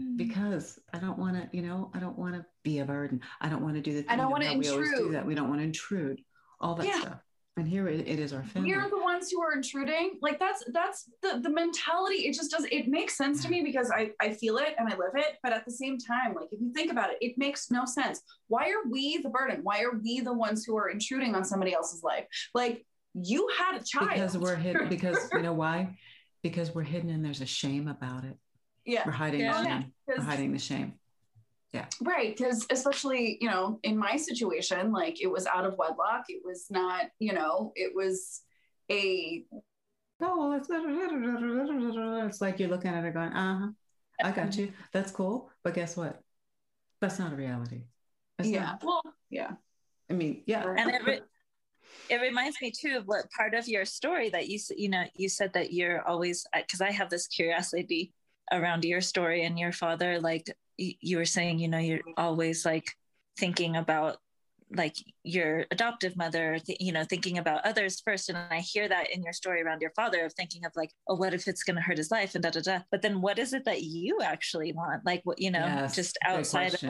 mm. 0.00 0.16
Because 0.16 0.78
I 0.92 0.98
don't 0.98 1.18
want 1.18 1.36
to, 1.36 1.56
you 1.56 1.62
know, 1.62 1.90
I 1.94 1.98
don't 1.98 2.18
want 2.18 2.34
to 2.34 2.44
be 2.62 2.78
a 2.78 2.84
burden. 2.84 3.20
I 3.40 3.48
don't 3.48 3.62
want 3.62 3.74
to 3.74 3.82
do 3.82 3.92
the 3.92 4.02
thing 4.02 4.10
I 4.10 4.16
don't 4.16 4.30
want 4.30 4.42
to 4.42 4.50
intrude. 4.50 4.66
We 4.66 4.70
always 4.70 4.98
do 4.98 5.12
that. 5.12 5.26
We 5.26 5.34
don't 5.34 5.48
want 5.48 5.60
to 5.60 5.64
intrude. 5.64 6.20
All 6.60 6.74
that 6.76 6.86
yeah. 6.86 7.00
stuff 7.00 7.20
and 7.56 7.68
here 7.68 7.88
it, 7.88 8.06
it 8.06 8.18
is 8.18 8.32
our 8.32 8.42
family 8.42 8.74
we're 8.74 8.88
the 8.88 8.96
ones 9.14 9.30
who 9.30 9.40
are 9.40 9.52
intruding 9.52 10.18
like 10.22 10.38
that's 10.38 10.64
that's 10.72 11.10
the 11.22 11.40
the 11.42 11.50
mentality 11.50 12.26
it 12.26 12.34
just 12.34 12.50
does 12.50 12.66
it 12.70 12.88
makes 12.88 13.16
sense 13.16 13.42
to 13.42 13.48
me 13.48 13.58
mm-hmm. 13.58 13.66
because 13.66 13.90
i 13.90 14.10
i 14.20 14.32
feel 14.32 14.56
it 14.58 14.74
and 14.78 14.88
i 14.88 14.96
live 14.96 15.14
it 15.14 15.36
but 15.42 15.52
at 15.52 15.64
the 15.64 15.70
same 15.70 15.98
time 15.98 16.34
like 16.34 16.48
if 16.52 16.60
you 16.60 16.72
think 16.72 16.90
about 16.90 17.10
it 17.10 17.18
it 17.20 17.38
makes 17.38 17.70
no 17.70 17.84
sense. 17.84 18.22
Why 18.48 18.70
are 18.70 18.88
we 18.90 19.18
the 19.18 19.28
burden? 19.28 19.60
Why 19.62 19.82
are 19.82 19.98
we 19.98 20.20
the 20.20 20.32
ones 20.32 20.64
who 20.64 20.76
are 20.76 20.88
intruding 20.88 21.34
on 21.34 21.44
somebody 21.44 21.74
else's 21.74 22.02
life? 22.02 22.26
Like 22.54 22.84
you 23.14 23.48
had 23.58 23.80
a 23.80 23.84
child. 23.84 24.10
Because 24.10 24.36
we're 24.36 24.56
hidden 24.56 24.88
because 24.88 25.30
you 25.32 25.42
know 25.42 25.52
why? 25.52 25.96
Because 26.42 26.74
we're 26.74 26.82
hidden 26.82 27.10
and 27.10 27.24
there's 27.24 27.40
a 27.40 27.46
shame 27.46 27.88
about 27.88 28.24
it. 28.24 28.36
Yeah. 28.84 29.02
We're 29.06 29.12
hiding 29.12 29.40
yeah. 29.40 29.62
the 29.62 29.68
shame. 29.68 29.92
We're 30.06 30.20
hiding 30.20 30.52
the 30.52 30.58
shame. 30.58 30.94
Yeah. 31.72 31.86
Right. 32.02 32.36
Because 32.36 32.66
especially, 32.70 33.38
you 33.40 33.50
know, 33.50 33.80
in 33.82 33.96
my 33.96 34.16
situation, 34.16 34.92
like 34.92 35.20
it 35.20 35.26
was 35.26 35.46
out 35.46 35.64
of 35.64 35.76
wedlock. 35.76 36.24
It 36.28 36.42
was 36.44 36.66
not, 36.70 37.06
you 37.18 37.32
know, 37.32 37.72
it 37.74 37.92
was 37.94 38.42
a. 38.90 39.44
Oh, 40.20 40.52
it's, 40.52 40.68
it's 40.70 42.40
like 42.40 42.58
you're 42.58 42.68
looking 42.68 42.90
at 42.90 43.04
it 43.04 43.14
going, 43.14 43.32
uh 43.32 43.58
huh, 43.58 43.68
I 44.22 44.30
got 44.30 44.56
you. 44.56 44.72
That's 44.92 45.10
cool. 45.10 45.50
But 45.62 45.74
guess 45.74 45.96
what? 45.96 46.22
That's 47.00 47.18
not 47.18 47.32
a 47.32 47.36
reality. 47.36 47.82
That's 48.38 48.48
yeah. 48.48 48.64
Not, 48.64 48.84
well, 48.84 49.02
yeah. 49.28 49.50
I 50.08 50.14
mean, 50.14 50.42
yeah. 50.46 50.64
And 50.76 50.90
it, 50.90 51.04
re- 51.04 51.20
it 52.08 52.20
reminds 52.20 52.60
me 52.62 52.70
too 52.70 52.96
of 52.96 53.06
what 53.06 53.30
part 53.36 53.54
of 53.54 53.68
your 53.68 53.84
story 53.84 54.30
that 54.30 54.48
you, 54.48 54.58
you 54.76 54.88
know, 54.88 55.04
you 55.14 55.28
said 55.28 55.52
that 55.54 55.72
you're 55.72 56.06
always, 56.06 56.46
because 56.54 56.80
I 56.80 56.92
have 56.92 57.10
this 57.10 57.26
curiosity 57.26 58.12
around 58.52 58.84
your 58.84 59.00
story 59.00 59.44
and 59.44 59.58
your 59.58 59.72
father, 59.72 60.20
like 60.20 60.46
you 60.76 61.16
were 61.16 61.24
saying, 61.24 61.58
you 61.58 61.68
know, 61.68 61.78
you're 61.78 62.00
always 62.16 62.64
like 62.64 62.86
thinking 63.36 63.76
about 63.76 64.18
like 64.74 64.96
your 65.22 65.66
adoptive 65.70 66.16
mother, 66.16 66.58
th- 66.58 66.78
you 66.80 66.92
know, 66.92 67.04
thinking 67.04 67.38
about 67.38 67.64
others 67.64 68.00
first. 68.04 68.28
And 68.28 68.38
I 68.38 68.58
hear 68.58 68.88
that 68.88 69.10
in 69.10 69.22
your 69.22 69.32
story 69.32 69.62
around 69.62 69.80
your 69.80 69.92
father 69.96 70.24
of 70.24 70.32
thinking 70.34 70.64
of 70.64 70.72
like, 70.76 70.90
oh, 71.08 71.16
what 71.16 71.34
if 71.34 71.48
it's 71.48 71.62
going 71.62 71.76
to 71.76 71.82
hurt 71.82 71.98
his 71.98 72.10
life 72.10 72.34
and 72.34 72.42
da 72.42 72.50
da 72.50 72.60
da. 72.60 72.78
But 72.90 73.02
then 73.02 73.20
what 73.20 73.38
is 73.38 73.52
it 73.52 73.64
that 73.64 73.82
you 73.82 74.20
actually 74.22 74.72
want? 74.72 75.04
Like, 75.04 75.22
what, 75.24 75.40
you 75.40 75.50
know, 75.50 75.60
yes, 75.60 75.94
just 75.94 76.18
outside 76.24 76.74
of 76.74 76.82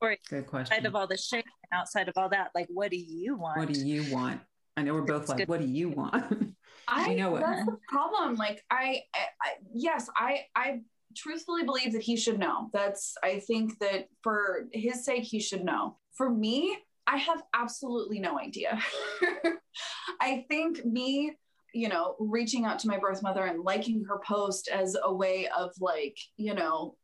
or 0.00 0.16
good 0.28 0.46
question. 0.46 0.72
outside 0.72 0.86
of 0.86 0.94
all 0.94 1.06
the 1.06 1.16
shame, 1.16 1.42
outside 1.72 2.08
of 2.08 2.16
all 2.16 2.28
that, 2.28 2.50
like, 2.54 2.68
what 2.68 2.90
do 2.90 2.96
you 2.96 3.36
want? 3.36 3.58
What 3.58 3.72
do 3.72 3.80
you 3.80 4.14
want? 4.14 4.40
I 4.76 4.82
know 4.82 4.94
we're 4.94 5.02
both 5.02 5.28
like, 5.28 5.38
good. 5.38 5.48
what 5.48 5.60
do 5.60 5.66
you 5.66 5.88
want? 5.88 6.54
I 6.88 7.14
know 7.14 7.36
it. 7.36 7.40
That's 7.40 7.66
the 7.66 7.76
problem. 7.88 8.36
Like, 8.36 8.62
I, 8.70 9.02
I, 9.14 9.18
I 9.42 9.50
yes, 9.74 10.08
I, 10.16 10.44
I 10.54 10.80
truthfully 11.16 11.64
believe 11.64 11.92
that 11.92 12.02
he 12.02 12.16
should 12.16 12.38
know. 12.38 12.70
That's, 12.72 13.14
I 13.22 13.40
think 13.40 13.78
that 13.80 14.06
for 14.22 14.68
his 14.72 15.04
sake, 15.04 15.24
he 15.24 15.40
should 15.40 15.64
know. 15.64 15.98
For 16.16 16.30
me, 16.30 16.78
I 17.08 17.16
have 17.16 17.42
absolutely 17.54 18.20
no 18.20 18.38
idea. 18.38 18.78
I 20.20 20.44
think 20.48 20.84
me, 20.84 21.34
you 21.72 21.88
know, 21.88 22.16
reaching 22.18 22.66
out 22.66 22.78
to 22.80 22.88
my 22.88 22.98
birth 22.98 23.22
mother 23.22 23.46
and 23.46 23.64
liking 23.64 24.04
her 24.04 24.20
post 24.26 24.68
as 24.68 24.94
a 25.02 25.12
way 25.12 25.48
of 25.56 25.72
like, 25.80 26.18
you 26.36 26.54
know, 26.54 26.96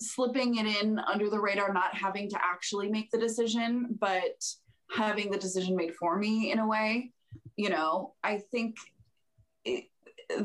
slipping 0.00 0.56
it 0.56 0.82
in 0.82 0.98
under 1.00 1.28
the 1.28 1.38
radar, 1.38 1.70
not 1.70 1.94
having 1.94 2.30
to 2.30 2.38
actually 2.42 2.88
make 2.88 3.10
the 3.10 3.18
decision, 3.18 3.88
but 4.00 4.42
having 4.90 5.30
the 5.30 5.38
decision 5.38 5.76
made 5.76 5.94
for 5.94 6.16
me 6.16 6.50
in 6.50 6.58
a 6.58 6.66
way, 6.66 7.12
you 7.56 7.68
know, 7.68 8.14
I 8.24 8.38
think 8.50 8.76
it, 9.66 9.84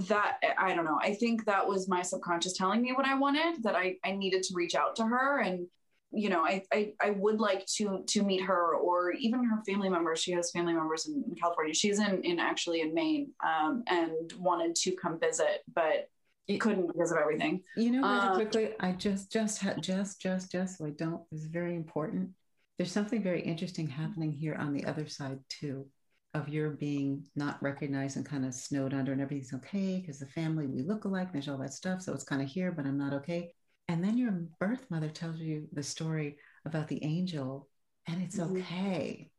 that 0.09 0.39
I 0.57 0.75
don't 0.75 0.83
know. 0.83 0.99
I 1.01 1.13
think 1.13 1.45
that 1.45 1.65
was 1.65 1.87
my 1.87 2.01
subconscious 2.01 2.57
telling 2.57 2.81
me 2.81 2.91
what 2.91 3.05
I 3.05 3.15
wanted, 3.15 3.63
that 3.63 3.75
I, 3.75 3.95
I 4.03 4.11
needed 4.11 4.43
to 4.43 4.53
reach 4.53 4.75
out 4.75 4.97
to 4.97 5.05
her. 5.05 5.39
And, 5.39 5.67
you 6.15 6.29
know, 6.29 6.41
I, 6.41 6.63
I, 6.73 6.93
I 7.01 7.09
would 7.11 7.39
like 7.39 7.65
to, 7.77 8.03
to 8.07 8.23
meet 8.23 8.41
her 8.41 8.75
or 8.75 9.11
even 9.11 9.43
her 9.43 9.61
family 9.67 9.89
members. 9.89 10.19
She 10.19 10.31
has 10.31 10.51
family 10.51 10.73
members 10.73 11.07
in, 11.07 11.23
in 11.27 11.35
California. 11.35 11.73
She's 11.73 11.99
in, 11.99 12.23
in 12.23 12.39
actually 12.39 12.81
in 12.81 12.93
Maine 12.93 13.31
um, 13.45 13.83
and 13.87 14.33
wanted 14.39 14.75
to 14.75 14.91
come 14.91 15.19
visit, 15.19 15.61
but 15.73 16.09
it, 16.47 16.59
couldn't 16.59 16.87
because 16.87 17.11
of 17.11 17.17
everything. 17.17 17.61
You 17.75 17.91
know, 17.91 18.07
really 18.07 18.27
um, 18.27 18.35
quickly, 18.35 18.73
I 18.79 18.93
just, 18.93 19.31
just, 19.31 19.59
had, 19.59 19.81
just, 19.81 20.21
just, 20.21 20.51
just, 20.51 20.77
so 20.77 20.85
I 20.85 20.91
don't, 20.91 21.21
is 21.31 21.45
very 21.45 21.75
important. 21.75 22.29
There's 22.77 22.91
something 22.91 23.21
very 23.21 23.41
interesting 23.41 23.87
happening 23.87 24.31
here 24.31 24.55
on 24.55 24.73
the 24.73 24.85
other 24.85 25.07
side 25.07 25.39
too 25.49 25.87
of 26.35 26.49
your 26.49 26.71
being 26.71 27.23
not 27.37 27.61
recognized 27.63 28.17
and 28.17 28.25
kind 28.25 28.45
of 28.45 28.53
snowed 28.53 28.93
under 28.93 29.13
and 29.13 29.21
everything's 29.21 29.53
okay 29.53 29.99
because 30.01 30.19
the 30.19 30.25
family 30.25 30.67
we 30.67 30.81
look 30.81 31.05
alike 31.05 31.31
there's 31.31 31.47
all 31.47 31.57
that 31.57 31.73
stuff 31.73 32.01
so 32.01 32.13
it's 32.13 32.25
kind 32.25 32.41
of 32.41 32.49
here 32.49 32.73
but 32.73 32.85
i'm 32.85 32.97
not 32.97 33.13
okay 33.13 33.53
and 33.87 34.03
then 34.03 34.17
your 34.17 34.31
birth 34.59 34.85
mother 34.89 35.09
tells 35.09 35.37
you 35.37 35.67
the 35.73 35.83
story 35.83 36.37
about 36.65 36.87
the 36.87 37.03
angel 37.03 37.67
and 38.07 38.21
it's 38.21 38.37
mm-hmm. 38.37 38.57
okay 38.57 39.29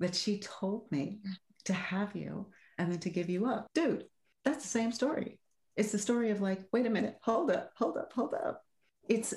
that 0.00 0.14
she 0.14 0.38
told 0.38 0.90
me 0.90 1.20
to 1.64 1.72
have 1.72 2.14
you 2.14 2.46
and 2.78 2.90
then 2.90 2.98
to 3.00 3.10
give 3.10 3.28
you 3.28 3.46
up. 3.46 3.68
Dude 3.74 4.04
that's 4.44 4.62
the 4.62 4.68
same 4.68 4.92
story. 4.92 5.38
It's 5.76 5.92
the 5.92 5.98
story 5.98 6.30
of 6.30 6.40
like 6.40 6.60
wait 6.72 6.86
a 6.86 6.90
minute 6.90 7.16
hold 7.22 7.50
up 7.50 7.72
hold 7.76 7.96
up 7.96 8.12
hold 8.12 8.34
up. 8.34 8.62
It's 9.08 9.34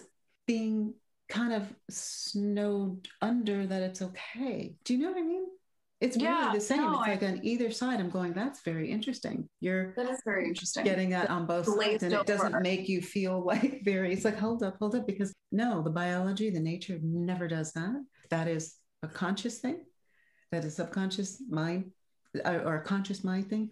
being 0.48 0.94
kind 1.30 1.54
of 1.54 1.74
snowed 1.89 3.08
under 3.22 3.66
that 3.66 3.82
it's 3.82 4.02
okay. 4.02 4.76
Do 4.84 4.94
you 4.94 5.00
know 5.00 5.12
what 5.12 5.20
i 5.20 5.24
mean 5.24 5.46
it's 6.02 6.18
yeah, 6.18 6.47
really 6.47 6.58
the 6.58 6.66
same. 6.66 6.82
No, 6.82 6.99
it's 6.99 7.08
like 7.08 7.22
on 7.22 7.39
either 7.45 7.70
side. 7.70 7.99
I'm 7.99 8.10
going, 8.10 8.34
that's 8.34 8.62
very 8.64 8.89
interesting. 8.91 9.47
You're 9.60 9.93
that 9.95 10.10
is 10.10 10.20
very 10.26 10.47
interesting. 10.47 10.84
Getting 10.84 11.12
that 11.12 11.30
on 11.30 11.45
both 11.45 11.68
sides. 11.68 12.02
And 12.02 12.12
it 12.12 12.26
doesn't 12.26 12.60
make 12.64 12.89
you 12.89 13.02
feel 13.02 13.45
like 13.45 13.82
very, 13.86 14.12
it's 14.12 14.26
like, 14.26 14.38
hold 14.38 14.64
up, 14.64 14.78
hold 14.80 14.95
up, 14.95 15.06
because 15.06 15.32
no, 15.52 15.84
the 15.84 15.91
biology, 15.91 16.49
the 16.49 16.60
nature 16.60 16.99
never 17.04 17.47
does 17.47 17.72
that. 17.74 18.04
That 18.32 18.47
is 18.47 18.76
a 19.04 19.08
conscious 19.08 19.60
thing. 19.60 19.84
That 20.52 20.66
is 20.66 20.76
subconscious 20.76 21.41
mind 21.47 21.91
or 22.45 22.78
a 22.78 22.84
conscious 22.84 23.24
mind 23.24 23.49
thing. 23.49 23.70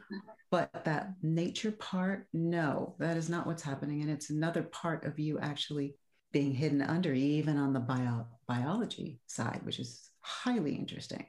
But 0.52 0.86
that 0.86 1.14
nature 1.24 1.72
part, 1.72 2.28
no, 2.32 2.96
that 3.00 3.18
is 3.18 3.28
not 3.28 3.48
what's 3.48 3.64
happening. 3.64 4.02
And 4.02 4.10
it's 4.12 4.30
another 4.30 4.64
part 4.64 5.04
of 5.06 5.18
you 5.18 5.40
actually 5.40 5.96
being 6.32 6.54
hidden 6.54 6.84
under, 6.84 7.12
even 7.12 7.58
on 7.58 7.74
the 7.74 7.80
bio- 7.80 8.28
biology 8.48 9.20
side, 9.26 9.62
which 9.64 9.80
is 9.80 10.12
highly 10.22 10.76
interesting 10.76 11.26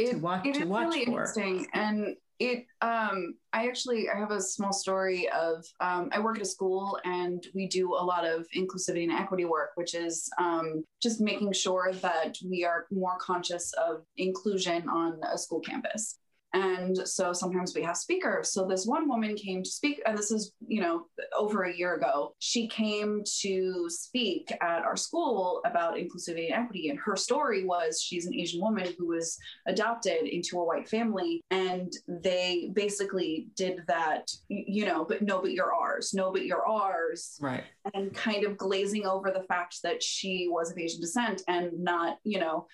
it, 0.00 0.10
to 0.12 0.18
watch 0.18 0.46
it 0.46 0.54
to 0.54 0.64
watch 0.64 0.94
really 0.94 1.04
for. 1.04 1.10
interesting 1.10 1.66
and 1.74 2.16
it 2.38 2.64
um 2.80 3.34
i 3.52 3.66
actually 3.68 4.08
i 4.08 4.18
have 4.18 4.30
a 4.30 4.40
small 4.40 4.72
story 4.72 5.28
of 5.28 5.64
um, 5.80 6.08
i 6.12 6.18
work 6.18 6.36
at 6.36 6.42
a 6.42 6.46
school 6.46 6.98
and 7.04 7.46
we 7.54 7.66
do 7.66 7.92
a 7.92 8.02
lot 8.02 8.24
of 8.24 8.46
inclusivity 8.56 9.02
and 9.02 9.12
equity 9.12 9.44
work 9.44 9.70
which 9.74 9.94
is 9.94 10.28
um, 10.38 10.82
just 11.02 11.20
making 11.20 11.52
sure 11.52 11.92
that 12.00 12.34
we 12.48 12.64
are 12.64 12.86
more 12.90 13.18
conscious 13.18 13.72
of 13.74 14.02
inclusion 14.16 14.88
on 14.88 15.20
a 15.32 15.36
school 15.36 15.60
campus 15.60 16.19
and 16.52 16.96
so 17.06 17.32
sometimes 17.32 17.74
we 17.74 17.82
have 17.82 17.96
speakers. 17.96 18.52
So 18.52 18.66
this 18.66 18.84
one 18.86 19.08
woman 19.08 19.36
came 19.36 19.62
to 19.62 19.70
speak, 19.70 20.02
and 20.04 20.18
this 20.18 20.30
is, 20.30 20.52
you 20.66 20.80
know, 20.80 21.06
over 21.36 21.64
a 21.64 21.76
year 21.76 21.94
ago. 21.94 22.34
She 22.40 22.66
came 22.66 23.22
to 23.40 23.88
speak 23.88 24.52
at 24.60 24.82
our 24.82 24.96
school 24.96 25.60
about 25.64 25.94
inclusivity 25.94 26.52
and 26.52 26.64
equity. 26.64 26.90
And 26.90 26.98
her 26.98 27.16
story 27.16 27.64
was 27.64 28.02
she's 28.02 28.26
an 28.26 28.34
Asian 28.34 28.60
woman 28.60 28.88
who 28.98 29.06
was 29.06 29.38
adopted 29.66 30.26
into 30.26 30.58
a 30.58 30.64
white 30.64 30.88
family. 30.88 31.40
And 31.50 31.92
they 32.08 32.70
basically 32.74 33.48
did 33.56 33.82
that, 33.86 34.30
you 34.48 34.86
know, 34.86 35.04
but 35.04 35.22
no, 35.22 35.40
but 35.40 35.52
you're 35.52 35.74
ours. 35.74 36.12
No, 36.14 36.32
but 36.32 36.46
you're 36.46 36.66
ours. 36.66 37.38
Right. 37.40 37.64
And 37.94 38.14
kind 38.14 38.44
of 38.44 38.56
glazing 38.56 39.06
over 39.06 39.30
the 39.30 39.44
fact 39.44 39.76
that 39.82 40.02
she 40.02 40.48
was 40.50 40.70
of 40.70 40.78
Asian 40.78 41.00
descent 41.00 41.42
and 41.48 41.72
not, 41.78 42.18
you 42.24 42.38
know, 42.38 42.66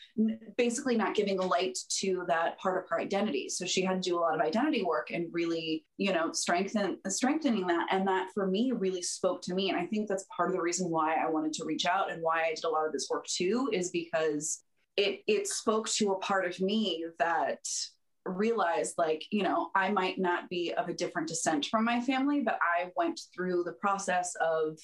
basically 0.57 0.97
not 0.97 1.15
giving 1.15 1.39
light 1.39 1.79
to 2.01 2.25
that 2.29 2.59
part 2.59 2.83
of 2.83 2.89
her 2.91 3.01
identity. 3.01 3.49
So 3.49 3.67
she 3.67 3.83
had 3.83 4.03
to 4.03 4.11
do 4.11 4.19
a 4.19 4.21
lot 4.21 4.35
of 4.35 4.41
identity 4.41 4.83
work 4.83 5.11
and 5.11 5.29
really 5.33 5.85
you 5.97 6.13
know 6.13 6.33
strengthen 6.33 6.99
strengthening 7.09 7.67
that 7.67 7.87
and 7.91 8.07
that 8.07 8.29
for 8.35 8.47
me 8.47 8.73
really 8.73 9.03
spoke 9.03 9.43
to 9.43 9.55
me 9.55 9.71
and 9.71 9.79
i 9.79 9.87
think 9.87 10.09
that's 10.09 10.27
part 10.35 10.49
of 10.49 10.55
the 10.55 10.63
reason 10.63 10.91
why 10.91 11.15
i 11.15 11.29
wanted 11.29 11.53
to 11.53 11.65
reach 11.65 11.87
out 11.87 12.11
and 12.11 12.23
why 12.23 12.45
i 12.45 12.55
did 12.55 12.65
a 12.65 12.69
lot 12.69 12.87
of 12.87 12.93
this 12.93 13.09
work 13.11 13.27
too 13.27 13.69
is 13.73 13.91
because 13.91 14.63
it 14.97 15.21
it 15.27 15.47
spoke 15.47 15.89
to 15.89 16.13
a 16.13 16.19
part 16.19 16.47
of 16.47 16.61
me 16.61 17.05
that 17.19 17.61
realized 18.25 18.95
like 18.99 19.25
you 19.31 19.43
know 19.43 19.71
i 19.75 19.89
might 19.89 20.19
not 20.19 20.49
be 20.51 20.75
of 20.75 20.89
a 20.89 20.95
different 20.95 21.29
descent 21.29 21.65
from 21.67 21.85
my 21.85 22.01
family 22.01 22.41
but 22.41 22.59
i 22.61 22.91
went 22.97 23.21
through 23.35 23.63
the 23.63 23.73
process 23.73 24.35
of 24.41 24.77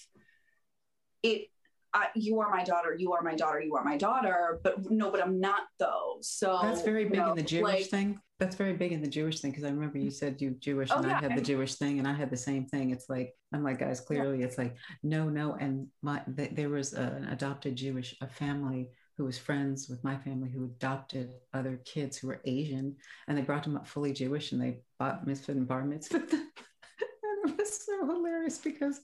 it 1.23 1.49
I, 1.95 2.09
you 2.15 2.41
are 2.41 2.51
my 2.51 2.65
daughter 2.65 2.97
you 2.99 3.13
are 3.13 3.23
my 3.23 3.35
daughter 3.35 3.61
you 3.61 3.75
are 3.77 3.85
my 3.85 3.99
daughter 3.99 4.61
but 4.65 4.91
no 4.91 5.11
but 5.11 5.23
i'm 5.23 5.41
not 5.41 5.65
though. 5.79 6.19
So 6.23 6.59
that's 6.63 6.83
very 6.83 7.05
big 7.05 7.17
you 7.17 7.21
know, 7.21 7.31
in 7.31 7.37
the 7.37 7.43
jewish 7.43 7.65
like, 7.65 7.87
thing. 7.87 8.19
That's 8.39 8.57
very 8.57 8.73
big 8.73 8.93
in 8.93 9.03
the 9.03 9.09
jewish 9.09 9.41
thing 9.41 9.51
because 9.51 9.65
i 9.65 9.69
remember 9.69 9.99
you 9.99 10.11
said 10.11 10.41
you 10.41 10.57
jewish 10.59 10.89
Oh, 10.91 10.97
and 10.97 11.07
yeah. 11.07 11.19
i 11.19 11.21
had 11.21 11.37
the 11.37 11.43
jewish 11.43 11.75
thing 11.75 11.99
and 11.99 12.09
i 12.09 12.13
had 12.13 12.31
the 12.31 12.37
same 12.37 12.67
thing. 12.67 12.91
It's 12.91 13.09
like 13.11 13.35
i'm 13.53 13.63
like 13.63 13.79
guys 13.79 14.01
clearly 14.01 14.43
it's 14.43 14.57
like 14.57 14.77
no 15.03 15.29
no 15.29 15.55
and 15.61 15.87
my 16.01 16.23
th- 16.37 16.53
there 16.55 16.71
was 16.71 16.95
an 16.95 17.27
adopted 17.27 17.77
jewish 17.77 18.17
a 18.23 18.27
family 18.27 18.89
who 19.19 19.25
was 19.25 19.37
friends 19.37 19.89
with 19.91 20.03
my 20.03 20.17
family 20.17 20.51
who 20.51 20.65
adopted 20.65 21.35
other 21.53 21.79
kids 21.85 22.17
who 22.17 22.29
were 22.29 22.41
asian 22.47 22.97
and 23.29 23.37
they 23.37 23.43
brought 23.43 23.63
them 23.65 23.77
up 23.77 23.87
fully 23.87 24.13
jewish 24.13 24.53
and 24.53 24.63
they 24.63 24.79
bat 24.99 25.27
mitzvah 25.27 25.53
and 25.53 25.69
bar 25.69 25.85
mitzvah 25.85 26.17
and 26.33 27.51
it 27.51 27.59
was 27.59 27.85
so 27.85 28.07
hilarious 28.07 28.59
because 28.59 29.01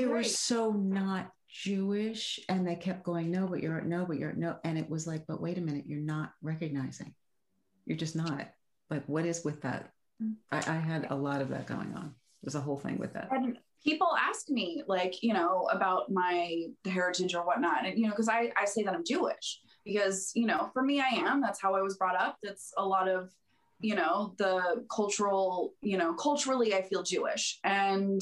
they 0.00 0.06
were 0.06 0.22
so 0.22 0.72
not 0.72 1.30
Jewish 1.48 2.40
and 2.48 2.66
they 2.66 2.76
kept 2.76 3.02
going, 3.02 3.30
no, 3.30 3.46
but 3.46 3.62
you're 3.62 3.80
no, 3.80 4.04
but 4.04 4.18
you're 4.18 4.32
no. 4.32 4.56
And 4.64 4.78
it 4.78 4.90
was 4.90 5.06
like, 5.06 5.26
but 5.26 5.40
wait 5.40 5.58
a 5.58 5.60
minute, 5.60 5.84
you're 5.86 5.98
not 6.00 6.32
recognizing. 6.42 7.14
You're 7.86 7.98
just 7.98 8.16
not. 8.16 8.48
Like, 8.90 9.04
what 9.06 9.26
is 9.26 9.44
with 9.44 9.62
that? 9.62 9.90
I, 10.50 10.58
I 10.58 10.76
had 10.76 11.06
a 11.10 11.14
lot 11.14 11.40
of 11.40 11.48
that 11.50 11.66
going 11.66 11.92
on. 11.94 12.14
There's 12.42 12.54
a 12.54 12.60
whole 12.60 12.78
thing 12.78 12.98
with 12.98 13.12
that. 13.14 13.28
and 13.30 13.58
people 13.84 14.08
ask 14.18 14.48
me 14.50 14.82
like 14.86 15.22
you 15.22 15.32
know 15.32 15.68
about 15.70 16.10
my 16.10 16.64
heritage 16.84 17.34
or 17.34 17.46
whatnot 17.46 17.86
and 17.86 17.98
you 17.98 18.04
know 18.06 18.10
because 18.10 18.28
I, 18.28 18.50
I 18.56 18.64
say 18.64 18.82
that 18.82 18.94
i'm 18.94 19.04
jewish 19.04 19.60
because 19.84 20.32
you 20.34 20.46
know 20.46 20.70
for 20.72 20.82
me 20.82 21.00
i 21.00 21.08
am 21.08 21.40
that's 21.40 21.60
how 21.60 21.74
i 21.76 21.82
was 21.82 21.96
brought 21.96 22.16
up 22.16 22.38
that's 22.42 22.72
a 22.78 22.84
lot 22.84 23.08
of 23.08 23.30
you 23.78 23.94
know 23.94 24.34
the 24.38 24.84
cultural 24.92 25.74
you 25.82 25.98
know 25.98 26.14
culturally 26.14 26.74
i 26.74 26.82
feel 26.82 27.02
jewish 27.02 27.60
and 27.62 28.20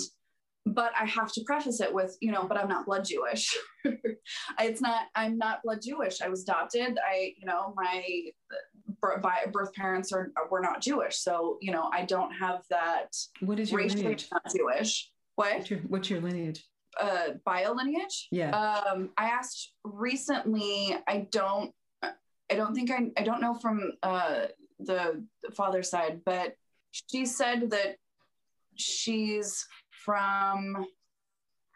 but 0.66 0.92
i 0.98 1.04
have 1.04 1.30
to 1.32 1.42
preface 1.44 1.80
it 1.80 1.92
with 1.92 2.16
you 2.20 2.32
know 2.32 2.44
but 2.44 2.56
i'm 2.58 2.68
not 2.68 2.86
blood 2.86 3.04
jewish. 3.04 3.56
It's 4.60 4.80
not 4.80 5.02
i'm 5.14 5.36
not 5.36 5.62
blood 5.62 5.80
jewish. 5.82 6.22
I 6.22 6.28
was 6.28 6.42
adopted. 6.42 6.98
I 7.06 7.34
you 7.38 7.46
know 7.46 7.74
my 7.76 8.04
by 9.22 9.44
birth 9.52 9.74
parents 9.74 10.12
are 10.12 10.32
were 10.50 10.60
not 10.60 10.80
jewish. 10.80 11.16
So 11.18 11.58
you 11.60 11.72
know 11.72 11.90
i 11.92 12.04
don't 12.04 12.32
have 12.32 12.62
that 12.70 13.08
What 13.40 13.58
is 13.60 13.70
your 13.70 13.86
lineage? 13.86 14.28
not 14.32 14.42
jewish. 14.56 15.10
What? 15.36 15.56
What's 15.58 15.70
your, 15.70 15.80
what's 15.80 16.10
your 16.10 16.20
lineage? 16.20 16.64
uh 17.00 17.30
bio 17.44 17.72
lineage? 17.72 18.28
Yeah. 18.30 18.50
um 18.56 19.10
i 19.18 19.26
asked 19.28 19.72
recently 19.84 20.96
i 21.08 21.26
don't 21.30 21.72
i 22.02 22.54
don't 22.54 22.74
think 22.74 22.90
i 22.90 23.10
i 23.16 23.22
don't 23.22 23.40
know 23.40 23.54
from 23.54 23.92
uh 24.02 24.46
the 24.78 25.24
father 25.54 25.82
side 25.82 26.20
but 26.24 26.54
she 26.92 27.26
said 27.26 27.70
that 27.70 27.96
she's 28.76 29.66
from 30.04 30.86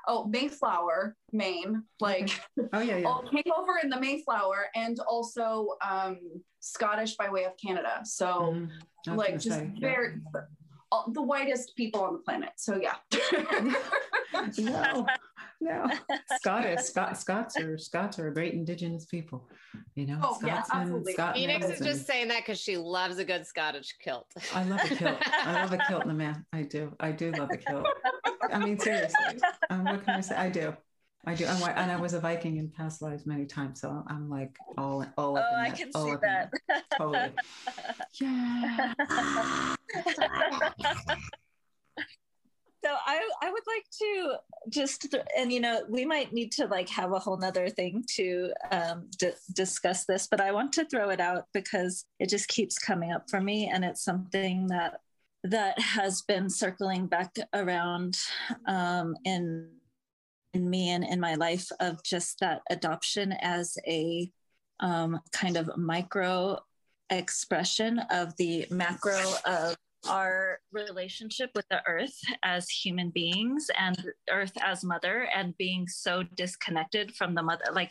oh 0.07 0.25
mayflower 0.27 1.17
maine 1.33 1.83
like 2.01 2.31
oh 2.73 2.81
yeah, 2.81 2.97
yeah. 2.99 3.21
came 3.31 3.53
over 3.57 3.79
in 3.83 3.91
the 3.91 4.01
mayflower 4.01 4.67
and 4.75 5.01
also 5.01 5.69
um 5.87 6.19
scottish 6.61 7.15
by 7.17 7.29
way 7.29 7.45
of 7.45 7.53
canada 7.65 8.01
so 8.05 8.55
Mhm. 9.07 9.17
Like 9.17 9.35
just 9.41 9.59
say, 9.59 9.71
yeah. 9.75 9.81
very 9.81 10.09
all, 10.93 11.11
the 11.13 11.23
whitest 11.23 11.75
people 11.77 12.03
on 12.03 12.13
the 12.15 12.19
planet 12.19 12.51
so 12.57 12.77
yeah 12.77 12.97
no, 14.59 15.07
no. 15.61 15.87
Scottish, 16.41 16.81
Scot, 16.81 17.19
Scots 17.19 17.57
are 17.59 17.77
Scots 17.79 18.19
are 18.19 18.29
a 18.29 18.35
great 18.35 18.55
indigenous 18.55 19.05
people. 19.07 19.49
You 19.95 20.07
know, 20.07 20.19
Oh, 20.23 20.39
yeah, 20.45 20.63
Scotsmen, 20.63 20.83
absolutely. 20.83 21.15
Scotmans 21.15 21.35
Phoenix 21.35 21.67
is 21.67 21.81
and- 21.81 21.89
just 21.91 22.07
saying 22.07 22.29
that 22.29 22.39
because 22.47 22.61
she 22.61 22.77
loves 22.77 23.19
a 23.19 23.25
good 23.25 23.47
Scottish 23.47 23.95
kilt. 24.03 24.27
I 24.55 24.65
love 24.65 24.81
a 24.91 24.95
kilt. 24.95 25.19
I 25.27 25.53
love 25.63 25.73
a 25.73 25.79
kilt 25.89 26.05
in 26.07 26.11
a 26.11 26.15
man. 26.15 26.45
I 26.53 26.63
do. 26.63 26.93
I 27.01 27.11
do 27.13 27.33
love 27.33 27.51
a 27.53 27.57
kilt. 27.57 27.87
I 28.53 28.59
mean, 28.59 28.79
seriously. 28.79 29.41
Um, 29.71 29.85
what 29.85 30.05
can 30.05 30.15
I 30.17 30.21
say? 30.21 30.37
I 30.37 30.49
do. 30.49 30.75
I 31.27 31.35
do. 31.35 31.45
I'm, 31.47 31.63
and 31.77 31.91
I 31.91 31.97
was 31.97 32.15
a 32.15 32.21
Viking 32.21 32.57
in 32.59 32.69
past 32.71 33.03
lives 33.03 33.27
many 33.27 33.45
times, 33.45 33.81
so 33.81 34.03
I'm 34.09 34.31
like 34.31 34.57
all 34.79 35.05
all 35.19 35.37
Oh, 35.37 35.41
up 35.41 35.47
in 35.53 35.59
I 35.61 35.69
that. 35.71 35.77
can 35.79 35.91
all 35.95 36.05
see 36.07 36.13
up 36.13 36.21
that. 36.23 36.51
Totally. 36.97 37.33
Yeah. 40.81 41.35
So 42.85 42.91
I, 43.07 43.29
I 43.43 43.51
would 43.51 43.63
like 43.67 43.85
to 43.99 44.37
just 44.71 45.15
and 45.37 45.53
you 45.53 45.61
know 45.61 45.83
we 45.89 46.05
might 46.05 46.33
need 46.33 46.53
to 46.53 46.67
like 46.67 46.89
have 46.91 47.13
a 47.13 47.19
whole 47.19 47.37
nother 47.37 47.69
thing 47.69 48.05
to 48.17 48.53
um, 48.71 49.09
d- 49.19 49.33
discuss 49.55 50.05
this 50.05 50.29
but 50.31 50.41
i 50.41 50.53
want 50.53 50.73
to 50.75 50.85
throw 50.85 51.11
it 51.11 51.21
out 51.21 51.47
because 51.53 52.05
it 52.21 52.29
just 52.29 52.49
keeps 52.49 52.79
coming 52.79 53.13
up 53.13 53.29
for 53.29 53.41
me 53.41 53.71
and 53.73 53.85
it's 53.85 54.05
something 54.05 54.67
that 54.69 55.01
that 55.45 55.79
has 55.81 56.23
been 56.23 56.51
circling 56.51 57.07
back 57.07 57.35
around 57.55 58.19
um, 58.67 59.15
in 59.25 59.69
in 60.55 60.69
me 60.69 60.91
and 60.91 61.05
in 61.05 61.21
my 61.21 61.35
life 61.35 61.69
of 61.81 62.03
just 62.03 62.41
that 62.41 62.63
adoption 62.71 63.33
as 63.41 63.77
a 63.87 64.31
um, 64.81 65.21
kind 65.33 65.57
of 65.57 65.71
micro 65.77 66.59
expression 67.11 67.99
of 68.11 68.35
the 68.37 68.67
macro 68.71 69.21
of 69.45 69.77
our 70.07 70.61
relationship 70.73 71.51
with 71.55 71.67
the 71.69 71.83
earth 71.87 72.19
as 72.43 72.69
human 72.69 73.11
beings 73.11 73.71
and 73.79 74.13
earth 74.31 74.53
as 74.63 74.85
mother 74.85 75.29
and 75.35 75.57
being 75.59 75.87
so 75.89 76.23
disconnected 76.23 77.15
from 77.15 77.35
the 77.35 77.43
mother 77.43 77.65
like 77.73 77.91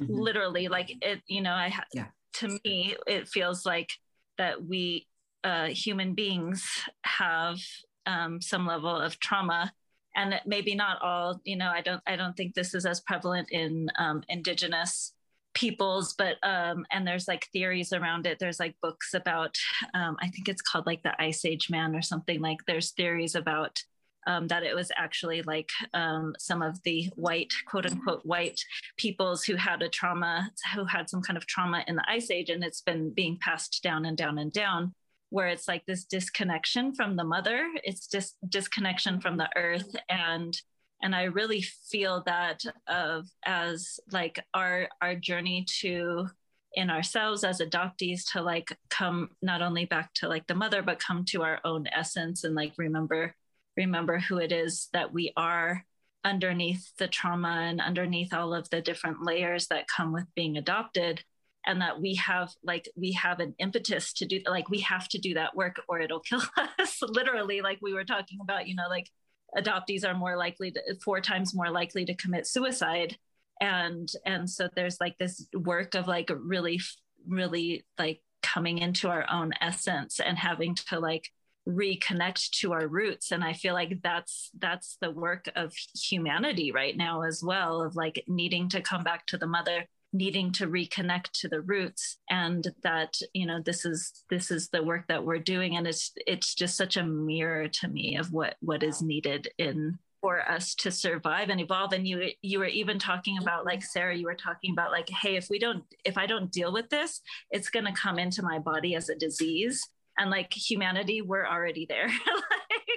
Mhm. 0.00 0.08
literally 0.08 0.68
like 0.68 0.90
it 1.02 1.22
you 1.26 1.40
know 1.40 1.52
i 1.52 1.72
Yeah. 1.92 2.06
to 2.34 2.58
me 2.64 2.96
it 3.06 3.28
feels 3.28 3.64
like 3.66 3.90
that 4.38 4.64
we 4.64 5.06
uh, 5.44 5.66
human 5.66 6.14
beings 6.14 6.66
have 7.04 7.58
um, 8.04 8.40
some 8.40 8.66
level 8.66 8.94
of 8.94 9.18
trauma 9.20 9.72
and 10.14 10.40
maybe 10.44 10.74
not 10.74 11.00
all 11.02 11.40
you 11.44 11.56
know 11.56 11.68
i 11.70 11.80
don't 11.80 12.02
i 12.06 12.16
don't 12.16 12.36
think 12.36 12.54
this 12.54 12.74
is 12.74 12.84
as 12.86 13.00
prevalent 13.00 13.48
in 13.50 13.88
um, 13.98 14.22
indigenous 14.28 15.12
peoples 15.56 16.14
but 16.18 16.36
um 16.42 16.84
and 16.92 17.06
there's 17.06 17.26
like 17.26 17.48
theories 17.52 17.92
around 17.92 18.26
it. 18.26 18.38
There's 18.38 18.60
like 18.60 18.74
books 18.82 19.14
about 19.14 19.56
um 19.94 20.16
i 20.20 20.28
think 20.28 20.48
it's 20.48 20.62
called 20.62 20.86
like 20.86 21.02
the 21.02 21.20
ice 21.20 21.44
age 21.44 21.70
man 21.70 21.96
or 21.96 22.02
something. 22.02 22.40
Like 22.40 22.58
there's 22.66 22.92
theories 22.92 23.34
about 23.34 23.82
um, 24.26 24.48
that 24.48 24.64
it 24.64 24.74
was 24.74 24.90
actually 24.96 25.42
like 25.42 25.70
um, 25.94 26.34
some 26.38 26.60
of 26.60 26.82
the 26.82 27.08
white 27.14 27.52
quote 27.68 27.86
unquote 27.86 28.26
white 28.26 28.60
peoples 28.96 29.44
who 29.44 29.54
had 29.54 29.82
a 29.82 29.88
trauma 29.88 30.50
who 30.74 30.84
had 30.84 31.08
some 31.08 31.22
kind 31.22 31.36
of 31.36 31.46
trauma 31.46 31.84
in 31.86 31.96
the 31.96 32.10
ice 32.10 32.30
age 32.30 32.50
and 32.50 32.64
it's 32.64 32.80
been 32.80 33.10
being 33.10 33.38
passed 33.40 33.82
down 33.82 34.04
and 34.04 34.16
down 34.16 34.38
and 34.38 34.52
down 34.52 34.92
where 35.30 35.48
it's 35.48 35.68
like 35.68 35.84
this 35.86 36.04
disconnection 36.04 36.94
from 36.94 37.16
the 37.16 37.24
mother. 37.24 37.68
It's 37.82 38.06
just 38.06 38.36
disconnection 38.48 39.20
from 39.20 39.36
the 39.36 39.48
earth 39.56 39.96
and 40.08 40.56
and 41.02 41.14
i 41.14 41.24
really 41.24 41.62
feel 41.62 42.22
that 42.26 42.62
of 42.86 43.26
as 43.44 44.00
like 44.12 44.40
our 44.54 44.88
our 45.00 45.14
journey 45.14 45.64
to 45.80 46.26
in 46.74 46.90
ourselves 46.90 47.42
as 47.42 47.60
adoptees 47.60 48.30
to 48.32 48.42
like 48.42 48.76
come 48.90 49.30
not 49.40 49.62
only 49.62 49.86
back 49.86 50.12
to 50.14 50.28
like 50.28 50.46
the 50.46 50.54
mother 50.54 50.82
but 50.82 50.98
come 50.98 51.24
to 51.24 51.42
our 51.42 51.58
own 51.64 51.86
essence 51.94 52.44
and 52.44 52.54
like 52.54 52.72
remember 52.76 53.34
remember 53.76 54.18
who 54.18 54.38
it 54.38 54.52
is 54.52 54.88
that 54.92 55.12
we 55.12 55.32
are 55.36 55.84
underneath 56.26 56.90
the 56.98 57.06
trauma 57.06 57.66
and 57.68 57.80
underneath 57.80 58.34
all 58.34 58.52
of 58.52 58.68
the 58.70 58.82
different 58.82 59.22
layers 59.22 59.68
that 59.68 59.86
come 59.86 60.12
with 60.12 60.26
being 60.34 60.56
adopted. 60.56 61.22
And 61.68 61.80
that 61.80 62.00
we 62.00 62.14
have 62.14 62.52
like 62.62 62.88
we 62.96 63.10
have 63.12 63.40
an 63.40 63.56
impetus 63.58 64.12
to 64.14 64.24
do 64.24 64.40
like 64.46 64.70
we 64.70 64.80
have 64.80 65.08
to 65.08 65.18
do 65.18 65.34
that 65.34 65.56
work 65.56 65.80
or 65.88 65.98
it'll 65.98 66.20
kill 66.20 66.42
us. 66.78 67.02
Literally 67.02 67.60
like 67.60 67.78
we 67.82 67.92
were 67.92 68.04
talking 68.04 68.38
about 68.40 68.68
you 68.68 68.76
know 68.76 68.86
like 68.88 69.10
adoptees 69.56 70.04
are 70.04 70.14
more 70.14 70.36
likely 70.36 70.70
to 70.70 70.80
four 71.02 71.20
times 71.20 71.54
more 71.54 71.70
likely 71.70 72.04
to 72.04 72.14
commit 72.14 72.46
suicide. 72.46 73.16
And 73.60 74.10
and 74.24 74.48
so 74.48 74.68
there's 74.74 75.00
like 75.00 75.16
this 75.18 75.46
work 75.54 75.94
of 75.94 76.06
like 76.06 76.30
really 76.34 76.80
really 77.28 77.84
like 77.98 78.20
coming 78.42 78.78
into 78.78 79.08
our 79.08 79.26
own 79.30 79.52
essence 79.60 80.20
and 80.20 80.38
having 80.38 80.74
to 80.74 81.00
like 81.00 81.30
reconnect 81.68 82.50
to 82.50 82.72
our 82.72 82.86
roots. 82.86 83.32
And 83.32 83.42
i 83.42 83.52
feel 83.52 83.74
like 83.74 84.00
that's 84.02 84.50
that's 84.58 84.98
the 85.00 85.10
work 85.10 85.48
of 85.56 85.72
humanity 85.94 86.70
right 86.72 86.96
now 86.96 87.22
as 87.22 87.42
well 87.42 87.82
of 87.82 87.96
like 87.96 88.22
needing 88.28 88.68
to 88.70 88.80
come 88.80 89.02
back 89.02 89.26
to 89.26 89.38
the 89.38 89.46
mother 89.46 89.86
needing 90.12 90.52
to 90.52 90.66
reconnect 90.66 91.30
to 91.32 91.48
the 91.48 91.60
roots 91.60 92.18
and 92.30 92.68
that 92.82 93.18
you 93.34 93.46
know 93.46 93.60
this 93.60 93.84
is 93.84 94.24
this 94.30 94.50
is 94.50 94.68
the 94.68 94.82
work 94.82 95.06
that 95.08 95.24
we're 95.24 95.38
doing. 95.38 95.76
And 95.76 95.86
it's 95.86 96.12
it's 96.26 96.54
just 96.54 96.76
such 96.76 96.96
a 96.96 97.04
mirror 97.04 97.68
to 97.68 97.88
me 97.88 98.16
of 98.16 98.32
what 98.32 98.56
what 98.60 98.82
is 98.82 99.02
needed 99.02 99.48
in 99.58 99.98
for 100.20 100.40
us 100.50 100.74
to 100.74 100.90
survive 100.90 101.50
and 101.50 101.60
evolve. 101.60 101.92
And 101.92 102.06
you 102.06 102.30
you 102.42 102.58
were 102.58 102.66
even 102.66 102.98
talking 102.98 103.38
about 103.38 103.64
like 103.64 103.82
sara 103.82 104.16
you 104.16 104.26
were 104.26 104.34
talking 104.34 104.72
about 104.72 104.90
like 104.90 105.08
hey 105.10 105.36
if 105.36 105.48
we 105.50 105.58
don't 105.58 105.84
if 106.04 106.16
i 106.16 106.26
don't 106.26 106.50
deal 106.50 106.72
with 106.72 106.88
this 106.88 107.20
it's 107.50 107.68
going 107.68 107.84
to 107.84 107.92
come 107.92 108.18
into 108.18 108.42
my 108.42 108.58
body 108.58 108.94
as 108.94 109.08
a 109.08 109.14
disease. 109.14 109.86
And 110.18 110.30
like 110.30 110.52
humanity 110.54 111.20
we're 111.20 111.46
already 111.46 111.86
there. 111.88 112.08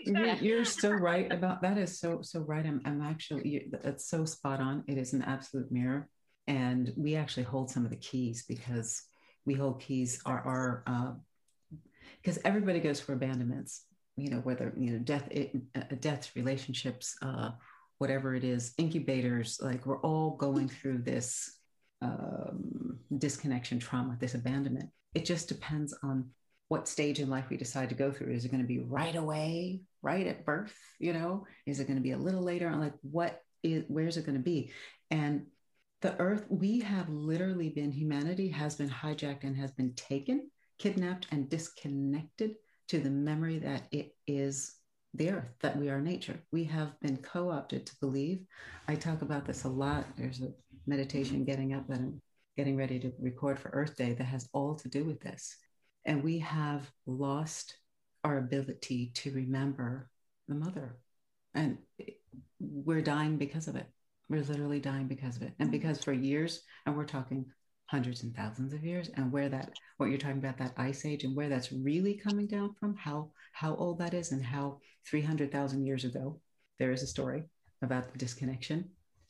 You're, 0.05 0.29
uh, 0.29 0.35
you're 0.39 0.65
so 0.65 0.91
right 1.09 1.29
about 1.29 1.61
that 1.61 1.77
is 1.77 1.99
so 1.99 2.21
so 2.21 2.39
right. 2.39 2.65
I'm, 2.65 2.81
I'm 2.85 3.01
actually 3.01 3.69
that's 3.83 4.09
so 4.09 4.23
spot 4.23 4.61
on. 4.61 4.85
It 4.87 4.97
is 4.97 5.11
an 5.11 5.21
absolute 5.23 5.69
mirror 5.73 6.07
and 6.49 6.91
we 6.97 7.15
actually 7.15 7.43
hold 7.43 7.71
some 7.71 7.85
of 7.85 7.91
the 7.91 7.97
keys 7.97 8.43
because 8.47 9.03
we 9.45 9.53
hold 9.53 9.79
keys 9.79 10.21
are 10.25 10.41
our 10.41 11.15
because 12.21 12.37
uh, 12.39 12.41
everybody 12.43 12.81
goes 12.81 12.99
for 12.99 13.13
abandonments 13.13 13.85
you 14.17 14.29
know 14.29 14.39
whether 14.39 14.73
you 14.77 14.91
know 14.91 14.99
death 14.99 15.27
it, 15.31 15.55
uh, 15.75 15.95
deaths 16.01 16.35
relationships 16.35 17.15
uh, 17.21 17.51
whatever 17.99 18.35
it 18.35 18.43
is 18.43 18.73
incubators 18.77 19.59
like 19.61 19.85
we're 19.85 20.01
all 20.01 20.31
going 20.31 20.67
through 20.67 20.97
this 20.97 21.59
um, 22.01 22.97
disconnection 23.17 23.79
trauma 23.79 24.17
this 24.19 24.35
abandonment. 24.35 24.89
It 25.13 25.25
just 25.25 25.47
depends 25.47 25.97
on 26.03 26.29
what 26.67 26.87
stage 26.87 27.19
in 27.19 27.29
life 27.29 27.45
we 27.49 27.57
decide 27.57 27.89
to 27.89 27.95
go 27.95 28.11
through. 28.11 28.31
Is 28.31 28.45
it 28.45 28.51
going 28.51 28.61
to 28.61 28.67
be 28.67 28.79
right 28.79 29.15
away 29.15 29.81
right 30.01 30.27
at 30.27 30.45
birth 30.45 30.75
you 30.99 31.13
know? 31.13 31.45
Is 31.65 31.79
it 31.79 31.87
going 31.87 31.97
to 31.97 32.03
be 32.03 32.11
a 32.11 32.17
little 32.17 32.43
later? 32.43 32.69
On 32.69 32.79
like 32.79 32.93
what 33.01 33.41
is 33.63 33.83
where's 33.87 34.17
it 34.17 34.25
going 34.25 34.37
to 34.37 34.43
be? 34.43 34.71
And 35.11 35.47
the 36.01 36.17
earth 36.19 36.45
we 36.49 36.79
have 36.79 37.09
literally 37.09 37.69
been 37.69 37.91
humanity 37.91 38.47
has 38.49 38.75
been 38.75 38.89
hijacked 38.89 39.43
and 39.43 39.55
has 39.57 39.71
been 39.71 39.93
taken 39.93 40.49
kidnapped 40.77 41.27
and 41.31 41.49
disconnected 41.49 42.55
to 42.87 42.99
the 42.99 43.09
memory 43.09 43.59
that 43.59 43.83
it 43.91 44.15
is 44.25 44.75
the 45.13 45.29
earth 45.29 45.53
that 45.61 45.77
we 45.77 45.89
are 45.89 45.99
nature. 45.99 46.39
We 46.51 46.63
have 46.65 46.99
been 47.01 47.17
co-opted 47.17 47.85
to 47.85 47.95
believe. 47.99 48.39
I 48.87 48.95
talk 48.95 49.21
about 49.21 49.45
this 49.45 49.65
a 49.65 49.69
lot. 49.69 50.05
There's 50.15 50.41
a 50.41 50.53
meditation 50.87 51.43
getting 51.43 51.73
up 51.73 51.89
and 51.89 52.21
getting 52.55 52.77
ready 52.77 52.99
to 52.99 53.11
record 53.19 53.59
for 53.59 53.69
earth 53.69 53.97
day 53.97 54.13
that 54.13 54.23
has 54.23 54.47
all 54.53 54.75
to 54.75 54.87
do 54.87 55.03
with 55.03 55.19
this. 55.19 55.55
And 56.05 56.23
we 56.23 56.39
have 56.39 56.89
lost 57.05 57.75
our 58.23 58.37
ability 58.37 59.11
to 59.15 59.33
remember 59.33 60.09
the 60.47 60.55
mother. 60.55 60.97
And 61.53 61.79
we're 62.59 63.01
dying 63.01 63.37
because 63.37 63.67
of 63.67 63.75
it 63.75 63.87
we're 64.29 64.43
literally 64.43 64.79
dying 64.79 65.07
because 65.07 65.35
of 65.35 65.43
it. 65.43 65.53
And 65.59 65.69
mm. 65.69 65.73
because 65.73 66.03
for 66.03 66.13
years, 66.13 66.61
and 66.85 66.95
we're 66.95 67.05
talking 67.05 67.45
hundreds 67.87 68.23
and 68.23 68.35
thousands 68.35 68.73
of 68.73 68.83
years, 68.83 69.09
and 69.15 69.31
where 69.31 69.49
that, 69.49 69.71
what 69.97 70.09
you're 70.09 70.19
talking 70.19 70.37
about, 70.37 70.57
that 70.59 70.73
ice 70.77 71.05
age, 71.05 71.23
and 71.23 71.35
where 71.35 71.49
that's 71.49 71.71
really 71.71 72.13
coming 72.13 72.47
down 72.47 72.73
from, 72.79 72.95
how 72.95 73.31
how 73.51 73.75
old 73.75 73.99
that 73.99 74.13
is, 74.13 74.31
and 74.31 74.43
how 74.43 74.79
300,000 75.07 75.85
years 75.85 76.05
ago, 76.05 76.39
there 76.77 76.91
is 76.91 77.01
a 77.03 77.07
story 77.07 77.43
about 77.81 78.11
the 78.11 78.19
disconnection, 78.19 78.89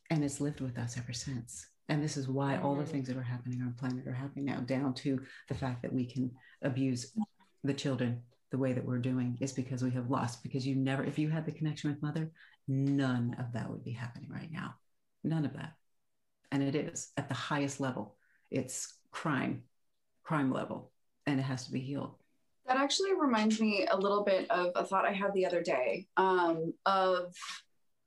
and 0.10 0.24
it's 0.24 0.42
lived 0.42 0.60
with 0.60 0.78
us 0.78 0.98
ever 0.98 1.14
since. 1.14 1.68
And 1.88 2.04
this 2.04 2.18
is 2.18 2.28
why 2.28 2.58
all 2.58 2.76
the 2.76 2.84
mm. 2.84 2.90
things 2.90 3.08
that 3.08 3.18
are 3.18 3.24
happening 3.24 3.62
on 3.62 3.74
planet 3.74 4.06
are 4.08 4.14
happening 4.14 4.46
now, 4.46 4.60
down 4.60 4.94
to 4.96 5.20
the 5.48 5.56
fact 5.56 5.82
that 5.82 5.94
we 5.94 6.06
can 6.06 6.32
abuse 6.62 7.14
the 7.64 7.74
children 7.74 8.22
the 8.52 8.58
way 8.58 8.74
that 8.74 8.86
we're 8.86 9.00
doing 9.00 9.38
is 9.42 9.52
because 9.54 9.84
we 9.84 9.92
have 9.92 10.10
lost 10.10 10.42
because 10.44 10.66
you 10.66 10.76
never 10.76 11.04
if 11.04 11.20
you 11.20 11.30
had 11.30 11.46
the 11.46 11.52
connection 11.52 11.90
with 11.90 12.02
mother 12.02 12.32
none 12.68 13.36
of 13.40 13.52
that 13.54 13.70
would 13.70 13.84
be 13.84 13.92
happening 13.92 14.30
right 14.30 14.52
now 14.52 14.74
None 15.24 15.46
of 15.46 15.54
that. 15.54 15.74
And 16.52 16.64
it 16.64 16.76
is 16.76 17.12
at 17.18 17.28
the 17.28 17.36
highest 17.36 17.80
level. 17.80 18.18
It's 18.50 18.94
crime, 19.12 19.64
crime 20.24 20.52
level, 20.52 20.92
and 21.26 21.40
it 21.40 21.44
has 21.44 21.66
to 21.66 21.72
be 21.72 21.80
healed. 21.80 22.16
That 22.66 22.78
actually 22.78 23.14
reminds 23.20 23.60
me 23.60 23.88
a 23.90 23.98
little 23.98 24.24
bit 24.24 24.50
of 24.52 24.72
a 24.76 24.86
thought 24.86 25.06
I 25.06 25.12
had 25.12 25.34
the 25.34 25.46
other 25.46 25.62
day 25.62 26.08
um, 26.18 26.74
of 26.86 27.34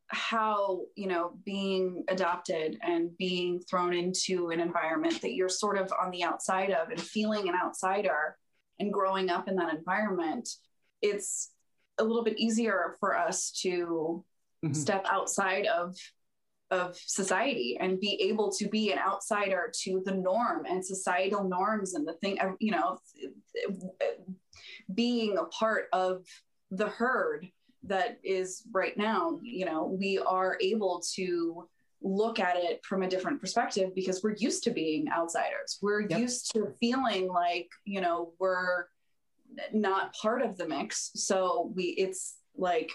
how, 0.07 0.83
you 0.95 1.09
know, 1.09 1.33
being 1.45 2.05
adopted 2.09 2.79
and 2.83 3.17
being 3.17 3.61
thrown 3.61 3.95
into 3.95 4.51
an 4.51 4.61
environment 4.61 5.21
that 5.23 5.35
you're 5.35 5.49
sort 5.49 5.79
of 5.79 5.93
on 6.01 6.11
the 6.11 6.23
outside 6.23 6.71
of 6.71 6.91
and 6.91 7.01
feeling 7.01 7.49
an 7.49 7.55
outsider 7.55 8.37
and 8.79 8.93
growing 8.93 9.31
up 9.31 9.49
in 9.49 9.57
that 9.57 9.75
environment, 9.75 10.49
it's 11.01 11.51
a 11.99 12.05
little 12.05 12.25
bit 12.25 12.39
easier 12.39 12.97
for 13.01 13.17
us 13.17 13.51
to 13.63 14.25
mm-hmm. 14.65 14.75
step 14.75 15.07
outside 15.11 15.67
of 15.67 15.97
of 16.73 16.97
society 16.97 17.77
and 17.79 18.01
be 18.01 18.15
able 18.23 18.51
to 18.51 18.67
be 18.67 18.91
an 18.91 18.99
outsider 18.99 19.71
to 19.83 20.03
the 20.07 20.15
norm 20.15 20.65
and 20.65 20.85
societal 20.85 21.45
norms 21.45 21.93
and 21.93 22.09
the 22.09 22.15
thing 22.15 22.39
you 22.61 22.73
know 22.73 22.99
being 24.95 25.37
a 25.37 25.45
part 25.45 25.85
of 25.93 26.25
the 26.71 26.89
herd 26.89 27.47
that 27.83 28.19
is 28.25 28.63
right 28.73 28.97
now 28.97 29.39
you 29.43 29.67
know 29.67 29.85
we 29.85 30.19
are 30.19 30.57
able 30.63 31.03
to 31.15 31.69
look 32.01 32.41
at 32.41 32.57
it 32.57 32.83
from 32.85 33.03
a 33.03 33.09
different 33.09 33.39
perspective 33.39 33.95
because 33.95 34.23
we're 34.23 34.35
used 34.39 34.65
to 34.65 34.71
being 34.71 35.07
outsiders 35.11 35.79
we're 35.83 36.01
yep. 36.01 36.19
used 36.19 36.51
to 36.53 36.73
feeling 36.81 37.29
like 37.29 37.69
you 37.85 38.01
know 38.01 38.33
we're 38.39 38.87
not 39.75 40.15
part 40.15 40.41
of 40.41 40.57
the 40.57 40.67
mix 40.67 41.11
so 41.15 41.71
we 41.75 41.85
it's 41.85 42.37
like 42.57 42.91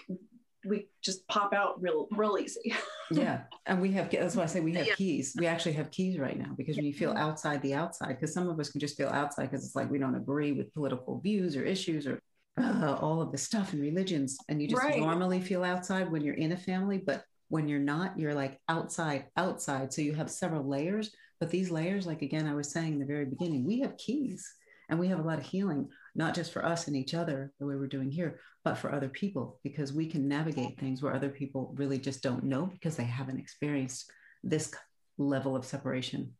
we 0.68 0.88
just 1.02 1.26
pop 1.28 1.52
out 1.52 1.80
real 1.80 2.08
real 2.12 2.38
easy. 2.38 2.74
yeah, 3.10 3.42
and 3.66 3.80
we 3.80 3.92
have 3.92 4.10
that's 4.10 4.36
why 4.36 4.44
I 4.44 4.46
say 4.46 4.60
we 4.60 4.74
have 4.74 4.86
yeah. 4.86 4.94
keys. 4.94 5.34
We 5.38 5.46
actually 5.46 5.72
have 5.72 5.90
keys 5.90 6.18
right 6.18 6.38
now 6.38 6.52
because 6.56 6.76
when 6.76 6.84
you 6.84 6.94
feel 6.94 7.12
outside 7.12 7.62
the 7.62 7.74
outside, 7.74 8.08
because 8.08 8.32
some 8.32 8.48
of 8.48 8.58
us 8.60 8.70
can 8.70 8.80
just 8.80 8.96
feel 8.96 9.08
outside 9.08 9.50
because 9.50 9.64
it's 9.64 9.76
like 9.76 9.90
we 9.90 9.98
don't 9.98 10.14
agree 10.14 10.52
with 10.52 10.72
political 10.74 11.20
views 11.20 11.56
or 11.56 11.64
issues 11.64 12.06
or 12.06 12.20
uh, 12.60 12.96
all 13.00 13.22
of 13.22 13.32
the 13.32 13.38
stuff 13.38 13.72
and 13.72 13.82
religions, 13.82 14.38
and 14.48 14.60
you 14.60 14.68
just 14.68 14.82
right. 14.82 15.00
normally 15.00 15.40
feel 15.40 15.64
outside 15.64 16.10
when 16.10 16.22
you're 16.22 16.34
in 16.34 16.52
a 16.52 16.56
family, 16.56 16.98
but 16.98 17.24
when 17.48 17.68
you're 17.68 17.78
not, 17.78 18.18
you're 18.18 18.34
like 18.34 18.60
outside, 18.68 19.26
outside. 19.36 19.92
So 19.92 20.02
you 20.02 20.12
have 20.14 20.30
several 20.30 20.68
layers, 20.68 21.10
but 21.40 21.50
these 21.50 21.70
layers, 21.70 22.06
like 22.06 22.22
again, 22.22 22.46
I 22.46 22.54
was 22.54 22.70
saying 22.70 22.92
in 22.92 22.98
the 22.98 23.06
very 23.06 23.24
beginning, 23.24 23.64
we 23.64 23.80
have 23.80 23.96
keys 23.96 24.46
and 24.88 24.98
we 24.98 25.08
have 25.08 25.18
a 25.18 25.22
lot 25.22 25.38
of 25.38 25.46
healing 25.46 25.88
not 26.18 26.34
just 26.34 26.52
for 26.52 26.64
us 26.64 26.86
and 26.86 26.96
each 26.96 27.14
other 27.14 27.52
the 27.58 27.66
way 27.66 27.76
we're 27.76 27.86
doing 27.86 28.10
here 28.10 28.38
but 28.64 28.76
for 28.76 28.92
other 28.92 29.08
people 29.08 29.58
because 29.62 29.94
we 29.94 30.06
can 30.06 30.28
navigate 30.28 30.78
things 30.78 31.00
where 31.00 31.14
other 31.14 31.30
people 31.30 31.72
really 31.76 31.98
just 31.98 32.22
don't 32.22 32.44
know 32.44 32.66
because 32.66 32.96
they 32.96 33.04
haven't 33.04 33.38
experienced 33.38 34.10
this 34.44 34.74
level 35.16 35.56
of 35.56 35.64
separation. 35.64 36.34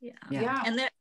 Yeah. 0.00 0.12
Yeah, 0.30 0.42
yeah. 0.42 0.62
and 0.66 0.78
that 0.78 0.92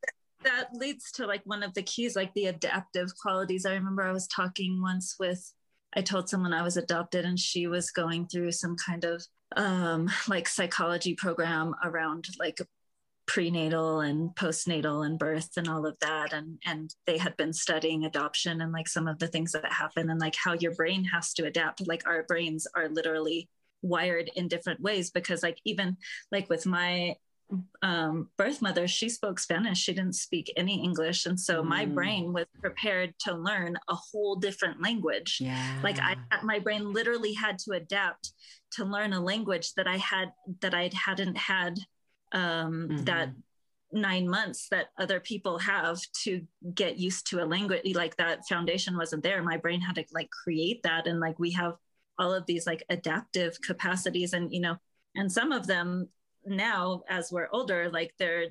that 0.44 0.70
leads 0.74 1.12
to 1.12 1.28
like 1.28 1.42
one 1.46 1.62
of 1.62 1.74
the 1.76 1.84
keys 1.84 2.16
like 2.16 2.34
the 2.34 2.48
adaptive 2.48 3.10
qualities. 3.22 3.66
I 3.66 3.74
remember 3.74 4.02
i 4.02 4.12
was 4.12 4.28
talking 4.28 4.82
once 4.82 5.16
with 5.20 5.54
i 5.94 6.02
told 6.02 6.30
someone 6.30 6.54
i 6.54 6.64
was 6.64 6.78
adopted 6.78 7.26
and 7.26 7.40
she 7.40 7.68
was 7.68 7.92
going 7.92 8.28
through 8.28 8.52
some 8.52 8.76
kind 8.76 9.04
of 9.04 9.24
um 9.56 10.10
like 10.28 10.48
psychology 10.48 11.14
program 11.14 11.76
around 11.84 12.28
like 12.40 12.60
prenatal 13.32 14.02
and 14.02 14.36
postnatal 14.36 15.06
and 15.06 15.18
birth 15.18 15.52
and 15.56 15.70
all 15.70 15.86
of 15.86 15.98
that. 16.02 16.34
And 16.34 16.60
and 16.66 16.94
they 17.08 17.18
had 17.18 17.38
been 17.38 17.54
studying 17.54 18.04
adoption 18.04 18.60
and 18.60 18.74
like 18.74 18.90
some 18.90 19.08
of 19.08 19.20
the 19.20 19.28
things 19.28 19.54
that 19.54 19.72
happen 19.72 20.10
and 20.10 20.20
like 20.20 20.36
how 20.36 20.54
your 20.54 20.76
brain 20.76 21.06
has 21.06 21.34
to 21.36 21.46
adapt. 21.46 21.88
Like 21.88 22.06
our 22.06 22.24
brains 22.24 22.68
are 22.76 22.90
literally 22.90 23.48
wired 23.82 24.30
in 24.36 24.50
different 24.50 24.82
ways 24.82 25.12
because 25.12 25.44
like 25.44 25.60
even 25.64 25.96
like 26.30 26.50
with 26.50 26.66
my 26.66 27.16
um, 27.82 28.30
birth 28.38 28.62
mother 28.62 28.86
she 28.86 29.08
spoke 29.08 29.40
spanish. 29.40 29.80
She 29.80 29.94
didn't 29.94 30.16
speak 30.16 30.52
any 30.58 30.84
english. 30.84 31.26
And 31.26 31.40
so 31.40 31.64
mm. 31.64 31.68
my 31.68 31.86
brain 31.86 32.34
was 32.34 32.48
prepared 32.60 33.14
to 33.20 33.34
learn 33.34 33.78
a 33.88 33.96
whole 33.96 34.36
different 34.36 34.82
language. 34.82 35.38
Yeah. 35.40 35.80
like 35.84 36.00
i 36.00 36.18
my 36.44 36.60
brain 36.60 36.92
literally 36.92 37.34
had 37.34 37.60
to 37.60 37.72
adapt 37.72 38.34
to 38.74 38.84
learn 38.84 39.14
a 39.14 39.22
language 39.22 39.74
that 39.76 39.88
i 39.88 39.98
had 39.98 40.32
that 40.62 40.74
i 40.74 40.90
hadn't 40.94 41.38
had 41.38 41.76
um, 42.32 42.88
mm-hmm. 42.90 43.04
that 43.06 43.30
nine 43.94 44.28
months 44.28 44.68
that 44.70 44.88
other 44.98 45.20
people 45.20 45.58
have 45.60 46.00
to 46.24 46.42
get 46.74 46.98
used 46.98 47.28
to 47.28 47.44
a 47.44 47.46
language 47.46 47.82
like 47.96 48.16
that 48.18 48.48
foundation 48.48 48.98
wasn't 48.98 49.24
there. 49.24 49.42
My 49.44 49.58
brain 49.58 49.82
had 49.82 49.96
to 49.96 50.06
like 50.14 50.30
create 50.30 50.84
that. 50.84 51.08
And 51.08 51.20
like 51.20 51.40
we 51.40 51.52
have 51.52 51.74
all 52.18 52.34
of 52.34 52.46
these 52.46 52.66
like 52.66 52.84
adaptive 52.90 53.58
capacities 53.62 54.34
and 54.34 54.54
you 54.54 54.60
know 54.62 54.76
and 55.16 55.32
some 55.32 55.52
of 55.52 55.66
them 55.66 56.08
now 56.46 57.02
as 57.10 57.32
we're 57.32 57.50
older 57.52 57.90
like 57.90 58.14
they're 58.20 58.48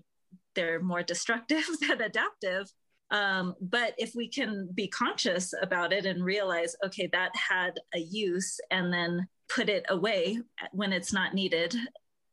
they're 0.54 0.80
more 0.80 1.02
destructive 1.02 1.64
than 1.80 2.00
adaptive. 2.00 2.70
Um, 3.12 3.56
but 3.60 3.94
if 3.98 4.14
we 4.14 4.28
can 4.28 4.68
be 4.72 4.86
conscious 4.86 5.52
about 5.62 5.92
it 5.92 6.06
and 6.06 6.24
realize 6.24 6.76
okay 6.84 7.08
that 7.12 7.32
had 7.34 7.72
a 7.94 7.98
use 7.98 8.60
and 8.70 8.92
then 8.92 9.26
put 9.48 9.68
it 9.68 9.84
away 9.88 10.38
when 10.72 10.92
it's 10.92 11.12
not 11.12 11.34
needed 11.34 11.74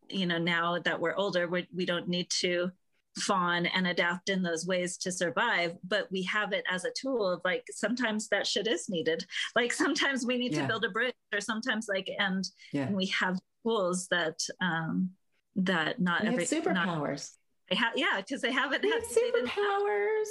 you 0.09 0.25
know 0.25 0.37
now 0.37 0.79
that 0.79 0.99
we're 0.99 1.15
older 1.15 1.47
we, 1.47 1.67
we 1.75 1.85
don't 1.85 2.07
need 2.07 2.29
to 2.29 2.71
fawn 3.17 3.65
and 3.65 3.87
adapt 3.87 4.29
in 4.29 4.43
those 4.43 4.67
ways 4.67 4.95
to 4.97 5.11
survive 5.11 5.75
but 5.83 6.07
we 6.11 6.21
have 6.23 6.53
it 6.53 6.63
as 6.71 6.85
a 6.85 6.91
tool 6.99 7.27
of 7.27 7.41
like 7.43 7.65
sometimes 7.71 8.27
that 8.29 8.45
shit 8.45 8.67
is 8.67 8.87
needed 8.89 9.25
like 9.55 9.73
sometimes 9.73 10.25
we 10.25 10.37
need 10.37 10.53
yeah. 10.53 10.61
to 10.61 10.67
build 10.67 10.85
a 10.85 10.89
bridge 10.89 11.15
or 11.33 11.41
sometimes 11.41 11.87
like 11.89 12.09
and, 12.19 12.47
yeah. 12.71 12.83
and 12.83 12.95
we 12.95 13.07
have 13.07 13.39
tools 13.63 14.07
that 14.09 14.39
um 14.61 15.09
that 15.55 15.99
not 15.99 16.21
we 16.21 16.27
every 16.27 16.45
superpowers 16.45 17.31
they 17.69 17.75
have 17.75 17.93
yeah 17.95 18.17
because 18.17 18.41
they 18.41 18.51
haven't 18.51 18.83
we 18.83 18.91
have 18.91 19.03
superpowers 19.03 20.27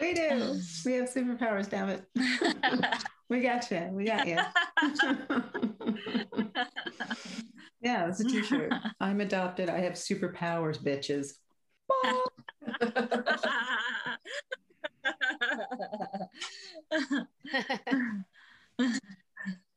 we 0.00 0.14
do 0.14 0.58
we 0.84 0.94
have 0.94 1.08
superpowers 1.08 1.68
damn 1.68 1.88
it 1.88 2.04
we 3.28 3.40
got 3.40 3.70
you 3.70 3.88
we 3.92 4.04
got 4.04 4.26
you 4.26 4.36
yeah, 7.80 8.06
that's 8.06 8.20
a 8.20 8.24
t-shirt. 8.24 8.72
I'm 9.00 9.20
adopted. 9.20 9.70
I 9.70 9.80
have 9.80 9.94
superpowers, 9.94 10.78
bitches. 10.78 11.32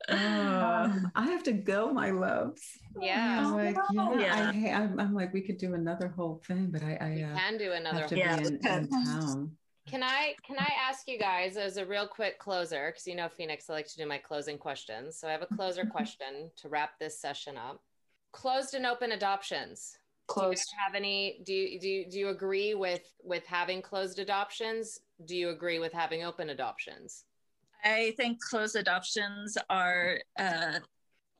Uh, 0.10 0.90
I 1.16 1.26
have 1.28 1.44
to 1.44 1.54
go, 1.54 1.92
my 1.94 2.12
loves. 2.12 2.62
Yeah. 3.00 3.46
I'm 3.46 3.54
like, 3.54 3.78
yeah, 3.92 4.52
Yeah. 4.52 4.78
I, 4.78 4.82
I'm, 4.82 5.00
I'm 5.00 5.14
like, 5.14 5.34
we 5.34 5.42
could 5.42 5.58
do 5.58 5.74
another 5.74 6.08
whole 6.10 6.42
thing, 6.46 6.70
but 6.72 6.84
I, 6.84 6.98
I 7.00 7.32
uh, 7.32 7.38
can 7.38 7.58
do 7.58 7.72
another 7.72 8.02
have 8.02 8.10
to 8.10 8.18
Yeah, 8.18 8.38
be 8.38 8.48
in, 8.48 8.56
in 8.66 8.90
town. 8.90 9.52
Can 9.86 10.02
I 10.02 10.36
can 10.48 10.58
I 10.58 10.72
ask 10.88 11.10
you 11.10 11.20
guys 11.20 11.58
as 11.58 11.76
a 11.76 11.86
real 11.86 12.08
quick 12.08 12.40
closer 12.40 12.88
because 12.88 13.06
you 13.06 13.16
know 13.16 13.28
Phoenix 13.28 13.70
I 13.70 13.74
like 13.74 13.88
to 13.88 13.98
do 13.98 14.06
my 14.06 14.18
closing 14.18 14.58
questions. 14.58 15.18
So 15.18 15.28
I 15.28 15.32
have 15.32 15.42
a 15.42 15.56
closer 15.56 15.86
question 15.98 16.50
to 16.56 16.70
wrap 16.70 16.98
this 17.00 17.20
session 17.20 17.58
up. 17.58 17.82
Closed 18.32 18.76
and 18.76 18.86
open 18.86 19.12
adoptions. 19.12 19.98
Closed. 20.28 20.46
Do 20.46 20.50
you 20.52 20.56
Closed. 20.56 20.74
have 20.86 20.96
any 20.96 21.42
do 21.46 21.54
you 21.54 21.80
do 21.80 21.90
you, 21.90 22.10
do 22.10 22.18
you 22.18 22.30
agree 22.30 22.76
with 22.76 23.04
with 23.24 23.46
having 23.46 23.82
closed 23.82 24.20
adoptions? 24.20 25.02
Do 25.26 25.36
you 25.36 25.50
agree 25.50 25.80
with 25.80 25.92
having 25.92 26.24
open 26.24 26.50
adoptions? 26.50 27.26
I 27.84 28.14
think 28.18 28.42
closed 28.42 28.76
adoptions 28.76 29.58
are 29.70 30.20
uh, 30.40 30.80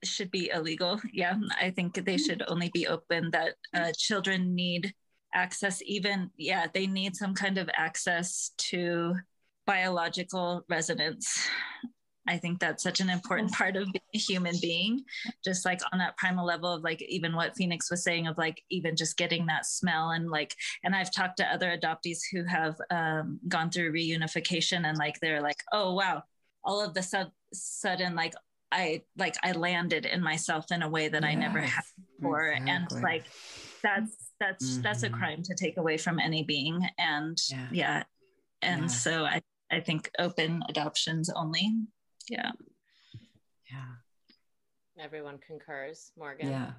should 0.04 0.32
be 0.32 0.52
illegal. 0.54 1.00
Yeah, 1.12 1.36
I 1.60 1.70
think 1.72 2.04
they 2.06 2.18
should 2.18 2.44
only 2.48 2.70
be 2.74 2.88
open. 2.88 3.32
That 3.32 3.56
uh, 3.74 3.92
children 3.98 4.56
need 4.56 4.94
access. 5.34 5.82
Even 5.86 6.30
yeah, 6.38 6.68
they 6.74 6.88
need 6.88 7.16
some 7.16 7.34
kind 7.34 7.58
of 7.58 7.70
access 7.76 8.52
to 8.58 9.16
biological 9.66 10.66
residence. 10.70 11.48
I 12.28 12.38
think 12.38 12.60
that's 12.60 12.84
such 12.84 13.02
an 13.02 13.10
important 13.10 13.52
part 13.52 13.76
of 13.76 13.92
being 13.92 14.02
a 14.16 14.18
human 14.18 14.56
being, 14.62 15.04
just 15.44 15.66
like 15.66 15.82
on 15.92 16.00
that 16.00 16.16
primal 16.18 16.46
level 16.46 16.72
of 16.72 16.84
like 16.84 17.02
even 17.02 17.36
what 17.36 17.56
Phoenix 17.56 17.92
was 17.92 18.04
saying 18.04 18.28
of 18.28 18.38
like 18.38 18.62
even 18.70 18.96
just 18.96 19.18
getting 19.18 19.46
that 19.48 19.66
smell 19.66 20.12
and 20.12 20.30
like 20.30 20.56
and 20.84 20.96
I've 20.96 21.12
talked 21.12 21.38
to 21.38 21.46
other 21.46 21.78
adoptees 21.78 22.20
who 22.32 22.46
have 22.46 22.76
um, 22.92 23.40
gone 23.48 23.70
through 23.70 23.94
reunification 23.94 24.86
and 24.86 24.98
like 24.98 25.20
they're 25.20 25.42
like, 25.42 25.62
oh 25.74 25.94
wow, 25.94 26.24
all 26.64 26.82
of 26.82 26.94
the 26.94 27.04
sud- 27.04 27.32
sudden 27.54 28.16
like 28.16 28.34
I 28.72 29.04
like 29.18 29.36
I 29.44 29.52
landed 29.52 30.06
in 30.08 30.24
myself 30.24 30.72
in 30.72 30.82
a 30.82 30.90
way 30.90 31.08
that 31.08 31.24
I 31.24 31.36
never 31.36 31.60
had 31.62 31.84
before, 32.20 32.48
and 32.68 32.92
like 33.04 33.26
that's 33.84 34.32
that's 34.40 34.78
that's 34.80 35.04
a 35.04 35.10
Mhm. 35.10 35.14
crime 35.20 35.44
to 35.44 35.54
take 35.54 35.78
away 35.78 35.98
from 35.98 36.20
any 36.20 36.44
being, 36.44 36.82
and 36.98 37.38
Yeah. 37.50 37.68
yeah, 37.72 38.04
and 38.64 38.82
Yeah. 38.84 38.88
so 38.88 39.26
I 39.26 39.42
I 39.72 39.80
think 39.80 40.10
open 40.20 40.64
adoptions 40.70 41.30
only. 41.36 41.68
Yeah. 42.30 42.52
Yeah. 43.72 43.96
Everyone 45.00 45.38
concurs. 45.40 46.12
Morgan. 46.18 46.50
Yeah. 46.50 46.74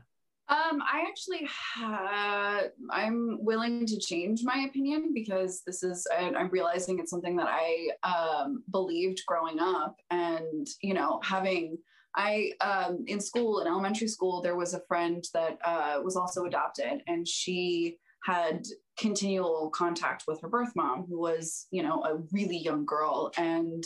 Um, 0.48 0.82
I 0.82 1.06
actually 1.08 1.48
ha- 1.50 2.64
I'm 2.90 3.38
willing 3.40 3.86
to 3.86 3.98
change 3.98 4.40
my 4.44 4.66
opinion 4.68 5.12
because 5.14 5.62
this 5.66 5.82
is 5.82 6.06
I, 6.12 6.32
I'm 6.36 6.50
realizing 6.50 6.98
it's 6.98 7.10
something 7.10 7.36
that 7.36 7.48
I 7.48 7.88
um, 8.02 8.62
believed 8.70 9.22
growing 9.26 9.58
up, 9.58 9.96
and 10.10 10.66
you 10.82 10.92
know, 10.92 11.20
having 11.24 11.78
I 12.14 12.52
um, 12.60 13.04
in 13.06 13.20
school 13.20 13.60
in 13.60 13.66
elementary 13.66 14.08
school 14.08 14.42
there 14.42 14.56
was 14.56 14.74
a 14.74 14.82
friend 14.86 15.24
that 15.32 15.58
uh, 15.64 16.00
was 16.04 16.14
also 16.14 16.44
adopted, 16.44 17.02
and 17.06 17.26
she 17.26 17.96
had 18.24 18.64
continual 18.98 19.70
contact 19.70 20.24
with 20.28 20.42
her 20.42 20.48
birth 20.48 20.72
mom, 20.76 21.06
who 21.08 21.18
was 21.18 21.68
you 21.70 21.82
know 21.82 22.02
a 22.04 22.18
really 22.32 22.58
young 22.58 22.84
girl, 22.84 23.32
and 23.38 23.82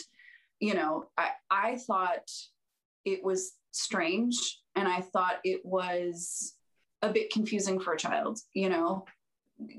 you 0.59 0.75
know 0.75 1.09
I 1.17 1.31
I 1.51 1.77
thought 1.77 2.29
it 3.05 3.23
was 3.23 3.53
strange 3.71 4.35
and 4.79 4.87
I 4.87 5.01
thought 5.01 5.41
it 5.43 5.61
was 5.65 6.55
a 7.03 7.13
bit 7.13 7.33
confusing 7.33 7.81
for 7.81 7.95
a 7.95 7.99
child, 7.99 8.39
you 8.55 8.69
know, 8.69 9.05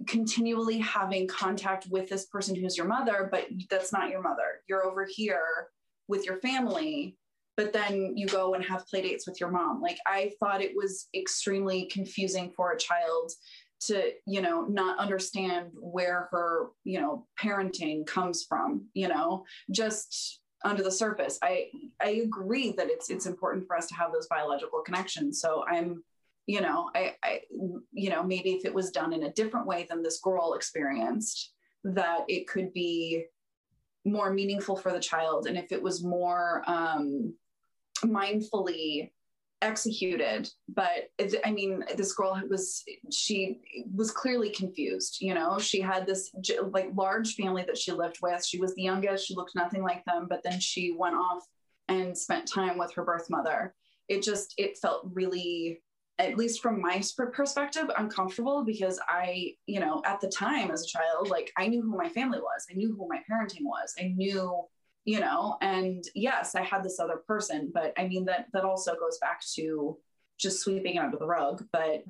continually 0.07 0.77
having 0.79 1.25
contact 1.25 1.87
with 1.89 2.09
this 2.09 2.25
person 2.25 2.53
who's 2.53 2.77
your 2.77 2.85
mother, 2.85 3.29
but 3.31 3.47
that's 3.69 3.93
not 3.93 4.09
your 4.09 4.21
mother. 4.21 4.61
You're 4.67 4.85
over 4.85 5.07
here 5.09 5.69
with 6.09 6.25
your 6.25 6.35
family, 6.37 7.17
but 7.55 7.71
then 7.71 8.17
you 8.17 8.27
go 8.27 8.55
and 8.55 8.65
have 8.65 8.87
play 8.87 9.01
dates 9.01 9.25
with 9.25 9.39
your 9.39 9.51
mom. 9.51 9.81
Like 9.81 9.99
I 10.05 10.33
thought 10.39 10.61
it 10.61 10.75
was 10.75 11.07
extremely 11.15 11.85
confusing 11.85 12.51
for 12.55 12.73
a 12.73 12.77
child 12.77 13.31
to, 13.83 14.11
you 14.27 14.41
know, 14.41 14.65
not 14.65 14.99
understand 14.99 15.69
where 15.79 16.27
her, 16.31 16.67
you 16.83 16.99
know, 16.99 17.25
parenting 17.41 18.05
comes 18.05 18.43
from, 18.43 18.87
you 18.93 19.07
know, 19.07 19.45
just 19.71 20.41
under 20.63 20.83
the 20.83 20.91
surface. 20.91 21.39
I 21.41 21.69
I 22.01 22.09
agree 22.23 22.73
that 22.73 22.89
it's 22.89 23.09
it's 23.09 23.25
important 23.25 23.67
for 23.67 23.77
us 23.77 23.87
to 23.87 23.95
have 23.95 24.11
those 24.11 24.27
biological 24.27 24.81
connections. 24.81 25.41
So 25.41 25.63
I'm, 25.67 26.03
you 26.47 26.61
know, 26.61 26.89
I, 26.95 27.15
I 27.23 27.41
you 27.91 28.09
know, 28.09 28.23
maybe 28.23 28.51
if 28.51 28.65
it 28.65 28.73
was 28.73 28.91
done 28.91 29.13
in 29.13 29.23
a 29.23 29.33
different 29.33 29.67
way 29.67 29.85
than 29.89 30.03
this 30.03 30.19
girl 30.19 30.53
experienced, 30.53 31.53
that 31.83 32.25
it 32.27 32.47
could 32.47 32.73
be 32.73 33.25
more 34.05 34.31
meaningful 34.31 34.75
for 34.75 34.91
the 34.91 34.99
child. 34.99 35.47
And 35.47 35.57
if 35.57 35.71
it 35.71 35.81
was 35.81 36.03
more 36.03 36.63
um 36.67 37.33
mindfully 38.03 39.11
executed 39.61 40.49
but 40.69 41.11
i 41.43 41.51
mean 41.51 41.83
this 41.97 42.13
girl 42.13 42.41
was 42.49 42.83
she 43.11 43.59
was 43.93 44.09
clearly 44.09 44.49
confused 44.49 45.17
you 45.19 45.33
know? 45.33 45.59
She 45.59 45.81
had 45.81 46.05
this 46.05 46.31
like 46.71 46.89
large 46.95 47.35
family 47.35 47.63
that 47.65 47.77
she 47.77 47.91
lived 47.91 48.19
with. 48.21 48.45
She 48.45 48.59
was 48.59 48.73
the 48.75 48.83
youngest. 48.83 49.27
She 49.27 49.35
looked 49.35 49.55
nothing 49.55 49.83
like 49.83 50.03
them 50.05 50.27
but 50.29 50.43
then 50.43 50.59
she 50.59 50.95
went 50.97 51.15
off 51.15 51.43
and 51.87 52.17
spent 52.17 52.47
time 52.47 52.77
with 52.77 52.93
her 52.93 53.03
birth 53.03 53.29
mother. 53.29 53.73
It 54.07 54.23
just 54.23 54.53
it 54.57 54.77
felt 54.77 55.09
really 55.13 55.81
at 56.19 56.37
least 56.37 56.61
from 56.61 56.81
my 56.81 57.01
perspective 57.31 57.89
uncomfortable 57.97 58.65
because 58.65 58.99
i 59.07 59.53
you 59.67 59.79
know 59.79 60.01
at 60.05 60.19
the 60.19 60.27
time 60.27 60.69
as 60.69 60.83
a 60.83 60.87
child 60.87 61.29
like 61.29 61.49
i 61.57 61.65
knew 61.65 61.81
who 61.81 61.97
my 61.97 62.09
family 62.09 62.39
was. 62.39 62.65
I 62.69 62.73
knew 62.75 62.95
who 62.95 63.07
my 63.07 63.21
parenting 63.29 63.63
was. 63.63 63.93
I 63.99 64.13
knew 64.15 64.65
you 65.05 65.19
know 65.19 65.57
and 65.61 66.03
yes 66.15 66.55
i 66.55 66.61
had 66.61 66.83
this 66.83 66.99
other 66.99 67.17
person 67.27 67.71
but 67.73 67.93
i 67.97 68.07
mean 68.07 68.25
that 68.25 68.47
that 68.53 68.63
also 68.63 68.95
goes 68.95 69.17
back 69.19 69.41
to 69.55 69.97
just 70.37 70.61
sweeping 70.61 70.95
it 70.95 70.99
under 70.99 71.17
the 71.17 71.25
rug 71.25 71.63
but 71.71 72.03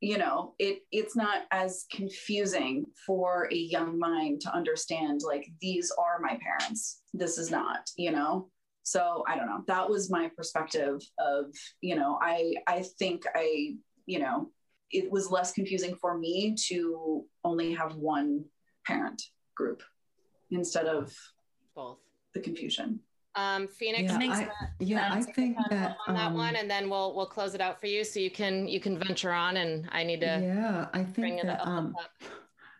you 0.00 0.16
know 0.16 0.54
it 0.58 0.80
it's 0.90 1.14
not 1.14 1.42
as 1.50 1.86
confusing 1.92 2.86
for 3.06 3.48
a 3.52 3.56
young 3.56 3.98
mind 3.98 4.40
to 4.40 4.54
understand 4.54 5.20
like 5.24 5.46
these 5.60 5.92
are 5.98 6.18
my 6.20 6.38
parents 6.42 7.02
this 7.12 7.36
is 7.38 7.50
not 7.50 7.88
you 7.96 8.10
know 8.10 8.48
so 8.82 9.22
i 9.28 9.36
don't 9.36 9.46
know 9.46 9.62
that 9.66 9.88
was 9.88 10.10
my 10.10 10.30
perspective 10.36 11.00
of 11.18 11.46
you 11.82 11.94
know 11.94 12.18
i 12.22 12.54
i 12.66 12.82
think 12.98 13.24
i 13.34 13.74
you 14.06 14.18
know 14.18 14.50
it 14.90 15.10
was 15.10 15.30
less 15.30 15.52
confusing 15.52 15.94
for 16.00 16.18
me 16.18 16.56
to 16.68 17.24
only 17.44 17.74
have 17.74 17.94
one 17.94 18.44
parent 18.86 19.22
group 19.54 19.82
instead 20.50 20.86
of 20.86 21.14
Both. 21.76 21.98
The 22.34 22.40
confusion 22.40 23.00
Um, 23.34 23.68
Phoenix, 23.68 24.12
Yeah, 24.12 24.18
makes 24.18 24.38
I, 24.38 24.48
yeah, 24.80 25.08
I 25.12 25.22
think 25.22 25.56
that 25.70 25.96
on 26.06 26.14
that 26.14 26.26
um, 26.28 26.34
one, 26.34 26.56
and 26.56 26.68
then 26.70 26.90
we'll 26.90 27.14
we'll 27.14 27.26
close 27.26 27.54
it 27.54 27.60
out 27.60 27.80
for 27.80 27.86
you, 27.86 28.02
so 28.04 28.18
you 28.20 28.30
can 28.30 28.66
you 28.68 28.80
can 28.80 28.98
venture 28.98 29.32
on, 29.32 29.56
and 29.56 29.88
I 29.92 30.02
need 30.04 30.20
to 30.20 30.40
yeah, 30.42 30.88
I 30.92 31.02
bring 31.02 31.36
think 31.36 31.40
it 31.44 31.46
that 31.46 31.60
up. 31.60 31.66
um, 31.68 31.94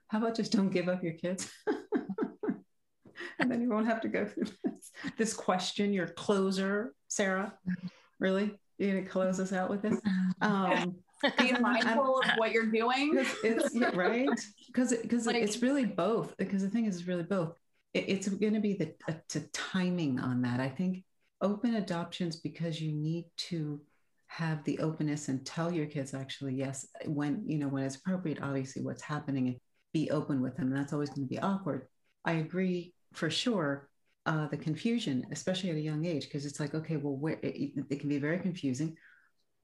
how 0.08 0.18
about 0.18 0.34
just 0.36 0.52
don't 0.52 0.70
give 0.70 0.88
up 0.88 1.02
your 1.04 1.12
kids? 1.12 1.50
and 3.38 3.50
then 3.50 3.62
you 3.62 3.68
won't 3.70 3.86
have 3.86 4.00
to 4.02 4.08
go 4.08 4.26
through 4.26 4.44
this, 4.64 4.90
this 5.16 5.32
question, 5.34 5.92
your 5.92 6.08
closer, 6.08 6.94
Sara. 7.08 7.52
Really? 8.18 8.52
You're 8.78 8.94
gonna 8.96 9.08
close 9.08 9.38
us 9.40 9.52
out 9.52 9.70
with 9.70 9.82
this? 9.82 9.98
Um 10.40 10.96
be 11.38 11.52
mindful 11.52 12.20
of 12.20 12.30
what 12.38 12.50
you're 12.50 12.66
doing 12.72 13.10
because 13.14 13.34
it's 13.44 13.74
yeah, 13.74 13.90
right 13.94 14.28
because 14.66 14.90
because 14.96 15.26
Like- 15.26 15.36
it's 15.36 15.60
really 15.62 15.84
both 15.84 16.34
because 16.38 16.62
the 16.62 16.70
thing 16.70 16.86
is 16.86 16.96
it's 16.96 17.06
really 17.06 17.22
both 17.24 17.59
it, 17.94 18.08
it's 18.08 18.28
going 18.28 18.54
to 18.54 18.60
be 18.60 18.74
the 18.74 18.94
uh, 19.08 19.14
to 19.30 19.40
timing 19.52 20.18
on 20.20 20.42
that. 20.42 20.60
I 20.60 20.68
think 20.68 21.04
open 21.40 21.76
adoptions 21.76 22.36
because 22.36 22.80
you 22.80 22.92
need 22.92 23.24
to 23.36 23.80
have 24.26 24.62
the 24.64 24.78
openness 24.78 25.28
and 25.28 25.44
tell 25.44 25.72
your 25.72 25.86
kids 25.86 26.14
actually 26.14 26.54
yes 26.54 26.86
when 27.06 27.42
you 27.46 27.58
know 27.58 27.66
when 27.66 27.82
it's 27.82 27.96
appropriate 27.96 28.40
obviously 28.40 28.80
what's 28.80 29.02
happening 29.02 29.48
and 29.48 29.56
be 29.92 30.10
open 30.10 30.40
with 30.40 30.56
them. 30.56 30.70
That's 30.70 30.92
always 30.92 31.10
going 31.10 31.26
to 31.26 31.34
be 31.34 31.40
awkward. 31.40 31.88
I 32.24 32.32
agree 32.32 32.94
for 33.12 33.28
sure 33.28 33.88
uh, 34.26 34.46
the 34.48 34.56
confusion 34.56 35.26
especially 35.32 35.70
at 35.70 35.76
a 35.76 35.80
young 35.80 36.04
age 36.04 36.24
because 36.24 36.46
it's 36.46 36.60
like 36.60 36.74
okay 36.74 36.96
well 36.96 37.16
where 37.16 37.40
it, 37.42 37.72
it 37.90 37.98
can 38.00 38.08
be 38.08 38.18
very 38.18 38.38
confusing 38.38 38.96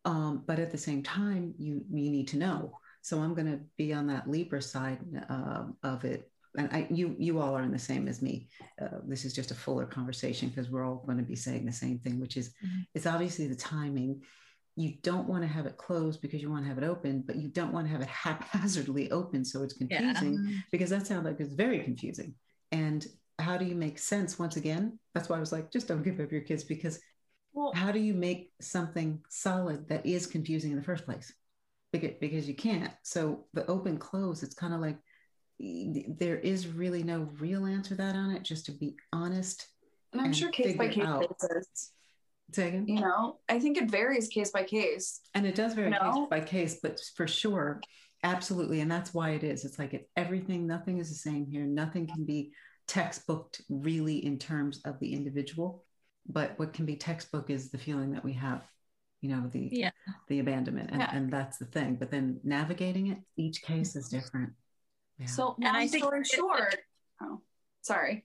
um, 0.05 0.43
but 0.47 0.59
at 0.59 0.71
the 0.71 0.79
same 0.79 1.03
time 1.03 1.55
you 1.59 1.85
you 1.93 2.11
need 2.11 2.29
to 2.29 2.39
know. 2.39 2.79
So 3.03 3.21
i'm 3.21 3.35
going 3.35 3.53
to 3.53 3.61
be 3.77 3.93
on 3.93 4.09
that 4.09 4.29
libra 4.29 4.61
side 4.61 4.99
uh, 5.29 5.67
of 5.85 6.05
it 6.05 6.29
and 6.57 6.69
I, 6.73 6.87
you 6.91 7.15
you 7.19 7.39
all 7.41 7.55
are 7.57 7.63
in 7.63 7.73
the 7.73 7.79
same 7.79 8.09
as 8.09 8.23
me. 8.23 8.49
Uh, 8.81 8.99
this 9.07 9.25
is 9.25 9.33
just 9.35 9.51
a 9.51 9.55
fuller 9.55 9.87
conversation 9.87 10.49
because 10.49 10.71
we're 10.71 10.85
all 10.87 11.03
going 11.07 11.19
to 11.19 11.25
be 11.25 11.37
saying 11.37 11.67
the 11.67 11.73
same 11.73 11.99
thing 11.99 12.19
which 12.21 12.37
is 12.37 12.55
Mhm. 12.65 12.87
it's 12.95 13.07
obviously 13.07 13.47
the 13.47 13.57
timing. 13.57 14.23
You 14.79 14.95
don't 15.03 15.27
want 15.27 15.43
to 15.43 15.49
have 15.49 15.65
it 15.67 15.79
closed 15.79 16.21
because 16.21 16.43
you 16.43 16.51
want 16.51 16.65
to 16.65 16.69
have 16.69 16.79
it 16.79 16.85
open 16.85 17.23
but 17.27 17.37
you 17.37 17.49
don't 17.49 17.73
want 17.73 17.87
to 17.87 17.93
have 17.93 18.03
it 18.03 18.09
haphazardly 18.25 19.11
open 19.11 19.45
so 19.45 19.63
it's 19.63 19.77
Yeah. 19.81 19.99
confusing 19.99 20.63
because 20.71 20.91
that 20.91 21.07
sounds 21.07 21.25
like 21.25 21.41
it's 21.41 21.55
very 21.55 21.81
confusing. 21.83 22.35
And 22.73 23.07
how 23.39 23.57
do 23.59 23.65
you 23.65 23.75
make 23.75 23.99
sense? 23.99 24.39
Once 24.39 24.57
again 24.57 24.99
that's 25.15 25.29
why 25.29 25.37
i 25.37 25.41
was 25.41 25.53
like 25.53 25.71
just 25.71 25.89
don't 25.89 26.03
give 26.03 26.21
up 26.21 26.33
your 26.33 26.43
kids 26.43 26.65
because 26.65 27.01
well 27.53 27.73
how 27.75 27.91
do 27.91 27.99
you 28.01 28.13
make 28.15 28.53
something 28.61 29.21
solid 29.31 29.89
that 29.89 30.05
is 30.05 30.27
confusing 30.27 30.71
in 30.73 30.77
the 30.79 30.83
first 30.91 31.05
place? 31.05 31.33
Because, 31.93 32.15
because 32.21 32.47
you 32.49 32.55
can't. 32.55 32.93
So 33.03 33.47
the 33.55 33.67
open 33.67 33.97
close 33.99 34.43
it's 34.43 34.55
kind 34.55 34.75
of 34.75 34.81
like 34.81 34.99
there 35.59 36.37
is 36.37 36.69
really 36.69 37.03
no 37.03 37.29
real 37.39 37.65
answer 37.67 37.91
to 37.91 37.95
that 37.95 38.15
on 38.15 38.31
it 38.31 38.43
just 38.43 38.67
to 38.67 38.73
be 38.73 38.95
honest 39.13 39.67
and 40.13 40.21
i'm 40.21 40.27
and 40.27 40.37
sure 40.37 40.51
case 40.51 40.77
by 40.77 40.89
case 40.89 41.05
out. 41.05 41.21
basis 41.41 41.93
Say? 42.53 42.81
You 42.87 43.01
know, 43.01 43.39
I 43.49 43.59
think 43.59 43.77
it 43.77 43.91
varies 43.91 44.29
case 44.29 44.53
by 44.53 44.63
case. 44.63 45.21
And 45.35 45.45
it 45.45 45.57
does 45.57 45.75
vary 45.75 45.91
No. 45.91 45.99
case 45.99 46.27
by 46.31 46.41
case, 46.41 46.79
but 46.81 47.01
for 47.17 47.27
sure, 47.27 47.81
absolutely. 48.23 48.81
And 48.83 48.91
that's 48.91 49.13
why 49.13 49.31
it 49.31 49.43
is. 49.43 49.65
It's 49.65 49.81
like 49.81 49.95
it, 49.95 50.09
everything, 50.17 50.65
nothing 50.65 50.99
is 50.99 51.09
the 51.09 51.17
same 51.17 51.47
here. 51.47 51.65
Nothing 51.65 52.07
can 52.07 52.25
be 52.25 52.53
textbooked 52.87 53.63
really 53.69 54.25
in 54.25 54.39
terms 54.39 54.81
of 54.85 55.01
the 55.01 55.13
individual. 55.13 55.85
But 56.29 56.57
what 56.57 56.73
can 56.73 56.87
be 56.87 56.95
textbook 56.95 57.51
is 57.51 57.73
the 57.73 57.79
feeling 57.79 58.13
that 58.13 58.25
we 58.25 58.35
have, 58.35 58.63
you 59.23 59.31
know, 59.31 59.49
the 59.49 59.69
Yeah. 59.73 59.91
the 60.29 60.39
abandonment. 60.39 60.91
And, 60.93 61.01
Yeah. 61.01 61.11
and 61.13 61.33
that's 61.33 61.59
the 61.59 61.67
thing. 61.67 61.97
But 61.97 62.13
then 62.13 62.39
navigating 62.45 63.09
it, 63.09 63.19
each 63.37 63.61
case 63.63 63.97
is 63.97 64.09
different. 64.09 64.53
Yeah. 65.19 65.27
So, 65.27 65.55
And 65.59 65.69
I 65.69 65.81
long 65.81 65.89
think 65.89 66.05
story 66.05 66.21
it- 66.21 66.27
short, 66.27 66.77
oh, 67.23 67.41
sorry. 67.83 68.25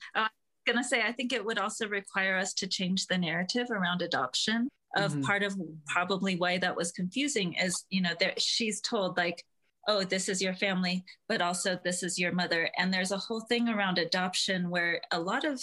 gonna 0.67 0.83
say 0.83 1.01
i 1.01 1.11
think 1.11 1.33
it 1.33 1.43
would 1.43 1.57
also 1.57 1.87
require 1.87 2.37
us 2.37 2.53
to 2.53 2.67
change 2.67 3.07
the 3.07 3.17
narrative 3.17 3.65
around 3.71 4.03
adoption 4.03 4.69
of 4.95 5.11
Mhm. 5.11 5.23
part 5.25 5.41
of 5.41 5.57
probably 5.87 6.35
why 6.35 6.59
that 6.59 6.75
was 6.75 6.91
confusing 6.91 7.53
is 7.55 7.83
you 7.89 7.99
know 7.99 8.13
there 8.19 8.35
she's 8.37 8.79
told 8.79 9.17
like 9.17 9.43
oh 9.87 10.03
this 10.03 10.29
is 10.29 10.39
your 10.39 10.53
family 10.53 11.03
but 11.27 11.41
also 11.41 11.79
this 11.83 12.03
is 12.03 12.19
your 12.19 12.31
mother 12.31 12.69
and 12.77 12.93
there's 12.93 13.11
a 13.11 13.17
whole 13.17 13.41
thing 13.49 13.69
around 13.69 13.97
adoption 13.97 14.69
where 14.69 15.01
a 15.11 15.19
lot 15.19 15.45
of 15.45 15.59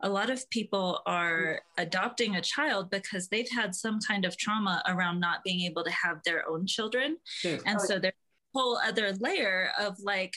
a 0.00 0.08
lot 0.08 0.30
of 0.30 0.48
people 0.50 1.00
are 1.06 1.60
adopting 1.78 2.34
a 2.34 2.40
child 2.42 2.90
because 2.90 3.28
they've 3.28 3.50
had 3.52 3.72
some 3.72 4.00
kind 4.00 4.24
of 4.24 4.36
trauma 4.36 4.82
around 4.88 5.20
not 5.20 5.44
being 5.44 5.60
able 5.60 5.84
to 5.84 5.92
have 5.92 6.20
their 6.24 6.48
own 6.50 6.66
children 6.66 7.16
True. 7.40 7.60
and 7.66 7.78
Oh, 7.80 7.84
so 7.84 7.98
there's 8.00 8.14
a 8.54 8.58
whole 8.58 8.76
other 8.78 9.12
layer 9.12 9.70
of 9.78 9.96
like 10.00 10.34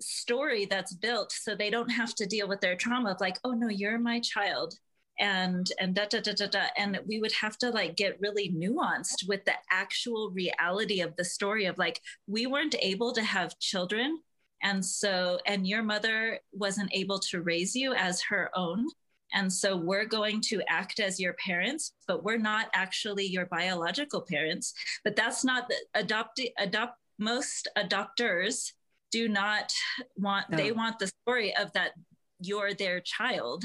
story 0.00 0.66
that's 0.66 0.94
built 0.94 1.32
so 1.32 1.54
they 1.54 1.70
don't 1.70 1.90
have 1.90 2.14
to 2.14 2.26
deal 2.26 2.48
with 2.48 2.60
their 2.60 2.76
trauma 2.76 3.12
of 3.12 3.20
like, 3.20 3.38
oh 3.44 3.52
no, 3.52 3.68
you're 3.68 3.98
my 3.98 4.20
child. 4.20 4.74
And 5.18 5.66
and 5.80 5.94
da 5.94 6.04
da 6.10 6.20
da 6.20 6.32
da 6.34 6.46
da. 6.46 6.64
And 6.76 6.98
we 7.06 7.20
would 7.20 7.32
have 7.32 7.56
to 7.58 7.70
like 7.70 7.96
get 7.96 8.20
really 8.20 8.52
nuanced 8.52 9.26
with 9.26 9.44
the 9.46 9.54
actual 9.70 10.30
reality 10.30 11.00
of 11.00 11.16
the 11.16 11.24
story 11.24 11.64
of 11.64 11.78
like, 11.78 12.00
we 12.26 12.46
weren't 12.46 12.74
able 12.80 13.12
to 13.12 13.22
have 13.22 13.58
children. 13.58 14.20
And 14.62 14.84
so, 14.84 15.38
and 15.46 15.66
your 15.66 15.82
mother 15.82 16.40
wasn't 16.52 16.90
able 16.92 17.18
to 17.30 17.42
raise 17.42 17.74
you 17.74 17.94
as 17.94 18.22
her 18.22 18.50
own. 18.54 18.86
And 19.32 19.52
so 19.52 19.76
we're 19.76 20.06
going 20.06 20.40
to 20.48 20.62
act 20.68 21.00
as 21.00 21.18
your 21.18 21.34
parents, 21.34 21.92
but 22.06 22.22
we're 22.22 22.38
not 22.38 22.68
actually 22.74 23.26
your 23.26 23.46
biological 23.46 24.20
parents. 24.20 24.72
But 25.04 25.16
that's 25.16 25.44
not 25.44 25.68
the 25.68 25.76
adopt 25.94 26.40
adopt 26.58 26.98
most 27.18 27.68
adopters 27.76 28.72
do 29.16 29.24
not 29.42 29.68
want 30.26 30.44
No. 30.50 30.56
they 30.60 30.70
want 30.82 30.96
the 30.98 31.10
story 31.22 31.50
of 31.62 31.66
that 31.76 31.90
you're 32.48 32.74
their 32.74 32.98
child 33.16 33.60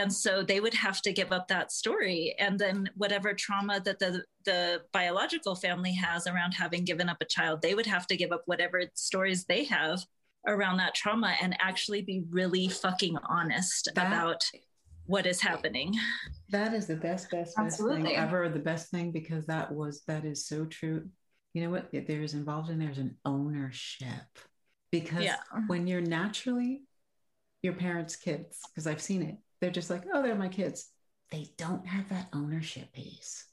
and 0.00 0.08
so 0.22 0.32
they 0.50 0.60
would 0.64 0.74
have 0.86 0.98
to 1.06 1.10
give 1.20 1.30
up 1.36 1.46
that 1.48 1.68
story 1.80 2.20
and 2.44 2.54
then 2.62 2.76
whatever 3.02 3.30
trauma 3.44 3.76
that 3.86 3.98
the 4.02 4.10
the 4.50 4.60
biological 4.98 5.54
family 5.66 5.94
has 6.06 6.20
around 6.26 6.52
having 6.64 6.82
given 6.90 7.08
up 7.12 7.20
a 7.20 7.24
child 7.36 7.56
they 7.62 7.74
would 7.76 7.86
have 7.94 8.06
to 8.10 8.16
give 8.22 8.32
up 8.36 8.42
whatever 8.52 8.78
stories 8.94 9.40
they 9.52 9.64
have 9.78 9.98
around 10.54 10.76
that 10.78 10.94
trauma 11.00 11.30
and 11.42 11.52
actually 11.70 12.02
be 12.12 12.18
really 12.40 12.66
fucking 12.84 13.16
honest 13.36 13.82
That- 13.94 14.06
about 14.08 14.42
what 15.06 15.24
is 15.32 15.40
happening 15.50 15.90
That 16.56 16.72
is 16.78 16.86
the 16.92 17.00
best, 17.08 17.24
best, 17.30 17.56
best 17.56 17.58
Absolutely. 17.66 18.02
thing 18.02 18.16
ever. 18.24 18.40
The 18.48 18.66
best 18.72 18.84
thing 18.92 19.06
because 19.20 19.44
that 19.46 19.66
was 19.80 19.94
that 20.10 20.24
is 20.32 20.40
so 20.50 20.58
true. 20.78 20.98
You 21.54 21.60
know 21.62 21.70
what? 21.74 21.84
There 21.92 22.22
is 22.26 22.34
involved 22.40 22.68
in 22.72 22.78
there's 22.82 22.98
an 23.06 23.16
ownership 23.24 24.28
because 24.90 25.24
yeah 25.24 25.36
uh-huh. 25.52 25.62
when 25.66 25.86
you're 25.86 26.00
naturally 26.00 26.82
your 27.62 27.74
parents' 27.74 28.16
kids, 28.16 28.58
because 28.68 28.86
I've 28.86 29.02
seen 29.02 29.22
it, 29.22 29.36
they're 29.60 29.70
just 29.70 29.90
like, 29.90 30.04
oh, 30.12 30.22
they're 30.22 30.34
my 30.34 30.48
kids. 30.48 30.88
They 31.30 31.48
don't 31.58 31.86
have 31.86 32.08
that 32.08 32.28
ownership 32.32 32.92
piece. 32.92 33.44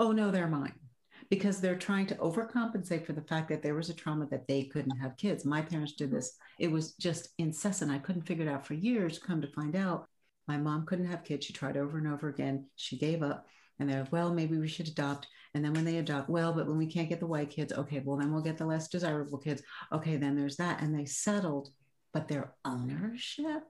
Oh 0.00 0.12
no, 0.12 0.30
they're 0.30 0.48
mine. 0.48 0.74
Because 1.30 1.60
they're 1.60 1.76
trying 1.76 2.06
to 2.06 2.16
overcompensate 2.16 3.06
for 3.06 3.12
the 3.12 3.22
fact 3.22 3.48
that 3.48 3.62
there 3.62 3.74
was 3.74 3.88
a 3.88 3.94
trauma 3.94 4.26
that 4.30 4.46
they 4.48 4.64
couldn't 4.64 4.98
have 4.98 5.16
kids. 5.16 5.44
My 5.44 5.62
parents 5.62 5.92
did 5.92 6.10
this. 6.10 6.36
It 6.58 6.70
was 6.70 6.92
just 6.94 7.28
incessant. 7.38 7.90
I 7.90 7.98
couldn't 7.98 8.26
figure 8.26 8.46
it 8.46 8.50
out 8.50 8.66
for 8.66 8.74
years. 8.74 9.18
Come 9.18 9.40
to 9.40 9.46
find 9.46 9.74
out, 9.74 10.06
my 10.46 10.58
mom 10.58 10.84
couldn't 10.84 11.06
have 11.06 11.24
kids. 11.24 11.46
She 11.46 11.52
tried 11.52 11.76
over 11.76 11.96
and 11.96 12.08
over 12.08 12.28
again. 12.28 12.66
She 12.76 12.98
gave 12.98 13.22
up. 13.22 13.46
And 13.78 13.88
they're 13.88 14.00
like, 14.00 14.12
well, 14.12 14.34
maybe 14.34 14.58
we 14.58 14.68
should 14.68 14.88
adopt. 14.88 15.28
And 15.54 15.64
then 15.64 15.74
when 15.74 15.84
they 15.84 15.98
adopt, 15.98 16.30
well, 16.30 16.52
but 16.52 16.66
when 16.66 16.78
we 16.78 16.86
can't 16.86 17.08
get 17.08 17.20
the 17.20 17.26
white 17.26 17.50
kids, 17.50 17.72
okay, 17.72 18.00
well, 18.04 18.16
then 18.16 18.32
we'll 18.32 18.42
get 18.42 18.56
the 18.56 18.64
less 18.64 18.88
desirable 18.88 19.38
kids. 19.38 19.62
Okay, 19.92 20.16
then 20.16 20.34
there's 20.34 20.56
that. 20.56 20.80
And 20.80 20.98
they 20.98 21.04
settled, 21.04 21.70
but 22.12 22.28
their 22.28 22.54
ownership 22.64 23.62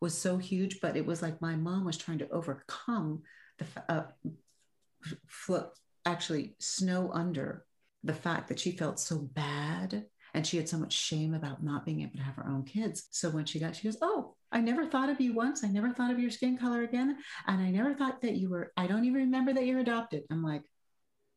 was 0.00 0.16
so 0.16 0.36
huge. 0.36 0.80
But 0.80 0.96
it 0.96 1.06
was 1.06 1.22
like 1.22 1.40
my 1.40 1.56
mom 1.56 1.84
was 1.84 1.96
trying 1.96 2.18
to 2.18 2.28
overcome 2.28 3.22
the, 3.58 3.64
uh, 3.88 5.62
actually 6.04 6.54
snow 6.58 7.10
under 7.12 7.64
the 8.04 8.14
fact 8.14 8.48
that 8.48 8.60
she 8.60 8.72
felt 8.72 9.00
so 9.00 9.18
bad 9.18 10.04
and 10.34 10.46
she 10.46 10.58
had 10.58 10.68
so 10.68 10.76
much 10.76 10.92
shame 10.92 11.32
about 11.32 11.64
not 11.64 11.86
being 11.86 12.02
able 12.02 12.16
to 12.16 12.22
have 12.22 12.34
her 12.34 12.46
own 12.46 12.62
kids. 12.62 13.08
So 13.10 13.30
when 13.30 13.46
she 13.46 13.58
got, 13.58 13.74
she 13.74 13.88
goes, 13.88 13.96
Oh, 14.02 14.34
I 14.52 14.60
never 14.60 14.86
thought 14.86 15.08
of 15.08 15.20
you 15.20 15.32
once. 15.32 15.64
I 15.64 15.68
never 15.68 15.90
thought 15.90 16.10
of 16.10 16.18
your 16.18 16.30
skin 16.30 16.58
color 16.58 16.82
again. 16.82 17.16
And 17.46 17.60
I 17.60 17.70
never 17.70 17.94
thought 17.94 18.20
that 18.20 18.36
you 18.36 18.50
were, 18.50 18.70
I 18.76 18.86
don't 18.86 19.06
even 19.06 19.22
remember 19.22 19.54
that 19.54 19.64
you're 19.64 19.80
adopted. 19.80 20.24
I'm 20.30 20.42
like, 20.42 20.62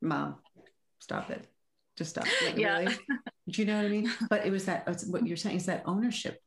Mom, 0.02 0.36
stop 1.00 1.30
it. 1.30 1.46
Just 1.98 2.12
stop. 2.12 2.26
Like, 2.46 2.58
Yeah. 2.58 2.80
Really? 2.80 2.96
Do 3.50 3.62
you 3.62 3.68
know 3.68 3.78
what 3.78 3.86
I 3.86 3.90
mean? 3.90 4.12
But 4.30 4.46
it 4.46 4.52
was 4.52 4.66
that, 4.66 4.84
it's 4.88 5.06
what 5.06 5.26
you're 5.26 5.38
saying 5.38 5.58
is 5.58 5.66
that 5.66 5.84
ownership 5.86 6.40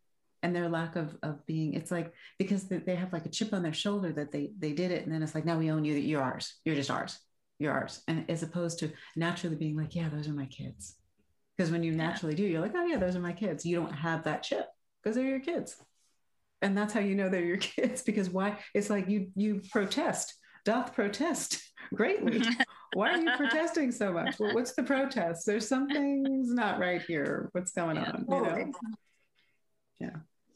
and 0.43 0.55
their 0.55 0.69
lack 0.69 0.95
of, 0.97 1.17
of 1.23 1.45
being, 1.47 1.75
it's 1.75 1.91
like, 1.91 2.13
because 2.39 2.69
they, 2.69 2.79
they 2.79 2.95
have 2.95 3.13
like 3.13 3.27
a 3.27 3.29
chip 3.31 3.53
on 3.53 3.63
their 3.63 3.73
shoulder 3.73 4.13
that 4.13 4.31
they, 4.31 4.51
they 4.59 4.73
did 4.73 4.93
it. 4.93 5.05
And 5.05 5.13
then 5.13 5.23
it's 5.23 5.35
like, 5.35 5.45
now 5.45 5.59
we 5.59 5.71
own 5.71 5.85
you, 5.85 5.95
that 5.95 6.01
you're 6.01 6.23
ours. 6.23 6.55
You're 6.65 6.77
just 6.77 6.91
ours. 6.91 7.19
You're 7.59 7.73
ours. 7.73 8.03
And 8.09 8.25
as 8.31 8.43
opposed 8.43 8.79
to 8.81 8.93
naturally 9.17 9.57
being 9.57 9.77
like, 9.77 9.95
yeah, 9.95 10.09
those 10.09 10.29
are 10.29 10.33
my 10.33 10.47
kids. 10.47 10.97
Because 11.57 11.71
when 11.71 11.83
you 11.83 11.93
naturally 11.93 12.35
do, 12.35 12.45
you're 12.45 12.61
like, 12.61 12.75
oh 12.75 12.87
yeah, 12.87 12.97
those 12.99 13.15
are 13.15 13.21
my 13.21 13.33
kids. 13.33 13.67
You 13.67 13.77
don't 13.77 13.93
have 13.93 14.25
that 14.25 14.43
chip 14.43 14.67
because 15.03 15.17
they're 15.17 15.27
your 15.29 15.41
kids. 15.41 15.77
And 16.63 16.79
that's 16.79 16.95
how 16.95 17.01
you 17.01 17.15
know 17.15 17.29
they're 17.29 17.45
your 17.45 17.57
kids. 17.59 18.03
Because 18.03 18.31
why? 18.31 18.59
It's 18.75 18.89
like 18.89 19.09
you 19.09 19.29
you 19.35 19.61
protest, 19.71 20.35
doth 20.65 20.95
protest 20.95 21.61
greatly. 21.95 22.43
why 22.93 23.11
are 23.11 23.21
you 23.21 23.31
protesting 23.37 23.91
so 23.91 24.13
much? 24.13 24.39
Well, 24.39 24.55
what's 24.55 24.73
the 24.73 24.83
protest? 24.83 25.47
There's 25.47 25.69
something's 25.69 26.53
not 26.53 26.79
right 26.79 27.03
here. 27.03 27.49
What's 27.53 27.73
going 27.73 27.97
Yeah. 27.97 28.05
on? 28.05 28.27
You 28.29 28.43
know? 28.43 28.73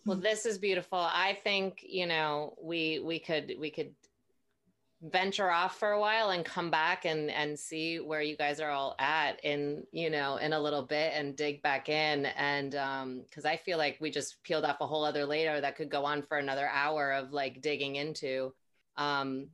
Well, 0.04 0.16
this 0.16 0.46
is 0.46 0.58
beautiful. 0.58 0.98
I 0.98 1.36
think, 1.42 1.84
you 1.86 2.06
know, 2.06 2.54
we 2.62 3.00
we 3.00 3.18
could 3.18 3.54
we 3.58 3.70
could 3.70 3.92
venture 5.02 5.50
off 5.50 5.78
for 5.78 5.90
a 5.90 6.00
while 6.00 6.30
and 6.30 6.44
come 6.44 6.70
back 6.70 7.04
and 7.04 7.28
and 7.28 7.58
see 7.58 7.98
where 7.98 8.22
you 8.22 8.36
guys 8.36 8.60
are 8.60 8.70
all 8.70 8.94
at 9.00 9.44
in, 9.44 9.84
you 9.90 10.08
know, 10.08 10.36
in 10.36 10.52
a 10.52 10.60
little 10.60 10.82
bit 10.82 11.12
and 11.14 11.36
dig 11.36 11.60
back 11.60 11.88
in 11.88 12.26
and 12.26 12.76
um 12.76 13.24
cuz 13.32 13.44
I 13.44 13.56
feel 13.56 13.78
like 13.78 13.98
we 14.00 14.10
just 14.12 14.42
peeled 14.44 14.64
off 14.64 14.80
a 14.80 14.86
whole 14.86 15.04
other 15.04 15.26
layer 15.26 15.60
that 15.60 15.76
could 15.76 15.90
go 15.90 16.04
on 16.04 16.22
for 16.22 16.38
another 16.38 16.68
hour 16.68 17.12
of 17.12 17.32
like 17.32 17.60
digging 17.60 17.96
into 17.96 18.54
um 18.96 19.48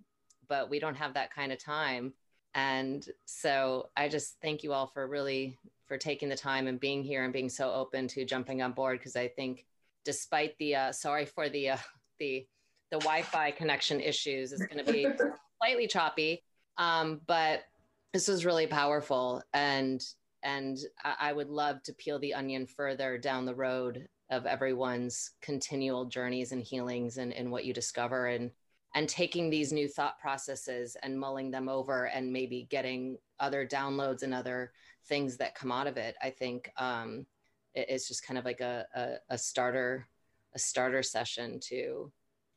but 0.48 0.68
we 0.68 0.78
don't 0.78 0.96
have 0.96 1.14
that 1.14 1.34
kind 1.34 1.50
of 1.50 1.58
time. 1.58 2.12
And 2.54 3.06
so 3.24 3.88
I 3.96 4.08
just 4.08 4.36
thank 4.42 4.62
you 4.62 4.72
all 4.72 4.86
for 4.86 5.06
really 5.06 5.58
for 5.86 5.96
taking 5.96 6.28
the 6.28 6.36
time 6.36 6.66
and 6.66 6.78
being 6.78 7.02
here 7.02 7.24
and 7.24 7.32
being 7.32 7.48
so 7.48 7.72
open 7.72 8.08
to 8.08 8.24
jumping 8.24 8.62
on 8.62 8.72
board 8.72 8.98
because 8.98 9.16
I 9.16 9.28
think 9.28 9.66
despite 10.04 10.56
the 10.58 10.74
uh, 10.74 10.92
sorry 10.92 11.26
for 11.26 11.48
the 11.48 11.70
uh, 11.70 11.76
the 12.18 12.46
the 12.90 12.98
Wi-Fi 12.98 13.52
connection 13.52 14.00
issues, 14.00 14.52
it's 14.52 14.66
going 14.66 14.84
to 14.84 14.92
be 14.92 15.06
slightly 15.62 15.86
choppy. 15.86 16.42
Um, 16.76 17.20
but 17.26 17.64
this 18.12 18.28
was 18.28 18.44
really 18.44 18.66
powerful, 18.66 19.42
and 19.54 20.02
and 20.42 20.78
I, 21.04 21.14
I 21.20 21.32
would 21.32 21.48
love 21.48 21.82
to 21.84 21.94
peel 21.94 22.18
the 22.18 22.34
onion 22.34 22.66
further 22.66 23.16
down 23.16 23.46
the 23.46 23.54
road 23.54 24.08
of 24.30 24.46
everyone's 24.46 25.30
continual 25.42 26.06
journeys 26.06 26.52
and 26.52 26.62
healings 26.62 27.18
and, 27.18 27.32
and 27.34 27.50
what 27.50 27.66
you 27.66 27.74
discover 27.74 28.26
and 28.26 28.50
and 28.94 29.08
taking 29.08 29.48
these 29.48 29.72
new 29.72 29.88
thought 29.88 30.18
processes 30.18 30.96
and 31.02 31.18
mulling 31.18 31.50
them 31.50 31.68
over 31.68 32.06
and 32.06 32.32
maybe 32.32 32.66
getting 32.70 33.16
other 33.40 33.66
downloads 33.66 34.22
and 34.22 34.34
other 34.34 34.72
things 35.06 35.36
that 35.36 35.54
come 35.54 35.72
out 35.72 35.86
of 35.86 35.96
it. 35.96 36.14
I 36.22 36.30
think 36.30 36.70
um, 36.76 37.26
it- 37.74 37.86
it's 37.88 38.08
just 38.08 38.26
kind 38.26 38.38
of 38.38 38.44
like 38.44 38.60
a, 38.60 38.86
a, 38.94 39.34
a 39.34 39.38
starter 39.38 40.08
a 40.54 40.58
starter 40.58 41.02
session 41.02 41.58
to 41.60 42.12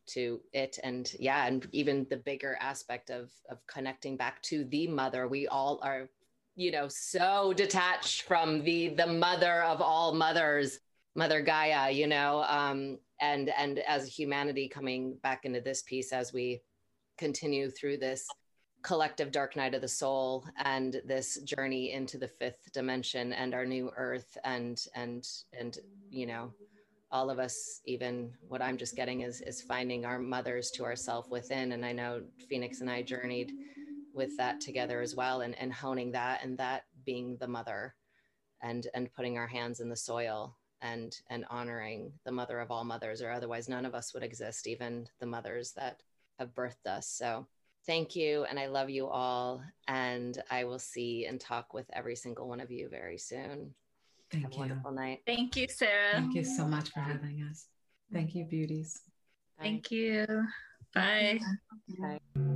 to 0.07 0.40
it 0.53 0.78
and 0.84 1.14
yeah 1.20 1.48
and 1.48 1.68
even 1.72 2.06
the 2.10 2.18
bigger 2.18 2.57
aspect 2.60 3.10
of 3.10 3.32
of 3.49 3.66
connecting 3.68 4.18
back 4.18 4.41
to 4.41 4.66
the 4.66 4.88
mother 4.88 5.28
we 5.28 5.48
all 5.48 5.80
are 5.82 6.10
you 6.56 6.72
know 6.72 6.88
so 6.90 7.53
detached 7.53 8.24
from 8.24 8.64
the 8.64 8.90
the 8.90 9.07
mother 9.07 9.64
of 9.64 9.82
all 9.82 10.14
mothers 10.14 10.80
mother 11.16 11.41
gaia 11.41 11.90
you 11.90 12.06
know 12.06 12.44
um 12.48 12.98
and 13.22 13.50
and 13.58 13.80
as 13.80 14.08
humanity 14.08 14.68
coming 14.68 15.18
back 15.24 15.46
into 15.46 15.62
this 15.62 15.82
piece 15.84 16.12
as 16.12 16.34
we 16.34 16.62
continue 17.18 17.70
through 17.70 17.98
this 17.98 18.28
collective 18.82 19.32
dark 19.32 19.56
night 19.56 19.74
of 19.74 19.82
the 19.82 19.88
soul 19.88 20.46
and 20.64 21.02
this 21.06 21.42
journey 21.42 21.92
into 21.92 22.18
the 22.18 22.28
fifth 22.28 22.72
dimension 22.72 23.34
and 23.34 23.54
our 23.54 23.66
new 23.66 23.90
earth 23.98 24.38
and 24.44 24.86
and 24.96 25.28
and 25.58 25.80
you 26.10 26.28
know 26.28 26.54
all 27.12 27.30
of 27.30 27.40
us 27.40 27.82
even 27.86 28.32
what 28.48 28.62
i'm 28.62 28.78
just 28.78 28.96
getting 28.96 29.22
is 29.22 29.42
is 29.42 29.62
finding 29.62 30.06
our 30.06 30.20
mothers 30.20 30.70
to 30.72 30.84
ourself 30.84 31.30
within. 31.30 31.72
And 31.72 31.86
i 31.86 31.92
know 31.92 32.22
phoenix 32.48 32.82
and 32.82 32.90
i 32.90 33.02
journeyed 33.02 33.54
with 34.14 34.38
that 34.38 34.62
together 34.62 35.02
as 35.02 35.16
well 35.16 35.42
and, 35.42 35.58
and 35.60 35.74
honing 35.74 36.12
that 36.12 36.44
and 36.44 36.58
that 36.58 36.84
being 37.06 37.38
the 37.40 37.48
mother 37.48 37.96
and 38.62 38.88
and 38.94 39.12
putting 39.14 39.38
our 39.38 39.48
hands 39.48 39.80
in 39.80 39.90
the 39.90 39.96
soil 39.96 40.58
and 40.94 41.20
and 41.30 41.45
honoring 41.49 42.12
the 42.26 42.32
mother 42.32 42.60
of 42.60 42.72
all 42.72 42.84
mothers 42.84 43.22
or 43.22 43.32
otherwise 43.32 43.68
none 43.70 43.86
of 43.86 43.95
us 43.95 44.14
would 44.14 44.24
exist 44.24 44.68
even 44.68 45.07
the 45.20 45.26
mothers 45.26 45.72
that 45.74 46.02
have 46.40 46.53
birthed 46.53 46.86
us 46.86 47.07
so 47.07 47.45
thank 47.86 48.16
you 48.16 48.45
and 48.49 48.60
i 48.60 48.68
love 48.68 48.90
you 48.90 49.07
all 49.07 49.62
and 49.88 50.41
i 50.49 50.64
will 50.64 50.80
see 50.80 51.26
and 51.26 51.40
talk 51.40 51.74
with 51.74 51.86
every 51.94 52.16
single 52.16 52.48
one 52.48 52.60
of 52.60 52.72
you 52.72 52.88
very 52.90 53.18
soon 53.18 53.74
thank 54.32 54.44
you. 54.44 54.49
have 54.49 54.52
you 54.53 54.57
a 54.57 54.60
wonderful 54.60 54.91
night 54.91 55.20
thank 55.26 55.56
you 55.56 55.68
sara 55.68 56.12
thank 56.14 56.36
you 56.36 56.44
so 56.44 56.66
much 56.66 56.90
for 56.90 56.99
having 56.99 57.41
us 57.49 57.68
thank 58.12 58.36
you 58.36 58.45
beauties 58.45 59.02
Thank 59.62 59.91
you. 59.91 60.26
Bye. 60.94 61.40
Bye. 61.99 62.56